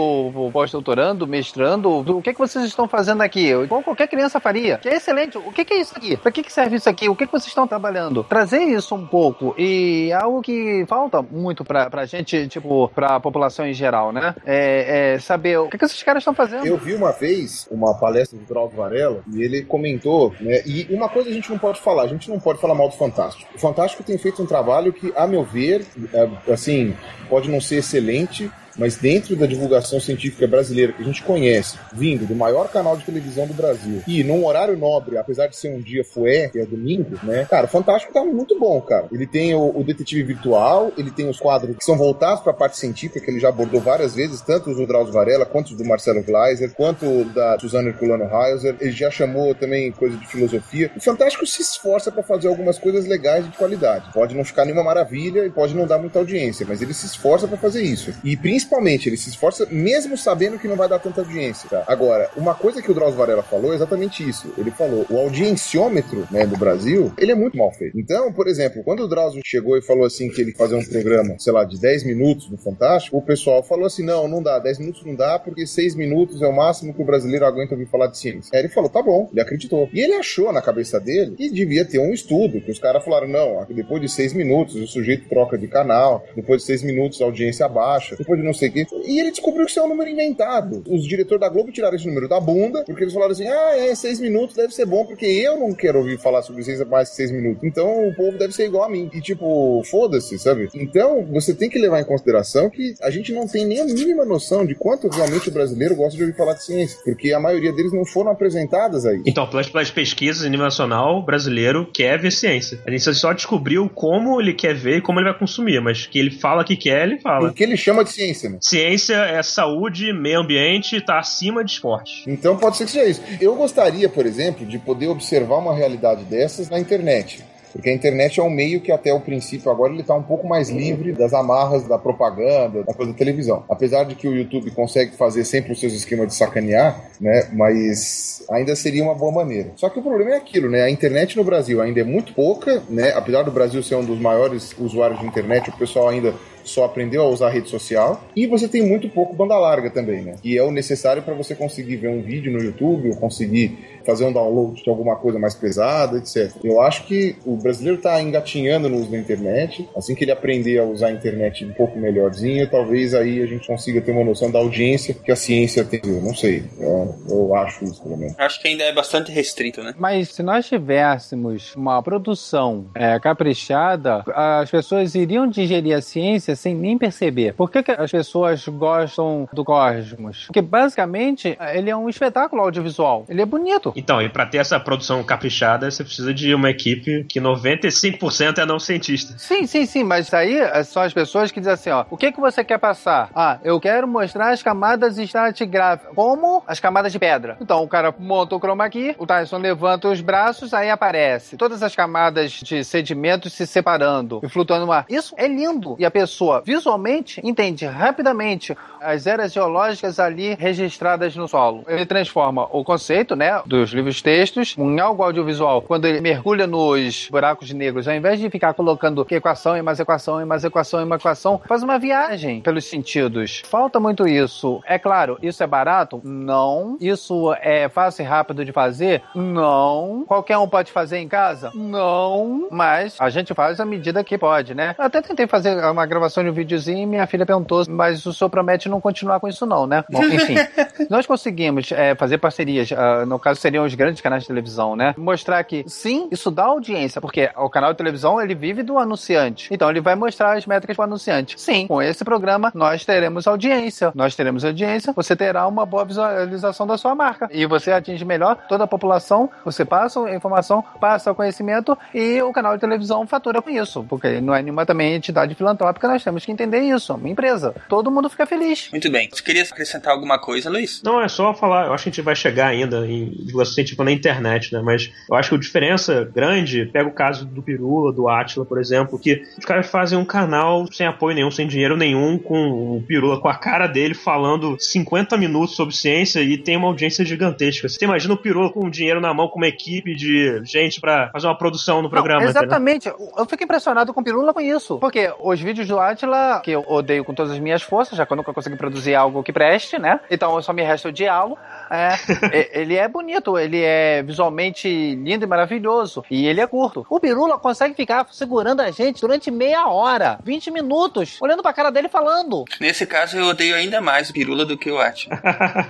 pós-doutorando, 0.53 1.27
mestrando. 1.27 1.91
O 1.91 2.23
que, 2.23 2.33
que 2.33 2.39
vocês 2.39 2.65
estão 2.65 2.87
fazendo 2.87 3.23
aqui? 3.23 3.51
Igual 3.51 3.83
qualquer 3.83 4.07
criança 4.07 4.39
faria. 4.39 4.79
Que 4.79 4.89
é 4.89 4.97
excelente. 4.99 5.37
O 5.37 5.51
que, 5.51 5.65
que 5.65 5.75
é 5.75 5.81
isso 5.81 5.93
aqui? 5.97 6.17
Para 6.17 6.31
que, 6.31 6.53
serve 6.53 6.77
isso 6.77 6.89
aqui? 6.89 7.09
O 7.09 7.17
que, 7.17 7.27
que 7.27 7.33
vocês 7.33 7.49
estão 7.49 7.67
trabalhando? 7.67 8.23
Trazer 8.23 8.63
isso 8.63 8.95
um 8.95 9.05
pouco 9.05 9.53
e 9.59 10.11
é 10.13 10.15
algo 10.15 10.41
que 10.41 10.85
falta 10.87 11.21
muito 11.23 11.65
pra, 11.65 11.91
pra 11.91 12.07
gente, 12.07 12.47
tipo, 12.47 12.89
pra 12.95 13.19
população 13.19 13.67
em 13.67 13.75
geral, 13.75 14.13
né? 14.13 14.33
É, 14.47 15.15
é 15.15 15.19
saber 15.19 15.59
o 15.59 15.69
que, 15.69 15.77
que 15.77 15.85
esses 15.85 16.01
caras 16.05 16.21
estão 16.21 16.35
fazendo. 16.35 16.65
Eu 16.65 16.77
vi 16.77 16.95
uma 16.95 17.11
vez 17.11 17.67
uma 17.69 17.99
palestra 17.99 18.39
do 18.39 18.45
Drauzio 18.45 18.77
Varela 18.77 19.25
e 19.35 19.43
ele 19.43 19.63
comentou, 19.65 20.33
né? 20.39 20.63
E 20.65 20.87
uma 20.91 21.09
coisa 21.09 21.29
a 21.31 21.33
gente 21.33 21.51
não 21.51 21.59
pode 21.59 21.81
falar, 21.81 22.05
a 22.05 22.07
gente 22.07 22.31
não 22.31 22.39
pode 22.39 22.50
falar 22.59 22.75
mal 22.75 22.89
do 22.89 22.97
Fantástico. 22.97 23.51
O 23.55 23.59
Fantástico 23.59 24.03
tem 24.03 24.19
feito 24.19 24.43
um 24.43 24.47
trabalho 24.47 24.93
que, 24.93 25.13
a 25.17 25.27
meu 25.27 25.45
ver, 25.45 25.87
é, 26.13 26.53
assim, 26.53 26.97
pode 27.29 27.51
não 27.51 27.61
ser 27.61 27.77
excelente, 27.77 28.51
mas 28.77 28.97
dentro 28.97 29.37
da 29.37 29.47
divulgação 29.47 30.01
científica 30.01 30.47
brasileira 30.47 30.93
que 30.93 31.03
a 31.03 31.05
gente 31.05 31.23
conhece, 31.23 31.77
vindo 31.93 32.27
do 32.27 32.35
maior 32.35 32.69
canal 32.69 32.97
de 32.97 33.05
televisão 33.05 33.47
do 33.47 33.55
Brasil, 33.55 34.03
e 34.07 34.23
num 34.25 34.45
horário 34.45 34.77
nobre, 34.77 35.17
apesar 35.17 35.47
de 35.47 35.57
ser 35.57 35.71
um 35.75 35.81
dia 35.81 36.05
fué, 36.05 36.49
que 36.49 36.59
é 36.59 36.67
domingo, 36.67 37.19
né? 37.23 37.47
Cara, 37.49 37.67
o 37.67 37.69
Fantástico 37.69 38.13
tá 38.13 38.25
muito 38.25 38.59
bom, 38.59 38.81
cara. 38.81 39.07
Ele 39.13 39.27
tem 39.27 39.55
o, 39.55 39.73
o 39.77 39.85
detetive 39.85 40.23
virtual, 40.23 40.93
ele 40.97 41.11
tem 41.11 41.29
os 41.29 41.39
quadros 41.39 41.77
que 41.77 41.85
são 41.85 41.97
voltados 41.97 42.43
para 42.43 42.53
a 42.53 42.55
parte 42.55 42.79
científica, 42.79 43.21
que 43.21 43.31
ele 43.31 43.41
já 43.41 43.49
abordou 43.49 43.81
várias 43.81 44.15
vezes, 44.15 44.41
tanto 44.41 44.71
os 44.71 44.77
do 44.77 44.87
Drauzio 44.87 45.13
Varela, 45.13 45.45
quanto 45.45 45.71
os 45.71 45.77
do 45.77 45.85
Marcelo 45.85 46.23
Gleiser, 46.23 46.73
quanto 46.75 47.25
da 47.27 47.59
Suzana 47.59 47.89
Herculano 47.89 48.25
Hauser. 48.25 48.77
Ele 48.81 48.93
já 48.93 49.11
chamou 49.11 49.55
também 49.55 49.93
coisa 49.93 50.17
de 50.17 50.27
filosofia. 50.27 50.91
O 50.97 51.01
Fantástico 51.01 51.47
se 51.47 51.63
esforça 51.63 52.11
para 52.11 52.23
fazer 52.23 52.49
algumas 52.49 52.79
coisas 52.79 53.07
legais 53.07 53.45
de 53.45 53.57
qualidade. 53.57 54.13
Pode 54.13 54.35
não 54.35 54.45
ficar 54.45 54.65
nenhuma 54.65 54.85
maravilha 54.85 55.47
e 55.47 55.51
pode 55.51 55.75
não 55.75 55.87
dar 55.87 55.99
muita 55.99 56.19
audiência, 56.19 56.67
mas 56.69 56.83
ele 56.83 56.95
se 56.95 57.07
esforça 57.07 57.47
para 57.47 57.57
fazer 57.57 57.83
isso. 57.83 58.13
E 58.25 58.37
principalmente, 58.37 58.60
ele 59.07 59.17
se 59.17 59.31
esforça 59.31 59.67
mesmo 59.71 60.17
sabendo 60.17 60.59
que 60.59 60.69
não 60.69 60.77
vai 60.77 60.89
dar 60.89 60.99
tanta 60.99 61.21
audiência. 61.21 61.69
Tá? 61.69 61.85
Agora, 61.87 62.31
uma 62.37 62.55
coisa 62.55 62.83
que 62.83 62.91
o 62.91 62.95
Drauzio 62.95 63.19
Varela 63.19 63.43
falou 63.43 63.73
é 63.73 63.77
exatamente 63.77 64.27
isso. 64.29 64.53
Ele 64.57 64.71
falou: 64.71 65.07
o 65.11 65.19
audienciômetro 65.19 66.27
né, 66.31 66.47
do 66.47 66.57
Brasil, 66.57 67.13
ele 67.19 67.33
é 67.33 67.35
muito 67.35 67.57
mal 67.57 67.73
feito. 67.73 67.99
Então, 67.99 68.33
por 68.33 68.49
exemplo, 68.49 68.83
quando 68.85 69.01
o 69.01 69.09
Drauzio 69.09 69.43
chegou 69.45 69.77
e 69.77 69.83
falou 69.83 70.05
assim 70.05 70.29
que 70.29 70.41
ele 70.41 70.53
fazer 70.53 70.75
um 70.75 70.85
programa, 70.85 71.37
sei 71.39 71.53
lá, 71.53 71.65
de 71.65 71.81
10 71.81 72.05
minutos 72.05 72.51
no 72.51 72.59
Fantástico, 72.59 73.17
o 73.17 73.23
pessoal 73.23 73.63
falou 73.63 73.87
assim: 73.87 74.05
não, 74.05 74.29
não 74.29 74.43
dá, 74.43 74.59
10 74.59 74.79
minutos 74.79 75.05
não 75.05 75.15
dá, 75.15 75.39
porque 75.39 75.67
6 75.67 75.95
minutos 75.95 76.43
é 76.43 76.47
o 76.47 76.55
máximo 76.55 76.95
que 76.95 77.03
o 77.03 77.05
brasileiro 77.05 77.45
aguenta 77.45 77.75
ouvir 77.75 77.87
falar 77.87 78.09
de 78.09 78.19
ciência. 78.19 78.51
Aí 78.53 78.61
ele 78.61 78.69
falou: 78.69 78.91
tá 78.91 79.03
bom, 79.03 79.29
ele 79.33 79.41
acreditou. 79.41 79.89
E 79.93 80.01
ele 80.01 80.15
achou 80.15 80.53
na 80.53 80.63
cabeça 80.63 80.99
dele 81.01 81.37
que 81.37 81.51
devia 81.51 81.85
ter 81.85 81.99
um 81.99 82.13
estudo, 82.13 82.61
que 82.61 82.71
os 82.71 82.79
caras 82.79 83.05
falaram: 83.05 83.29
não, 83.29 83.67
depois 83.71 84.01
de 84.01 84.09
6 84.09 84.35
minutos 84.35 84.77
o 84.77 84.87
sujeito 84.87 85.29
troca 85.29 85.57
de 85.57 85.69
canal, 85.69 86.25
depois 86.35 86.63
de 86.63 86.67
6 86.67 86.83
minutos 86.83 87.21
a 87.21 87.25
audiência 87.25 87.69
baixa, 87.69 88.17
depois 88.17 88.41
de 88.41 88.47
não 88.51 88.55
sei 88.55 88.69
o 88.69 88.73
quê. 88.73 88.87
E 89.05 89.21
ele 89.21 89.31
descobriu 89.31 89.65
que 89.65 89.71
isso 89.71 89.81
é 89.81 89.83
um 89.83 89.89
número 89.89 90.11
inventado. 90.11 90.83
Os 90.89 91.07
diretores 91.07 91.41
da 91.41 91.49
Globo 91.49 91.73
tiraram 91.73 91.97
esse 91.97 92.07
número 92.07 92.29
da 92.29 92.41
bunda, 92.41 92.85
porque 92.85 93.05
eles 93.05 93.15
falaram 93.15 93.33
assim: 93.33 93.47
ah, 93.47 93.77
é, 93.77 93.95
6 93.95 94.21
minutos 94.21 94.57
deve 94.57 94.75
ser 94.75 94.87
bom, 94.87 95.05
porque 95.05 95.27
eu 95.27 95.59
não 95.59 95.73
quero 95.73 95.99
ouvir 95.99 96.19
falar 96.19 96.43
sobre 96.43 96.63
ciência 96.63 96.85
mais 96.85 97.11
que 97.11 97.17
6 97.17 97.33
minutos. 97.33 97.63
Então 97.65 98.09
o 98.09 98.15
povo 98.15 98.39
deve 98.39 98.53
ser 98.53 98.67
igual 98.67 98.85
a 98.85 98.89
mim. 98.89 99.11
E 99.13 99.21
tipo, 99.21 99.83
foda-se, 99.91 100.39
sabe? 100.39 100.69
Então 100.75 101.25
você 101.27 101.55
tem 101.55 101.69
que 101.69 101.79
levar 101.79 102.01
em 102.01 102.05
consideração 102.05 102.71
que 102.71 102.95
a 103.01 103.11
gente 103.11 103.33
não 103.33 103.47
tem 103.47 103.65
nem 103.65 103.81
a 103.81 103.85
mínima 103.85 104.25
noção 104.25 104.65
de 104.67 104.75
quanto 104.75 105.09
realmente 105.09 105.49
o 105.49 105.53
brasileiro 105.53 105.95
gosta 105.95 106.17
de 106.17 106.23
ouvir 106.23 106.37
falar 106.37 106.55
de 106.55 106.65
ciência, 106.65 106.99
porque 107.05 107.33
a 107.33 107.41
maioria 107.41 107.73
deles 107.73 107.93
não 107.93 108.05
foram 108.05 108.31
apresentadas 108.31 109.05
aí. 109.07 109.23
Então, 109.27 109.47
pelas, 109.49 109.91
pesquisas 109.91 110.45
em 110.45 110.51
nível 110.51 110.65
nacional, 110.65 111.19
o 111.19 111.23
brasileiro 111.23 111.89
quer 111.93 112.19
ver 112.19 112.33
ciência. 112.33 112.81
A 112.87 112.91
gente 112.91 113.03
só 113.15 113.33
descobriu 113.33 113.89
como 113.89 114.41
ele 114.41 114.55
quer 114.55 114.75
ver 114.75 114.99
e 114.99 115.01
como 115.01 115.19
ele 115.19 115.29
vai 115.29 115.39
consumir, 115.39 115.81
mas 115.81 116.07
que 116.07 116.19
ele 116.19 116.31
fala 116.31 116.65
que 116.65 116.77
quer, 116.77 117.07
ele 117.07 117.19
fala. 117.19 117.51
O 117.51 117.53
que 117.53 117.63
ele 117.63 117.77
chama 117.77 118.05
de 118.05 118.11
ciência, 118.11 118.40
né? 118.49 118.59
Ciência 118.61 119.15
é 119.15 119.43
saúde, 119.43 120.13
meio 120.13 120.41
ambiente, 120.41 120.97
está 120.97 121.19
acima 121.19 121.65
de 121.65 121.73
esporte. 121.73 122.25
Então 122.27 122.57
pode 122.57 122.77
ser 122.77 122.85
que 122.85 122.91
seja 122.93 123.09
isso. 123.09 123.23
Eu 123.41 123.55
gostaria, 123.55 124.09
por 124.09 124.27
exemplo, 124.27 124.67
de 124.67 124.79
poder 124.79 125.09
observar 125.09 125.59
uma 125.59 125.75
realidade 125.75 126.25
dessas 126.25 126.69
na 126.69 126.79
internet. 126.79 127.45
Porque 127.73 127.89
a 127.89 127.93
internet 127.93 128.41
é 128.41 128.43
um 128.43 128.51
meio 128.51 128.81
que 128.81 128.93
até 128.93 129.13
o 129.13 129.21
princípio 129.21 129.71
agora 129.71 129.93
ele 129.93 130.03
está 130.03 130.15
um 130.15 130.23
pouco 130.23 130.47
mais 130.47 130.71
livre 130.71 131.13
das 131.13 131.33
amarras 131.33 131.85
da 131.87 131.99
propaganda, 131.99 132.83
da 132.83 132.95
coisa 132.95 133.13
da 133.13 133.19
televisão. 133.19 133.65
Apesar 133.69 134.05
de 134.05 134.15
que 134.15 134.29
o 134.29 134.35
YouTube 134.35 134.71
consegue 134.73 135.17
fazer 135.17 135.45
sempre 135.45 135.73
os 135.73 135.81
seus 135.81 135.93
esquemas 135.93 136.29
de 136.29 136.35
sacanear, 136.35 137.11
né? 137.21 137.49
Mas 137.53 138.45
ainda 138.51 138.75
seria 138.75 139.03
uma 139.03 139.15
boa 139.15 139.33
maneira. 139.33 139.73
Só 139.77 139.89
que 139.89 139.99
o 139.99 140.03
problema 140.03 140.33
é 140.33 140.37
aquilo, 140.37 140.69
né? 140.69 140.83
A 140.83 140.91
internet 140.91 141.37
no 141.37 141.45
Brasil 141.45 141.81
ainda 141.81 142.01
é 142.01 142.05
muito 142.05 142.35
pouca, 142.35 142.83
né? 142.89 143.13
Apesar 143.15 143.43
do 143.43 143.51
Brasil 143.51 143.83
ser 143.83 143.95
um 143.95 144.05
dos 144.05 144.19
maiores 144.19 144.75
usuários 144.79 145.21
de 145.21 145.27
internet, 145.27 145.71
o 145.71 145.77
pessoal 145.77 146.09
ainda 146.09 146.35
só 146.65 146.85
aprendeu 146.85 147.23
a 147.23 147.29
usar 147.29 147.51
rede 147.51 147.69
social. 147.69 148.23
E 148.35 148.47
você 148.47 148.69
tem 148.69 148.83
muito 148.83 149.09
pouco 149.09 149.35
banda 149.35 149.59
larga 149.59 149.91
também, 149.91 150.23
né? 150.23 150.35
Que 150.43 150.57
é 150.57 150.63
o 150.63 150.71
necessário 150.71 151.23
para 151.23 151.35
você 151.35 151.55
conseguir 151.55 151.97
ver 151.97 152.09
um 152.09 152.23
vídeo 152.23 152.53
no 152.53 152.63
YouTube 152.63 153.11
ou 153.11 153.17
conseguir 153.17 153.79
fazer 154.11 154.25
um 154.25 154.33
download 154.33 154.83
de 154.83 154.91
alguma 154.91 155.17
coisa 155.17 155.39
mais 155.39 155.55
pesada, 155.55 156.19
etc. 156.19 156.53
Eu 156.65 156.81
acho 156.81 157.05
que 157.05 157.37
o 157.47 157.57
brasileiro 157.57 157.99
está 157.99 158.21
engatinhando 158.21 158.89
no 158.89 158.99
uso 158.99 159.11
da 159.11 159.19
internet. 159.19 159.89
Assim 159.97 160.15
que 160.15 160.25
ele 160.25 160.33
aprender 160.33 160.79
a 160.79 160.85
usar 160.85 161.09
a 161.09 161.13
internet 161.13 161.65
um 161.65 161.73
pouco 161.73 161.99
melhorzinho, 161.99 162.69
talvez 162.69 163.15
aí 163.15 163.43
a 163.43 163.47
gente 163.47 163.67
consiga 163.67 164.01
ter 164.01 164.11
uma 164.11 164.25
noção 164.25 164.51
da 164.51 164.59
audiência 164.59 165.15
que 165.15 165.31
a 165.31 165.37
ciência 165.37 165.85
tem. 165.85 166.01
Eu 166.05 166.21
não 166.21 166.35
sei. 166.35 166.65
Eu, 166.79 167.15
eu 167.29 167.55
acho 167.55 167.85
isso, 167.85 168.03
pelo 168.03 168.17
menos. 168.17 168.35
Acho 168.39 168.61
que 168.61 168.69
ainda 168.69 168.85
é 168.85 168.93
bastante 168.93 169.31
restrito, 169.31 169.83
né? 169.83 169.95
Mas 169.97 170.31
se 170.31 170.43
nós 170.43 170.67
tivéssemos 170.67 171.75
uma 171.77 172.03
produção 172.03 172.87
é, 172.95 173.19
caprichada, 173.21 174.25
as 174.35 174.71
pessoas 174.71 175.15
iriam 175.15 175.47
digerir 175.47 175.97
a 175.97 176.01
ciência 176.01 176.57
sem 176.57 176.75
nem 176.75 176.99
perceber. 176.99 177.55
Por 177.55 177.71
que, 177.71 177.83
que 177.83 177.93
as 177.93 178.11
pessoas 178.11 178.67
gostam 178.67 179.49
do 179.53 179.65
Cosmos? 179.65 180.47
Porque 180.47 180.61
basicamente 180.61 181.57
ele 181.75 181.91
é 181.91 181.97
um 181.97 182.09
espetáculo 182.09 182.63
audiovisual. 182.63 183.25
Ele 183.29 183.43
é 183.43 183.47
bonito. 183.47 183.93
Então, 184.01 184.23
e 184.23 184.31
para 184.31 184.47
ter 184.47 184.59
essa 184.59 184.81
produção 184.81 185.23
caprichada, 185.23 185.91
você 185.91 186.03
precisa 186.03 186.33
de 186.33 186.55
uma 186.55 186.71
equipe 186.71 187.25
que 187.25 187.39
95% 187.39 188.59
é 188.59 188.65
não 188.65 188.79
cientista. 188.79 189.35
Sim, 189.37 189.67
sim, 189.67 189.85
sim, 189.85 190.03
mas 190.03 190.33
aí 190.33 190.59
são 190.85 191.03
as 191.03 191.13
pessoas 191.13 191.53
que 191.53 191.61
dizem 191.61 191.75
assim, 191.75 191.91
ó, 191.91 192.07
o 192.11 192.17
que 192.17 192.33
que 192.33 192.41
você 192.41 192.65
quer 192.65 192.79
passar? 192.79 193.29
Ah, 193.35 193.59
eu 193.63 193.79
quero 193.79 194.09
mostrar 194.09 194.53
as 194.53 194.63
camadas 194.63 195.19
estratigráficas, 195.19 196.15
como 196.15 196.63
as 196.67 196.81
camadas 196.81 197.13
de 197.13 197.19
pedra. 197.19 197.59
Então, 197.61 197.83
o 197.83 197.89
cara 197.89 198.15
monta 198.19 198.57
o 198.57 198.59
chroma 198.59 198.89
key, 198.89 199.15
o 199.19 199.27
Tyson 199.27 199.59
levanta 199.59 200.09
os 200.09 200.23
braços, 200.23 200.73
aí 200.73 200.89
aparece 200.89 201.59
todas 201.59 201.83
as 201.83 201.95
camadas 201.95 202.53
de 202.53 202.83
sedimentos 202.83 203.53
se 203.53 203.67
separando 203.67 204.41
e 204.43 204.49
flutuando 204.49 204.87
no 204.87 204.93
ar. 204.93 205.05
Isso 205.11 205.35
é 205.37 205.47
lindo. 205.47 205.95
E 205.99 206.07
a 206.07 206.11
pessoa 206.11 206.63
visualmente 206.65 207.41
entende 207.45 207.85
rapidamente 207.85 208.75
as 209.01 209.27
eras 209.27 209.53
geológicas 209.53 210.19
ali 210.19 210.55
registradas 210.55 211.37
no 211.37 211.47
solo. 211.47 211.85
Ele 211.87 212.07
transforma 212.07 212.67
o 212.71 212.83
conceito, 212.83 213.37
né, 213.37 213.61
dos 213.81 213.93
livros 213.93 214.21
textos 214.21 214.75
em 214.77 215.01
algo 215.01 215.23
audiovisual. 215.23 215.81
Quando 215.81 216.05
ele 216.05 216.21
mergulha 216.21 216.67
nos 216.67 217.29
buracos 217.31 217.71
negros, 217.73 218.07
ao 218.07 218.15
invés 218.15 218.39
de 218.39 218.51
ficar 218.51 218.75
colocando 218.75 219.27
equação 219.31 219.77
e 219.77 219.81
mais 219.81 219.99
equação 219.99 220.41
e 220.41 220.45
mais 220.45 220.65
equação 220.65 221.01
e 221.01 221.05
mais 221.07 221.21
equação, 221.21 221.61
faz 221.67 221.83
uma 221.83 221.99
viagem 221.99 222.61
pelos 222.61 222.85
sentidos. 222.85 223.63
Falta 223.65 223.99
muito 223.99 224.29
isso. 224.29 224.83
É 224.87 224.99
claro, 224.99 225.39
isso 225.43 225.63
é 225.63 225.67
barato? 225.67 226.21
Não. 226.23 226.99
Isso 227.01 227.55
é 227.63 227.89
fácil 227.89 228.23
e 228.23 228.27
rápido 228.27 228.65
de 228.65 228.73
fazer? 228.73 229.23
Não. 229.35 230.25
Qualquer 230.27 230.59
um 230.59 230.69
pode 230.69 230.93
fazer 230.93 231.19
em 231.19 231.29
casa? 231.29 231.71
Não. 231.75 232.69
Mas 232.71 233.17
a 233.19 233.31
gente 233.31 233.55
faz 233.55 233.81
à 233.81 233.87
medida 233.87 234.23
que 234.23 234.37
pode, 234.37 234.75
né? 234.75 234.95
Eu 234.99 235.05
até 235.05 235.23
tentei 235.23 235.47
fazer 235.47 235.83
uma 235.87 236.05
gravação 236.05 236.45
de 236.45 236.51
um 236.51 236.53
videozinho 236.53 236.99
e 236.99 237.07
minha 237.07 237.27
filha 237.27 237.47
perguntou, 237.47 237.83
mas 237.89 238.27
o 238.27 238.35
senhor 238.35 238.51
promete 238.51 238.91
não 238.91 239.01
continuar 239.01 239.41
com 239.41 239.49
isso 239.49 239.65
não, 239.65 239.87
né? 239.87 240.05
Bom, 240.11 240.23
enfim. 240.25 240.57
nós 241.09 241.25
conseguimos 241.25 241.91
é, 241.93 242.15
fazer 242.15 242.37
parcerias, 242.37 242.91
uh, 242.91 243.25
no 243.27 243.39
caso 243.39 243.61
seriam 243.71 243.85
os 243.85 243.95
grandes 243.95 244.21
canais 244.21 244.43
de 244.43 244.49
televisão, 244.49 244.97
né? 244.97 245.15
Mostrar 245.17 245.63
que 245.63 245.85
sim, 245.87 246.29
isso 246.31 246.51
dá 246.51 246.65
audiência, 246.65 247.21
porque 247.21 247.51
o 247.57 247.71
canal 247.71 247.93
de 247.93 247.97
televisão 247.97 248.41
ele 248.41 248.55
vive 248.55 248.83
do 248.83 248.99
anunciante. 248.99 249.69
Então 249.71 249.89
ele 249.89 250.01
vai 250.01 250.17
mostrar 250.17 250.57
as 250.59 250.67
métricas 250.67 250.97
para 250.97 251.05
o 251.05 251.07
anunciante. 251.07 251.61
Sim, 251.61 251.87
com 251.87 252.03
esse 252.03 252.25
programa 252.25 252.73
nós 252.75 253.05
teremos 253.05 253.47
audiência. 253.47 254.11
Nós 254.15 254.35
teremos 254.35 254.65
audiência, 254.65 255.13
você 255.13 255.37
terá 255.37 255.67
uma 255.69 255.87
boa 255.87 256.05
visualização 256.05 256.87
da 256.87 256.99
sua 256.99 257.15
marca. 257.15 257.49
E 257.53 257.65
você 257.65 257.93
atinge 257.93 258.25
melhor 258.25 258.57
toda 258.69 258.85
a 258.85 258.87
população, 258.87 259.49
você 259.65 259.85
passa 259.85 260.21
a 260.25 260.35
informação, 260.35 260.83
passa 261.01 261.31
o 261.31 261.35
conhecimento 261.35 261.97
e 262.13 262.43
o 262.43 262.53
canal 262.53 262.75
de 262.75 262.81
televisão 262.81 263.27
fatura 263.27 263.63
com 263.63 263.71
isso. 263.71 264.05
Porque 264.09 264.41
não 264.41 264.55
é 264.55 264.63
nenhuma 264.63 264.85
também 264.85 265.15
entidade 265.15 265.55
filantrópica, 265.55 266.09
nós 266.09 266.25
temos 266.25 266.45
que 266.45 266.51
entender 266.51 266.81
isso. 266.81 267.15
Uma 267.15 267.29
empresa. 267.29 267.75
Todo 267.89 268.11
mundo 268.11 268.29
fica 268.29 268.47
feliz. 268.47 268.89
Muito 268.91 269.11
bem. 269.11 269.29
Você 269.31 269.43
queria 269.43 269.63
acrescentar 269.63 270.13
alguma 270.13 270.41
coisa, 270.41 270.69
Luiz? 270.69 271.03
Não, 271.03 271.21
é 271.21 271.29
só 271.29 271.55
falar. 271.55 271.87
Eu 271.87 271.95
acho 271.95 272.05
que 272.05 272.11
a 272.11 272.13
gente 272.13 272.23
vai 272.23 272.35
chegar 272.35 272.67
ainda 272.67 273.07
em 273.07 273.31
divulgação 273.61 273.75
científica 273.75 274.05
na 274.05 274.13
internet, 274.13 274.73
né? 274.73 274.81
Mas 274.83 275.13
eu 275.29 275.37
acho 275.37 275.51
que 275.51 275.55
a 275.55 275.59
diferença 275.59 276.25
grande, 276.25 276.87
pega 276.87 277.09
o 277.09 277.13
caso 277.13 277.45
do 277.45 277.63
Pirula, 277.63 278.13
do 278.13 278.29
Atila, 278.29 278.65
por 278.65 278.79
exemplo, 278.79 279.19
que 279.19 279.43
os 279.59 279.65
caras 279.65 279.89
fazem 279.89 280.19
um 280.19 280.25
canal 280.25 280.87
sem 280.93 281.07
apoio 281.07 281.35
nenhum, 281.35 281.51
sem 281.51 281.67
dinheiro 281.67 281.97
nenhum, 281.97 282.39
com 282.39 282.97
o 282.97 283.03
Pirula 283.07 283.41
com 283.41 283.49
a 283.49 283.55
cara 283.55 283.87
dele 283.87 284.15
falando 284.15 284.77
50 284.79 285.37
minutos 285.37 285.77
sobre 285.77 285.95
ciência 285.95 286.41
e 286.41 286.57
tem 286.59 286.77
uma 286.77 286.89
audiência 286.89 287.25
gigantesca. 287.25 287.89
Você 287.89 288.05
imagina 288.05 288.35
o 288.35 288.37
Pirula 288.37 288.71
com 288.73 288.89
dinheiro 288.89 289.21
na 289.21 289.33
mão, 289.33 289.49
com 289.49 289.59
uma 289.59 289.69
equipe 289.69 290.15
de 290.15 290.61
gente 290.65 291.01
para 291.01 291.31
fazer 291.31 291.47
uma 291.47 291.57
produção 291.57 292.03
no 292.03 292.11
programa. 292.11 292.43
Não, 292.43 292.49
exatamente. 292.49 293.09
Eu 293.09 293.47
fico 293.47 293.65
impressionado 293.65 294.13
com 294.13 294.21
o 294.21 294.25
Pirula 294.25 294.53
com 294.53 294.61
isso. 294.61 294.99
Porque 294.99 295.33
os 295.41 295.61
vídeos 295.61 295.89
do 295.89 295.99
Atila, 295.99 296.61
que 296.65 296.73
eu 296.73 296.85
odeio 296.87 297.25
com 297.25 297.35
todas 297.35 297.53
as 297.53 297.59
minhas 297.59 297.83
forças, 297.83 298.17
já 298.17 298.27
que 298.27 298.33
eu 298.33 298.37
nunca 298.37 298.53
consegui 298.53 298.77
produzir 298.77 299.15
algo 299.15 299.43
que 299.43 299.53
preste, 299.53 299.99
né? 299.99 300.21
Então 300.31 300.61
só 300.63 300.73
me 300.73 300.83
resta 300.83 301.09
odiá-lo. 301.09 301.57
É, 301.91 302.81
ele 302.81 302.97
é 302.97 303.09
bonito, 303.09 303.59
ele 303.59 303.83
é 303.83 304.23
visualmente 304.23 304.89
lindo 305.17 305.45
e 305.45 305.49
maravilhoso. 305.49 306.25
E 306.31 306.47
ele 306.47 306.61
é 306.61 306.67
curto. 306.67 307.05
O 307.11 307.19
Pirula 307.19 307.59
consegue 307.59 307.95
ficar 307.95 308.27
segurando 308.31 308.81
a 308.81 308.91
gente 308.91 309.21
durante 309.21 309.51
meia 309.51 309.89
hora, 309.89 310.39
20 310.45 310.71
minutos, 310.71 311.39
olhando 311.41 311.63
pra 311.63 311.73
cara 311.73 311.91
dele 311.91 312.09
falando. 312.09 312.65
Nesse 312.81 313.05
caso, 313.07 313.37
eu 313.37 313.47
odeio 313.47 313.75
ainda 313.75 314.01
mais 314.01 314.31
o 314.31 314.33
Pirula 314.33 314.65
do 314.65 314.79
que 314.79 314.91
o 314.91 314.99
Atila. 314.99 315.41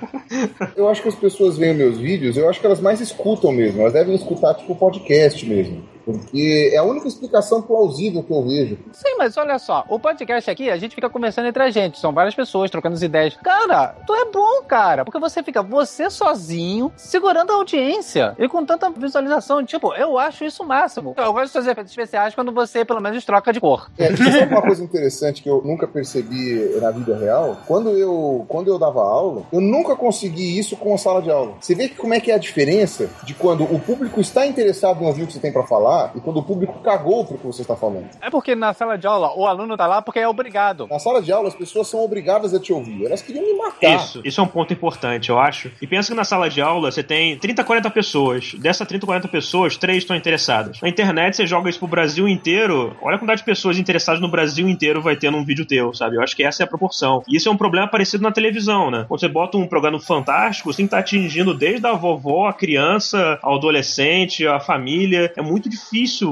eu 0.77 0.89
acho 0.89 1.03
que 1.03 1.09
as 1.09 1.15
pessoas 1.15 1.59
veem 1.59 1.75
meus 1.75 1.99
vídeos, 1.99 2.37
eu 2.37 2.49
acho 2.49 2.61
que 2.61 2.67
elas 2.67 2.81
mais 2.81 3.01
escutam 3.01 3.53
mesmo. 3.53 3.83
Elas 3.83 3.93
devem 3.93 4.15
escutar, 4.15 4.55
tipo, 4.55 4.75
podcast 4.75 5.45
mesmo. 5.47 5.85
Porque 6.13 6.71
é 6.73 6.79
a 6.79 6.85
única 6.85 7.09
explicação 7.09 7.63
plausível 7.63 8.23
que 8.23 8.33
eu 8.33 8.43
vejo. 8.43 8.79
Sim, 8.93 9.17
mas 9.19 9.37
olha 9.37 9.59
só, 9.59 9.85
o 9.89 9.99
podcast 9.99 10.51
aqui, 10.51 10.71
a 10.71 10.77
gente 10.77 10.95
fica 10.95 11.09
conversando 11.09 11.49
entre 11.49 11.63
a 11.63 11.71
gente. 11.71 11.99
São 11.99 12.13
várias 12.13 12.35
pessoas 12.35 12.71
trocando 12.71 12.95
as 12.95 13.03
ideias. 13.03 13.37
Cara, 13.43 13.95
tu 14.07 14.15
é 14.15 14.31
bom, 14.31 14.63
cara. 14.67 15.05
Porque 15.05 15.19
você 15.19 15.43
fica 15.43 15.63
você 15.63 16.11
sozinho, 16.11 16.93
segurando 16.97 17.53
a 17.53 17.55
audiência. 17.55 18.35
E 18.39 18.49
com 18.49 18.65
tanta 18.65 18.91
visualização. 18.91 19.65
Tipo, 19.65 19.95
eu 19.95 20.19
acho 20.19 20.45
isso 20.45 20.63
o 20.63 20.67
máximo. 20.67 21.15
Eu 21.17 21.33
gosto 21.33 21.47
de 21.47 21.53
fazer 21.53 21.71
efeitos 21.71 21.93
especiais 21.93 22.35
quando 22.35 22.53
você, 22.53 22.85
pelo 22.85 23.01
menos, 23.01 23.25
troca 23.25 23.53
de 23.53 23.61
cor. 23.61 23.91
É, 23.99 24.15
sabe 24.17 24.47
uma 24.53 24.63
coisa 24.63 24.83
interessante 24.83 25.43
que 25.43 25.49
eu 25.49 25.63
nunca 25.65 25.87
percebi 25.87 26.79
na 26.81 26.91
vida 26.91 27.17
real? 27.17 27.59
Quando 27.67 27.91
eu, 27.91 28.45
quando 28.49 28.69
eu 28.69 28.79
dava 28.79 29.01
aula, 29.01 29.43
eu 29.53 29.61
nunca 29.61 29.97
consegui 29.97 30.59
isso 30.59 30.77
com 30.77 30.95
a 30.95 30.99
sala 30.99 31.23
de 31.23 31.31
aula. 31.31 31.55
Você 31.61 31.75
vê 31.75 31.89
que 31.89 31.97
como 31.97 32.15
é 32.15 32.21
que 32.21 32.31
é 32.31 32.35
a 32.35 32.39
diferença 32.39 33.09
de 33.25 33.35
quando 33.35 33.65
o 33.65 33.79
público 33.79 34.21
está 34.21 34.47
interessado 34.47 35.03
em 35.03 35.07
ouvir 35.07 35.23
o 35.23 35.27
que 35.27 35.33
você 35.33 35.39
tem 35.39 35.53
para 35.53 35.65
falar 35.65 36.00
e 36.15 36.21
quando 36.21 36.39
o 36.39 36.43
público 36.43 36.79
cagou 36.81 37.25
pro 37.25 37.39
que 37.39 37.47
você 37.47 37.63
está 37.63 37.77
falando. 37.77 38.09
É 38.21 38.31
porque 38.31 38.55
na 38.55 38.73
sala 38.73 38.97
de 38.97 39.07
aula 39.07 39.33
o 39.37 39.47
aluno 39.47 39.77
tá 39.77 39.87
lá 39.87 40.01
porque 40.03 40.19
é 40.19 40.29
obrigado. 40.29 40.87
Na 40.91 40.99
sala 40.99 41.23
de 41.23 41.33
aula 41.33 41.49
as 41.49 41.55
pessoas 41.55 41.89
são 41.89 42.03
obrigadas 42.05 42.55
a 42.55 42.61
te 42.61 42.73
ouvir. 42.73 43.07
Elas 43.07 43.23
queriam 43.23 43.45
me 43.45 43.55
matar. 43.55 43.97
Isso, 43.97 44.21
isso 44.25 44.41
é 44.41 44.45
um 44.45 44.49
ponto 44.49 44.73
importante, 44.73 45.31
eu 45.31 45.39
acho. 45.39 45.71
E 45.81 45.87
pensa 45.87 46.11
que 46.11 46.17
na 46.17 46.25
sala 46.25 46.49
de 46.49 46.61
aula 46.61 46.91
você 46.91 47.03
tem 47.03 47.39
30, 47.39 47.65
40 47.65 47.91
pessoas. 47.91 48.55
Dessas 48.55 48.87
30, 48.87 49.07
40 49.07 49.29
pessoas, 49.29 49.77
três 49.77 49.99
estão 49.99 50.17
interessadas. 50.17 50.81
Na 50.81 50.89
internet 50.89 51.37
você 51.37 51.47
joga 51.47 51.69
isso 51.69 51.79
pro 51.79 51.89
Brasil 51.89 52.29
inteiro. 52.29 52.97
Olha 53.03 53.17
a 53.17 53.19
quantidade 53.19 53.41
de 53.41 53.45
pessoas 53.45 53.79
interessadas 53.79 54.21
no 54.21 54.29
Brasil 54.29 54.69
inteiro 54.69 55.03
vai 55.03 55.17
ter 55.17 55.31
num 55.31 55.45
vídeo 55.45 55.67
teu, 55.67 55.93
sabe? 55.95 56.17
Eu 56.17 56.23
acho 56.23 56.37
que 56.37 56.43
essa 56.43 56.63
é 56.63 56.65
a 56.65 56.67
proporção. 56.67 57.23
E 57.29 57.37
isso 57.37 57.49
é 57.49 57.53
um 57.53 57.57
problema 57.57 57.89
parecido 57.89 58.23
na 58.23 58.33
televisão, 58.33 58.91
né? 58.91 59.05
Quando 59.09 59.21
você 59.21 59.29
bota 59.29 59.57
um 59.57 59.67
programa 59.67 59.99
fantástico, 59.99 60.73
você 60.73 60.79
tem 60.79 60.87
que 60.87 60.89
estar 60.89 60.99
atingindo 60.99 61.55
desde 61.55 61.87
a 61.87 61.93
vovó, 61.93 62.49
a 62.49 62.53
criança, 62.53 63.39
ao 63.43 63.57
adolescente, 63.57 64.47
a 64.47 64.61
família. 64.61 65.33
É 65.37 65.43
muito 65.43 65.69
difícil 65.69 65.80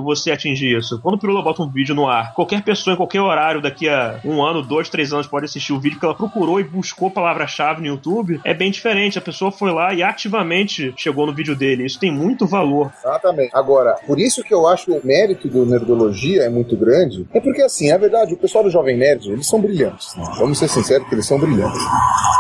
você 0.02 0.30
atingir 0.30 0.76
isso. 0.76 1.00
Quando 1.00 1.14
o 1.14 1.18
Pirula 1.18 1.42
bota 1.42 1.62
um 1.62 1.70
vídeo 1.70 1.94
no 1.94 2.06
ar, 2.06 2.34
qualquer 2.34 2.62
pessoa 2.62 2.94
em 2.94 2.96
qualquer 2.96 3.20
horário 3.20 3.60
daqui 3.60 3.88
a 3.88 4.20
um 4.24 4.42
ano, 4.42 4.62
dois, 4.62 4.88
três 4.88 5.12
anos 5.12 5.26
pode 5.26 5.44
assistir 5.44 5.72
o 5.72 5.80
vídeo 5.80 5.98
que 5.98 6.04
ela 6.04 6.14
procurou 6.14 6.60
e 6.60 6.64
buscou 6.64 7.10
palavra-chave 7.10 7.80
no 7.80 7.86
YouTube. 7.86 8.40
É 8.44 8.54
bem 8.54 8.70
diferente. 8.70 9.18
A 9.18 9.22
pessoa 9.22 9.50
foi 9.50 9.72
lá 9.72 9.92
e 9.94 10.02
ativamente 10.02 10.92
chegou 10.96 11.26
no 11.26 11.34
vídeo 11.34 11.56
dele. 11.56 11.84
Isso 11.84 11.98
tem 11.98 12.10
muito 12.10 12.46
valor. 12.46 12.92
Exatamente. 12.98 13.50
Agora, 13.54 13.96
por 14.06 14.18
isso 14.18 14.42
que 14.42 14.52
eu 14.52 14.66
acho 14.66 14.86
que 14.86 14.92
o 14.92 15.00
mérito 15.04 15.48
do 15.48 15.64
Nerdologia 15.64 16.42
é 16.42 16.48
muito 16.48 16.76
grande, 16.76 17.26
é 17.32 17.40
porque, 17.40 17.62
assim, 17.62 17.90
é 17.90 17.98
verdade, 17.98 18.34
o 18.34 18.36
pessoal 18.36 18.64
do 18.64 18.70
Jovem 18.70 18.96
Nerd, 18.96 19.30
eles 19.30 19.46
são 19.46 19.60
brilhantes. 19.60 20.14
Né? 20.16 20.24
Vamos 20.38 20.58
ser 20.58 20.68
sinceros 20.68 21.08
que 21.08 21.14
eles 21.14 21.26
são 21.26 21.38
brilhantes. 21.38 21.82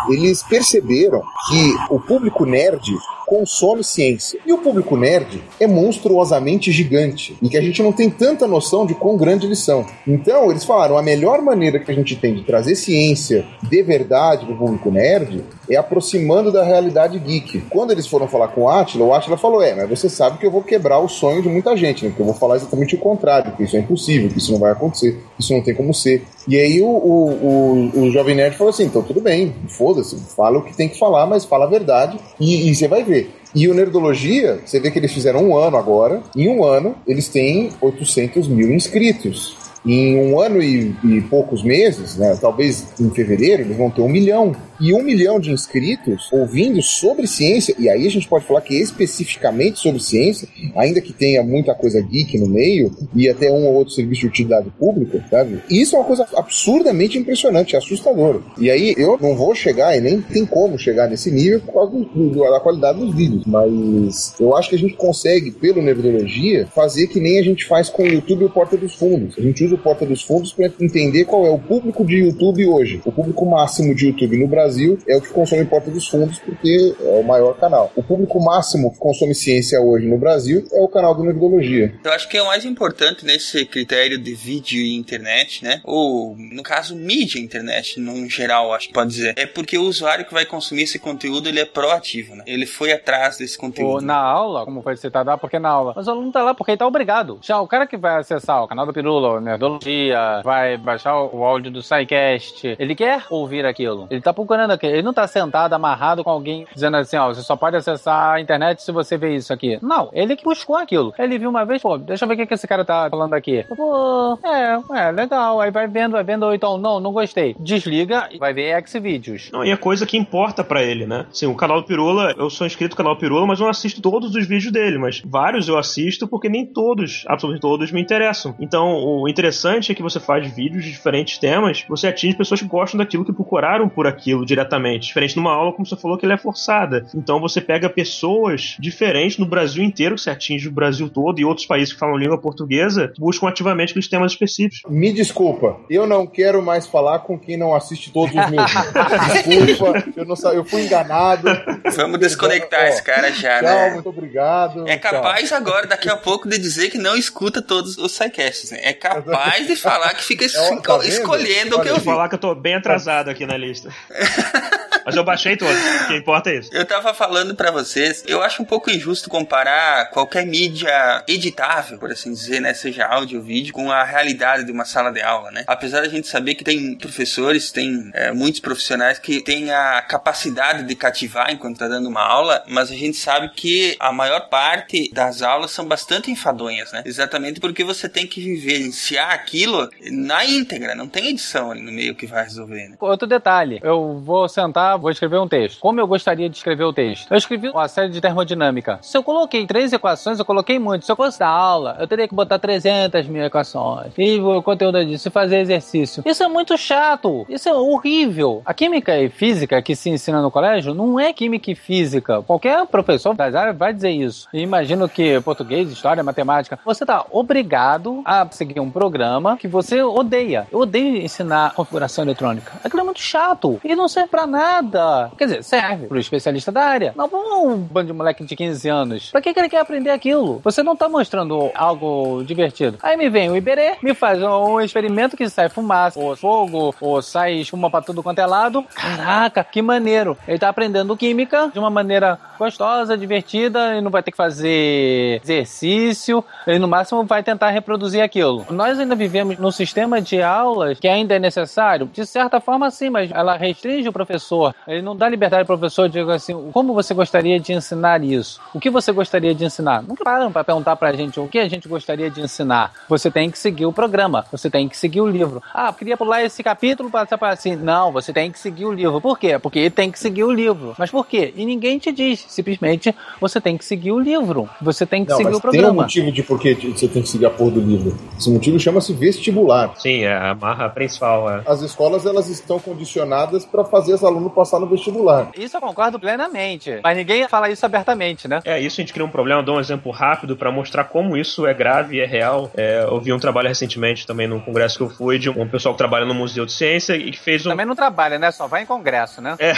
Eles 0.08 0.42
perceberam 0.42 1.22
que 1.48 1.74
o 1.90 2.00
público 2.00 2.44
nerd 2.44 2.82
consome 3.28 3.84
ciência. 3.84 4.40
E 4.46 4.52
o 4.52 4.58
público 4.58 4.96
nerd 4.96 5.42
é 5.60 5.66
monstruosamente 5.66 6.72
gigante, 6.72 7.36
em 7.42 7.48
que 7.48 7.56
a 7.56 7.60
gente 7.60 7.82
não 7.82 7.92
tem 7.92 8.08
tanta 8.08 8.46
noção 8.46 8.86
de 8.86 8.94
quão 8.94 9.16
grande 9.16 9.46
eles 9.46 9.58
são. 9.58 9.86
Então, 10.06 10.50
eles 10.50 10.64
falaram: 10.64 10.96
a 10.96 11.02
melhor 11.02 11.42
maneira 11.42 11.78
que 11.78 11.90
a 11.90 11.94
gente 11.94 12.16
tem 12.16 12.34
de 12.34 12.42
trazer 12.44 12.74
ciência 12.74 13.44
de 13.62 13.82
verdade 13.82 14.46
para 14.46 14.54
o 14.54 14.58
público 14.58 14.90
nerd 14.90 15.44
é 15.70 15.76
aproximando 15.76 16.50
da 16.50 16.62
realidade 16.62 17.18
geek. 17.18 17.62
Quando 17.70 17.90
eles 17.90 18.06
foram 18.06 18.28
falar 18.28 18.48
com 18.48 18.62
o 18.62 18.68
Atila, 18.68 19.04
o 19.04 19.14
Atila 19.14 19.36
falou: 19.36 19.62
É, 19.62 19.74
mas 19.74 19.88
você 19.88 20.08
sabe 20.08 20.38
que 20.38 20.46
eu 20.46 20.50
vou 20.50 20.62
quebrar 20.62 20.98
o 20.98 21.08
sonho 21.08 21.42
de 21.42 21.48
muita 21.48 21.76
gente, 21.76 22.04
né? 22.04 22.10
Porque 22.10 22.22
eu 22.22 22.26
vou 22.26 22.34
falar 22.34 22.56
exatamente 22.56 22.94
o 22.94 22.98
contrário, 22.98 23.52
que 23.56 23.62
isso 23.62 23.76
é 23.76 23.80
impossível, 23.80 24.28
que 24.28 24.38
isso 24.38 24.52
não 24.52 24.58
vai 24.58 24.72
acontecer, 24.72 25.12
que 25.36 25.42
isso 25.42 25.52
não 25.52 25.62
tem 25.62 25.74
como 25.74 25.92
ser. 25.92 26.24
E 26.46 26.56
aí 26.56 26.80
o, 26.80 26.86
o, 26.86 27.90
o, 27.94 28.00
o 28.02 28.10
Jovem 28.10 28.34
Nerd 28.34 28.56
falou 28.56 28.70
assim: 28.70 28.84
então 28.84 29.02
tudo 29.02 29.20
bem, 29.20 29.54
foda-se, 29.68 30.16
fala 30.34 30.58
o 30.58 30.64
que 30.64 30.76
tem 30.76 30.88
que 30.88 30.98
falar, 30.98 31.26
mas 31.26 31.44
fala 31.44 31.64
a 31.64 31.68
verdade 31.68 32.18
e, 32.40 32.74
você 32.74 32.88
vai 32.88 33.02
ver. 33.02 33.30
E 33.54 33.66
o 33.66 33.74
Nerdologia, 33.74 34.60
você 34.64 34.78
vê 34.78 34.90
que 34.90 34.98
eles 34.98 35.12
fizeram 35.12 35.42
um 35.42 35.56
ano 35.56 35.76
agora. 35.76 36.22
Em 36.36 36.48
um 36.48 36.64
ano, 36.64 36.94
eles 37.06 37.28
têm 37.28 37.70
800 37.80 38.46
mil 38.46 38.72
inscritos. 38.72 39.56
Em 39.86 40.18
um 40.18 40.38
ano 40.38 40.62
e, 40.62 40.94
e 41.02 41.20
poucos 41.22 41.62
meses, 41.62 42.16
né, 42.16 42.36
talvez 42.40 42.88
em 43.00 43.08
fevereiro, 43.10 43.62
eles 43.62 43.76
vão 43.76 43.90
ter 43.90 44.02
um 44.02 44.08
milhão. 44.08 44.54
E 44.80 44.94
um 44.94 45.02
milhão 45.02 45.40
de 45.40 45.50
inscritos 45.50 46.28
ouvindo 46.32 46.80
sobre 46.82 47.26
ciência, 47.26 47.74
e 47.78 47.88
aí 47.88 48.06
a 48.06 48.10
gente 48.10 48.28
pode 48.28 48.44
falar 48.44 48.60
que 48.60 48.74
especificamente 48.74 49.80
sobre 49.80 50.00
ciência, 50.00 50.48
ainda 50.76 51.00
que 51.00 51.12
tenha 51.12 51.42
muita 51.42 51.74
coisa 51.74 52.00
geek 52.00 52.38
no 52.38 52.46
meio, 52.46 52.94
e 53.14 53.28
até 53.28 53.50
um 53.50 53.66
ou 53.66 53.74
outro 53.74 53.92
serviço 53.92 54.22
de 54.22 54.26
utilidade 54.28 54.70
pública, 54.78 55.24
sabe? 55.28 55.60
Isso 55.68 55.96
é 55.96 55.98
uma 55.98 56.04
coisa 56.04 56.26
absurdamente 56.36 57.18
impressionante, 57.18 57.76
assustadora. 57.76 58.40
E 58.60 58.70
aí 58.70 58.94
eu 58.96 59.18
não 59.20 59.34
vou 59.34 59.52
chegar, 59.52 59.96
e 59.96 60.00
nem 60.00 60.20
tem 60.20 60.46
como 60.46 60.78
chegar 60.78 61.08
nesse 61.08 61.30
nível 61.30 61.60
por 61.60 61.74
causa 61.74 61.92
do, 61.92 62.50
da 62.50 62.60
qualidade 62.60 63.00
dos 63.00 63.14
vídeos, 63.14 63.44
mas 63.46 64.34
eu 64.38 64.56
acho 64.56 64.70
que 64.70 64.76
a 64.76 64.78
gente 64.78 64.94
consegue, 64.94 65.50
pelo 65.50 65.82
Nerdologia, 65.82 66.68
fazer 66.72 67.08
que 67.08 67.18
nem 67.18 67.40
a 67.40 67.42
gente 67.42 67.66
faz 67.66 67.88
com 67.88 68.04
o 68.04 68.08
YouTube 68.08 68.42
e 68.42 68.44
o 68.44 68.50
Porta 68.50 68.76
dos 68.76 68.94
Fundos. 68.94 69.34
A 69.36 69.42
gente 69.42 69.64
usa 69.64 69.74
o 69.74 69.78
Porta 69.78 70.06
dos 70.06 70.22
Fundos 70.22 70.52
para 70.52 70.70
entender 70.80 71.24
qual 71.24 71.44
é 71.46 71.50
o 71.50 71.58
público 71.58 72.04
de 72.04 72.18
YouTube 72.18 72.64
hoje. 72.66 73.00
O 73.04 73.10
público 73.10 73.44
máximo 73.44 73.92
de 73.92 74.06
YouTube 74.06 74.36
no 74.36 74.46
Brasil 74.46 74.67
é 75.06 75.16
o 75.16 75.20
que 75.20 75.28
consome 75.28 75.64
Porta 75.64 75.90
dos 75.90 76.08
Fundos, 76.08 76.38
porque 76.38 76.94
é 77.00 77.20
o 77.20 77.22
maior 77.22 77.54
canal. 77.54 77.92
O 77.96 78.02
público 78.02 78.42
máximo 78.42 78.92
que 78.92 78.98
consome 78.98 79.34
ciência 79.34 79.80
hoje 79.80 80.06
no 80.06 80.18
Brasil 80.18 80.66
é 80.72 80.80
o 80.80 80.88
canal 80.88 81.14
do 81.14 81.24
Nerdologia. 81.24 81.94
Eu 82.04 82.12
acho 82.12 82.28
que 82.28 82.36
é 82.36 82.42
o 82.42 82.46
mais 82.46 82.64
importante 82.64 83.24
nesse 83.24 83.64
critério 83.64 84.18
de 84.18 84.34
vídeo 84.34 84.80
e 84.80 84.96
internet, 84.96 85.64
né? 85.64 85.80
Ou, 85.84 86.36
no 86.36 86.62
caso, 86.62 86.96
mídia 86.96 87.38
e 87.38 87.42
internet, 87.42 88.00
no 88.00 88.28
geral, 88.28 88.72
acho 88.72 88.88
que 88.88 88.94
pode 88.94 89.10
dizer. 89.10 89.34
É 89.36 89.46
porque 89.46 89.78
o 89.78 89.82
usuário 89.82 90.24
que 90.24 90.32
vai 90.32 90.44
consumir 90.44 90.82
esse 90.82 90.98
conteúdo, 90.98 91.48
ele 91.48 91.60
é 91.60 91.64
proativo, 91.64 92.34
né? 92.34 92.44
Ele 92.46 92.66
foi 92.66 92.92
atrás 92.92 93.38
desse 93.38 93.56
conteúdo. 93.56 93.94
Ou 93.94 94.00
na 94.00 94.16
aula, 94.16 94.64
como 94.64 94.82
foi 94.82 94.96
citado, 94.96 95.30
ah, 95.30 95.38
porque 95.38 95.58
na 95.58 95.68
aula. 95.68 95.92
Mas 95.96 96.06
o 96.06 96.10
aluno 96.10 96.32
tá 96.32 96.42
lá 96.42 96.54
porque 96.54 96.72
ele 96.72 96.78
tá 96.78 96.86
obrigado. 96.86 97.38
Já 97.42 97.60
o 97.60 97.68
cara 97.68 97.86
que 97.86 97.96
vai 97.96 98.18
acessar 98.18 98.62
o 98.62 98.68
canal 98.68 98.86
do 98.86 98.92
Pirula, 98.92 99.34
o 99.34 99.40
Nerdologia, 99.40 100.40
vai 100.42 100.76
baixar 100.76 101.20
o 101.20 101.44
áudio 101.44 101.70
do 101.70 101.82
SciCast, 101.82 102.76
ele 102.78 102.94
quer 102.94 103.24
ouvir 103.30 103.64
aquilo. 103.64 104.06
Ele 104.10 104.20
tá 104.20 104.32
procurando 104.32 104.57
aquilo. 104.66 104.92
Ele 104.92 105.02
não 105.02 105.12
tá 105.12 105.26
sentado, 105.26 105.72
amarrado 105.72 106.24
com 106.24 106.30
alguém 106.30 106.66
dizendo 106.74 106.96
assim, 106.96 107.16
ó, 107.16 107.28
você 107.28 107.42
só 107.42 107.56
pode 107.56 107.76
acessar 107.76 108.34
a 108.34 108.40
internet 108.40 108.82
se 108.82 108.92
você 108.92 109.16
vê 109.16 109.34
isso 109.34 109.52
aqui. 109.52 109.78
Não, 109.82 110.08
ele 110.12 110.36
que 110.36 110.44
buscou 110.44 110.76
aquilo. 110.76 111.12
Ele 111.18 111.38
viu 111.38 111.50
uma 111.50 111.64
vez, 111.64 111.82
pô, 111.82 111.96
deixa 111.98 112.24
eu 112.24 112.28
ver 112.28 112.34
o 112.34 112.36
que, 112.36 112.46
que 112.46 112.54
esse 112.54 112.66
cara 112.66 112.84
tá 112.84 113.08
falando 113.10 113.34
aqui. 113.34 113.64
Pô, 113.76 114.38
é, 114.44 114.80
é, 114.98 115.10
legal. 115.10 115.60
Aí 115.60 115.70
vai 115.70 115.86
vendo, 115.86 116.12
vai 116.12 116.24
vendo, 116.24 116.44
ou 116.44 116.54
então, 116.54 116.78
não, 116.78 117.00
não 117.00 117.12
gostei. 117.12 117.54
Desliga 117.58 118.28
e 118.30 118.38
vai 118.38 118.52
ver 118.52 118.70
X-Vídeos. 118.78 119.50
Não, 119.52 119.64
e 119.64 119.70
é 119.70 119.76
coisa 119.76 120.06
que 120.06 120.16
importa 120.16 120.64
para 120.64 120.82
ele, 120.82 121.06
né? 121.06 121.26
Sim, 121.30 121.46
o 121.46 121.54
canal 121.54 121.80
do 121.80 121.86
Pirula, 121.86 122.34
eu 122.36 122.50
sou 122.50 122.66
inscrito 122.66 122.94
no 122.94 122.96
canal 122.96 123.16
Pirula, 123.16 123.46
mas 123.46 123.58
eu 123.58 123.64
não 123.64 123.70
assisto 123.70 124.00
todos 124.00 124.34
os 124.34 124.46
vídeos 124.46 124.72
dele, 124.72 124.98
mas 124.98 125.22
vários 125.24 125.68
eu 125.68 125.78
assisto 125.78 126.26
porque 126.26 126.48
nem 126.48 126.66
todos, 126.66 127.24
absolutamente 127.26 127.60
todos, 127.60 127.92
me 127.92 128.00
interessam. 128.00 128.54
Então, 128.60 129.04
o 129.04 129.28
interessante 129.28 129.92
é 129.92 129.94
que 129.94 130.02
você 130.02 130.20
faz 130.20 130.46
vídeos 130.54 130.84
de 130.84 130.90
diferentes 130.90 131.38
temas, 131.38 131.84
você 131.88 132.08
atinge 132.08 132.36
pessoas 132.36 132.60
que 132.60 132.66
gostam 132.66 132.98
daquilo, 132.98 133.24
que 133.24 133.32
procuraram 133.32 133.88
por 133.88 134.06
aquilo 134.06 134.44
diretamente. 134.48 135.06
Diferente 135.08 135.36
numa 135.36 135.52
aula, 135.52 135.72
como 135.72 135.86
você 135.86 135.96
falou, 135.96 136.16
que 136.18 136.24
ela 136.24 136.34
é 136.34 136.38
forçada. 136.38 137.06
Então, 137.14 137.40
você 137.40 137.60
pega 137.60 137.88
pessoas 137.88 138.76
diferentes 138.80 139.38
no 139.38 139.46
Brasil 139.46 139.82
inteiro, 139.84 140.14
que 140.14 140.20
você 140.22 140.30
atinge 140.30 140.66
o 140.68 140.72
Brasil 140.72 141.08
todo 141.08 141.38
e 141.38 141.44
outros 141.44 141.66
países 141.66 141.92
que 141.92 141.98
falam 142.00 142.16
língua 142.16 142.38
portuguesa, 142.40 143.12
buscam 143.18 143.48
ativamente 143.48 143.90
aqueles 143.90 144.08
temas 144.08 144.32
específicos. 144.32 144.80
Me 144.90 145.12
desculpa, 145.12 145.76
eu 145.90 146.06
não 146.06 146.26
quero 146.26 146.62
mais 146.62 146.86
falar 146.86 147.20
com 147.20 147.38
quem 147.38 147.56
não 147.56 147.74
assiste 147.74 148.10
todos 148.12 148.34
os 148.34 148.50
meus 148.50 148.70
vídeos. 148.72 149.66
Desculpa, 149.66 150.04
eu, 150.16 150.24
não, 150.24 150.34
sa- 150.36 150.52
eu 150.54 150.64
fui 150.64 150.82
enganado. 150.84 151.48
Vamos 151.94 152.18
desconectar 152.18 152.80
Ó, 152.84 152.86
esse 152.88 153.02
cara 153.02 153.30
já, 153.32 153.58
Tchau, 153.60 153.68
né? 153.68 153.90
muito 153.94 154.08
obrigado. 154.08 154.88
É 154.88 154.96
Tchau. 154.96 155.10
capaz 155.12 155.52
agora, 155.52 155.86
daqui 155.86 156.08
a 156.08 156.16
pouco, 156.16 156.48
de 156.48 156.58
dizer 156.58 156.90
que 156.90 156.98
não 156.98 157.16
escuta 157.16 157.60
todos 157.60 157.98
os 157.98 158.12
sidecasts, 158.12 158.70
né? 158.70 158.78
É 158.82 158.92
capaz 158.92 159.66
de 159.66 159.76
falar 159.76 160.14
que 160.14 160.24
fica 160.24 160.46
ó, 160.46 160.76
tá 160.80 160.98
vendo? 160.98 161.08
escolhendo 161.08 161.76
o 161.76 161.80
que 161.82 161.88
eu 161.88 161.92
Vou 161.94 162.00
vi. 162.00 162.04
falar 162.04 162.28
que 162.28 162.34
eu 162.34 162.38
tô 162.38 162.54
bem 162.54 162.74
atrasado 162.74 163.28
aqui 163.28 163.44
na 163.46 163.56
lista. 163.56 163.90
Mas 165.08 165.16
eu 165.16 165.24
baixei 165.24 165.56
todos. 165.56 165.74
O 165.74 166.06
que 166.06 166.16
importa 166.16 166.50
é 166.50 166.58
isso. 166.58 166.68
Eu 166.70 166.84
tava 166.84 167.14
falando 167.14 167.54
pra 167.54 167.70
vocês, 167.70 168.22
eu 168.26 168.42
acho 168.42 168.62
um 168.62 168.64
pouco 168.66 168.90
injusto 168.90 169.30
comparar 169.30 170.10
qualquer 170.10 170.44
mídia 170.46 171.24
editável, 171.26 171.98
por 171.98 172.12
assim 172.12 172.30
dizer, 172.30 172.60
né, 172.60 172.74
seja 172.74 173.06
áudio 173.06 173.38
ou 173.38 173.44
vídeo, 173.44 173.72
com 173.72 173.90
a 173.90 174.04
realidade 174.04 174.64
de 174.64 174.70
uma 174.70 174.84
sala 174.84 175.10
de 175.10 175.22
aula, 175.22 175.50
né? 175.50 175.64
Apesar 175.66 176.02
da 176.02 176.08
gente 176.10 176.28
saber 176.28 176.56
que 176.56 176.62
tem 176.62 176.94
professores, 176.94 177.72
tem 177.72 178.10
é, 178.12 178.32
muitos 178.32 178.60
profissionais 178.60 179.18
que 179.18 179.40
têm 179.40 179.70
a 179.70 180.02
capacidade 180.02 180.82
de 180.82 180.94
cativar 180.94 181.50
enquanto 181.50 181.78
tá 181.78 181.88
dando 181.88 182.06
uma 182.06 182.22
aula, 182.22 182.62
mas 182.68 182.90
a 182.90 182.94
gente 182.94 183.16
sabe 183.16 183.48
que 183.56 183.96
a 183.98 184.12
maior 184.12 184.50
parte 184.50 185.10
das 185.10 185.40
aulas 185.40 185.70
são 185.70 185.86
bastante 185.86 186.30
enfadonhas, 186.30 186.92
né? 186.92 187.02
Exatamente 187.06 187.60
porque 187.60 187.82
você 187.82 188.10
tem 188.10 188.26
que 188.26 188.42
vivenciar 188.42 189.30
aquilo 189.30 189.88
na 190.10 190.44
íntegra, 190.44 190.94
não 190.94 191.08
tem 191.08 191.28
edição 191.28 191.70
ali 191.70 191.80
no 191.80 191.92
meio 191.92 192.14
que 192.14 192.26
vai 192.26 192.44
resolver, 192.44 192.90
né? 192.90 192.96
Outro 193.00 193.26
detalhe, 193.26 193.80
eu 193.82 194.18
vou 194.28 194.46
sentar, 194.46 194.98
vou 194.98 195.10
escrever 195.10 195.38
um 195.38 195.48
texto. 195.48 195.80
Como 195.80 195.98
eu 195.98 196.06
gostaria 196.06 196.50
de 196.50 196.56
escrever 196.58 196.84
o 196.84 196.92
texto? 196.92 197.30
Eu 197.30 197.38
escrevi 197.38 197.70
uma 197.70 197.88
série 197.88 198.10
de 198.10 198.20
termodinâmica. 198.20 198.98
Se 199.00 199.16
eu 199.16 199.22
coloquei 199.22 199.66
três 199.66 199.90
equações, 199.90 200.38
eu 200.38 200.44
coloquei 200.44 200.78
muito. 200.78 201.06
Se 201.06 201.10
eu 201.10 201.16
fosse 201.16 201.38
dar 201.38 201.48
aula, 201.48 201.96
eu 201.98 202.06
teria 202.06 202.28
que 202.28 202.34
botar 202.34 202.58
300 202.58 203.26
mil 203.26 203.42
equações. 203.42 204.12
E 204.18 204.38
o 204.38 204.62
conteúdo 204.62 205.02
disso, 205.02 205.28
e 205.28 205.30
fazer 205.30 205.60
exercício. 205.60 206.22
Isso 206.26 206.42
é 206.42 206.48
muito 206.48 206.76
chato. 206.76 207.46
Isso 207.48 207.70
é 207.70 207.72
horrível. 207.72 208.60
A 208.66 208.74
química 208.74 209.18
e 209.18 209.30
física 209.30 209.80
que 209.80 209.96
se 209.96 210.10
ensina 210.10 210.42
no 210.42 210.50
colégio 210.50 210.92
não 210.92 211.18
é 211.18 211.32
química 211.32 211.70
e 211.70 211.74
física. 211.74 212.42
Qualquer 212.42 212.86
professor 212.86 213.34
das 213.34 213.54
áreas 213.54 213.78
vai 213.78 213.94
dizer 213.94 214.10
isso. 214.10 214.46
E 214.52 214.60
imagino 214.60 215.08
que 215.08 215.40
português, 215.40 215.90
história, 215.90 216.22
matemática, 216.22 216.78
você 216.84 217.06
tá 217.06 217.24
obrigado 217.30 218.20
a 218.26 218.46
seguir 218.50 218.78
um 218.78 218.90
programa 218.90 219.56
que 219.56 219.66
você 219.66 220.02
odeia. 220.02 220.66
Eu 220.70 220.80
odeio 220.80 221.16
ensinar 221.16 221.72
configuração 221.72 222.24
eletrônica. 222.24 222.72
Aquilo 222.84 223.00
é 223.00 223.04
muito 223.04 223.22
chato 223.22 223.80
e 223.82 223.96
não 223.96 224.06
serve 224.18 224.28
pra 224.28 224.46
nada. 224.46 225.30
Quer 225.36 225.44
dizer, 225.44 225.64
serve 225.64 226.06
pro 226.06 226.18
especialista 226.18 226.72
da 226.72 226.82
área. 226.82 227.12
Não 227.16 227.28
um 227.28 227.76
bando 227.76 228.08
de 228.08 228.12
moleque 228.12 228.44
de 228.44 228.56
15 228.56 228.88
anos. 228.88 229.30
Pra 229.30 229.40
que, 229.40 229.52
que 229.52 229.60
ele 229.60 229.68
quer 229.68 229.80
aprender 229.80 230.10
aquilo? 230.10 230.60
Você 230.64 230.82
não 230.82 230.96
tá 230.96 231.08
mostrando 231.08 231.70
algo 231.74 232.42
divertido. 232.44 232.98
Aí 233.02 233.16
me 233.16 233.28
vem 233.28 233.50
o 233.50 233.56
Iberê, 233.56 233.96
me 234.02 234.14
faz 234.14 234.42
um 234.42 234.80
experimento 234.80 235.36
que 235.36 235.48
sai 235.48 235.68
fumaça, 235.68 236.18
ou 236.18 236.34
fogo, 236.36 236.94
ou 237.00 237.22
sai 237.22 237.54
espuma 237.54 237.90
pra 237.90 238.02
tudo 238.02 238.22
quanto 238.22 238.38
é 238.38 238.46
lado. 238.46 238.84
Caraca, 238.94 239.62
que 239.64 239.82
maneiro. 239.82 240.36
Ele 240.46 240.58
tá 240.58 240.68
aprendendo 240.68 241.16
química 241.16 241.70
de 241.72 241.78
uma 241.78 241.90
maneira 241.90 242.38
gostosa, 242.58 243.16
divertida, 243.16 243.96
e 243.96 244.00
não 244.00 244.10
vai 244.10 244.22
ter 244.22 244.30
que 244.30 244.36
fazer 244.36 245.40
exercício, 245.42 246.44
ele 246.66 246.78
no 246.78 246.88
máximo 246.88 247.24
vai 247.24 247.42
tentar 247.42 247.70
reproduzir 247.70 248.22
aquilo. 248.22 248.66
Nós 248.70 248.98
ainda 248.98 249.14
vivemos 249.14 249.58
num 249.58 249.70
sistema 249.70 250.20
de 250.20 250.42
aulas 250.42 250.98
que 250.98 251.08
ainda 251.08 251.34
é 251.34 251.38
necessário, 251.38 252.10
de 252.12 252.26
certa 252.26 252.60
forma 252.60 252.90
sim, 252.90 253.10
mas 253.10 253.30
ela 253.30 253.56
restringe 253.56 253.97
o 254.06 254.12
professor. 254.12 254.74
Ele 254.86 255.02
não 255.02 255.16
dá 255.16 255.28
liberdade 255.28 255.62
ao 255.62 255.66
professor 255.66 256.08
de 256.08 256.20
dizer 256.20 256.30
assim, 256.32 256.70
como 256.72 256.94
você 256.94 257.14
gostaria 257.14 257.58
de 257.58 257.72
ensinar 257.72 258.22
isso? 258.22 258.60
O 258.74 258.80
que 258.80 258.90
você 258.90 259.12
gostaria 259.12 259.54
de 259.54 259.64
ensinar? 259.64 260.02
Nunca 260.02 260.24
param 260.24 260.52
para 260.52 260.64
perguntar 260.64 260.96
pra 260.96 261.12
gente 261.12 261.40
o 261.40 261.48
que 261.48 261.58
a 261.58 261.68
gente 261.68 261.88
gostaria 261.88 262.30
de 262.30 262.40
ensinar. 262.40 262.92
Você 263.08 263.30
tem 263.30 263.50
que 263.50 263.58
seguir 263.58 263.86
o 263.86 263.92
programa, 263.92 264.44
você 264.52 264.68
tem 264.68 264.88
que 264.88 264.96
seguir 264.96 265.20
o 265.20 265.28
livro. 265.28 265.62
Ah, 265.72 265.92
queria 265.92 266.16
pular 266.16 266.42
esse 266.42 266.62
capítulo 266.62 267.10
para 267.10 267.26
para 267.38 267.50
assim. 267.50 267.76
Não, 267.76 268.12
você 268.12 268.32
tem 268.32 268.50
que 268.50 268.58
seguir 268.58 268.84
o 268.84 268.92
livro. 268.92 269.20
Por 269.20 269.38
quê? 269.38 269.58
Porque 269.58 269.78
ele 269.78 269.90
tem 269.90 270.10
que 270.10 270.18
seguir 270.18 270.44
o 270.44 270.50
livro. 270.50 270.94
Mas 270.98 271.10
por 271.10 271.26
quê? 271.26 271.52
E 271.56 271.64
ninguém 271.64 271.98
te 271.98 272.12
diz. 272.12 272.44
Simplesmente 272.48 273.14
você 273.40 273.60
tem 273.60 273.76
que 273.76 273.84
seguir 273.84 274.12
o 274.12 274.18
livro. 274.18 274.68
Você 274.80 275.04
tem 275.04 275.24
que 275.24 275.30
Não, 275.30 275.36
seguir 275.36 275.50
mas 275.50 275.58
o 275.58 275.60
programa. 275.60 275.88
Tem 275.88 275.98
um 275.98 276.02
motivo 276.02 276.32
de 276.32 276.42
por 276.42 276.58
que 276.58 276.74
você 276.74 277.08
tem 277.08 277.22
que 277.22 277.28
seguir 277.28 277.46
a 277.46 277.50
porra 277.50 277.72
do 277.72 277.80
livro. 277.80 278.16
Esse 278.38 278.50
motivo 278.50 278.78
chama-se 278.78 279.12
vestibular. 279.12 279.92
Sim, 279.96 280.22
é 280.22 280.36
a 280.36 280.54
marra 280.54 280.88
principal. 280.88 281.50
É. 281.50 281.62
As 281.66 281.80
escolas 281.82 282.24
elas 282.24 282.48
estão 282.48 282.78
condicionadas 282.78 283.64
para 283.64 283.84
fazer 283.88 284.14
os 284.14 284.24
alunos 284.24 284.52
passar 284.52 284.78
no 284.78 284.86
vestibular. 284.86 285.50
Isso 285.56 285.76
eu 285.76 285.80
concordo 285.80 286.18
plenamente. 286.18 287.00
Mas 287.02 287.16
ninguém 287.16 287.48
fala 287.48 287.68
isso 287.70 287.84
abertamente, 287.84 288.48
né? 288.48 288.60
É, 288.64 288.80
isso 288.80 289.00
a 289.00 289.02
gente 289.02 289.12
cria 289.12 289.24
um 289.24 289.30
problema. 289.30 289.62
Dou 289.62 289.76
um 289.76 289.80
exemplo 289.80 290.10
rápido 290.12 290.56
para 290.56 290.70
mostrar 290.70 291.04
como 291.04 291.36
isso 291.36 291.66
é 291.66 291.74
grave 291.74 292.16
e 292.16 292.20
é 292.20 292.26
real. 292.26 292.70
É, 292.76 293.04
eu 293.04 293.20
vi 293.20 293.32
um 293.32 293.38
trabalho 293.38 293.68
recentemente 293.68 294.26
também 294.26 294.46
num 294.46 294.60
congresso 294.60 294.96
que 294.96 295.02
eu 295.02 295.10
fui 295.10 295.38
de 295.38 295.50
um 295.50 295.68
pessoal 295.68 295.94
que 295.94 295.98
trabalha 295.98 296.24
no 296.24 296.34
Museu 296.34 296.64
de 296.64 296.72
Ciência 296.72 297.14
e 297.14 297.30
que 297.30 297.38
fez 297.38 297.66
um. 297.66 297.70
Também 297.70 297.86
não 297.86 297.94
trabalha, 297.94 298.38
né? 298.38 298.50
Só 298.50 298.66
vai 298.66 298.82
em 298.82 298.86
congresso, 298.86 299.40
né? 299.40 299.56
É, 299.58 299.72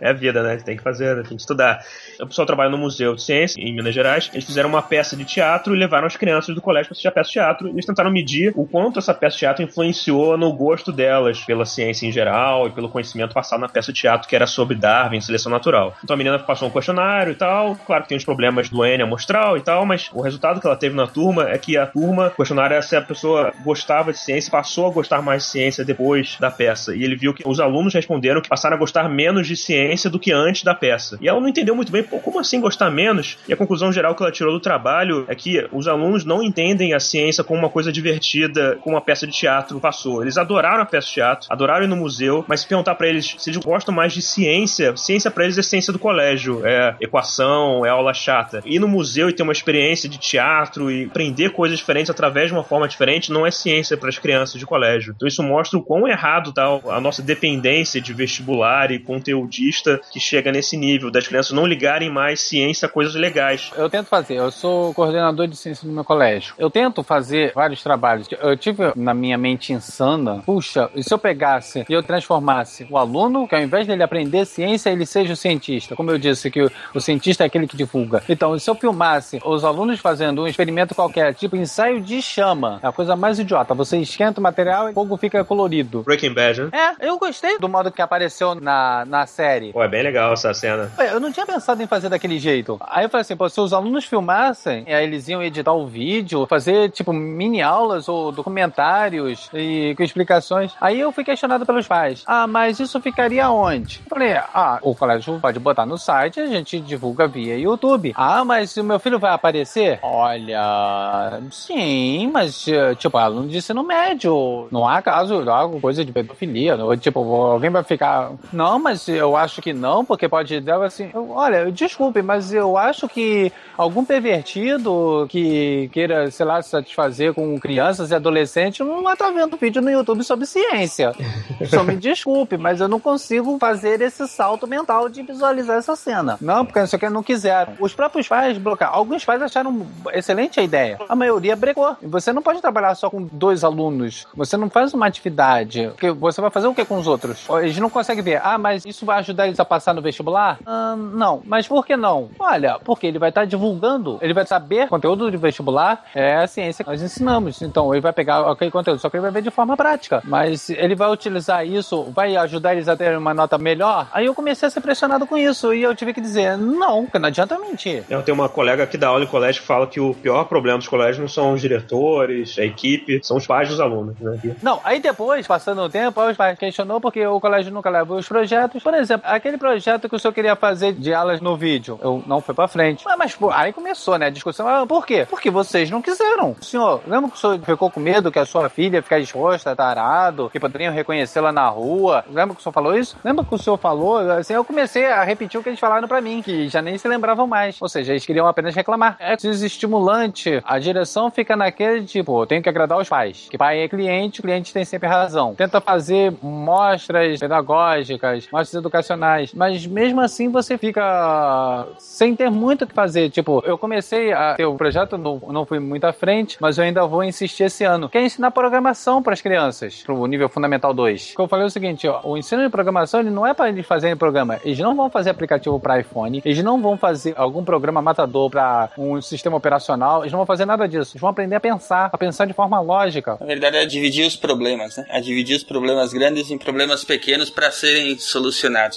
é 0.00 0.10
a 0.10 0.12
vida, 0.12 0.42
né? 0.42 0.56
Tem 0.56 0.76
que 0.76 0.82
fazer, 0.82 1.22
tem 1.22 1.36
que 1.36 1.42
estudar. 1.42 1.84
O 2.20 2.26
pessoal 2.26 2.46
trabalha 2.46 2.70
no 2.70 2.78
Museu 2.78 3.14
de 3.14 3.22
Ciência, 3.22 3.60
em 3.60 3.74
Minas 3.74 3.94
Gerais. 3.94 4.30
Eles 4.32 4.44
fizeram 4.44 4.68
uma 4.68 4.82
peça 4.82 5.16
de 5.16 5.24
teatro 5.24 5.74
e 5.74 5.78
levaram 5.78 6.06
as 6.06 6.16
crianças 6.16 6.54
do 6.54 6.60
colégio 6.60 6.88
para 6.88 6.92
assistir 6.92 7.08
a 7.08 7.12
peça 7.12 7.28
de 7.28 7.32
teatro. 7.34 7.68
E 7.68 7.72
eles 7.72 7.86
tentaram 7.86 8.10
medir 8.10 8.52
o 8.56 8.66
quanto 8.66 8.98
essa 8.98 9.14
peça 9.14 9.34
de 9.34 9.40
teatro 9.40 9.64
influenciou 9.64 10.36
no 10.36 10.52
gosto 10.52 10.92
delas 10.92 11.40
pela 11.40 11.64
ciência 11.64 12.06
em 12.06 12.12
geral 12.12 12.66
e 12.66 12.70
pelo 12.70 12.88
conhecimento 12.88 13.05
passado 13.34 13.60
na 13.60 13.68
peça 13.68 13.92
de 13.92 14.00
teatro 14.00 14.28
que 14.28 14.36
era 14.36 14.46
sobre 14.46 14.76
Darwin, 14.76 15.20
seleção 15.20 15.50
natural. 15.50 15.96
Então 16.02 16.14
a 16.14 16.16
menina 16.16 16.38
passou 16.38 16.68
um 16.68 16.70
questionário 16.70 17.32
e 17.32 17.36
tal. 17.36 17.76
Claro 17.86 18.02
que 18.02 18.08
tem 18.08 18.18
os 18.18 18.24
problemas 18.24 18.68
do 18.68 18.84
N 18.84 19.02
amostral 19.02 19.56
e 19.56 19.60
tal, 19.60 19.84
mas 19.86 20.10
o 20.12 20.20
resultado 20.20 20.60
que 20.60 20.66
ela 20.66 20.76
teve 20.76 20.94
na 20.94 21.06
turma 21.06 21.48
é 21.48 21.58
que 21.58 21.76
a 21.76 21.86
turma, 21.86 22.28
o 22.28 22.30
questionário 22.30 22.76
é 22.76 22.82
se 22.82 22.96
a 22.96 23.02
pessoa 23.02 23.52
gostava 23.64 24.12
de 24.12 24.18
ciência, 24.18 24.50
passou 24.50 24.86
a 24.86 24.90
gostar 24.90 25.22
mais 25.22 25.44
de 25.44 25.48
ciência 25.50 25.84
depois 25.84 26.36
da 26.40 26.50
peça. 26.50 26.94
E 26.94 27.02
ele 27.02 27.16
viu 27.16 27.32
que 27.34 27.42
os 27.46 27.60
alunos 27.60 27.94
responderam 27.94 28.40
que 28.40 28.48
passaram 28.48 28.76
a 28.76 28.78
gostar 28.78 29.08
menos 29.08 29.46
de 29.46 29.56
ciência 29.56 30.10
do 30.10 30.18
que 30.18 30.32
antes 30.32 30.62
da 30.62 30.74
peça. 30.74 31.18
E 31.20 31.28
ela 31.28 31.40
não 31.40 31.48
entendeu 31.48 31.74
muito 31.74 31.92
bem, 31.92 32.02
pô, 32.02 32.18
como 32.18 32.40
assim 32.40 32.60
gostar 32.60 32.90
menos? 32.90 33.38
E 33.48 33.52
a 33.52 33.56
conclusão 33.56 33.92
geral 33.92 34.14
que 34.14 34.22
ela 34.22 34.32
tirou 34.32 34.52
do 34.52 34.60
trabalho 34.60 35.24
é 35.28 35.34
que 35.34 35.66
os 35.72 35.86
alunos 35.88 36.24
não 36.24 36.42
entendem 36.42 36.94
a 36.94 37.00
ciência 37.00 37.44
como 37.44 37.58
uma 37.58 37.70
coisa 37.70 37.92
divertida, 37.92 38.78
como 38.80 38.96
uma 38.96 39.00
peça 39.00 39.26
de 39.26 39.32
teatro 39.32 39.80
passou. 39.80 40.22
Eles 40.22 40.36
adoraram 40.36 40.82
a 40.82 40.86
peça 40.86 41.06
de 41.06 41.14
teatro, 41.14 41.46
adoraram 41.50 41.84
ir 41.84 41.88
no 41.88 41.96
museu, 41.96 42.44
mas 42.48 42.60
se 42.60 42.68
perguntar 42.68 42.94
para 42.96 43.08
eles 43.08 43.34
se 43.38 43.50
eles 43.50 43.60
gostam 43.62 43.94
mais 43.94 44.12
de 44.12 44.22
ciência, 44.22 44.96
ciência 44.96 45.30
para 45.30 45.44
eles 45.44 45.58
é 45.58 45.62
ciência 45.62 45.92
do 45.92 45.98
colégio, 45.98 46.66
é 46.66 46.96
equação, 47.00 47.84
é 47.84 47.88
aula 47.88 48.14
chata. 48.14 48.62
Ir 48.64 48.78
no 48.78 48.88
museu 48.88 49.28
e 49.28 49.32
ter 49.32 49.42
uma 49.42 49.52
experiência 49.52 50.08
de 50.08 50.18
teatro 50.18 50.90
e 50.90 51.04
aprender 51.04 51.50
coisas 51.50 51.78
diferentes 51.78 52.10
através 52.10 52.48
de 52.48 52.54
uma 52.54 52.64
forma 52.64 52.88
diferente 52.88 53.32
não 53.32 53.46
é 53.46 53.50
ciência 53.50 53.96
para 53.96 54.08
as 54.08 54.18
crianças 54.18 54.58
de 54.58 54.66
colégio. 54.66 55.14
Então 55.16 55.28
isso 55.28 55.42
mostra 55.42 55.78
o 55.78 55.82
quão 55.82 56.06
errado 56.08 56.52
tá 56.52 56.66
a 56.88 57.00
nossa 57.00 57.22
dependência 57.22 58.00
de 58.00 58.12
vestibular 58.12 58.90
e 58.90 58.98
conteudista 58.98 60.00
que 60.10 60.20
chega 60.20 60.50
nesse 60.50 60.76
nível 60.76 61.10
das 61.10 61.26
crianças 61.26 61.52
não 61.52 61.66
ligarem 61.66 62.10
mais 62.10 62.40
ciência 62.40 62.86
a 62.86 62.88
coisas 62.88 63.14
legais. 63.14 63.70
Eu 63.76 63.88
tento 63.90 64.06
fazer, 64.06 64.34
eu 64.34 64.50
sou 64.50 64.92
coordenador 64.94 65.46
de 65.46 65.56
ciência 65.56 65.86
no 65.86 65.94
meu 65.94 66.04
colégio. 66.04 66.54
Eu 66.58 66.70
tento 66.70 67.02
fazer 67.02 67.52
vários 67.54 67.82
trabalhos. 67.82 68.28
Eu 68.40 68.56
tive 68.56 68.92
na 68.96 69.14
minha 69.14 69.38
mente 69.38 69.72
insana, 69.72 70.42
puxa, 70.44 70.90
e 70.94 71.02
se 71.02 71.12
eu 71.12 71.18
pegasse 71.18 71.84
e 71.88 71.92
eu 71.92 72.02
transformasse 72.02 72.85
o 72.90 72.98
aluno, 72.98 73.46
que 73.46 73.54
ao 73.54 73.60
invés 73.60 73.86
dele 73.86 74.02
aprender 74.02 74.44
ciência, 74.44 74.90
ele 74.90 75.06
seja 75.06 75.32
o 75.32 75.36
cientista. 75.36 75.94
Como 75.96 76.10
eu 76.10 76.18
disse, 76.18 76.50
que 76.50 76.62
o, 76.62 76.70
o 76.94 77.00
cientista 77.00 77.44
é 77.44 77.46
aquele 77.46 77.66
que 77.66 77.76
divulga. 77.76 78.22
Então, 78.28 78.58
se 78.58 78.68
eu 78.68 78.74
filmasse 78.74 79.40
os 79.44 79.64
alunos 79.64 80.00
fazendo 80.00 80.42
um 80.42 80.46
experimento 80.46 80.94
qualquer, 80.94 81.34
tipo 81.34 81.56
ensaio 81.56 82.00
de 82.00 82.20
chama, 82.22 82.80
é 82.82 82.86
a 82.86 82.92
coisa 82.92 83.16
mais 83.16 83.38
idiota. 83.38 83.74
Você 83.74 83.98
esquenta 83.98 84.40
o 84.40 84.42
material 84.42 84.88
e 84.88 84.90
o 84.92 84.94
fogo 84.94 85.16
fica 85.16 85.44
colorido. 85.44 86.02
Breaking 86.02 86.34
Bad, 86.34 86.62
né? 86.62 86.70
É, 86.72 87.08
eu 87.08 87.18
gostei 87.18 87.58
do 87.58 87.68
modo 87.68 87.90
que 87.90 88.02
apareceu 88.02 88.54
na, 88.54 89.04
na 89.06 89.26
série. 89.26 89.72
Pô, 89.72 89.82
é 89.82 89.88
bem 89.88 90.02
legal 90.02 90.32
essa 90.32 90.52
cena. 90.54 90.90
Eu 91.12 91.20
não 91.20 91.32
tinha 91.32 91.46
pensado 91.46 91.82
em 91.82 91.86
fazer 91.86 92.08
daquele 92.08 92.38
jeito. 92.38 92.78
Aí 92.80 93.04
eu 93.04 93.08
falei 93.08 93.22
assim, 93.22 93.36
pô, 93.36 93.48
se 93.48 93.60
os 93.60 93.72
alunos 93.72 94.04
filmassem, 94.04 94.84
aí 94.86 95.04
eles 95.04 95.28
iam 95.28 95.42
editar 95.42 95.72
o 95.72 95.86
vídeo, 95.86 96.46
fazer, 96.46 96.90
tipo, 96.90 97.12
mini 97.12 97.62
aulas 97.62 98.08
ou 98.08 98.32
documentários 98.32 99.48
e 99.52 99.94
com 99.96 100.02
explicações. 100.02 100.72
Aí 100.80 101.00
eu 101.00 101.12
fui 101.12 101.24
questionado 101.24 101.66
pelos 101.66 101.86
pais. 101.86 102.22
Ah, 102.26 102.46
mas 102.46 102.75
isso 102.80 103.00
ficaria 103.00 103.50
onde? 103.50 104.00
Eu 104.04 104.10
falei, 104.10 104.32
ah, 104.34 104.78
o 104.82 104.94
colégio 104.94 105.38
pode 105.40 105.58
botar 105.58 105.86
no 105.86 105.98
site, 105.98 106.40
a 106.40 106.46
gente 106.46 106.78
divulga 106.80 107.26
via 107.26 107.56
YouTube. 107.58 108.12
Ah, 108.16 108.44
mas 108.44 108.76
o 108.76 108.84
meu 108.84 108.98
filho 108.98 109.18
vai 109.18 109.32
aparecer? 109.32 109.98
Olha, 110.02 111.40
sim, 111.50 112.30
mas, 112.32 112.64
tipo, 112.98 113.16
aluno 113.18 113.48
de 113.48 113.58
ensino 113.58 113.82
médio. 113.82 114.68
Não 114.70 114.86
há 114.88 115.00
caso, 115.02 115.42
não 115.44 115.54
há 115.54 115.80
coisa 115.80 116.04
de 116.04 116.12
pedofilia. 116.12 116.76
Tipo, 117.00 117.20
alguém 117.34 117.70
vai 117.70 117.82
ficar. 117.82 118.32
Não, 118.52 118.78
mas 118.78 119.06
eu 119.08 119.36
acho 119.36 119.60
que 119.62 119.72
não, 119.72 120.04
porque 120.04 120.28
pode 120.28 120.60
dar 120.60 120.82
assim. 120.82 121.10
eu- 121.14 121.30
olha, 121.30 121.70
desculpe, 121.70 122.22
mas 122.22 122.52
eu 122.52 122.76
acho 122.76 123.08
que 123.08 123.52
algum 123.76 124.04
pervertido 124.04 125.26
que 125.28 125.88
queira, 125.92 126.30
sei 126.30 126.46
lá, 126.46 126.62
satisfazer 126.62 127.34
com 127.34 127.58
crianças 127.58 128.10
e 128.10 128.14
adolescentes 128.14 128.86
não 128.86 129.02
vai 129.02 129.12
estar 129.14 129.30
vendo 129.30 129.56
vídeo 129.56 129.82
no 129.82 129.90
YouTube 129.90 130.22
sobre 130.24 130.46
ciência. 130.46 131.12
Só 131.68 131.82
me 131.82 131.96
desculpe, 131.96 132.56
mas 132.66 132.80
eu 132.80 132.88
não 132.88 132.98
consigo 132.98 133.56
fazer 133.60 134.00
esse 134.00 134.26
salto 134.26 134.66
mental 134.66 135.08
de 135.08 135.22
visualizar 135.22 135.76
essa 135.76 135.94
cena. 135.94 136.36
Não, 136.40 136.66
porque 136.66 136.80
não 136.80 136.86
sei 136.88 136.96
o 136.96 137.00
que 137.00 137.08
não 137.08 137.22
quiseram. 137.22 137.74
Os 137.78 137.94
próprios 137.94 138.26
pais 138.26 138.58
bloquearam. 138.58 138.92
Alguns 138.92 139.24
pais 139.24 139.40
acharam 139.40 139.86
excelente 140.12 140.58
a 140.58 140.64
ideia. 140.64 140.98
A 141.08 141.14
maioria 141.14 141.54
brecou. 141.54 141.96
Você 142.02 142.32
não 142.32 142.42
pode 142.42 142.60
trabalhar 142.60 142.96
só 142.96 143.08
com 143.08 143.22
dois 143.22 143.62
alunos. 143.62 144.26
Você 144.34 144.56
não 144.56 144.68
faz 144.68 144.92
uma 144.92 145.06
atividade. 145.06 145.90
Porque 145.90 146.10
você 146.10 146.40
vai 146.40 146.50
fazer 146.50 146.66
o 146.66 146.74
que 146.74 146.84
com 146.84 146.98
os 146.98 147.06
outros? 147.06 147.46
Eles 147.60 147.78
não 147.78 147.88
conseguem 147.88 148.24
ver. 148.24 148.40
Ah, 148.42 148.58
mas 148.58 148.84
isso 148.84 149.06
vai 149.06 149.20
ajudar 149.20 149.46
eles 149.46 149.60
a 149.60 149.64
passar 149.64 149.94
no 149.94 150.02
vestibular? 150.02 150.58
Ah, 150.66 150.96
não. 150.96 151.42
Mas 151.44 151.68
por 151.68 151.86
que 151.86 151.96
não? 151.96 152.30
Olha, 152.36 152.80
porque 152.84 153.06
ele 153.06 153.20
vai 153.20 153.28
estar 153.28 153.44
divulgando. 153.44 154.18
Ele 154.20 154.34
vai 154.34 154.44
saber 154.44 154.88
conteúdo 154.88 155.30
de 155.30 155.36
vestibular. 155.36 156.04
É 156.12 156.38
a 156.38 156.48
ciência 156.48 156.84
que 156.84 156.90
nós 156.90 157.00
ensinamos. 157.00 157.62
Então 157.62 157.94
ele 157.94 158.00
vai 158.00 158.12
pegar 158.12 158.40
aquele 158.50 158.72
conteúdo, 158.72 158.98
só 158.98 159.08
que 159.08 159.16
ele 159.16 159.22
vai 159.22 159.30
ver 159.30 159.42
de 159.42 159.52
forma 159.52 159.76
prática. 159.76 160.20
Mas 160.24 160.68
ele 160.68 160.96
vai 160.96 161.12
utilizar 161.12 161.64
isso, 161.64 162.02
vai 162.10 162.34
ajudar 162.36 162.55
eles 162.64 162.88
a 162.88 162.96
ter 162.96 163.16
uma 163.16 163.34
nota 163.34 163.58
melhor. 163.58 164.08
Aí 164.12 164.26
eu 164.26 164.34
comecei 164.34 164.66
a 164.66 164.70
ser 164.70 164.80
pressionado 164.80 165.26
com 165.26 165.36
isso. 165.36 165.72
E 165.72 165.82
eu 165.82 165.94
tive 165.94 166.12
que 166.12 166.20
dizer, 166.20 166.56
não, 166.56 167.04
porque 167.04 167.18
não 167.18 167.28
adianta 167.28 167.58
mentir. 167.58 168.04
Eu 168.08 168.22
tenho 168.22 168.36
uma 168.36 168.48
colega 168.48 168.86
que 168.86 168.98
dá 168.98 169.08
aula 169.08 169.24
em 169.24 169.28
colégio 169.28 169.60
que 169.60 169.66
fala 169.66 169.86
que 169.86 170.00
o 170.00 170.14
pior 170.14 170.44
problema 170.44 170.78
dos 170.78 170.88
colégios 170.88 171.18
não 171.18 171.28
são 171.28 171.52
os 171.52 171.60
diretores, 171.60 172.58
a 172.58 172.64
equipe, 172.64 173.20
são 173.22 173.36
os 173.36 173.46
pais 173.46 173.68
dos 173.68 173.80
alunos, 173.80 174.18
né? 174.20 174.38
Não, 174.62 174.80
aí 174.84 175.00
depois, 175.00 175.46
passando 175.46 175.82
o 175.82 175.88
tempo, 175.88 176.20
os 176.20 176.36
pais 176.36 176.58
questionou 176.58 177.00
porque 177.00 177.26
o 177.26 177.40
colégio 177.40 177.72
nunca 177.72 177.90
leva 177.90 178.14
os 178.14 178.28
projetos. 178.28 178.82
Por 178.82 178.94
exemplo, 178.94 179.26
aquele 179.28 179.58
projeto 179.58 180.08
que 180.08 180.16
o 180.16 180.18
senhor 180.18 180.32
queria 180.32 180.56
fazer 180.56 180.92
de 180.92 181.12
aulas 181.12 181.40
no 181.40 181.56
vídeo, 181.56 181.98
eu 182.02 182.22
não 182.26 182.40
fui 182.40 182.54
pra 182.54 182.68
frente. 182.68 183.04
Mas, 183.04 183.16
mas, 183.18 183.34
pô, 183.34 183.50
aí 183.50 183.72
começou, 183.72 184.18
né, 184.18 184.26
a 184.26 184.30
discussão. 184.30 184.68
Ah, 184.68 184.86
por 184.86 185.06
quê? 185.06 185.26
Porque 185.28 185.50
vocês 185.50 185.90
não 185.90 186.02
quiseram. 186.02 186.56
Senhor, 186.60 187.00
lembra 187.06 187.30
que 187.30 187.36
o 187.36 187.40
senhor 187.40 187.58
ficou 187.60 187.90
com 187.90 188.00
medo 188.00 188.30
que 188.30 188.38
a 188.38 188.46
sua 188.46 188.68
filha 188.68 189.02
ficar 189.02 189.18
exposta, 189.18 189.74
tarado, 189.74 190.50
que 190.50 190.60
poderiam 190.60 190.92
reconhecê-la 190.92 191.52
na 191.52 191.68
rua? 191.68 192.24
Lembra 192.36 192.54
que 192.54 192.60
o 192.60 192.62
senhor 192.62 192.72
falou 192.72 192.96
isso? 192.96 193.16
Lembra 193.24 193.44
que 193.44 193.54
o 193.54 193.58
senhor 193.58 193.78
falou? 193.78 194.18
Assim, 194.18 194.52
eu 194.52 194.64
comecei 194.64 195.06
a 195.06 195.24
repetir 195.24 195.58
o 195.58 195.62
que 195.62 195.70
eles 195.70 195.80
falaram 195.80 196.06
pra 196.06 196.20
mim, 196.20 196.42
que 196.42 196.68
já 196.68 196.82
nem 196.82 196.98
se 196.98 197.08
lembravam 197.08 197.46
mais. 197.46 197.80
Ou 197.80 197.88
seja, 197.88 198.12
eles 198.12 198.26
queriam 198.26 198.46
apenas 198.46 198.74
reclamar. 198.74 199.16
É 199.18 199.34
desestimulante. 199.36 200.60
A 200.64 200.78
direção 200.78 201.30
fica 201.30 201.56
naquele 201.56 202.04
tipo, 202.04 202.42
eu 202.42 202.46
tenho 202.46 202.62
que 202.62 202.68
agradar 202.68 202.98
os 202.98 203.08
pais. 203.08 203.46
Que 203.50 203.56
pai 203.56 203.80
é 203.80 203.88
cliente, 203.88 204.40
o 204.40 204.42
cliente 204.42 204.72
tem 204.72 204.84
sempre 204.84 205.08
razão. 205.08 205.54
Tenta 205.54 205.80
fazer 205.80 206.34
mostras 206.42 207.40
pedagógicas, 207.40 208.48
mostras 208.52 208.74
educacionais, 208.74 209.54
mas 209.54 209.86
mesmo 209.86 210.20
assim 210.20 210.50
você 210.50 210.76
fica 210.76 211.86
sem 211.98 212.36
ter 212.36 212.50
muito 212.50 212.82
o 212.82 212.86
que 212.86 212.94
fazer. 212.94 213.30
Tipo, 213.30 213.62
eu 213.64 213.78
comecei 213.78 214.32
a 214.32 214.54
ter 214.54 214.66
o 214.66 214.74
projeto, 214.74 215.16
não, 215.16 215.40
não 215.48 215.64
fui 215.64 215.78
muito 215.78 216.04
à 216.04 216.12
frente, 216.12 216.58
mas 216.60 216.76
eu 216.76 216.84
ainda 216.84 217.06
vou 217.06 217.24
insistir 217.24 217.64
esse 217.64 217.84
ano, 217.84 218.08
que 218.08 218.18
é 218.18 218.22
ensinar 218.22 218.50
programação 218.50 219.22
para 219.22 219.32
as 219.32 219.40
crianças, 219.40 220.02
pro 220.02 220.26
nível 220.26 220.48
fundamental 220.48 220.92
2. 220.92 221.34
eu 221.38 221.48
falei 221.48 221.66
o 221.66 221.70
seguinte, 221.70 222.06
ó, 222.08 222.20
o 222.26 222.36
ensino 222.36 222.62
de 222.62 222.68
programação 222.68 223.20
ele 223.20 223.30
não 223.30 223.46
é 223.46 223.54
para 223.54 223.68
eles 223.68 223.86
fazerem 223.86 224.16
programa, 224.16 224.58
eles 224.64 224.78
não 224.78 224.96
vão 224.96 225.08
fazer 225.08 225.30
aplicativo 225.30 225.78
para 225.78 226.00
iPhone, 226.00 226.42
eles 226.44 226.62
não 226.62 226.80
vão 226.82 226.96
fazer 226.96 227.34
algum 227.36 227.64
programa 227.64 228.02
matador 228.02 228.50
para 228.50 228.90
um 228.98 229.22
sistema 229.22 229.56
operacional, 229.56 230.22
eles 230.22 230.32
não 230.32 230.38
vão 230.38 230.46
fazer 230.46 230.66
nada 230.66 230.88
disso. 230.88 231.12
Eles 231.12 231.20
vão 231.20 231.30
aprender 231.30 231.54
a 231.54 231.60
pensar, 231.60 232.10
a 232.12 232.18
pensar 232.18 232.46
de 232.46 232.52
forma 232.52 232.80
lógica. 232.80 233.36
Na 233.40 233.46
verdade, 233.46 233.76
é 233.76 233.86
dividir 233.86 234.26
os 234.26 234.36
problemas, 234.36 234.96
né? 234.96 235.06
É 235.08 235.20
dividir 235.20 235.56
os 235.56 235.64
problemas 235.64 236.12
grandes 236.12 236.50
em 236.50 236.58
problemas 236.58 237.04
pequenos 237.04 237.50
para 237.50 237.70
serem 237.70 238.18
solucionados. 238.18 238.96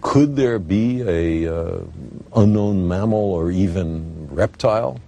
Could 0.00 0.36
there 0.36 0.58
be 0.58 1.02
a 1.02 1.50
uh, 1.50 1.88
unknown 2.34 2.86
mammal 2.86 3.32
or 3.32 3.50
even 3.50 4.28
reptile 4.30 5.00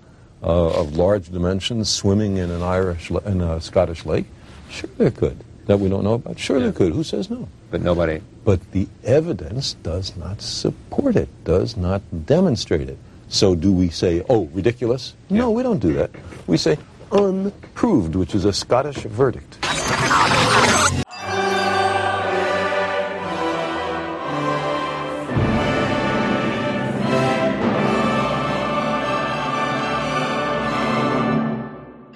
uh, 0.43 0.81
of 0.81 0.97
large 0.97 1.31
dimensions 1.31 1.89
swimming 1.89 2.39
in 2.39 2.51
an 2.51 2.63
Irish 2.63 3.11
in 3.11 3.41
a 3.41 3.61
Scottish 3.61 4.05
lake? 4.05 4.27
Sure, 4.71 4.91
there 4.99 5.11
could. 5.11 5.48
That 5.69 5.81
we 5.81 5.91
don't 5.91 6.03
know 6.03 6.15
about. 6.15 6.39
Sure, 6.39 6.59
there 6.59 6.73
could. 6.73 6.95
Who 6.95 7.05
says 7.05 7.29
no? 7.29 7.47
But 7.71 7.83
nobody. 7.83 8.23
But 8.43 8.73
the 8.73 8.89
evidence 9.05 9.75
does 9.83 10.17
not 10.17 10.41
support 10.41 11.15
it. 11.15 11.29
Does 11.45 11.77
not 11.77 12.01
demonstrate 12.25 12.89
it. 12.89 12.97
So 13.29 13.55
do 13.55 13.71
we 13.71 13.91
say, 13.91 14.25
oh, 14.31 14.47
ridiculous? 14.55 15.13
No, 15.29 15.51
we 15.51 15.63
don't 15.63 15.79
do 15.79 15.93
that. 15.93 16.11
We 16.47 16.57
say 16.57 16.79
unproved, 17.13 18.17
which 18.17 18.35
is 18.35 18.47
a 18.47 18.53
Scottish 18.53 18.97
verdict. 18.97 19.59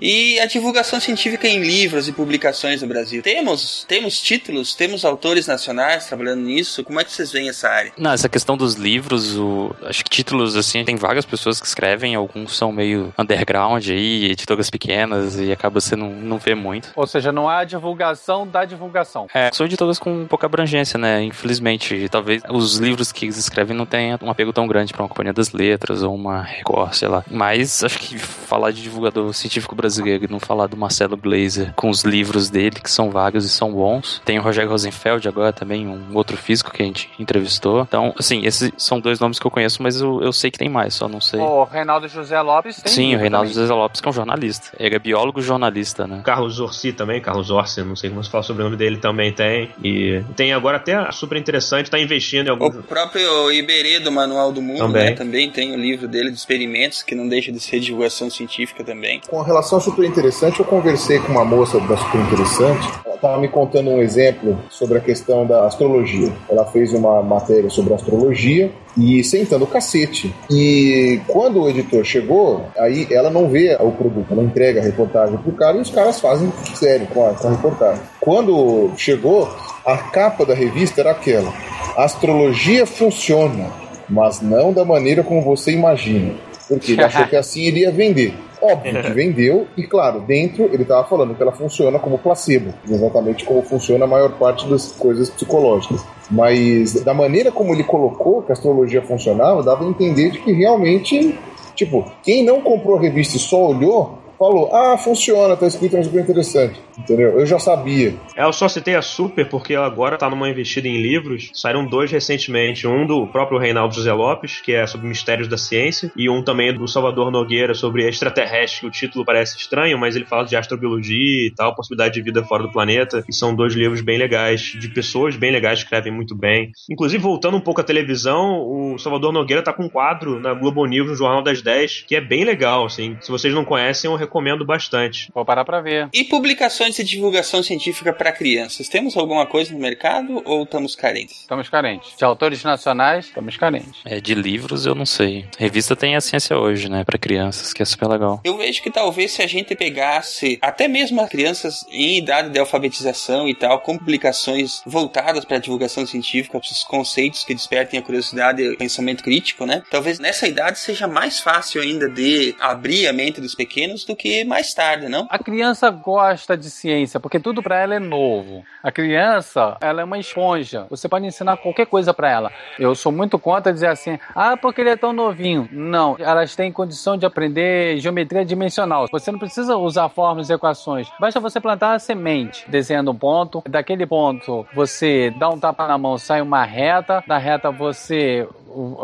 E 0.04 0.40
a 0.40 0.46
divulgação 0.46 0.98
científica 0.98 1.46
em 1.46 1.60
livros 1.60 2.08
e 2.08 2.12
publicações 2.12 2.82
no 2.82 2.88
Brasil. 2.88 3.22
Temos, 3.22 3.84
temos 3.86 4.20
títulos, 4.20 4.74
temos 4.74 5.04
autores 5.04 5.46
nacionais 5.46 6.06
trabalhando 6.06 6.40
nisso. 6.40 6.82
Como 6.82 6.98
é 6.98 7.04
que 7.04 7.12
vocês 7.12 7.30
veem 7.30 7.48
essa 7.48 7.68
área? 7.68 7.92
Não, 7.96 8.10
essa 8.10 8.28
questão 8.28 8.56
dos 8.56 8.74
livros, 8.74 9.38
o, 9.38 9.72
acho 9.84 10.02
que 10.02 10.10
títulos 10.10 10.56
assim, 10.56 10.84
tem 10.84 10.96
várias 10.96 11.24
pessoas 11.24 11.60
que 11.60 11.68
escrevem, 11.68 12.16
alguns 12.16 12.56
são 12.56 12.72
meio 12.72 13.14
underground 13.16 13.88
aí, 13.88 14.24
editoras 14.24 14.68
pequenas 14.70 15.38
e 15.38 15.52
acaba 15.52 15.80
você 15.80 15.94
não, 15.94 16.10
não 16.10 16.36
vê 16.36 16.56
muito. 16.56 16.90
Ou 16.96 17.06
seja, 17.06 17.30
não 17.30 17.48
há 17.48 17.62
divulgação 17.62 18.44
da 18.44 18.64
divulgação. 18.64 19.28
É, 19.32 19.50
são 19.52 19.66
editoras 19.66 20.00
com 20.00 20.26
pouca 20.26 20.46
abrangência, 20.46 20.98
né? 20.98 21.22
Infelizmente, 21.22 22.08
talvez 22.08 22.42
os 22.50 22.78
livros 22.78 23.12
que 23.12 23.26
eles 23.26 23.36
escrevem 23.36 23.76
não 23.76 23.86
tenham 23.86 24.18
um 24.20 24.30
apego 24.32 24.52
tão 24.52 24.66
grande 24.66 24.92
para 24.92 25.02
uma 25.02 25.08
companhia 25.08 25.32
das 25.32 25.52
letras 25.52 26.02
ou 26.02 26.12
uma 26.12 26.42
Record, 26.42 26.94
sei 26.94 27.06
lá. 27.06 27.24
Mas 27.30 27.84
acho 27.84 28.00
que 28.00 28.18
falar 28.18 28.72
de 28.72 28.82
divulgador 28.82 29.32
científico 29.32 29.76
brasileiro 29.76 29.91
brasileiro 29.92 30.24
e 30.24 30.28
não 30.28 30.40
falar 30.40 30.66
do 30.66 30.76
Marcelo 30.76 31.16
Glazer 31.16 31.72
com 31.74 31.90
os 31.90 32.02
livros 32.02 32.48
dele, 32.48 32.80
que 32.82 32.90
são 32.90 33.10
vários 33.10 33.44
e 33.44 33.48
são 33.48 33.72
bons. 33.72 34.20
Tem 34.24 34.38
o 34.38 34.42
Rogério 34.42 34.70
Rosenfeld 34.70 35.28
agora 35.28 35.52
também, 35.52 35.86
um 35.86 36.14
outro 36.14 36.36
físico 36.36 36.70
que 36.70 36.82
a 36.82 36.86
gente 36.86 37.10
entrevistou. 37.18 37.82
Então, 37.82 38.14
assim, 38.18 38.44
esses 38.44 38.70
são 38.76 38.98
dois 39.00 39.20
nomes 39.20 39.38
que 39.38 39.46
eu 39.46 39.50
conheço, 39.50 39.82
mas 39.82 40.00
eu, 40.00 40.22
eu 40.22 40.32
sei 40.32 40.50
que 40.50 40.58
tem 40.58 40.68
mais, 40.68 40.94
só 40.94 41.08
não 41.08 41.20
sei. 41.20 41.40
O 41.40 41.64
Reinaldo 41.64 42.08
José 42.08 42.40
Lopes 42.40 42.76
tem 42.82 42.92
Sim, 42.92 43.14
o 43.14 43.18
Reinaldo 43.18 43.48
também. 43.48 43.62
José 43.62 43.74
Lopes, 43.74 44.00
que 44.00 44.08
é 44.08 44.10
um 44.10 44.14
jornalista. 44.14 44.68
Ele 44.78 44.94
é 44.94 44.98
biólogo 44.98 45.40
jornalista, 45.40 46.06
né? 46.06 46.22
Carlos 46.24 46.60
Orsi 46.60 46.92
também, 46.92 47.20
Carlos 47.20 47.50
Orsi, 47.50 47.82
não 47.82 47.96
sei 47.96 48.10
como 48.10 48.22
se 48.22 48.30
fala 48.30 48.42
sobre 48.42 48.62
o 48.62 48.64
nome 48.64 48.76
dele, 48.76 48.96
também 48.96 49.32
tem. 49.32 49.70
E 49.82 50.22
tem 50.36 50.52
agora 50.52 50.78
até 50.78 51.10
super 51.12 51.36
interessante, 51.36 51.90
tá 51.90 51.98
investindo 51.98 52.46
em 52.46 52.50
alguns. 52.50 52.76
O 52.76 52.82
próprio 52.82 53.50
Iberê 53.52 54.00
do 54.00 54.10
Manual 54.10 54.52
do 54.52 54.62
Mundo, 54.62 54.78
também. 54.78 55.10
Né, 55.10 55.12
também 55.12 55.50
tem 55.50 55.72
o 55.72 55.76
livro 55.76 56.08
dele 56.08 56.30
de 56.30 56.36
experimentos, 56.36 57.02
que 57.02 57.14
não 57.14 57.28
deixa 57.28 57.52
de 57.52 57.60
ser 57.60 57.80
divulgação 57.80 58.30
científica 58.30 58.82
também. 58.84 59.20
Com 59.28 59.42
relação 59.42 59.80
super 59.82 60.04
interessante, 60.04 60.60
eu 60.60 60.64
conversei 60.64 61.18
com 61.18 61.32
uma 61.32 61.44
moça 61.44 61.78
da 61.80 61.96
super 61.96 62.20
interessante. 62.20 62.88
Ela 63.04 63.14
estava 63.16 63.38
me 63.38 63.48
contando 63.48 63.90
um 63.90 64.00
exemplo 64.00 64.58
sobre 64.70 64.98
a 64.98 65.00
questão 65.00 65.44
da 65.44 65.66
astrologia. 65.66 66.32
Ela 66.48 66.64
fez 66.64 66.92
uma 66.92 67.22
matéria 67.22 67.68
sobre 67.68 67.92
astrologia 67.92 68.70
e 68.96 69.22
sentando 69.24 69.64
o 69.64 69.66
cacete. 69.66 70.32
E 70.50 71.20
quando 71.26 71.62
o 71.62 71.68
editor 71.68 72.04
chegou, 72.04 72.64
aí 72.78 73.06
ela 73.10 73.30
não 73.30 73.48
vê 73.48 73.76
o 73.80 73.90
produto, 73.90 74.28
ela 74.30 74.42
entrega 74.42 74.80
a 74.80 74.84
reportagem 74.84 75.36
pro 75.38 75.52
cara 75.52 75.76
e 75.76 75.80
os 75.80 75.90
caras 75.90 76.20
fazem 76.20 76.48
o 76.48 76.52
que 76.52 76.70
quiserem 76.70 77.06
com 77.06 77.26
a, 77.26 77.34
com 77.34 77.48
a 77.48 77.50
reportagem. 77.50 78.02
Quando 78.20 78.92
chegou, 78.96 79.48
a 79.84 79.96
capa 79.98 80.46
da 80.46 80.54
revista 80.54 81.00
era 81.00 81.10
aquela: 81.10 81.52
astrologia 81.96 82.86
funciona, 82.86 83.70
mas 84.08 84.40
não 84.40 84.72
da 84.72 84.84
maneira 84.84 85.24
como 85.24 85.42
você 85.42 85.72
imagina. 85.72 86.51
Porque 86.78 86.92
ele 86.92 87.02
achou 87.02 87.26
que 87.26 87.36
assim 87.36 87.62
ele 87.62 87.80
ia 87.80 87.90
vender. 87.90 88.34
Óbvio 88.60 89.02
que 89.02 89.10
vendeu, 89.12 89.66
e 89.76 89.82
claro, 89.82 90.20
dentro 90.20 90.64
ele 90.72 90.82
estava 90.82 91.06
falando 91.08 91.34
que 91.34 91.42
ela 91.42 91.52
funciona 91.52 91.98
como 91.98 92.18
placebo, 92.18 92.72
exatamente 92.88 93.44
como 93.44 93.62
funciona 93.62 94.04
a 94.04 94.08
maior 94.08 94.32
parte 94.38 94.68
das 94.68 94.92
coisas 94.92 95.28
psicológicas. 95.30 96.04
Mas 96.30 96.94
da 97.02 97.12
maneira 97.12 97.50
como 97.50 97.74
ele 97.74 97.84
colocou 97.84 98.42
que 98.42 98.52
a 98.52 98.54
astrologia 98.54 99.02
funcionava, 99.02 99.62
dava 99.62 99.84
a 99.84 99.88
entender 99.88 100.30
de 100.30 100.38
que 100.38 100.52
realmente, 100.52 101.38
tipo, 101.74 102.10
quem 102.22 102.44
não 102.44 102.60
comprou 102.60 102.96
a 102.96 103.00
revista 103.00 103.36
e 103.36 103.40
só 103.40 103.68
olhou, 103.68 104.18
falou: 104.38 104.74
Ah, 104.74 104.96
funciona, 104.96 105.56
tá 105.56 105.66
escrito, 105.66 105.96
é 105.96 106.02
super 106.02 106.20
interessante. 106.20 106.80
Entendeu? 106.98 107.38
Eu 107.38 107.46
já 107.46 107.58
sabia. 107.58 108.14
É, 108.36 108.44
eu 108.44 108.52
só 108.52 108.68
citei 108.68 108.94
a 108.94 109.02
Super 109.02 109.48
porque 109.48 109.74
ela 109.74 109.86
agora 109.86 110.16
tá 110.16 110.28
numa 110.28 110.48
investida 110.48 110.88
em 110.88 111.00
livros. 111.00 111.50
Saíram 111.54 111.86
dois 111.86 112.10
recentemente. 112.10 112.86
Um 112.86 113.06
do 113.06 113.26
próprio 113.26 113.58
Reinaldo 113.58 113.94
José 113.94 114.12
Lopes, 114.12 114.60
que 114.60 114.72
é 114.72 114.86
sobre 114.86 115.08
mistérios 115.08 115.48
da 115.48 115.56
ciência, 115.56 116.12
e 116.16 116.28
um 116.28 116.42
também 116.42 116.72
do 116.72 116.86
Salvador 116.86 117.30
Nogueira 117.30 117.74
sobre 117.74 118.08
extraterrestre, 118.08 118.86
o 118.86 118.90
título 118.90 119.24
parece 119.24 119.56
estranho, 119.56 119.98
mas 119.98 120.16
ele 120.16 120.24
fala 120.24 120.44
de 120.44 120.56
astrobiologia 120.56 121.46
e 121.46 121.52
tal, 121.54 121.74
possibilidade 121.74 122.14
de 122.14 122.22
vida 122.22 122.44
fora 122.44 122.62
do 122.62 122.72
planeta. 122.72 123.24
E 123.28 123.34
são 123.34 123.54
dois 123.54 123.74
livros 123.74 124.00
bem 124.00 124.18
legais, 124.18 124.60
de 124.60 124.88
pessoas 124.88 125.36
bem 125.36 125.50
legais, 125.50 125.78
que 125.78 125.84
escrevem 125.84 126.12
muito 126.12 126.34
bem. 126.34 126.70
Inclusive, 126.90 127.22
voltando 127.22 127.56
um 127.56 127.60
pouco 127.60 127.80
à 127.80 127.84
televisão, 127.84 128.60
o 128.60 128.98
Salvador 128.98 129.32
Nogueira 129.32 129.62
tá 129.62 129.72
com 129.72 129.84
um 129.84 129.88
quadro 129.88 130.40
na 130.40 130.54
Globo 130.54 130.84
News, 130.86 131.08
no 131.08 131.16
Jornal 131.16 131.42
das 131.42 131.62
10, 131.62 132.04
que 132.06 132.16
é 132.16 132.20
bem 132.20 132.44
legal, 132.44 132.84
assim. 132.84 133.16
Se 133.20 133.30
vocês 133.30 133.54
não 133.54 133.64
conhecem, 133.64 134.10
eu 134.10 134.16
recomendo 134.16 134.64
bastante. 134.64 135.30
Vou 135.34 135.44
parar 135.44 135.64
pra 135.64 135.80
ver. 135.80 136.08
E 136.12 136.24
publicações 136.24 136.81
de 136.90 137.04
divulgação 137.04 137.62
científica 137.62 138.12
para 138.12 138.32
crianças? 138.32 138.88
Temos 138.88 139.16
alguma 139.16 139.46
coisa 139.46 139.72
no 139.72 139.78
mercado 139.78 140.42
ou 140.44 140.64
estamos 140.64 140.96
carentes? 140.96 141.40
Estamos 141.40 141.68
carentes. 141.68 142.16
De 142.16 142.24
autores 142.24 142.62
nacionais, 142.64 143.26
estamos 143.26 143.56
carentes. 143.56 144.00
É, 144.04 144.20
de 144.20 144.34
livros 144.34 144.86
eu 144.86 144.94
não 144.94 145.06
sei. 145.06 145.46
Revista 145.58 145.94
tem 145.94 146.16
a 146.16 146.20
ciência 146.20 146.56
hoje, 146.56 146.88
né, 146.88 147.04
para 147.04 147.18
crianças, 147.18 147.72
que 147.72 147.82
é 147.82 147.86
super 147.86 148.08
legal. 148.08 148.40
Eu 148.44 148.56
vejo 148.56 148.82
que 148.82 148.90
talvez 148.90 149.32
se 149.32 149.42
a 149.42 149.46
gente 149.46 149.74
pegasse 149.74 150.58
até 150.60 150.88
mesmo 150.88 151.20
as 151.20 151.28
crianças 151.28 151.84
em 151.90 152.18
idade 152.18 152.50
de 152.50 152.58
alfabetização 152.58 153.48
e 153.48 153.54
tal, 153.54 153.80
com 153.80 153.96
publicações 153.96 154.82
voltadas 154.86 155.44
para 155.44 155.56
a 155.56 155.60
divulgação 155.60 156.06
científica, 156.06 156.58
para 156.58 156.70
os 156.70 156.84
conceitos 156.84 157.44
que 157.44 157.54
despertem 157.54 158.00
a 158.00 158.02
curiosidade 158.02 158.62
e 158.62 158.74
o 158.74 158.76
pensamento 158.76 159.22
crítico, 159.22 159.66
né? 159.66 159.82
Talvez 159.90 160.18
nessa 160.18 160.46
idade 160.46 160.78
seja 160.78 161.06
mais 161.06 161.40
fácil 161.40 161.80
ainda 161.80 162.08
de 162.08 162.54
abrir 162.58 163.06
a 163.06 163.12
mente 163.12 163.40
dos 163.40 163.54
pequenos 163.54 164.04
do 164.04 164.16
que 164.16 164.44
mais 164.44 164.72
tarde, 164.72 165.08
não? 165.08 165.26
A 165.30 165.38
criança 165.38 165.90
gosta 165.90 166.56
de 166.56 166.70
ciência, 166.72 167.20
porque 167.20 167.38
tudo 167.38 167.62
para 167.62 167.78
ela 167.78 167.94
é 167.94 167.98
novo. 167.98 168.64
A 168.82 168.90
criança, 168.90 169.76
ela 169.80 170.00
é 170.00 170.04
uma 170.04 170.18
esponja. 170.18 170.86
Você 170.90 171.08
pode 171.08 171.26
ensinar 171.26 171.56
qualquer 171.56 171.86
coisa 171.86 172.12
para 172.12 172.30
ela. 172.30 172.52
Eu 172.78 172.94
sou 172.94 173.12
muito 173.12 173.38
contra 173.38 173.72
dizer 173.72 173.88
assim: 173.88 174.18
"Ah, 174.34 174.56
porque 174.56 174.80
ele 174.80 174.90
é 174.90 174.96
tão 174.96 175.12
novinho". 175.12 175.68
Não, 175.70 176.16
elas 176.18 176.56
têm 176.56 176.72
condição 176.72 177.16
de 177.16 177.26
aprender 177.26 177.98
geometria 177.98 178.44
dimensional. 178.44 179.06
Você 179.10 179.30
não 179.30 179.38
precisa 179.38 179.76
usar 179.76 180.08
fórmulas 180.08 180.50
e 180.50 180.54
equações. 180.54 181.08
Basta 181.20 181.40
você 181.40 181.60
plantar 181.60 181.94
a 181.94 181.98
semente, 181.98 182.64
desenhando 182.68 183.10
um 183.10 183.16
ponto, 183.16 183.62
daquele 183.68 184.06
ponto 184.06 184.66
você 184.74 185.32
dá 185.38 185.48
um 185.48 185.58
tapa 185.58 185.86
na 185.86 185.98
mão, 185.98 186.18
sai 186.18 186.40
uma 186.40 186.64
reta, 186.64 187.22
da 187.26 187.38
reta 187.38 187.70
você 187.70 188.48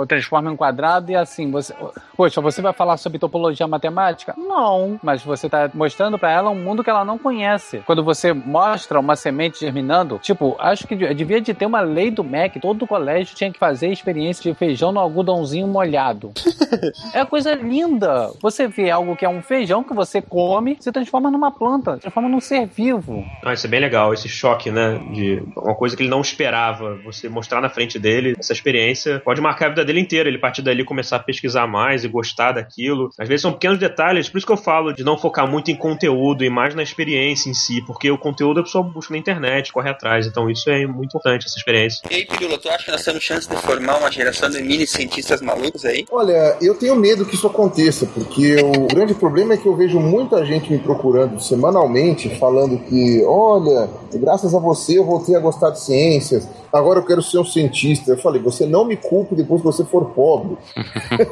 transforma 0.08 0.50
em 0.50 0.54
um 0.54 0.56
quadrado 0.56 1.10
e 1.10 1.16
assim, 1.16 1.50
você. 1.50 1.74
Poxa, 2.16 2.40
você 2.40 2.60
vai 2.60 2.72
falar 2.72 2.96
sobre 2.96 3.18
topologia 3.18 3.66
matemática? 3.66 4.34
Não, 4.36 4.98
mas 5.02 5.22
você 5.22 5.46
está 5.46 5.70
mostrando 5.72 6.18
para 6.18 6.30
ela 6.32 6.50
um 6.50 6.54
mundo 6.54 6.82
que 6.82 6.90
ela 6.90 7.04
não 7.04 7.18
conhece. 7.18 7.82
Quando 7.86 8.02
você 8.02 8.32
mostra 8.32 8.98
uma 8.98 9.14
semente 9.16 9.60
germinando, 9.60 10.18
tipo, 10.18 10.56
acho 10.58 10.86
que 10.86 10.96
de- 10.96 11.14
devia 11.14 11.40
de 11.40 11.54
ter 11.54 11.66
uma 11.66 11.80
lei 11.80 12.10
do 12.10 12.24
MEC, 12.24 12.60
todo 12.60 12.86
colégio 12.86 13.34
tinha 13.36 13.52
que 13.52 13.58
fazer 13.58 13.88
experiência 13.88 14.42
de 14.42 14.58
feijão 14.58 14.92
no 14.92 15.00
algodãozinho 15.00 15.66
molhado. 15.66 16.32
é 17.14 17.24
coisa 17.24 17.54
linda. 17.54 18.30
Você 18.40 18.66
vê 18.66 18.90
algo 18.90 19.16
que 19.16 19.24
é 19.24 19.28
um 19.28 19.42
feijão 19.42 19.82
que 19.84 19.94
você 19.94 20.20
come, 20.20 20.76
se 20.80 20.90
transforma 20.92 21.30
numa 21.30 21.50
planta, 21.50 21.98
transforma 21.98 22.28
num 22.28 22.40
ser 22.40 22.66
vivo. 22.66 23.24
Ah, 23.44 23.52
isso 23.52 23.66
é 23.66 23.70
bem 23.70 23.80
legal, 23.80 24.12
esse 24.12 24.28
choque, 24.28 24.70
né? 24.70 24.98
De 25.12 25.42
uma 25.56 25.74
coisa 25.74 25.96
que 25.96 26.02
ele 26.02 26.10
não 26.10 26.20
esperava. 26.20 26.96
Você 27.04 27.28
mostrar 27.28 27.60
na 27.60 27.68
frente 27.68 27.98
dele 27.98 28.34
essa 28.38 28.52
experiência 28.52 29.20
pode 29.24 29.40
marcar 29.40 29.57
a 29.66 29.68
vida 29.68 29.84
dele 29.84 30.00
inteira. 30.00 30.28
Ele 30.28 30.38
a 30.38 30.40
partir 30.40 30.62
dali 30.62 30.84
começar 30.84 31.16
a 31.16 31.20
pesquisar 31.20 31.66
mais 31.66 32.04
e 32.04 32.08
gostar 32.08 32.52
daquilo. 32.52 33.10
Às 33.18 33.28
vezes 33.28 33.42
são 33.42 33.52
pequenos 33.52 33.78
detalhes, 33.78 34.28
por 34.28 34.38
isso 34.38 34.46
que 34.46 34.52
eu 34.52 34.56
falo 34.56 34.92
de 34.92 35.04
não 35.04 35.18
focar 35.18 35.48
muito 35.48 35.70
em 35.70 35.76
conteúdo 35.76 36.44
e 36.44 36.50
mais 36.50 36.74
na 36.74 36.82
experiência 36.82 37.50
em 37.50 37.54
si, 37.54 37.82
porque 37.86 38.10
o 38.10 38.18
conteúdo 38.18 38.60
a 38.60 38.62
pessoa 38.62 38.84
busca 38.84 39.12
na 39.12 39.18
internet, 39.18 39.72
corre 39.72 39.90
atrás. 39.90 40.26
Então 40.26 40.50
isso 40.50 40.68
é 40.70 40.86
muito 40.86 41.10
importante, 41.10 41.46
essa 41.46 41.58
experiência. 41.58 42.02
E 42.10 42.14
aí, 42.14 42.26
Pirula, 42.26 42.58
tu 42.58 42.68
acha 42.68 42.84
que 42.84 42.90
nós 42.90 43.04
temos 43.04 43.22
chance 43.22 43.48
de 43.48 43.56
formar 43.56 43.98
uma 43.98 44.10
geração 44.10 44.48
de 44.50 44.62
mini 44.62 44.86
cientistas 44.86 45.40
malucos 45.40 45.84
aí? 45.84 46.04
Olha, 46.10 46.56
eu 46.60 46.74
tenho 46.74 46.96
medo 46.96 47.24
que 47.26 47.34
isso 47.34 47.46
aconteça, 47.46 48.06
porque 48.06 48.56
o 48.56 48.86
grande 48.86 49.14
problema 49.14 49.54
é 49.54 49.56
que 49.56 49.66
eu 49.66 49.76
vejo 49.76 49.98
muita 50.00 50.44
gente 50.44 50.70
me 50.70 50.78
procurando 50.78 51.40
semanalmente 51.40 52.28
falando 52.36 52.78
que, 52.78 53.22
olha, 53.24 53.88
graças 54.14 54.54
a 54.54 54.58
você 54.58 54.98
eu 54.98 55.04
voltei 55.04 55.34
a 55.34 55.40
gostar 55.40 55.70
de 55.70 55.80
ciências, 55.80 56.48
agora 56.72 57.00
eu 57.00 57.04
quero 57.04 57.22
ser 57.22 57.38
um 57.38 57.44
cientista. 57.44 58.10
Eu 58.10 58.18
falei, 58.18 58.40
você 58.40 58.66
não 58.66 58.84
me 58.84 58.96
culpe 58.96 59.34
depois 59.34 59.60
que 59.60 59.66
você 59.66 59.84
for 59.84 60.10
pobre. 60.10 60.56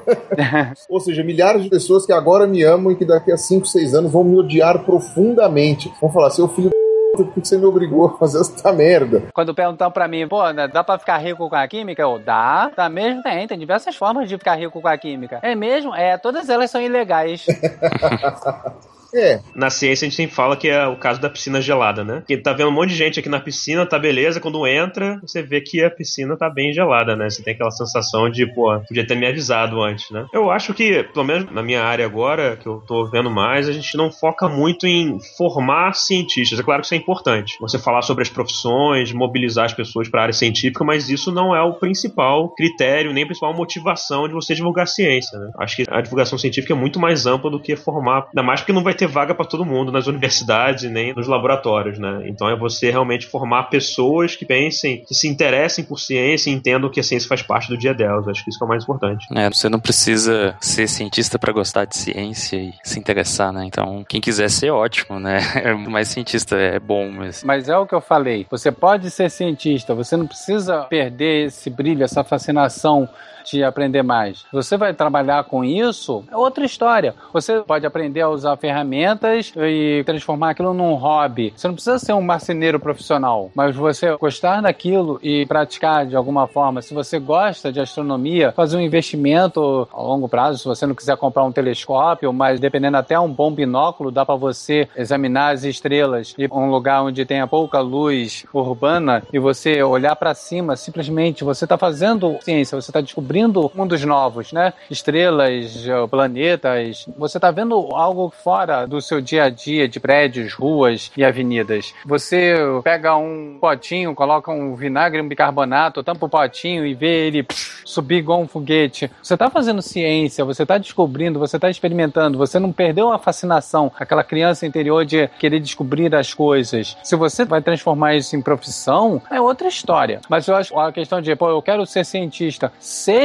Ou 0.88 1.00
seja, 1.00 1.22
milhares 1.22 1.62
de 1.62 1.70
pessoas 1.70 2.06
que 2.06 2.12
agora 2.12 2.46
me 2.46 2.62
amam 2.62 2.92
e 2.92 2.96
que 2.96 3.04
daqui 3.04 3.32
a 3.32 3.36
5, 3.36 3.66
6 3.66 3.94
anos 3.94 4.12
vão 4.12 4.24
me 4.24 4.36
odiar 4.36 4.84
profundamente. 4.84 5.92
Vão 6.00 6.10
falar, 6.10 6.30
seu 6.30 6.48
filho 6.48 6.70
por 7.16 7.32
que 7.32 7.40
você 7.40 7.56
me 7.56 7.64
obrigou 7.64 8.06
a 8.06 8.18
fazer 8.18 8.40
essa 8.40 8.72
merda? 8.72 9.22
Quando 9.32 9.54
perguntam 9.54 9.90
pra 9.90 10.06
mim, 10.06 10.28
pô, 10.28 10.48
né, 10.50 10.68
dá 10.68 10.84
pra 10.84 10.98
ficar 10.98 11.16
rico 11.16 11.48
com 11.48 11.56
a 11.56 11.66
química? 11.66 12.02
Eu, 12.02 12.18
dá. 12.18 12.70
Dá 12.76 12.88
mesmo? 12.88 13.22
Tem, 13.22 13.46
tem 13.46 13.58
diversas 13.58 13.96
formas 13.96 14.28
de 14.28 14.36
ficar 14.36 14.54
rico 14.54 14.80
com 14.80 14.88
a 14.88 14.98
química. 14.98 15.40
É 15.42 15.54
mesmo? 15.54 15.94
É, 15.94 16.18
todas 16.18 16.48
elas 16.48 16.70
são 16.70 16.80
ilegais. 16.80 17.46
É, 19.14 19.40
Na 19.54 19.70
ciência 19.70 20.06
a 20.06 20.08
gente 20.08 20.16
sempre 20.16 20.34
fala 20.34 20.56
que 20.56 20.68
é 20.68 20.86
o 20.86 20.96
caso 20.96 21.20
da 21.20 21.30
piscina 21.30 21.60
gelada, 21.60 22.04
né? 22.04 22.22
Que 22.26 22.36
tá 22.36 22.52
vendo 22.52 22.68
um 22.68 22.72
monte 22.72 22.90
de 22.90 22.96
gente 22.96 23.20
aqui 23.20 23.28
na 23.28 23.40
piscina, 23.40 23.86
tá 23.86 23.98
beleza, 23.98 24.40
quando 24.40 24.66
entra, 24.66 25.18
você 25.22 25.42
vê 25.42 25.60
que 25.60 25.82
a 25.82 25.90
piscina 25.90 26.36
tá 26.36 26.48
bem 26.50 26.72
gelada, 26.72 27.16
né? 27.16 27.28
Você 27.28 27.42
tem 27.42 27.54
aquela 27.54 27.70
sensação 27.70 28.30
de, 28.30 28.46
pô, 28.46 28.78
podia 28.80 29.06
ter 29.06 29.14
me 29.14 29.26
avisado 29.26 29.80
antes, 29.82 30.10
né? 30.10 30.26
Eu 30.32 30.50
acho 30.50 30.74
que, 30.74 31.02
pelo 31.04 31.24
menos 31.24 31.50
na 31.52 31.62
minha 31.62 31.82
área 31.82 32.04
agora, 32.04 32.56
que 32.56 32.66
eu 32.66 32.82
tô 32.86 33.06
vendo 33.06 33.30
mais, 33.30 33.68
a 33.68 33.72
gente 33.72 33.96
não 33.96 34.10
foca 34.10 34.48
muito 34.48 34.86
em 34.86 35.18
formar 35.36 35.94
cientistas. 35.94 36.58
É 36.58 36.62
claro 36.62 36.80
que 36.80 36.86
isso 36.86 36.94
é 36.94 36.98
importante. 36.98 37.56
Você 37.60 37.78
falar 37.78 38.02
sobre 38.02 38.22
as 38.22 38.28
profissões, 38.28 39.12
mobilizar 39.12 39.66
as 39.66 39.74
pessoas 39.74 40.08
para 40.08 40.20
a 40.20 40.22
área 40.24 40.34
científica, 40.34 40.84
mas 40.84 41.08
isso 41.08 41.32
não 41.32 41.54
é 41.54 41.62
o 41.62 41.74
principal 41.74 42.54
critério, 42.54 43.12
nem 43.12 43.24
a 43.24 43.26
principal 43.26 43.54
motivação 43.54 44.26
de 44.26 44.34
você 44.34 44.54
divulgar 44.54 44.88
ciência, 44.88 45.38
né? 45.38 45.50
Acho 45.58 45.76
que 45.76 45.84
a 45.88 46.00
divulgação 46.00 46.38
científica 46.38 46.72
é 46.72 46.76
muito 46.76 46.98
mais 46.98 47.26
ampla 47.26 47.50
do 47.50 47.60
que 47.60 47.76
formar, 47.76 48.26
ainda 48.28 48.42
mais 48.42 48.60
porque 48.60 48.72
não 48.72 48.82
vai 48.82 48.94
ter 48.96 49.06
vaga 49.06 49.34
para 49.34 49.46
todo 49.46 49.64
mundo 49.64 49.92
nas 49.92 50.06
universidades 50.06 50.84
e 50.84 50.88
nem 50.88 51.14
nos 51.14 51.26
laboratórios, 51.26 51.98
né? 51.98 52.22
Então 52.26 52.48
é 52.48 52.56
você 52.56 52.90
realmente 52.90 53.26
formar 53.26 53.64
pessoas 53.64 54.34
que 54.34 54.44
pensem, 54.44 55.04
que 55.06 55.14
se 55.14 55.28
interessem 55.28 55.84
por 55.84 55.98
ciência 55.98 56.50
e 56.50 56.52
entendam 56.52 56.90
que 56.90 57.00
a 57.00 57.02
ciência 57.02 57.28
faz 57.28 57.42
parte 57.42 57.68
do 57.68 57.76
dia 57.76 57.94
delas. 57.94 58.26
Acho 58.28 58.42
que 58.42 58.50
isso 58.50 58.58
que 58.58 58.64
é 58.64 58.66
o 58.66 58.68
mais 58.68 58.82
importante. 58.82 59.26
É, 59.34 59.48
você 59.48 59.68
não 59.68 59.78
precisa 59.78 60.56
ser 60.60 60.88
cientista 60.88 61.38
pra 61.38 61.52
gostar 61.52 61.84
de 61.84 61.96
ciência 61.96 62.56
e 62.56 62.72
se 62.82 62.98
interessar, 62.98 63.52
né? 63.52 63.64
Então, 63.64 64.04
quem 64.08 64.20
quiser 64.20 64.50
ser 64.50 64.70
ótimo, 64.70 65.20
né? 65.20 65.40
Mas 65.88 66.08
cientista 66.08 66.56
é 66.56 66.78
bom, 66.78 67.10
mas 67.10 67.44
Mas 67.44 67.68
é 67.68 67.76
o 67.76 67.86
que 67.86 67.94
eu 67.94 68.00
falei. 68.00 68.46
Você 68.50 68.72
pode 68.72 69.10
ser 69.10 69.30
cientista, 69.30 69.94
você 69.94 70.16
não 70.16 70.26
precisa 70.26 70.84
perder 70.84 71.46
esse 71.46 71.68
brilho, 71.70 72.02
essa 72.02 72.24
fascinação 72.24 73.08
de 73.50 73.62
aprender 73.62 74.02
mais. 74.02 74.44
Você 74.52 74.76
vai 74.76 74.92
trabalhar 74.92 75.44
com 75.44 75.64
isso, 75.64 76.24
é 76.30 76.36
outra 76.36 76.64
história. 76.64 77.14
Você 77.32 77.60
pode 77.60 77.86
aprender 77.86 78.20
a 78.20 78.28
usar 78.28 78.56
ferramentas 78.56 79.52
e 79.56 80.02
transformar 80.04 80.50
aquilo 80.50 80.74
num 80.74 80.94
hobby. 80.94 81.52
Você 81.56 81.66
não 81.68 81.74
precisa 81.74 81.98
ser 81.98 82.12
um 82.12 82.20
marceneiro 82.20 82.80
profissional, 82.80 83.50
mas 83.54 83.74
você 83.74 84.16
gostar 84.16 84.60
daquilo 84.60 85.18
e 85.22 85.46
praticar 85.46 86.06
de 86.06 86.16
alguma 86.16 86.46
forma. 86.46 86.82
Se 86.82 86.92
você 86.92 87.18
gosta 87.18 87.72
de 87.72 87.80
astronomia, 87.80 88.52
fazer 88.52 88.76
um 88.76 88.80
investimento 88.80 89.88
a 89.92 90.02
longo 90.02 90.28
prazo, 90.28 90.58
se 90.58 90.64
você 90.64 90.86
não 90.86 90.94
quiser 90.94 91.16
comprar 91.16 91.44
um 91.44 91.52
telescópio, 91.52 92.32
mas 92.32 92.60
dependendo 92.60 92.96
até 92.96 93.18
um 93.18 93.32
bom 93.32 93.50
binóculo, 93.50 94.10
dá 94.10 94.24
para 94.24 94.34
você 94.34 94.88
examinar 94.96 95.54
as 95.54 95.64
estrelas 95.64 96.34
de 96.36 96.48
um 96.50 96.70
lugar 96.70 97.02
onde 97.02 97.24
tenha 97.24 97.46
pouca 97.46 97.80
luz 97.80 98.44
urbana 98.52 99.22
e 99.32 99.38
você 99.38 99.82
olhar 99.82 100.16
para 100.16 100.34
cima, 100.34 100.76
simplesmente 100.76 101.44
você 101.44 101.64
está 101.64 101.78
fazendo 101.78 102.36
ciência, 102.42 102.80
você 102.80 102.90
está 102.90 103.00
descobrindo 103.00 103.35
mundos 103.74 104.04
novos, 104.04 104.52
né? 104.52 104.72
Estrelas, 104.90 105.84
planetas. 106.10 107.06
Você 107.18 107.38
está 107.38 107.50
vendo 107.50 107.74
algo 107.92 108.30
fora 108.30 108.86
do 108.86 109.00
seu 109.00 109.20
dia 109.20 109.44
a 109.44 109.50
dia 109.50 109.88
de 109.88 110.00
prédios, 110.00 110.54
ruas 110.54 111.10
e 111.16 111.24
avenidas. 111.24 111.94
Você 112.04 112.54
pega 112.82 113.16
um 113.16 113.58
potinho, 113.60 114.14
coloca 114.14 114.50
um 114.50 114.74
vinagre, 114.74 115.20
um 115.20 115.28
bicarbonato, 115.28 116.02
tampa 116.02 116.26
o 116.26 116.28
potinho 116.28 116.86
e 116.86 116.94
vê 116.94 117.26
ele 117.26 117.46
subir 117.84 118.16
igual 118.16 118.40
um 118.40 118.48
foguete. 118.48 119.10
Você 119.22 119.34
está 119.34 119.50
fazendo 119.50 119.82
ciência, 119.82 120.44
você 120.44 120.62
está 120.62 120.78
descobrindo, 120.78 121.38
você 121.38 121.56
está 121.56 121.70
experimentando. 121.70 122.38
Você 122.38 122.58
não 122.58 122.72
perdeu 122.72 123.12
a 123.12 123.18
fascinação, 123.18 123.90
aquela 123.98 124.24
criança 124.24 124.66
interior 124.66 125.04
de 125.04 125.28
querer 125.38 125.60
descobrir 125.60 126.14
as 126.14 126.32
coisas. 126.34 126.96
Se 127.02 127.16
você 127.16 127.44
vai 127.44 127.60
transformar 127.60 128.14
isso 128.14 128.36
em 128.36 128.42
profissão, 128.42 129.20
é 129.30 129.40
outra 129.40 129.68
história. 129.68 130.20
Mas 130.28 130.46
eu 130.46 130.56
acho 130.56 130.78
a 130.78 130.92
questão 130.92 131.20
de, 131.20 131.34
pô, 131.36 131.48
eu 131.48 131.62
quero 131.62 131.84
ser 131.86 132.04
cientista. 132.04 132.72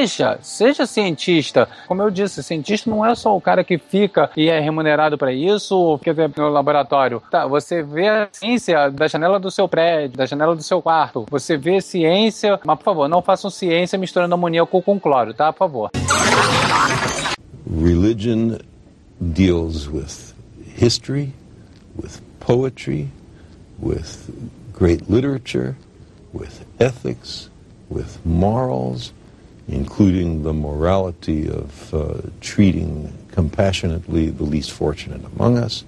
Seja, 0.02 0.40
seja 0.42 0.86
cientista. 0.88 1.70
Como 1.88 2.02
eu 2.02 2.10
disse, 2.10 2.42
cientista 2.42 2.90
não 2.90 3.06
é 3.06 3.14
só 3.14 3.38
o 3.38 3.42
cara 3.42 3.64
que 3.64 3.78
fica 3.78 4.32
e 4.36 4.50
é 4.50 4.60
remunerado 4.60 5.16
para 5.16 5.32
isso 5.32 5.78
ou 5.78 5.96
fica 6.00 6.28
no 6.36 6.50
laboratório. 6.50 7.22
Tá, 7.30 7.46
você 7.46 7.84
vê 7.84 8.08
a 8.08 8.28
ciência 8.32 8.90
da 8.90 9.08
janela 9.08 9.40
do 9.40 9.52
seu 9.52 9.68
prédio, 9.68 10.18
da 10.18 10.26
janela 10.26 10.56
do 10.56 10.64
seu 10.64 10.82
quarto. 10.82 11.28
Você 11.30 11.56
vê 11.56 11.80
ciência, 11.82 12.60
mas 12.66 12.78
por 12.80 12.84
favor, 12.84 13.08
não 13.08 13.22
façam 13.22 13.52
ciência 13.52 13.96
misturando 14.00 14.34
amoníaco 14.34 14.82
com 14.82 15.00
cloro, 15.00 15.36
tá? 15.36 15.54
Por 15.54 15.60
favor. 15.60 15.92
Religion 17.70 18.58
deals 19.20 19.88
with 19.88 20.34
history, 20.76 21.32
with 21.96 22.20
poetry, 22.40 23.08
with 23.80 24.32
great 24.74 25.12
literature, 25.12 25.76
with 26.34 26.66
ethics, 26.80 27.52
with 27.88 28.18
morals, 28.26 29.14
including 29.68 30.44
the 30.44 30.54
morality 30.54 31.50
of 31.50 31.94
uh, 31.94 32.22
treating 32.42 33.14
compassionately 33.32 34.30
the 34.30 34.44
least 34.44 34.72
fortunate 34.72 35.24
among 35.36 35.58
us. 35.58 35.84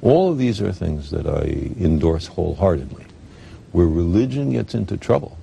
All 0.00 0.30
of 0.30 0.38
these 0.38 0.60
are 0.60 0.72
things 0.72 1.10
that 1.10 1.26
I 1.26 1.72
endorse 1.82 2.26
wholeheartedly. 2.26 3.04
Where 3.72 3.86
religion 3.86 4.52
gets 4.52 4.74
into 4.74 4.96
trouble 4.96 5.36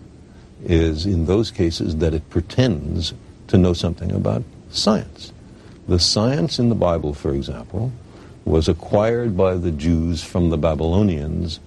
is 0.64 1.06
in 1.06 1.26
those 1.26 1.52
cases 1.52 1.98
that 1.98 2.14
it 2.14 2.30
pretends 2.30 3.14
to 3.48 3.58
know 3.58 3.74
something 3.74 4.12
about 4.12 4.44
science. 4.70 5.32
The 5.88 6.00
science 6.00 6.58
in 6.58 6.70
the 6.70 6.76
Bible, 6.76 7.14
for 7.14 7.34
example, 7.34 7.92
was 8.46 8.68
acquired 8.68 9.36
by 9.36 9.56
the 9.56 9.72
Jews 9.72 10.24
from 10.24 10.50
the 10.50 10.58
Babylonians 10.58 11.60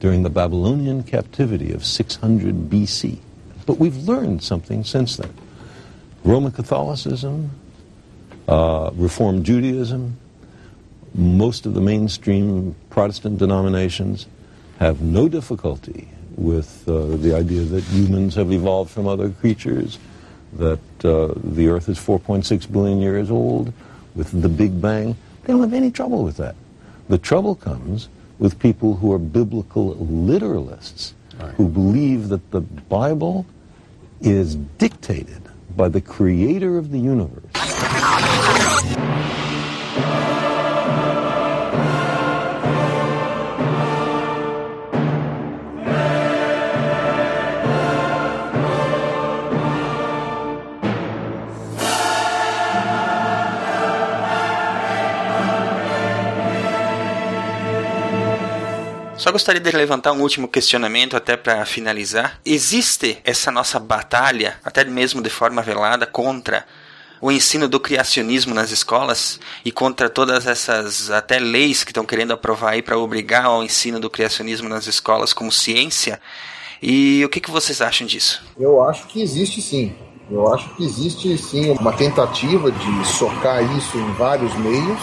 during 0.00 0.22
the 0.22 0.30
Babylonian 0.30 1.02
captivity 1.02 1.72
of 1.72 1.84
600 1.84 2.70
BC. 2.70 3.18
But 3.66 3.78
we've 3.78 3.96
learned 3.96 4.42
something 4.42 4.84
since 4.84 5.16
then. 5.16 5.32
Roman 6.24 6.52
Catholicism, 6.52 7.50
uh, 8.48 8.90
Reformed 8.94 9.44
Judaism, 9.44 10.16
most 11.14 11.66
of 11.66 11.74
the 11.74 11.80
mainstream 11.80 12.74
Protestant 12.90 13.38
denominations 13.38 14.26
have 14.78 15.00
no 15.00 15.28
difficulty 15.28 16.08
with 16.36 16.88
uh, 16.88 17.16
the 17.16 17.34
idea 17.34 17.62
that 17.62 17.84
humans 17.84 18.34
have 18.34 18.52
evolved 18.52 18.90
from 18.90 19.06
other 19.06 19.30
creatures, 19.30 19.98
that 20.54 20.78
uh, 21.04 21.34
the 21.36 21.68
Earth 21.68 21.88
is 21.88 21.98
4.6 21.98 22.72
billion 22.72 23.00
years 23.00 23.30
old, 23.30 23.72
with 24.14 24.40
the 24.40 24.48
Big 24.48 24.80
Bang. 24.80 25.16
They 25.42 25.52
don't 25.52 25.60
have 25.60 25.74
any 25.74 25.90
trouble 25.90 26.24
with 26.24 26.36
that. 26.38 26.54
The 27.08 27.18
trouble 27.18 27.54
comes 27.54 28.08
with 28.38 28.58
people 28.58 28.96
who 28.96 29.12
are 29.12 29.18
biblical 29.18 29.94
literalists, 29.96 31.12
who 31.56 31.68
believe 31.68 32.28
that 32.28 32.50
the 32.50 32.60
Bible 32.60 33.46
is 34.20 34.56
dictated 34.56 35.42
by 35.76 35.88
the 35.88 36.00
creator 36.00 36.78
of 36.78 36.90
the 36.90 36.98
universe. 36.98 37.99
Só 59.20 59.30
gostaria 59.30 59.60
de 59.60 59.70
levantar 59.72 60.12
um 60.12 60.22
último 60.22 60.48
questionamento 60.48 61.14
até 61.14 61.36
para 61.36 61.66
finalizar. 61.66 62.40
Existe 62.42 63.18
essa 63.22 63.50
nossa 63.50 63.78
batalha, 63.78 64.58
até 64.64 64.82
mesmo 64.82 65.20
de 65.20 65.28
forma 65.28 65.60
velada, 65.60 66.06
contra 66.06 66.64
o 67.20 67.30
ensino 67.30 67.68
do 67.68 67.78
criacionismo 67.78 68.54
nas 68.54 68.70
escolas 68.70 69.38
e 69.62 69.70
contra 69.70 70.08
todas 70.08 70.46
essas 70.46 71.10
até 71.10 71.38
leis 71.38 71.84
que 71.84 71.90
estão 71.90 72.06
querendo 72.06 72.32
aprovar 72.32 72.70
aí 72.70 72.80
para 72.80 72.96
obrigar 72.96 73.44
ao 73.44 73.62
ensino 73.62 74.00
do 74.00 74.08
criacionismo 74.08 74.70
nas 74.70 74.86
escolas 74.86 75.34
como 75.34 75.52
ciência. 75.52 76.18
E 76.80 77.22
o 77.22 77.28
que, 77.28 77.40
que 77.40 77.50
vocês 77.50 77.82
acham 77.82 78.06
disso? 78.06 78.42
Eu 78.58 78.82
acho 78.82 79.06
que 79.06 79.20
existe 79.20 79.60
sim. 79.60 79.94
Eu 80.30 80.46
acho 80.52 80.72
que 80.76 80.84
existe 80.84 81.36
sim 81.36 81.70
uma 81.70 81.92
tentativa 81.92 82.70
de 82.70 83.06
socar 83.06 83.62
isso 83.76 83.98
em 83.98 84.12
vários 84.12 84.54
meios, 84.58 84.98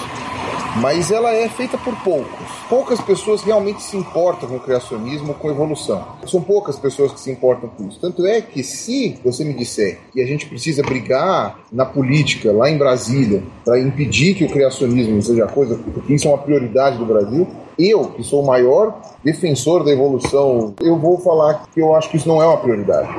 mas 0.81 1.11
ela 1.11 1.31
é 1.31 1.49
feita 1.49 1.77
por 1.77 1.93
poucos. 1.97 2.47
Poucas 2.69 3.01
pessoas 3.01 3.41
realmente 3.41 3.81
se 3.81 3.97
importam 3.97 4.47
com 4.47 4.55
o 4.55 4.59
criacionismo, 4.59 5.33
com 5.33 5.49
a 5.49 5.51
evolução. 5.51 6.05
São 6.25 6.41
poucas 6.41 6.79
pessoas 6.79 7.11
que 7.11 7.19
se 7.19 7.29
importam 7.29 7.69
com 7.69 7.87
isso. 7.87 7.99
Tanto 7.99 8.25
é 8.25 8.41
que 8.41 8.63
se 8.63 9.19
você 9.23 9.43
me 9.43 9.53
disser 9.53 9.99
que 10.13 10.21
a 10.21 10.25
gente 10.25 10.45
precisa 10.45 10.81
brigar 10.81 11.59
na 11.71 11.85
política, 11.85 12.51
lá 12.51 12.69
em 12.69 12.77
Brasília, 12.77 13.43
para 13.65 13.79
impedir 13.79 14.33
que 14.35 14.45
o 14.45 14.49
criacionismo 14.49 15.21
seja 15.21 15.45
coisa, 15.47 15.77
porque 15.93 16.13
isso 16.13 16.27
é 16.27 16.31
uma 16.31 16.37
prioridade 16.37 16.97
do 16.97 17.05
Brasil, 17.05 17.47
eu, 17.77 18.05
que 18.05 18.23
sou 18.23 18.41
o 18.41 18.45
maior 18.45 18.95
defensor 19.23 19.83
da 19.83 19.91
evolução, 19.91 20.73
eu 20.81 20.97
vou 20.97 21.17
falar 21.19 21.65
que 21.73 21.79
eu 21.79 21.95
acho 21.95 22.09
que 22.09 22.17
isso 22.17 22.27
não 22.27 22.41
é 22.41 22.45
uma 22.45 22.57
prioridade. 22.57 23.09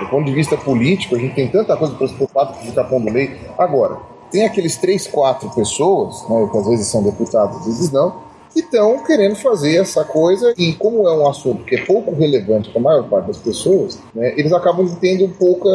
Do 0.00 0.06
ponto 0.08 0.24
de 0.24 0.32
vista 0.32 0.56
político, 0.56 1.16
a 1.16 1.18
gente 1.18 1.34
tem 1.34 1.48
tanta 1.48 1.76
coisa 1.76 1.94
para 1.94 2.08
se 2.08 2.14
preocupar 2.14 2.48
com 2.48 2.54
ficar 2.54 2.84
pondo 2.84 3.10
lei. 3.10 3.36
Agora, 3.58 3.98
tem 4.30 4.44
aqueles 4.44 4.76
três, 4.76 5.06
quatro 5.06 5.48
pessoas, 5.50 6.28
né, 6.28 6.48
que 6.50 6.58
às 6.58 6.66
vezes 6.66 6.86
são 6.86 7.02
deputados, 7.02 7.56
às 7.58 7.66
vezes 7.66 7.92
não, 7.92 8.10
que 8.10 8.18
estão 8.60 9.04
querendo 9.04 9.34
fazer 9.36 9.76
essa 9.76 10.04
coisa 10.04 10.54
e 10.56 10.72
como 10.74 11.06
é 11.06 11.14
um 11.14 11.26
assunto 11.28 11.64
que 11.64 11.76
é 11.76 11.84
pouco 11.84 12.14
relevante 12.14 12.70
para 12.70 12.80
a 12.80 12.82
maior 12.82 13.08
parte 13.08 13.28
das 13.28 13.38
pessoas, 13.38 13.98
né, 14.14 14.34
eles 14.36 14.52
acabam 14.52 14.86
tendo 15.00 15.28
pouca, 15.28 15.70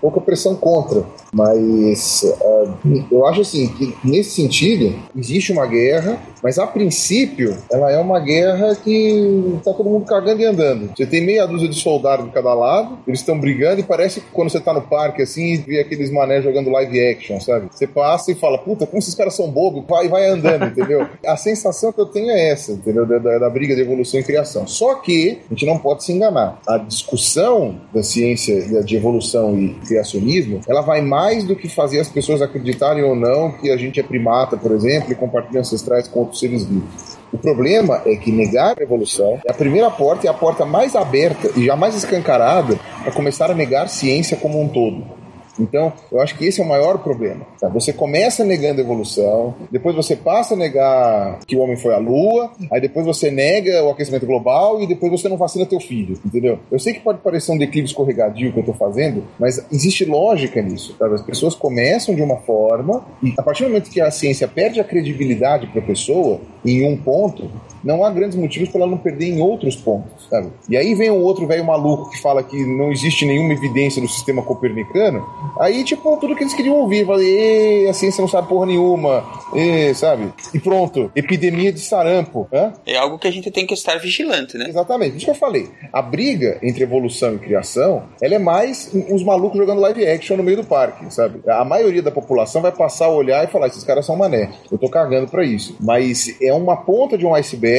pouca 0.00 0.20
pressão 0.20 0.54
contra. 0.54 1.04
Mas 1.32 2.22
uh, 2.22 3.04
eu 3.10 3.26
acho 3.26 3.40
assim 3.40 3.68
que 3.68 3.94
nesse 4.04 4.30
sentido 4.30 4.94
existe 5.16 5.52
uma 5.52 5.66
guerra, 5.66 6.18
mas 6.42 6.58
a 6.58 6.66
princípio 6.66 7.56
ela 7.70 7.90
é 7.90 7.98
uma 7.98 8.20
guerra 8.20 8.74
que 8.74 9.54
está 9.56 9.72
todo 9.72 9.88
mundo 9.88 10.04
cagando 10.04 10.42
e 10.42 10.44
andando. 10.44 10.90
Você 10.94 11.06
tem 11.06 11.24
meia 11.24 11.46
dúzia 11.46 11.68
de 11.68 11.76
soldados 11.76 12.26
de 12.26 12.32
cada 12.32 12.52
lado, 12.52 12.98
eles 13.06 13.20
estão 13.20 13.38
brigando 13.38 13.80
e 13.80 13.84
parece 13.84 14.20
que 14.20 14.30
quando 14.30 14.50
você 14.50 14.58
está 14.58 14.72
no 14.72 14.82
parque 14.82 15.22
assim 15.22 15.54
e 15.54 15.56
vê 15.56 15.80
aqueles 15.80 16.10
mané 16.10 16.42
jogando 16.42 16.70
live 16.70 17.00
action, 17.00 17.40
sabe? 17.40 17.68
Você 17.70 17.86
passa 17.86 18.32
e 18.32 18.34
fala, 18.34 18.58
puta, 18.58 18.86
como 18.86 18.98
esses 18.98 19.14
caras 19.14 19.34
são 19.34 19.50
bobos, 19.50 19.84
vai 19.88 20.08
vai 20.08 20.26
andando, 20.26 20.66
entendeu? 20.70 21.06
A 21.26 21.36
sensação 21.36 21.92
que 21.92 22.00
eu 22.00 22.06
tenho 22.12 22.30
é 22.30 22.50
essa, 22.50 22.72
entendeu? 22.72 23.06
Da, 23.06 23.18
da, 23.18 23.38
da 23.38 23.50
briga 23.50 23.74
de 23.74 23.80
evolução 23.80 24.20
e 24.20 24.22
criação. 24.22 24.66
Só 24.66 24.96
que 24.96 25.40
a 25.46 25.54
gente 25.54 25.66
não 25.66 25.78
pode 25.78 26.04
se 26.04 26.12
enganar. 26.12 26.60
A 26.66 26.78
discussão 26.78 27.80
da 27.92 28.02
ciência 28.02 28.82
de 28.82 28.96
evolução 28.96 29.58
e 29.58 29.74
criacionismo, 29.86 30.60
ela 30.68 30.82
vai 30.82 31.00
mais 31.00 31.44
do 31.44 31.56
que 31.56 31.68
fazer 31.68 32.00
as 32.00 32.08
pessoas 32.08 32.42
acreditarem 32.42 33.02
ou 33.02 33.16
não 33.16 33.52
que 33.52 33.70
a 33.70 33.76
gente 33.76 33.98
é 33.98 34.02
primata, 34.02 34.56
por 34.56 34.72
exemplo, 34.72 35.12
e 35.12 35.14
compartilha 35.14 35.60
ancestrais 35.60 36.06
com 36.06 36.20
outros 36.20 36.40
seres 36.40 36.64
vivos. 36.64 37.18
O 37.32 37.38
problema 37.38 38.02
é 38.04 38.14
que 38.14 38.30
negar 38.30 38.76
a 38.78 38.82
evolução 38.82 39.40
é 39.46 39.50
a 39.50 39.54
primeira 39.54 39.90
porta 39.90 40.26
e 40.26 40.28
a 40.28 40.34
porta 40.34 40.66
mais 40.66 40.94
aberta 40.94 41.50
e 41.56 41.64
já 41.64 41.74
mais 41.74 41.94
escancarada 41.94 42.78
para 43.02 43.12
começar 43.12 43.50
a 43.50 43.54
negar 43.54 43.88
ciência 43.88 44.36
como 44.36 44.60
um 44.60 44.68
todo. 44.68 45.21
Então, 45.58 45.92
eu 46.10 46.20
acho 46.20 46.36
que 46.36 46.46
esse 46.46 46.60
é 46.60 46.64
o 46.64 46.68
maior 46.68 46.98
problema. 46.98 47.46
Tá? 47.60 47.68
Você 47.68 47.92
começa 47.92 48.44
negando 48.44 48.80
a 48.80 48.84
evolução, 48.84 49.54
depois 49.70 49.94
você 49.94 50.16
passa 50.16 50.54
a 50.54 50.56
negar 50.56 51.40
que 51.46 51.56
o 51.56 51.60
homem 51.60 51.76
foi 51.76 51.94
à 51.94 51.98
lua, 51.98 52.50
aí 52.70 52.80
depois 52.80 53.04
você 53.04 53.30
nega 53.30 53.84
o 53.84 53.90
aquecimento 53.90 54.26
global 54.26 54.82
e 54.82 54.86
depois 54.86 55.12
você 55.12 55.28
não 55.28 55.36
vacina 55.36 55.66
teu 55.66 55.80
filho, 55.80 56.18
entendeu? 56.24 56.58
Eu 56.70 56.78
sei 56.78 56.94
que 56.94 57.00
pode 57.00 57.18
parecer 57.20 57.52
um 57.52 57.58
declive 57.58 57.86
escorregadio 57.86 58.52
que 58.52 58.58
eu 58.58 58.62
estou 58.62 58.74
fazendo, 58.74 59.24
mas 59.38 59.64
existe 59.70 60.04
lógica 60.04 60.62
nisso. 60.62 60.94
Tá? 60.98 61.06
As 61.06 61.22
pessoas 61.22 61.54
começam 61.54 62.14
de 62.14 62.22
uma 62.22 62.38
forma 62.38 63.04
e 63.22 63.34
a 63.36 63.42
partir 63.42 63.64
do 63.64 63.68
momento 63.68 63.90
que 63.90 64.00
a 64.00 64.10
ciência 64.10 64.48
perde 64.48 64.80
a 64.80 64.84
credibilidade 64.84 65.66
para 65.66 65.80
a 65.80 65.84
pessoa 65.84 66.40
em 66.64 66.86
um 66.86 66.96
ponto, 66.96 67.50
não 67.84 68.04
há 68.04 68.10
grandes 68.10 68.36
motivos 68.36 68.68
para 68.68 68.82
ela 68.82 68.90
não 68.90 68.98
perder 68.98 69.26
em 69.26 69.40
outros 69.40 69.76
pontos, 69.76 70.26
sabe? 70.28 70.48
E 70.68 70.76
aí 70.76 70.94
vem 70.94 71.10
um 71.10 71.22
outro 71.22 71.46
velho 71.46 71.64
maluco 71.64 72.10
que 72.10 72.20
fala 72.20 72.42
que 72.42 72.64
não 72.64 72.92
existe 72.92 73.26
nenhuma 73.26 73.52
evidência 73.52 74.00
no 74.02 74.08
sistema 74.08 74.42
copernicano, 74.42 75.26
aí, 75.58 75.84
tipo, 75.84 76.16
tudo 76.18 76.36
que 76.36 76.42
eles 76.42 76.54
queriam 76.54 76.76
ouvir, 76.76 77.06
falei, 77.06 77.88
a 77.88 77.92
ciência 77.92 78.20
não 78.20 78.28
sabe 78.28 78.48
porra 78.48 78.66
nenhuma, 78.66 79.24
e, 79.54 79.94
sabe? 79.94 80.32
E 80.54 80.58
pronto, 80.58 81.10
epidemia 81.14 81.72
de 81.72 81.80
sarampo, 81.80 82.46
né? 82.52 82.72
É 82.86 82.96
algo 82.96 83.18
que 83.18 83.26
a 83.26 83.32
gente 83.32 83.50
tem 83.50 83.66
que 83.66 83.74
estar 83.74 83.98
vigilante, 83.98 84.56
né? 84.56 84.66
Exatamente, 84.68 85.16
isso 85.16 85.24
que 85.24 85.30
eu 85.30 85.34
falei. 85.34 85.68
A 85.92 86.02
briga 86.02 86.58
entre 86.62 86.82
evolução 86.82 87.34
e 87.34 87.38
criação, 87.38 88.04
ela 88.20 88.34
é 88.34 88.38
mais 88.38 88.90
os 89.10 89.22
malucos 89.22 89.58
jogando 89.58 89.80
live 89.80 90.06
action 90.06 90.36
no 90.36 90.42
meio 90.42 90.58
do 90.58 90.64
parque, 90.64 91.12
sabe? 91.12 91.40
A 91.48 91.64
maioria 91.64 92.02
da 92.02 92.10
população 92.10 92.62
vai 92.62 92.72
passar 92.72 93.06
a 93.06 93.10
olhar 93.10 93.44
e 93.44 93.48
falar, 93.48 93.66
esses 93.66 93.84
caras 93.84 94.06
são 94.06 94.16
mané, 94.16 94.50
eu 94.70 94.78
tô 94.78 94.88
cagando 94.88 95.28
pra 95.28 95.44
isso. 95.44 95.76
Mas 95.80 96.36
é 96.40 96.52
uma 96.52 96.76
ponta 96.76 97.18
de 97.18 97.26
um 97.26 97.34
iceberg 97.34 97.71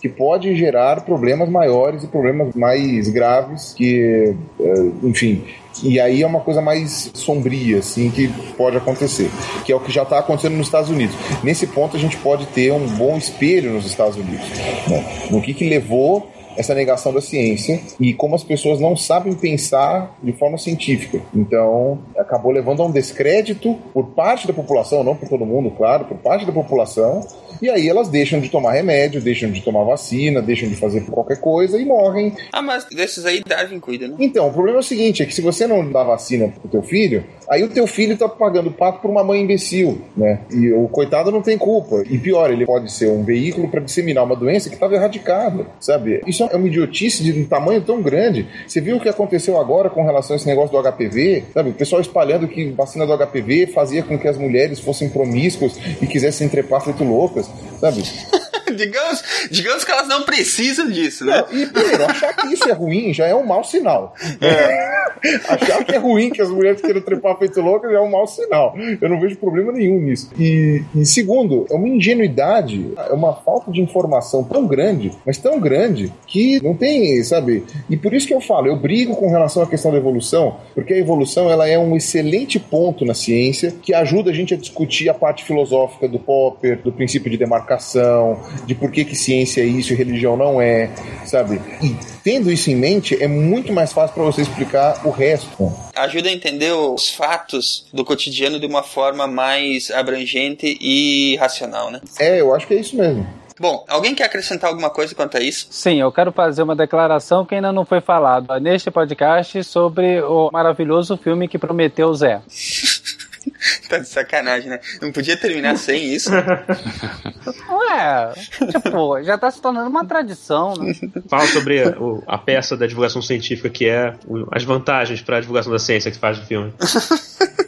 que 0.00 0.08
pode 0.08 0.54
gerar 0.56 1.04
problemas 1.04 1.48
maiores 1.48 2.04
e 2.04 2.06
problemas 2.06 2.54
mais 2.54 3.08
graves 3.08 3.74
que, 3.74 4.34
eh, 4.60 4.90
enfim, 5.02 5.44
e 5.82 5.98
aí 6.00 6.22
é 6.22 6.26
uma 6.26 6.40
coisa 6.40 6.60
mais 6.60 7.10
sombria, 7.14 7.78
assim, 7.78 8.10
que 8.10 8.28
pode 8.56 8.76
acontecer, 8.76 9.30
que 9.64 9.72
é 9.72 9.76
o 9.76 9.80
que 9.80 9.92
já 9.92 10.02
está 10.02 10.18
acontecendo 10.18 10.56
nos 10.56 10.66
Estados 10.66 10.90
Unidos. 10.90 11.16
Nesse 11.42 11.66
ponto, 11.66 11.96
a 11.96 12.00
gente 12.00 12.16
pode 12.18 12.46
ter 12.46 12.72
um 12.72 12.86
bom 12.96 13.16
espelho 13.16 13.72
nos 13.72 13.86
Estados 13.86 14.16
Unidos. 14.16 14.46
Né? 14.88 15.04
No 15.30 15.40
que, 15.40 15.54
que 15.54 15.68
levou 15.68 16.28
essa 16.56 16.74
negação 16.74 17.12
da 17.12 17.20
ciência 17.20 17.80
e 17.98 18.12
como 18.12 18.34
as 18.34 18.42
pessoas 18.42 18.80
não 18.80 18.96
sabem 18.96 19.32
pensar 19.34 20.14
de 20.22 20.32
forma 20.32 20.58
científica. 20.58 21.20
Então, 21.34 22.00
acabou 22.18 22.52
levando 22.52 22.82
a 22.82 22.86
um 22.86 22.90
descrédito 22.90 23.76
por 23.94 24.08
parte 24.08 24.46
da 24.46 24.52
população, 24.52 25.02
não 25.02 25.16
por 25.16 25.28
todo 25.28 25.46
mundo, 25.46 25.70
claro, 25.70 26.04
por 26.04 26.18
parte 26.18 26.44
da 26.44 26.52
população, 26.52 27.26
e 27.62 27.68
aí 27.68 27.88
elas 27.88 28.08
deixam 28.08 28.40
de 28.40 28.48
tomar 28.48 28.72
remédio, 28.72 29.20
deixam 29.20 29.50
de 29.50 29.60
tomar 29.62 29.84
vacina, 29.84 30.40
deixam 30.40 30.68
de 30.68 30.76
fazer 30.76 31.02
qualquer 31.02 31.40
coisa 31.40 31.78
e 31.78 31.84
morrem. 31.84 32.32
Ah, 32.52 32.62
mas 32.62 32.84
desses 32.84 33.26
aí 33.26 33.42
Darwin 33.44 33.80
cuida, 33.80 34.08
né? 34.08 34.16
Então, 34.18 34.48
o 34.48 34.52
problema 34.52 34.78
é 34.78 34.80
o 34.80 34.84
seguinte, 34.84 35.22
é 35.22 35.26
que 35.26 35.34
se 35.34 35.42
você 35.42 35.66
não 35.66 35.90
dá 35.90 36.02
vacina 36.02 36.48
pro 36.48 36.68
teu 36.68 36.82
filho, 36.82 37.24
aí 37.48 37.62
o 37.62 37.68
teu 37.68 37.86
filho 37.86 38.16
tá 38.16 38.28
pagando 38.28 38.70
pato 38.70 39.00
por 39.00 39.10
uma 39.10 39.22
mãe 39.22 39.42
imbecil, 39.42 40.00
né? 40.16 40.40
E 40.50 40.72
o 40.72 40.88
coitado 40.88 41.30
não 41.30 41.42
tem 41.42 41.58
culpa. 41.58 42.02
E 42.08 42.18
pior, 42.18 42.50
ele 42.50 42.64
pode 42.64 42.90
ser 42.90 43.08
um 43.08 43.24
veículo 43.24 43.68
para 43.68 43.80
disseminar 43.80 44.24
uma 44.24 44.36
doença 44.36 44.68
que 44.68 44.76
estava 44.76 44.94
erradicada, 44.94 45.66
sabe? 45.78 46.22
Isso 46.26 46.42
é 46.44 46.56
uma 46.56 46.66
idiotice 46.66 47.22
de 47.22 47.38
um 47.38 47.44
tamanho 47.44 47.82
tão 47.82 48.00
grande. 48.00 48.46
Você 48.66 48.80
viu 48.80 48.96
o 48.96 49.00
que 49.00 49.08
aconteceu 49.08 49.58
agora 49.58 49.90
com 49.90 50.04
relação 50.04 50.34
a 50.34 50.36
esse 50.36 50.46
negócio 50.46 50.70
do 50.70 50.90
HPV, 50.90 51.44
sabe? 51.52 51.70
O 51.70 51.74
pessoal 51.74 52.00
espalhando 52.00 52.48
que 52.48 52.70
vacina 52.70 53.06
do 53.06 53.16
HPV 53.16 53.66
fazia 53.68 54.02
com 54.02 54.18
que 54.18 54.28
as 54.28 54.38
mulheres 54.38 54.80
fossem 54.80 55.08
promíscuas 55.08 55.78
e 56.00 56.06
quisessem 56.06 56.48
trepar 56.48 56.82
feito 56.82 57.04
loucas 57.04 57.49
sabe? 57.80 58.02
digamos, 58.76 59.22
digamos 59.50 59.84
que 59.84 59.90
elas 59.90 60.08
não 60.08 60.22
precisam 60.22 60.88
disso, 60.88 61.24
né? 61.24 61.44
Não, 61.50 61.58
e 61.58 61.66
primeiro, 61.66 62.04
achar 62.04 62.34
que 62.34 62.54
isso 62.54 62.68
é 62.68 62.72
ruim 62.72 63.12
já 63.12 63.26
é 63.26 63.34
um 63.34 63.44
mau 63.44 63.64
sinal. 63.64 64.14
É. 64.40 65.00
achar 65.48 65.84
que 65.84 65.94
é 65.94 65.98
ruim 65.98 66.30
que 66.30 66.40
as 66.40 66.50
mulheres 66.50 66.80
queiram 66.80 67.00
trepar 67.00 67.38
feito 67.38 67.60
louca 67.60 67.90
já 67.90 67.98
é 67.98 68.00
um 68.00 68.10
mau 68.10 68.26
sinal. 68.26 68.74
Eu 69.00 69.08
não 69.08 69.20
vejo 69.20 69.36
problema 69.36 69.72
nenhum 69.72 70.00
nisso. 70.00 70.30
E, 70.38 70.82
e 70.94 71.04
segundo, 71.04 71.66
é 71.70 71.74
uma 71.74 71.88
ingenuidade, 71.88 72.92
é 72.96 73.12
uma 73.12 73.34
falta 73.34 73.70
de 73.70 73.80
informação 73.80 74.44
tão 74.44 74.66
grande, 74.66 75.12
mas 75.24 75.38
tão 75.38 75.58
grande, 75.60 76.12
que 76.26 76.62
não 76.62 76.74
tem, 76.74 77.22
sabe? 77.22 77.64
E 77.88 77.96
por 77.96 78.14
isso 78.14 78.26
que 78.26 78.34
eu 78.34 78.40
falo, 78.40 78.66
eu 78.66 78.76
brigo 78.76 79.16
com 79.16 79.28
relação 79.28 79.62
à 79.62 79.66
questão 79.66 79.90
da 79.90 79.98
evolução, 79.98 80.56
porque 80.74 80.94
a 80.94 80.98
evolução 80.98 81.50
ela 81.50 81.68
é 81.68 81.78
um 81.78 81.96
excelente 81.96 82.58
ponto 82.58 83.04
na 83.04 83.14
ciência 83.14 83.72
que 83.82 83.94
ajuda 83.94 84.30
a 84.30 84.34
gente 84.34 84.54
a 84.54 84.56
discutir 84.56 85.08
a 85.08 85.14
parte 85.14 85.44
filosófica 85.44 86.08
do 86.08 86.18
Popper, 86.18 86.80
do 86.82 86.92
princípio 86.92 87.30
de 87.30 87.36
demarcação, 87.36 88.40
de 88.66 88.74
por 88.74 88.90
que, 88.90 89.04
que 89.04 89.16
ciência 89.16 89.60
é 89.60 89.64
isso 89.64 89.92
e 89.92 89.96
religião 89.96 90.36
não 90.36 90.60
é, 90.60 90.90
sabe? 91.24 91.60
E 91.82 91.96
tendo 92.22 92.50
isso 92.50 92.70
em 92.70 92.76
mente, 92.76 93.20
é 93.22 93.28
muito 93.28 93.72
mais 93.72 93.92
fácil 93.92 94.14
para 94.14 94.24
você 94.24 94.42
explicar 94.42 95.06
o 95.06 95.10
resto. 95.10 95.72
Ajuda 95.94 96.28
a 96.28 96.32
entender 96.32 96.72
os 96.72 97.10
fatos 97.10 97.86
do 97.92 98.04
cotidiano 98.04 98.58
de 98.58 98.66
uma 98.66 98.82
forma 98.82 99.26
mais 99.26 99.90
abrangente 99.90 100.78
e 100.80 101.36
racional, 101.36 101.90
né? 101.90 102.00
É, 102.18 102.40
eu 102.40 102.54
acho 102.54 102.66
que 102.66 102.74
é 102.74 102.80
isso 102.80 102.96
mesmo. 102.96 103.26
Bom, 103.60 103.84
alguém 103.88 104.14
quer 104.14 104.24
acrescentar 104.24 104.70
alguma 104.70 104.88
coisa 104.88 105.14
quanto 105.14 105.36
a 105.36 105.40
isso? 105.40 105.66
Sim, 105.70 106.00
eu 106.00 106.10
quero 106.10 106.32
fazer 106.32 106.62
uma 106.62 106.74
declaração 106.74 107.44
que 107.44 107.54
ainda 107.54 107.70
não 107.70 107.84
foi 107.84 108.00
falado 108.00 108.58
neste 108.58 108.90
podcast 108.90 109.62
sobre 109.64 110.22
o 110.22 110.50
maravilhoso 110.50 111.14
filme 111.18 111.46
que 111.46 111.58
prometeu 111.58 112.12
Zé. 112.14 112.40
tá 113.88 113.98
de 113.98 114.08
sacanagem, 114.08 114.68
né? 114.70 114.80
Não 115.00 115.10
podia 115.12 115.36
terminar 115.36 115.76
sem 115.76 116.04
isso. 116.14 116.30
Ué, 117.70 118.32
tipo, 118.70 119.22
já 119.22 119.38
tá 119.38 119.50
se 119.50 119.60
tornando 119.60 119.88
uma 119.88 120.04
tradição, 120.04 120.74
né? 120.74 120.92
Fala 121.28 121.46
sobre 121.46 121.82
a, 121.82 121.94
a 122.26 122.38
peça 122.38 122.76
da 122.76 122.86
divulgação 122.86 123.22
científica 123.22 123.68
que 123.70 123.88
é 123.88 124.14
o, 124.26 124.46
as 124.52 124.64
vantagens 124.64 125.20
para 125.22 125.38
a 125.38 125.40
divulgação 125.40 125.72
da 125.72 125.78
ciência 125.78 126.10
que 126.10 126.18
faz 126.18 126.38
do 126.38 126.46
filme. 126.46 126.72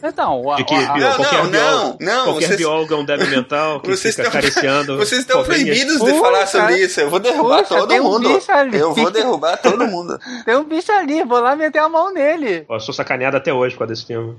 Então, 0.05 0.41
o, 0.45 0.53
De 0.57 0.65
que 0.65 0.73
o- 0.73 0.77
bio- 0.93 0.97
Não, 1.01 1.15
qualquer 1.15 1.43
não, 1.43 1.49
biólogo, 1.49 1.97
não, 2.01 2.23
qualquer 2.25 2.45
vocês- 2.47 2.57
biólogo 2.57 2.93
é 2.93 2.97
um 2.97 3.05
débil 3.05 3.29
mental 3.29 3.79
que 3.79 3.87
Vocês 3.89 4.13
fica 4.13 4.27
estão, 4.27 4.39
acariciando. 4.39 4.97
vocês 4.97 5.21
estão 5.21 5.43
proibidos 5.45 5.93
de 5.93 5.99
Puxa, 5.99 6.19
falar 6.19 6.45
sobre 6.45 6.75
isso. 6.83 6.99
Eu 6.99 7.09
vou 7.09 7.21
derrubar 7.21 7.59
puxa, 7.63 7.75
todo 7.77 7.93
um 7.93 8.03
mundo. 8.03 8.41
Eu 8.73 8.93
vou 8.93 9.09
derrubar 9.09 9.55
todo 9.61 9.87
mundo. 9.87 10.19
tem 10.43 10.57
um 10.57 10.65
bicho 10.65 10.91
ali, 10.91 11.23
vou 11.23 11.39
lá 11.39 11.55
meter 11.55 11.79
a 11.79 11.87
mão 11.87 12.13
nele. 12.13 12.65
Eu 12.69 12.79
sou 12.81 12.93
sacaneado 12.93 13.37
até 13.37 13.53
hoje 13.53 13.75
por 13.75 13.79
causa 13.87 13.93
desse 13.93 14.05
filme. 14.05 14.35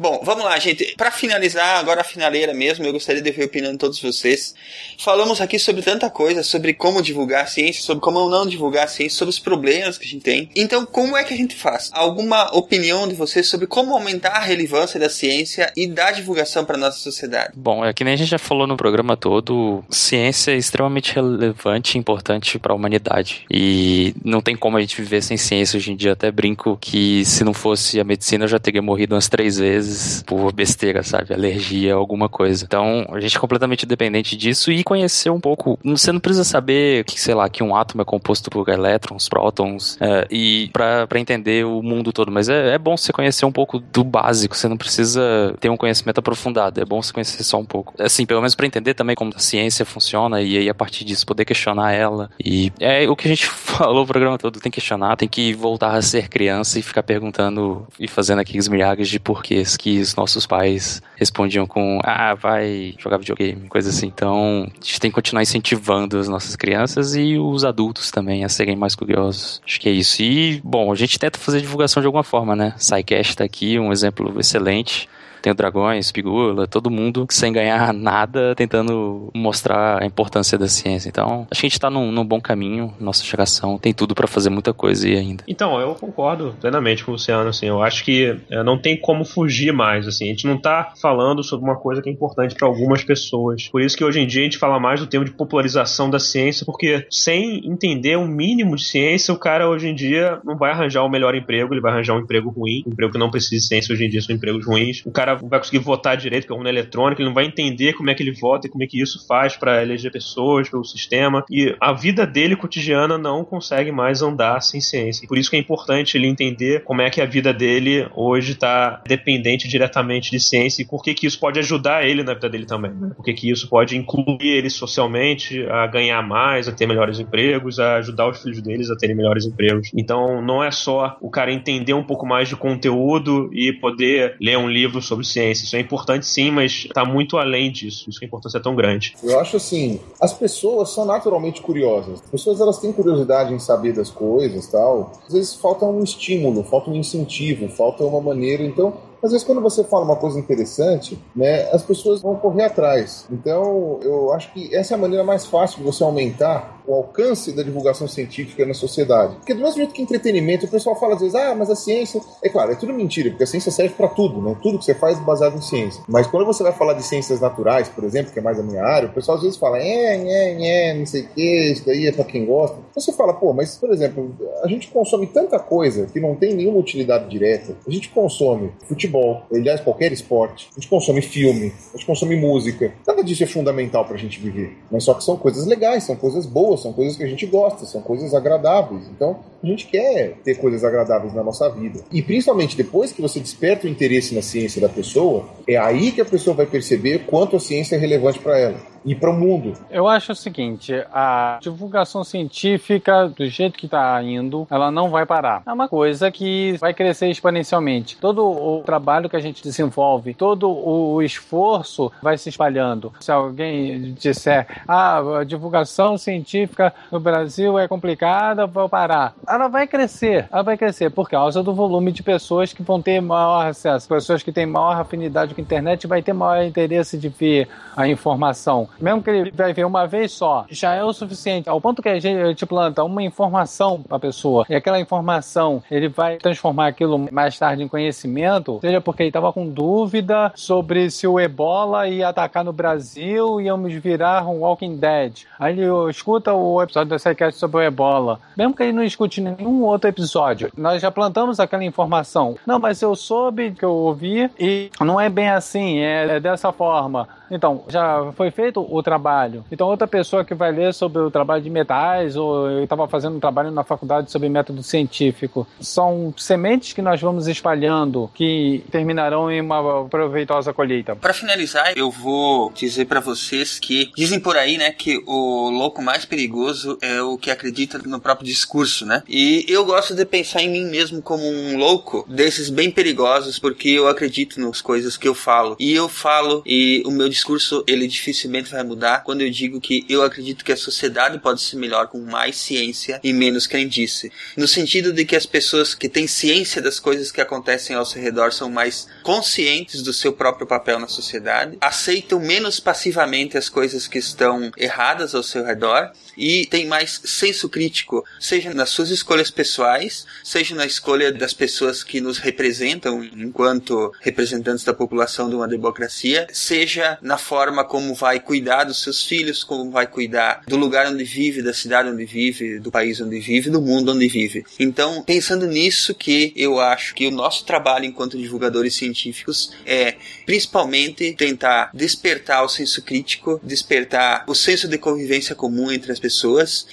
Bom, 0.00 0.17
vamos 0.22 0.44
lá, 0.44 0.58
gente. 0.58 0.94
Pra 0.96 1.10
finalizar, 1.10 1.78
agora 1.78 2.00
a 2.00 2.04
finaleira 2.04 2.54
mesmo, 2.54 2.84
eu 2.84 2.92
gostaria 2.92 3.22
de 3.22 3.30
ver 3.30 3.42
a 3.42 3.46
opinião 3.46 3.72
de 3.72 3.78
todos 3.78 4.00
vocês. 4.00 4.54
Falamos 4.98 5.40
aqui 5.40 5.58
sobre 5.58 5.82
tanta 5.82 6.10
coisa, 6.10 6.42
sobre 6.42 6.74
como 6.74 7.02
divulgar 7.02 7.44
a 7.44 7.46
ciência, 7.46 7.82
sobre 7.82 8.00
como 8.00 8.28
não 8.28 8.46
divulgar 8.46 8.84
a 8.84 8.88
ciência, 8.88 9.18
sobre 9.18 9.30
os 9.30 9.38
problemas 9.38 9.98
que 9.98 10.04
a 10.04 10.08
gente 10.08 10.22
tem. 10.22 10.50
Então, 10.54 10.84
como 10.86 11.16
é 11.16 11.24
que 11.24 11.34
a 11.34 11.36
gente 11.36 11.54
faz? 11.54 11.90
Alguma 11.92 12.54
opinião 12.56 13.06
de 13.08 13.14
vocês 13.14 13.46
sobre 13.46 13.66
como 13.66 13.94
aumentar 13.94 14.36
a 14.36 14.40
relevância 14.40 14.98
da 14.98 15.08
ciência 15.08 15.72
e 15.76 15.86
da 15.86 16.10
divulgação 16.10 16.64
para 16.64 16.76
nossa 16.76 16.98
sociedade? 16.98 17.52
Bom, 17.56 17.84
é 17.84 17.92
que 17.92 18.04
nem 18.04 18.14
a 18.14 18.16
gente 18.16 18.30
já 18.30 18.38
falou 18.38 18.66
no 18.66 18.76
programa 18.76 19.16
todo, 19.16 19.84
ciência 19.90 20.52
é 20.52 20.56
extremamente 20.56 21.14
relevante 21.14 21.96
e 21.96 21.98
importante 21.98 22.58
para 22.58 22.72
a 22.72 22.76
humanidade. 22.76 23.46
E 23.50 24.14
não 24.24 24.40
tem 24.40 24.56
como 24.56 24.76
a 24.76 24.80
gente 24.80 25.00
viver 25.00 25.22
sem 25.22 25.36
ciência 25.36 25.76
hoje 25.76 25.92
em 25.92 25.96
dia. 25.96 26.12
Até 26.12 26.30
brinco 26.30 26.78
que 26.80 27.24
se 27.24 27.44
não 27.44 27.54
fosse 27.54 28.00
a 28.00 28.04
medicina 28.04 28.44
eu 28.44 28.48
já 28.48 28.58
teria 28.58 28.82
morrido 28.82 29.14
umas 29.14 29.28
três 29.28 29.58
vezes 29.58 30.07
por 30.26 30.52
besteira, 30.52 31.02
sabe? 31.02 31.32
Alergia, 31.32 31.94
alguma 31.94 32.28
coisa. 32.28 32.64
Então, 32.64 33.06
a 33.10 33.20
gente 33.20 33.36
é 33.36 33.40
completamente 33.40 33.86
dependente 33.86 34.36
disso 34.36 34.72
e 34.72 34.82
conhecer 34.82 35.30
um 35.30 35.40
pouco. 35.40 35.78
Você 35.84 36.12
não 36.12 36.20
precisa 36.20 36.44
saber 36.44 37.04
que, 37.04 37.20
sei 37.20 37.34
lá, 37.34 37.48
que 37.48 37.62
um 37.62 37.74
átomo 37.74 38.02
é 38.02 38.04
composto 38.04 38.50
por 38.50 38.68
elétrons, 38.68 39.28
prótons, 39.28 39.96
é, 40.00 40.26
e 40.30 40.70
para 40.72 41.18
entender 41.18 41.64
o 41.64 41.82
mundo 41.82 42.12
todo. 42.12 42.30
Mas 42.30 42.48
é, 42.48 42.74
é 42.74 42.78
bom 42.78 42.96
você 42.96 43.12
conhecer 43.12 43.44
um 43.44 43.52
pouco 43.52 43.78
do 43.78 44.02
básico. 44.02 44.56
Você 44.56 44.68
não 44.68 44.76
precisa 44.76 45.54
ter 45.60 45.68
um 45.68 45.76
conhecimento 45.76 46.18
aprofundado. 46.18 46.80
É 46.80 46.84
bom 46.84 47.02
você 47.02 47.12
conhecer 47.12 47.42
só 47.44 47.58
um 47.58 47.64
pouco. 47.64 47.94
Assim, 47.98 48.24
pelo 48.24 48.40
menos 48.40 48.54
para 48.54 48.66
entender 48.66 48.94
também 48.94 49.14
como 49.14 49.32
a 49.34 49.38
ciência 49.38 49.84
funciona 49.84 50.40
e 50.40 50.56
aí 50.58 50.68
a 50.68 50.74
partir 50.74 51.04
disso 51.04 51.26
poder 51.26 51.44
questionar 51.44 51.92
ela. 51.92 52.30
E 52.42 52.72
é 52.80 53.08
o 53.08 53.16
que 53.16 53.26
a 53.26 53.30
gente 53.30 53.46
falou 53.46 54.04
o 54.04 54.06
programa 54.06 54.38
todo. 54.38 54.60
Tem 54.60 54.70
que 54.70 54.78
questionar, 54.78 55.16
tem 55.16 55.28
que 55.28 55.52
voltar 55.54 55.94
a 55.94 56.02
ser 56.02 56.28
criança 56.28 56.78
e 56.78 56.82
ficar 56.82 57.02
perguntando 57.02 57.86
e 57.98 58.06
fazendo 58.06 58.40
aqueles 58.40 58.68
milhares 58.68 59.08
de 59.08 59.18
porquês 59.18 59.76
que 59.76 59.97
os 60.00 60.14
nossos 60.14 60.46
pais 60.46 61.02
respondiam 61.16 61.66
com 61.66 62.00
ah, 62.04 62.34
vai 62.34 62.94
jogar 62.98 63.18
videogame, 63.18 63.68
coisa 63.68 63.90
assim. 63.90 64.06
Então, 64.06 64.66
a 64.70 64.84
gente 64.84 65.00
tem 65.00 65.10
que 65.10 65.14
continuar 65.14 65.42
incentivando 65.42 66.18
as 66.18 66.28
nossas 66.28 66.56
crianças 66.56 67.14
e 67.14 67.38
os 67.38 67.64
adultos 67.64 68.10
também 68.10 68.44
a 68.44 68.48
serem 68.48 68.76
mais 68.76 68.94
curiosos. 68.94 69.60
Acho 69.64 69.80
que 69.80 69.88
é 69.88 69.92
isso. 69.92 70.22
E, 70.22 70.60
bom, 70.64 70.92
a 70.92 70.94
gente 70.94 71.18
tenta 71.18 71.38
fazer 71.38 71.60
divulgação 71.60 72.00
de 72.00 72.06
alguma 72.06 72.24
forma, 72.24 72.54
né? 72.54 72.74
SciCast 72.78 73.36
tá 73.36 73.44
aqui, 73.44 73.78
um 73.78 73.92
exemplo 73.92 74.38
excelente. 74.38 75.08
Tem 75.42 75.52
o 75.52 75.54
Dragões, 75.54 76.12
Pigula, 76.12 76.66
todo 76.66 76.90
mundo 76.90 77.26
sem 77.30 77.52
ganhar 77.52 77.92
nada, 77.94 78.54
tentando 78.54 79.30
mostrar 79.34 80.02
a 80.02 80.06
importância 80.06 80.58
da 80.58 80.68
ciência. 80.68 81.08
Então, 81.08 81.46
acho 81.50 81.60
que 81.60 81.66
a 81.66 81.70
gente 81.70 81.80
tá 81.80 81.90
num, 81.90 82.10
num 82.12 82.24
bom 82.24 82.40
caminho, 82.40 82.92
nossa 83.00 83.24
geração 83.24 83.78
tem 83.78 83.92
tudo 83.92 84.14
para 84.14 84.26
fazer 84.26 84.50
muita 84.50 84.72
coisa 84.72 85.06
aí 85.06 85.16
ainda. 85.16 85.44
Então, 85.46 85.80
eu 85.80 85.94
concordo 85.94 86.54
plenamente 86.60 87.04
com 87.04 87.12
o 87.12 87.14
Luciano, 87.14 87.48
assim, 87.48 87.66
eu 87.66 87.82
acho 87.82 88.04
que 88.04 88.36
é, 88.50 88.62
não 88.62 88.78
tem 88.78 88.96
como 88.96 89.24
fugir 89.24 89.72
mais, 89.72 90.06
assim, 90.06 90.26
a 90.26 90.28
gente 90.28 90.46
não 90.46 90.58
tá 90.58 90.92
falando 91.00 91.42
sobre 91.42 91.64
uma 91.64 91.76
coisa 91.76 92.02
que 92.02 92.08
é 92.08 92.12
importante 92.12 92.54
para 92.54 92.66
algumas 92.66 93.04
pessoas. 93.04 93.68
Por 93.68 93.80
isso 93.80 93.96
que 93.96 94.04
hoje 94.04 94.20
em 94.20 94.26
dia 94.26 94.42
a 94.42 94.44
gente 94.44 94.58
fala 94.58 94.78
mais 94.78 95.00
do 95.00 95.06
termo 95.06 95.24
de 95.24 95.32
popularização 95.32 96.10
da 96.10 96.18
ciência, 96.18 96.64
porque 96.64 97.06
sem 97.10 97.66
entender 97.66 98.16
um 98.16 98.26
mínimo 98.26 98.76
de 98.76 98.84
ciência, 98.84 99.32
o 99.32 99.38
cara 99.38 99.68
hoje 99.68 99.88
em 99.88 99.94
dia 99.94 100.40
não 100.44 100.56
vai 100.56 100.70
arranjar 100.70 101.02
o 101.02 101.08
melhor 101.08 101.34
emprego, 101.34 101.72
ele 101.72 101.80
vai 101.80 101.92
arranjar 101.92 102.14
um 102.14 102.20
emprego 102.20 102.50
ruim, 102.50 102.82
um 102.86 102.90
emprego 102.90 103.12
que 103.12 103.18
não 103.18 103.30
precisa 103.30 103.56
de 103.56 103.62
ciência 103.62 103.92
hoje 103.92 104.04
em 104.04 104.08
dia 104.08 104.20
são 104.20 104.34
empregos 104.34 104.66
ruins. 104.66 105.02
O 105.04 105.10
cara 105.10 105.27
não 105.36 105.48
vai 105.48 105.58
conseguir 105.58 105.78
votar 105.78 106.16
direito, 106.16 106.44
porque 106.44 106.54
é 106.54 106.56
urna 106.56 106.70
eletrônica, 106.70 107.20
ele 107.20 107.28
não 107.28 107.34
vai 107.34 107.44
entender 107.44 107.92
como 107.94 108.10
é 108.10 108.14
que 108.14 108.22
ele 108.22 108.32
vota 108.32 108.66
e 108.66 108.70
como 108.70 108.82
é 108.84 108.86
que 108.86 109.00
isso 109.00 109.26
faz 109.26 109.56
para 109.56 109.82
eleger 109.82 110.10
pessoas, 110.10 110.68
pelo 110.68 110.84
sistema. 110.84 111.44
E 111.50 111.74
a 111.80 111.92
vida 111.92 112.26
dele 112.26 112.56
cotidiana 112.56 113.18
não 113.18 113.44
consegue 113.44 113.92
mais 113.92 114.22
andar 114.22 114.60
sem 114.60 114.80
ciência. 114.80 115.26
Por 115.28 115.38
isso 115.38 115.50
que 115.50 115.56
é 115.56 115.58
importante 115.58 116.16
ele 116.16 116.26
entender 116.26 116.84
como 116.84 117.02
é 117.02 117.10
que 117.10 117.20
a 117.20 117.26
vida 117.26 117.52
dele 117.52 118.08
hoje 118.14 118.52
está 118.52 119.02
dependente 119.06 119.68
diretamente 119.68 120.30
de 120.30 120.40
ciência 120.40 120.82
e 120.82 120.86
por 120.86 121.02
que 121.02 121.14
que 121.14 121.26
isso 121.26 121.38
pode 121.38 121.58
ajudar 121.58 122.06
ele 122.06 122.22
na 122.22 122.34
vida 122.34 122.48
dele 122.48 122.66
também. 122.66 122.92
Né? 122.92 123.10
Por 123.16 123.24
que 123.24 123.32
que 123.32 123.50
isso 123.50 123.68
pode 123.68 123.96
incluir 123.96 124.38
ele 124.42 124.70
socialmente 124.70 125.64
a 125.66 125.86
ganhar 125.86 126.22
mais, 126.22 126.68
a 126.68 126.72
ter 126.72 126.86
melhores 126.86 127.18
empregos, 127.18 127.78
a 127.78 127.96
ajudar 127.96 128.28
os 128.28 128.42
filhos 128.42 128.60
deles 128.62 128.90
a 128.90 128.96
terem 128.96 129.16
melhores 129.16 129.44
empregos. 129.44 129.90
Então 129.94 130.42
não 130.42 130.62
é 130.62 130.70
só 130.70 131.16
o 131.20 131.30
cara 131.30 131.52
entender 131.52 131.94
um 131.94 132.04
pouco 132.04 132.26
mais 132.26 132.48
de 132.48 132.56
conteúdo 132.56 133.50
e 133.52 133.72
poder 133.72 134.36
ler 134.40 134.58
um 134.58 134.68
livro 134.68 135.00
sobre 135.00 135.17
ciência. 135.24 135.64
Isso 135.64 135.76
é 135.76 135.80
importante 135.80 136.26
sim, 136.26 136.50
mas 136.50 136.86
está 136.86 137.04
muito 137.04 137.36
além 137.36 137.70
disso. 137.70 138.08
Isso 138.08 138.18
que 138.18 138.24
a 138.24 138.28
importância 138.28 138.58
é 138.58 138.60
tão 138.60 138.74
grande. 138.74 139.14
Eu 139.22 139.38
acho 139.40 139.56
assim, 139.56 140.00
as 140.20 140.32
pessoas 140.32 140.90
são 140.90 141.04
naturalmente 141.04 141.60
curiosas. 141.60 142.20
As 142.22 142.30
pessoas 142.30 142.60
elas 142.60 142.78
têm 142.78 142.92
curiosidade 142.92 143.52
em 143.52 143.58
saber 143.58 143.92
das 143.92 144.10
coisas, 144.10 144.66
tal. 144.66 145.12
Às 145.26 145.32
vezes 145.32 145.54
falta 145.54 145.84
um 145.84 146.02
estímulo, 146.02 146.62
falta 146.64 146.90
um 146.90 146.96
incentivo, 146.96 147.68
falta 147.68 148.04
uma 148.04 148.20
maneira. 148.20 148.62
Então, 148.62 148.94
às 149.22 149.32
vezes 149.32 149.46
quando 149.46 149.60
você 149.60 149.82
fala 149.84 150.04
uma 150.04 150.16
coisa 150.16 150.38
interessante, 150.38 151.18
né, 151.34 151.68
as 151.72 151.82
pessoas 151.82 152.22
vão 152.22 152.36
correr 152.36 152.64
atrás. 152.64 153.26
Então, 153.30 153.98
eu 154.02 154.32
acho 154.32 154.52
que 154.52 154.74
essa 154.74 154.94
é 154.94 154.96
a 154.96 155.00
maneira 155.00 155.24
mais 155.24 155.46
fácil 155.46 155.78
de 155.78 155.84
você 155.84 156.02
aumentar 156.02 156.77
o 156.88 156.94
alcance 156.94 157.52
da 157.52 157.62
divulgação 157.62 158.08
científica 158.08 158.64
na 158.64 158.72
sociedade. 158.72 159.36
Porque 159.36 159.52
do 159.52 159.60
mesmo 159.60 159.76
jeito 159.76 159.92
que 159.92 160.00
entretenimento, 160.00 160.64
o 160.64 160.68
pessoal 160.68 160.98
fala 160.98 161.14
às 161.14 161.20
vezes, 161.20 161.34
ah, 161.34 161.54
mas 161.54 161.70
a 161.70 161.76
ciência, 161.76 162.20
é 162.42 162.48
claro, 162.48 162.72
é 162.72 162.74
tudo 162.74 162.94
mentira, 162.94 163.28
porque 163.28 163.44
a 163.44 163.46
ciência 163.46 163.70
serve 163.70 163.94
para 163.94 164.08
tudo, 164.08 164.40
né? 164.40 164.56
Tudo 164.62 164.78
que 164.78 164.84
você 164.84 164.94
faz 164.94 165.18
é 165.18 165.20
baseado 165.20 165.56
em 165.56 165.60
ciência. 165.60 166.02
Mas 166.08 166.26
quando 166.26 166.46
você 166.46 166.62
vai 166.62 166.72
falar 166.72 166.94
de 166.94 167.02
ciências 167.02 167.40
naturais, 167.40 167.88
por 167.88 168.04
exemplo, 168.04 168.32
que 168.32 168.38
é 168.38 168.42
mais 168.42 168.58
a 168.58 168.62
minha 168.62 168.82
área, 168.82 169.08
o 169.08 169.12
pessoal 169.12 169.36
às 169.36 169.42
vezes 169.42 169.58
fala, 169.58 169.78
é, 169.78 170.16
é, 170.16 170.90
é, 170.90 170.94
não 170.94 171.04
sei 171.04 171.22
o 171.22 171.28
que, 171.28 171.72
isso 171.72 171.84
daí 171.84 172.06
é 172.06 172.12
para 172.12 172.24
quem 172.24 172.46
gosta. 172.46 172.78
Então 172.90 173.02
você 173.02 173.12
fala, 173.12 173.34
pô, 173.34 173.52
mas 173.52 173.76
por 173.76 173.90
exemplo, 173.90 174.34
a 174.62 174.68
gente 174.68 174.88
consome 174.88 175.26
tanta 175.26 175.58
coisa 175.58 176.06
que 176.06 176.18
não 176.18 176.34
tem 176.34 176.54
nenhuma 176.54 176.78
utilidade 176.78 177.28
direta. 177.28 177.76
A 177.86 177.90
gente 177.90 178.08
consome 178.08 178.72
futebol, 178.86 179.42
aliás, 179.52 179.80
qualquer 179.80 180.12
esporte. 180.12 180.68
A 180.72 180.80
gente 180.80 180.88
consome 180.88 181.20
filme, 181.20 181.72
a 181.92 181.96
gente 181.96 182.06
consome 182.06 182.36
música. 182.36 182.92
Nada 183.06 183.22
disso 183.22 183.44
é 183.44 183.46
fundamental 183.46 184.04
pra 184.04 184.16
gente 184.16 184.40
viver. 184.40 184.76
Mas 184.90 185.04
só 185.04 185.14
que 185.14 185.24
são 185.24 185.36
coisas 185.36 185.66
legais, 185.66 186.04
são 186.04 186.16
coisas 186.16 186.46
boas, 186.46 186.77
são 186.80 186.92
coisas 186.92 187.16
que 187.16 187.24
a 187.24 187.26
gente 187.26 187.46
gosta, 187.46 187.84
são 187.86 188.00
coisas 188.00 188.34
agradáveis. 188.34 189.08
Então, 189.08 189.40
a 189.62 189.66
gente 189.66 189.86
quer 189.86 190.36
ter 190.44 190.56
coisas 190.56 190.84
agradáveis 190.84 191.34
na 191.34 191.42
nossa 191.42 191.68
vida. 191.68 192.00
E 192.12 192.22
principalmente 192.22 192.76
depois 192.76 193.12
que 193.12 193.20
você 193.20 193.40
desperta 193.40 193.86
o 193.86 193.90
interesse 193.90 194.34
na 194.34 194.42
ciência 194.42 194.80
da 194.80 194.88
pessoa, 194.88 195.46
é 195.66 195.76
aí 195.76 196.12
que 196.12 196.20
a 196.20 196.24
pessoa 196.24 196.56
vai 196.56 196.66
perceber 196.66 197.26
quanto 197.26 197.56
a 197.56 197.60
ciência 197.60 197.96
é 197.96 197.98
relevante 197.98 198.38
para 198.38 198.58
ela 198.58 198.97
e 199.04 199.14
para 199.14 199.30
o 199.30 199.34
mundo. 199.34 199.74
Eu 199.90 200.08
acho 200.08 200.32
o 200.32 200.36
seguinte, 200.36 200.92
a 201.12 201.58
divulgação 201.60 202.24
científica, 202.24 203.28
do 203.28 203.46
jeito 203.46 203.78
que 203.78 203.86
está 203.86 204.22
indo, 204.22 204.66
ela 204.70 204.90
não 204.90 205.10
vai 205.10 205.24
parar. 205.26 205.62
É 205.66 205.72
uma 205.72 205.88
coisa 205.88 206.30
que 206.30 206.76
vai 206.78 206.92
crescer 206.92 207.28
exponencialmente. 207.28 208.16
Todo 208.18 208.44
o 208.44 208.82
trabalho 208.84 209.28
que 209.28 209.36
a 209.36 209.40
gente 209.40 209.62
desenvolve, 209.62 210.34
todo 210.34 210.68
o 210.70 211.22
esforço 211.22 212.10
vai 212.22 212.36
se 212.36 212.48
espalhando. 212.48 213.12
Se 213.20 213.30
alguém 213.30 214.12
disser, 214.14 214.66
ah, 214.86 215.40
a 215.40 215.44
divulgação 215.44 216.18
científica 216.18 216.92
no 217.10 217.20
Brasil 217.20 217.78
é 217.78 217.88
complicada, 217.88 218.66
vou 218.66 218.88
parar. 218.88 219.34
Ela 219.46 219.68
vai 219.68 219.86
crescer, 219.86 220.48
ela 220.50 220.62
vai 220.62 220.76
crescer 220.76 221.10
por 221.10 221.28
causa 221.28 221.62
do 221.62 221.74
volume 221.74 222.12
de 222.12 222.22
pessoas 222.22 222.72
que 222.72 222.82
vão 222.82 223.00
ter 223.00 223.20
maior 223.20 223.66
acesso. 223.66 224.08
Pessoas 224.08 224.42
que 224.42 224.52
têm 224.52 224.66
maior 224.66 225.00
afinidade 225.00 225.54
com 225.54 225.60
a 225.60 225.64
internet 225.64 226.06
vai 226.06 226.22
ter 226.22 226.32
maior 226.32 226.64
interesse 226.64 227.16
de 227.16 227.28
ver 227.28 227.68
a 227.96 228.08
informação 228.08 228.87
mesmo 229.00 229.22
que 229.22 229.30
ele 229.30 229.50
vai 229.50 229.72
ver 229.72 229.84
uma 229.84 230.06
vez 230.06 230.32
só, 230.32 230.66
já 230.68 230.94
é 230.94 231.04
o 231.04 231.12
suficiente. 231.12 231.68
Ao 231.68 231.80
ponto 231.80 232.02
que 232.02 232.08
a 232.08 232.18
gente 232.18 232.66
planta 232.66 233.04
uma 233.04 233.22
informação 233.22 234.02
para 234.02 234.16
a 234.16 234.20
pessoa 234.20 234.66
e 234.68 234.74
aquela 234.74 235.00
informação 235.00 235.82
ele 235.90 236.08
vai 236.08 236.36
transformar 236.36 236.88
aquilo 236.88 237.28
mais 237.30 237.58
tarde 237.58 237.82
em 237.82 237.88
conhecimento, 237.88 238.78
seja 238.80 239.00
porque 239.00 239.22
ele 239.22 239.30
estava 239.30 239.52
com 239.52 239.68
dúvida 239.68 240.52
sobre 240.54 241.10
se 241.10 241.26
o 241.26 241.38
ebola 241.38 242.08
ia 242.08 242.28
atacar 242.28 242.64
no 242.64 242.72
Brasil 242.72 243.60
e 243.60 243.64
íamos 243.64 243.92
virar 243.94 244.46
um 244.46 244.60
Walking 244.60 244.96
Dead. 244.96 245.44
Aí 245.58 245.78
ele 245.78 246.10
escuta 246.10 246.52
o 246.52 246.82
episódio 246.82 247.10
da 247.10 247.18
SciCast 247.18 247.58
sobre 247.58 247.78
o 247.78 247.82
ebola. 247.82 248.40
Mesmo 248.56 248.74
que 248.74 248.82
ele 248.82 248.92
não 248.92 249.02
escute 249.02 249.40
nenhum 249.40 249.82
outro 249.82 250.08
episódio, 250.08 250.70
nós 250.76 251.00
já 251.02 251.10
plantamos 251.10 251.60
aquela 251.60 251.84
informação. 251.84 252.56
Não, 252.66 252.78
mas 252.78 253.00
eu 253.02 253.14
soube 253.14 253.72
que 253.72 253.84
eu 253.84 253.92
ouvi 253.92 254.50
e 254.58 254.90
não 255.00 255.20
é 255.20 255.28
bem 255.28 255.48
assim, 255.48 255.98
é, 255.98 256.36
é 256.36 256.40
dessa 256.40 256.72
forma. 256.72 257.28
Então, 257.50 257.84
já 257.88 258.32
foi 258.36 258.50
feito 258.50 258.80
o 258.80 259.02
trabalho. 259.02 259.64
Então, 259.70 259.88
outra 259.88 260.06
pessoa 260.06 260.44
que 260.44 260.54
vai 260.54 260.72
ler 260.72 260.92
sobre 260.92 261.20
o 261.22 261.30
trabalho 261.30 261.62
de 261.62 261.70
metais, 261.70 262.36
ou 262.36 262.68
eu 262.68 262.84
estava 262.84 263.08
fazendo 263.08 263.36
um 263.36 263.40
trabalho 263.40 263.70
na 263.70 263.84
faculdade 263.84 264.30
sobre 264.30 264.48
método 264.48 264.82
científico, 264.82 265.66
são 265.80 266.32
sementes 266.36 266.92
que 266.92 267.02
nós 267.02 267.20
vamos 267.20 267.46
espalhando 267.46 268.30
que 268.34 268.84
terminarão 268.90 269.50
em 269.50 269.60
uma 269.60 270.04
proveitosa 270.08 270.72
colheita. 270.72 271.16
Para 271.16 271.32
finalizar, 271.32 271.92
eu 271.96 272.10
vou 272.10 272.70
dizer 272.72 273.06
para 273.06 273.20
vocês 273.20 273.78
que 273.78 274.10
dizem 274.16 274.40
por 274.40 274.56
aí, 274.56 274.76
né, 274.76 274.90
que 274.90 275.22
o 275.26 275.70
louco 275.70 276.02
mais 276.02 276.24
perigoso 276.24 276.98
é 277.00 277.20
o 277.22 277.36
que 277.38 277.50
acredita 277.50 277.98
no 277.98 278.20
próprio 278.20 278.46
discurso, 278.46 279.06
né? 279.06 279.22
E 279.28 279.64
eu 279.68 279.84
gosto 279.84 280.14
de 280.14 280.24
pensar 280.24 280.62
em 280.62 280.70
mim 280.70 280.84
mesmo 280.84 281.22
como 281.22 281.42
um 281.42 281.76
louco 281.76 282.24
desses 282.28 282.70
bem 282.70 282.90
perigosos, 282.90 283.58
porque 283.58 283.88
eu 283.90 284.08
acredito 284.08 284.60
nas 284.60 284.80
coisas 284.80 285.16
que 285.16 285.26
eu 285.26 285.34
falo. 285.34 285.76
E 285.78 285.92
eu 285.94 286.08
falo 286.08 286.62
e 286.66 287.02
o 287.06 287.10
meu 287.10 287.28
discurso 287.28 287.37
ele 287.86 288.06
dificilmente 288.06 288.70
vai 288.70 288.82
mudar 288.82 289.22
quando 289.24 289.42
eu 289.42 289.50
digo 289.50 289.80
que 289.80 290.04
eu 290.08 290.22
acredito 290.22 290.64
que 290.64 290.72
a 290.72 290.76
sociedade 290.76 291.38
pode 291.38 291.60
ser 291.60 291.76
melhor 291.76 292.08
com 292.08 292.18
mais 292.20 292.56
ciência 292.56 293.20
e 293.22 293.32
menos 293.32 293.66
crendice. 293.66 294.32
No 294.56 294.66
sentido 294.66 295.12
de 295.12 295.24
que 295.24 295.36
as 295.36 295.46
pessoas 295.46 295.94
que 295.94 296.08
têm 296.08 296.26
ciência 296.26 296.80
das 296.80 296.98
coisas 296.98 297.30
que 297.30 297.40
acontecem 297.40 297.94
ao 297.94 298.06
seu 298.06 298.20
redor 298.22 298.52
são 298.52 298.70
mais 298.70 299.08
conscientes 299.22 300.02
do 300.02 300.12
seu 300.12 300.32
próprio 300.32 300.66
papel 300.66 300.98
na 300.98 301.08
sociedade, 301.08 301.78
aceitam 301.80 302.40
menos 302.40 302.80
passivamente 302.80 303.56
as 303.56 303.68
coisas 303.68 304.06
que 304.06 304.18
estão 304.18 304.70
erradas 304.76 305.34
ao 305.34 305.42
seu 305.42 305.64
redor 305.64 306.12
e 306.38 306.64
têm 306.66 306.86
mais 306.86 307.20
senso 307.24 307.68
crítico, 307.68 308.24
seja 308.38 308.72
nas 308.72 308.90
suas 308.90 309.10
escolhas 309.10 309.50
pessoais, 309.50 310.24
seja 310.44 310.74
na 310.74 310.86
escolha 310.86 311.32
das 311.32 311.52
pessoas 311.52 312.04
que 312.04 312.20
nos 312.20 312.38
representam 312.38 313.24
enquanto 313.24 314.12
representantes 314.20 314.84
da 314.84 314.94
população 314.94 315.50
de 315.50 315.56
uma 315.56 315.66
democracia, 315.66 316.46
seja 316.52 317.18
na 317.20 317.36
forma 317.36 317.84
como 317.84 318.14
vai 318.14 318.38
cuidar 318.38 318.84
dos 318.84 319.02
seus 319.02 319.24
filhos, 319.24 319.64
como 319.64 319.90
vai 319.90 320.06
cuidar 320.06 320.62
do 320.68 320.76
lugar 320.76 321.08
onde 321.08 321.24
vive, 321.24 321.60
da 321.60 321.74
cidade 321.74 322.08
onde 322.08 322.24
vive, 322.24 322.78
do 322.78 322.92
país 322.92 323.20
onde 323.20 323.40
vive, 323.40 323.68
do 323.68 323.82
mundo 323.82 324.12
onde 324.12 324.28
vive. 324.28 324.64
Então, 324.78 325.24
pensando 325.24 325.66
nisso 325.66 326.14
que 326.14 326.52
eu 326.54 326.78
acho 326.78 327.14
que 327.14 327.26
o 327.26 327.32
nosso 327.32 327.64
trabalho 327.64 328.04
enquanto 328.04 328.38
divulgadores 328.38 328.94
científicos 328.94 329.72
é 329.84 330.14
principalmente 330.46 331.34
tentar 331.34 331.90
despertar 331.92 332.62
o 332.62 332.68
senso 332.68 333.02
crítico, 333.02 333.60
despertar 333.64 334.44
o 334.46 334.54
senso 334.54 334.86
de 334.86 334.98
convivência 334.98 335.54
comum 335.54 335.90
entre 335.90 336.12
as 336.12 336.20
pessoas 336.20 336.27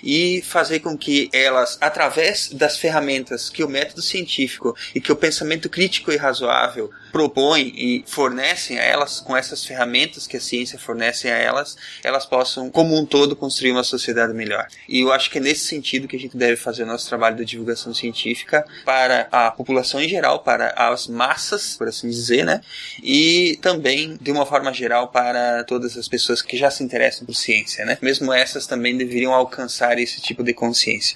e 0.04 0.42
fazer 0.42 0.80
com 0.80 0.98
que 0.98 1.30
elas, 1.34 1.78
através 1.82 2.50
das 2.50 2.78
ferramentas 2.78 3.50
que 3.50 3.64
o 3.64 3.70
método 3.70 4.02
científico 4.02 4.76
e 4.94 5.02
que 5.02 5.12
o 5.12 5.16
pensamento 5.16 5.70
crítico 5.70 6.12
e 6.12 6.18
razoável 6.18 6.90
propõem 7.16 7.72
e 7.78 8.04
fornecem 8.06 8.78
a 8.78 8.84
elas, 8.84 9.22
com 9.22 9.38
essas 9.38 9.64
ferramentas 9.64 10.28
que 10.28 10.36
a 10.36 10.42
ciência 10.42 10.78
fornece 10.78 11.30
a 11.30 11.38
elas, 11.38 11.78
elas 12.04 12.26
possam, 12.26 12.70
como 12.70 12.94
um 12.94 13.06
todo, 13.06 13.38
construir 13.38 13.72
uma 13.72 13.86
sociedade 13.86 14.34
melhor. 14.34 14.68
E 14.90 15.00
eu 15.00 15.14
acho 15.14 15.32
que 15.32 15.38
é 15.38 15.42
nesse 15.42 15.66
sentido 15.66 16.10
que 16.10 16.18
a 16.18 16.20
gente 16.20 16.36
deve 16.36 16.58
fazer 16.58 16.84
o 16.84 16.86
nosso 16.86 17.08
trabalho 17.08 17.38
de 17.38 17.46
divulgação 17.46 17.94
científica 17.94 18.66
para 18.84 19.30
a 19.32 19.50
população 19.50 20.02
em 20.02 20.10
geral, 20.10 20.40
para 20.40 20.74
as 20.76 21.08
massas, 21.08 21.78
por 21.78 21.88
assim 21.88 22.10
dizer, 22.10 22.44
né? 22.44 22.60
E 23.02 23.58
também, 23.62 24.18
de 24.20 24.30
uma 24.30 24.46
forma 24.46 24.74
geral, 24.74 25.08
para 25.08 25.64
todas 25.64 25.96
as 25.96 26.10
pessoas 26.10 26.42
que 26.42 26.58
já 26.58 26.70
se 26.70 26.84
interessam 26.84 27.26
por 27.26 27.34
ciência, 27.34 27.86
né? 27.86 27.98
Mesmo 28.02 28.34
essas 28.34 28.68
também 28.68 28.98
deveriam 28.98 29.34
alcançar 29.34 29.98
esse 30.00 30.22
tipo 30.22 30.44
de 30.44 30.54
consciência. 30.54 31.16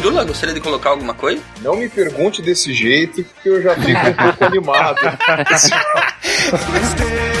Pirula, 0.00 0.24
gostaria 0.24 0.54
de 0.54 0.62
colocar 0.62 0.88
alguma 0.88 1.12
coisa? 1.12 1.42
Não 1.60 1.76
me 1.76 1.86
pergunte 1.86 2.40
desse 2.40 2.72
jeito, 2.72 3.22
que 3.42 3.48
eu 3.50 3.60
já 3.60 3.74
fico 3.74 4.00
um 4.00 4.14
pouco 4.14 4.44
animado. 4.46 4.96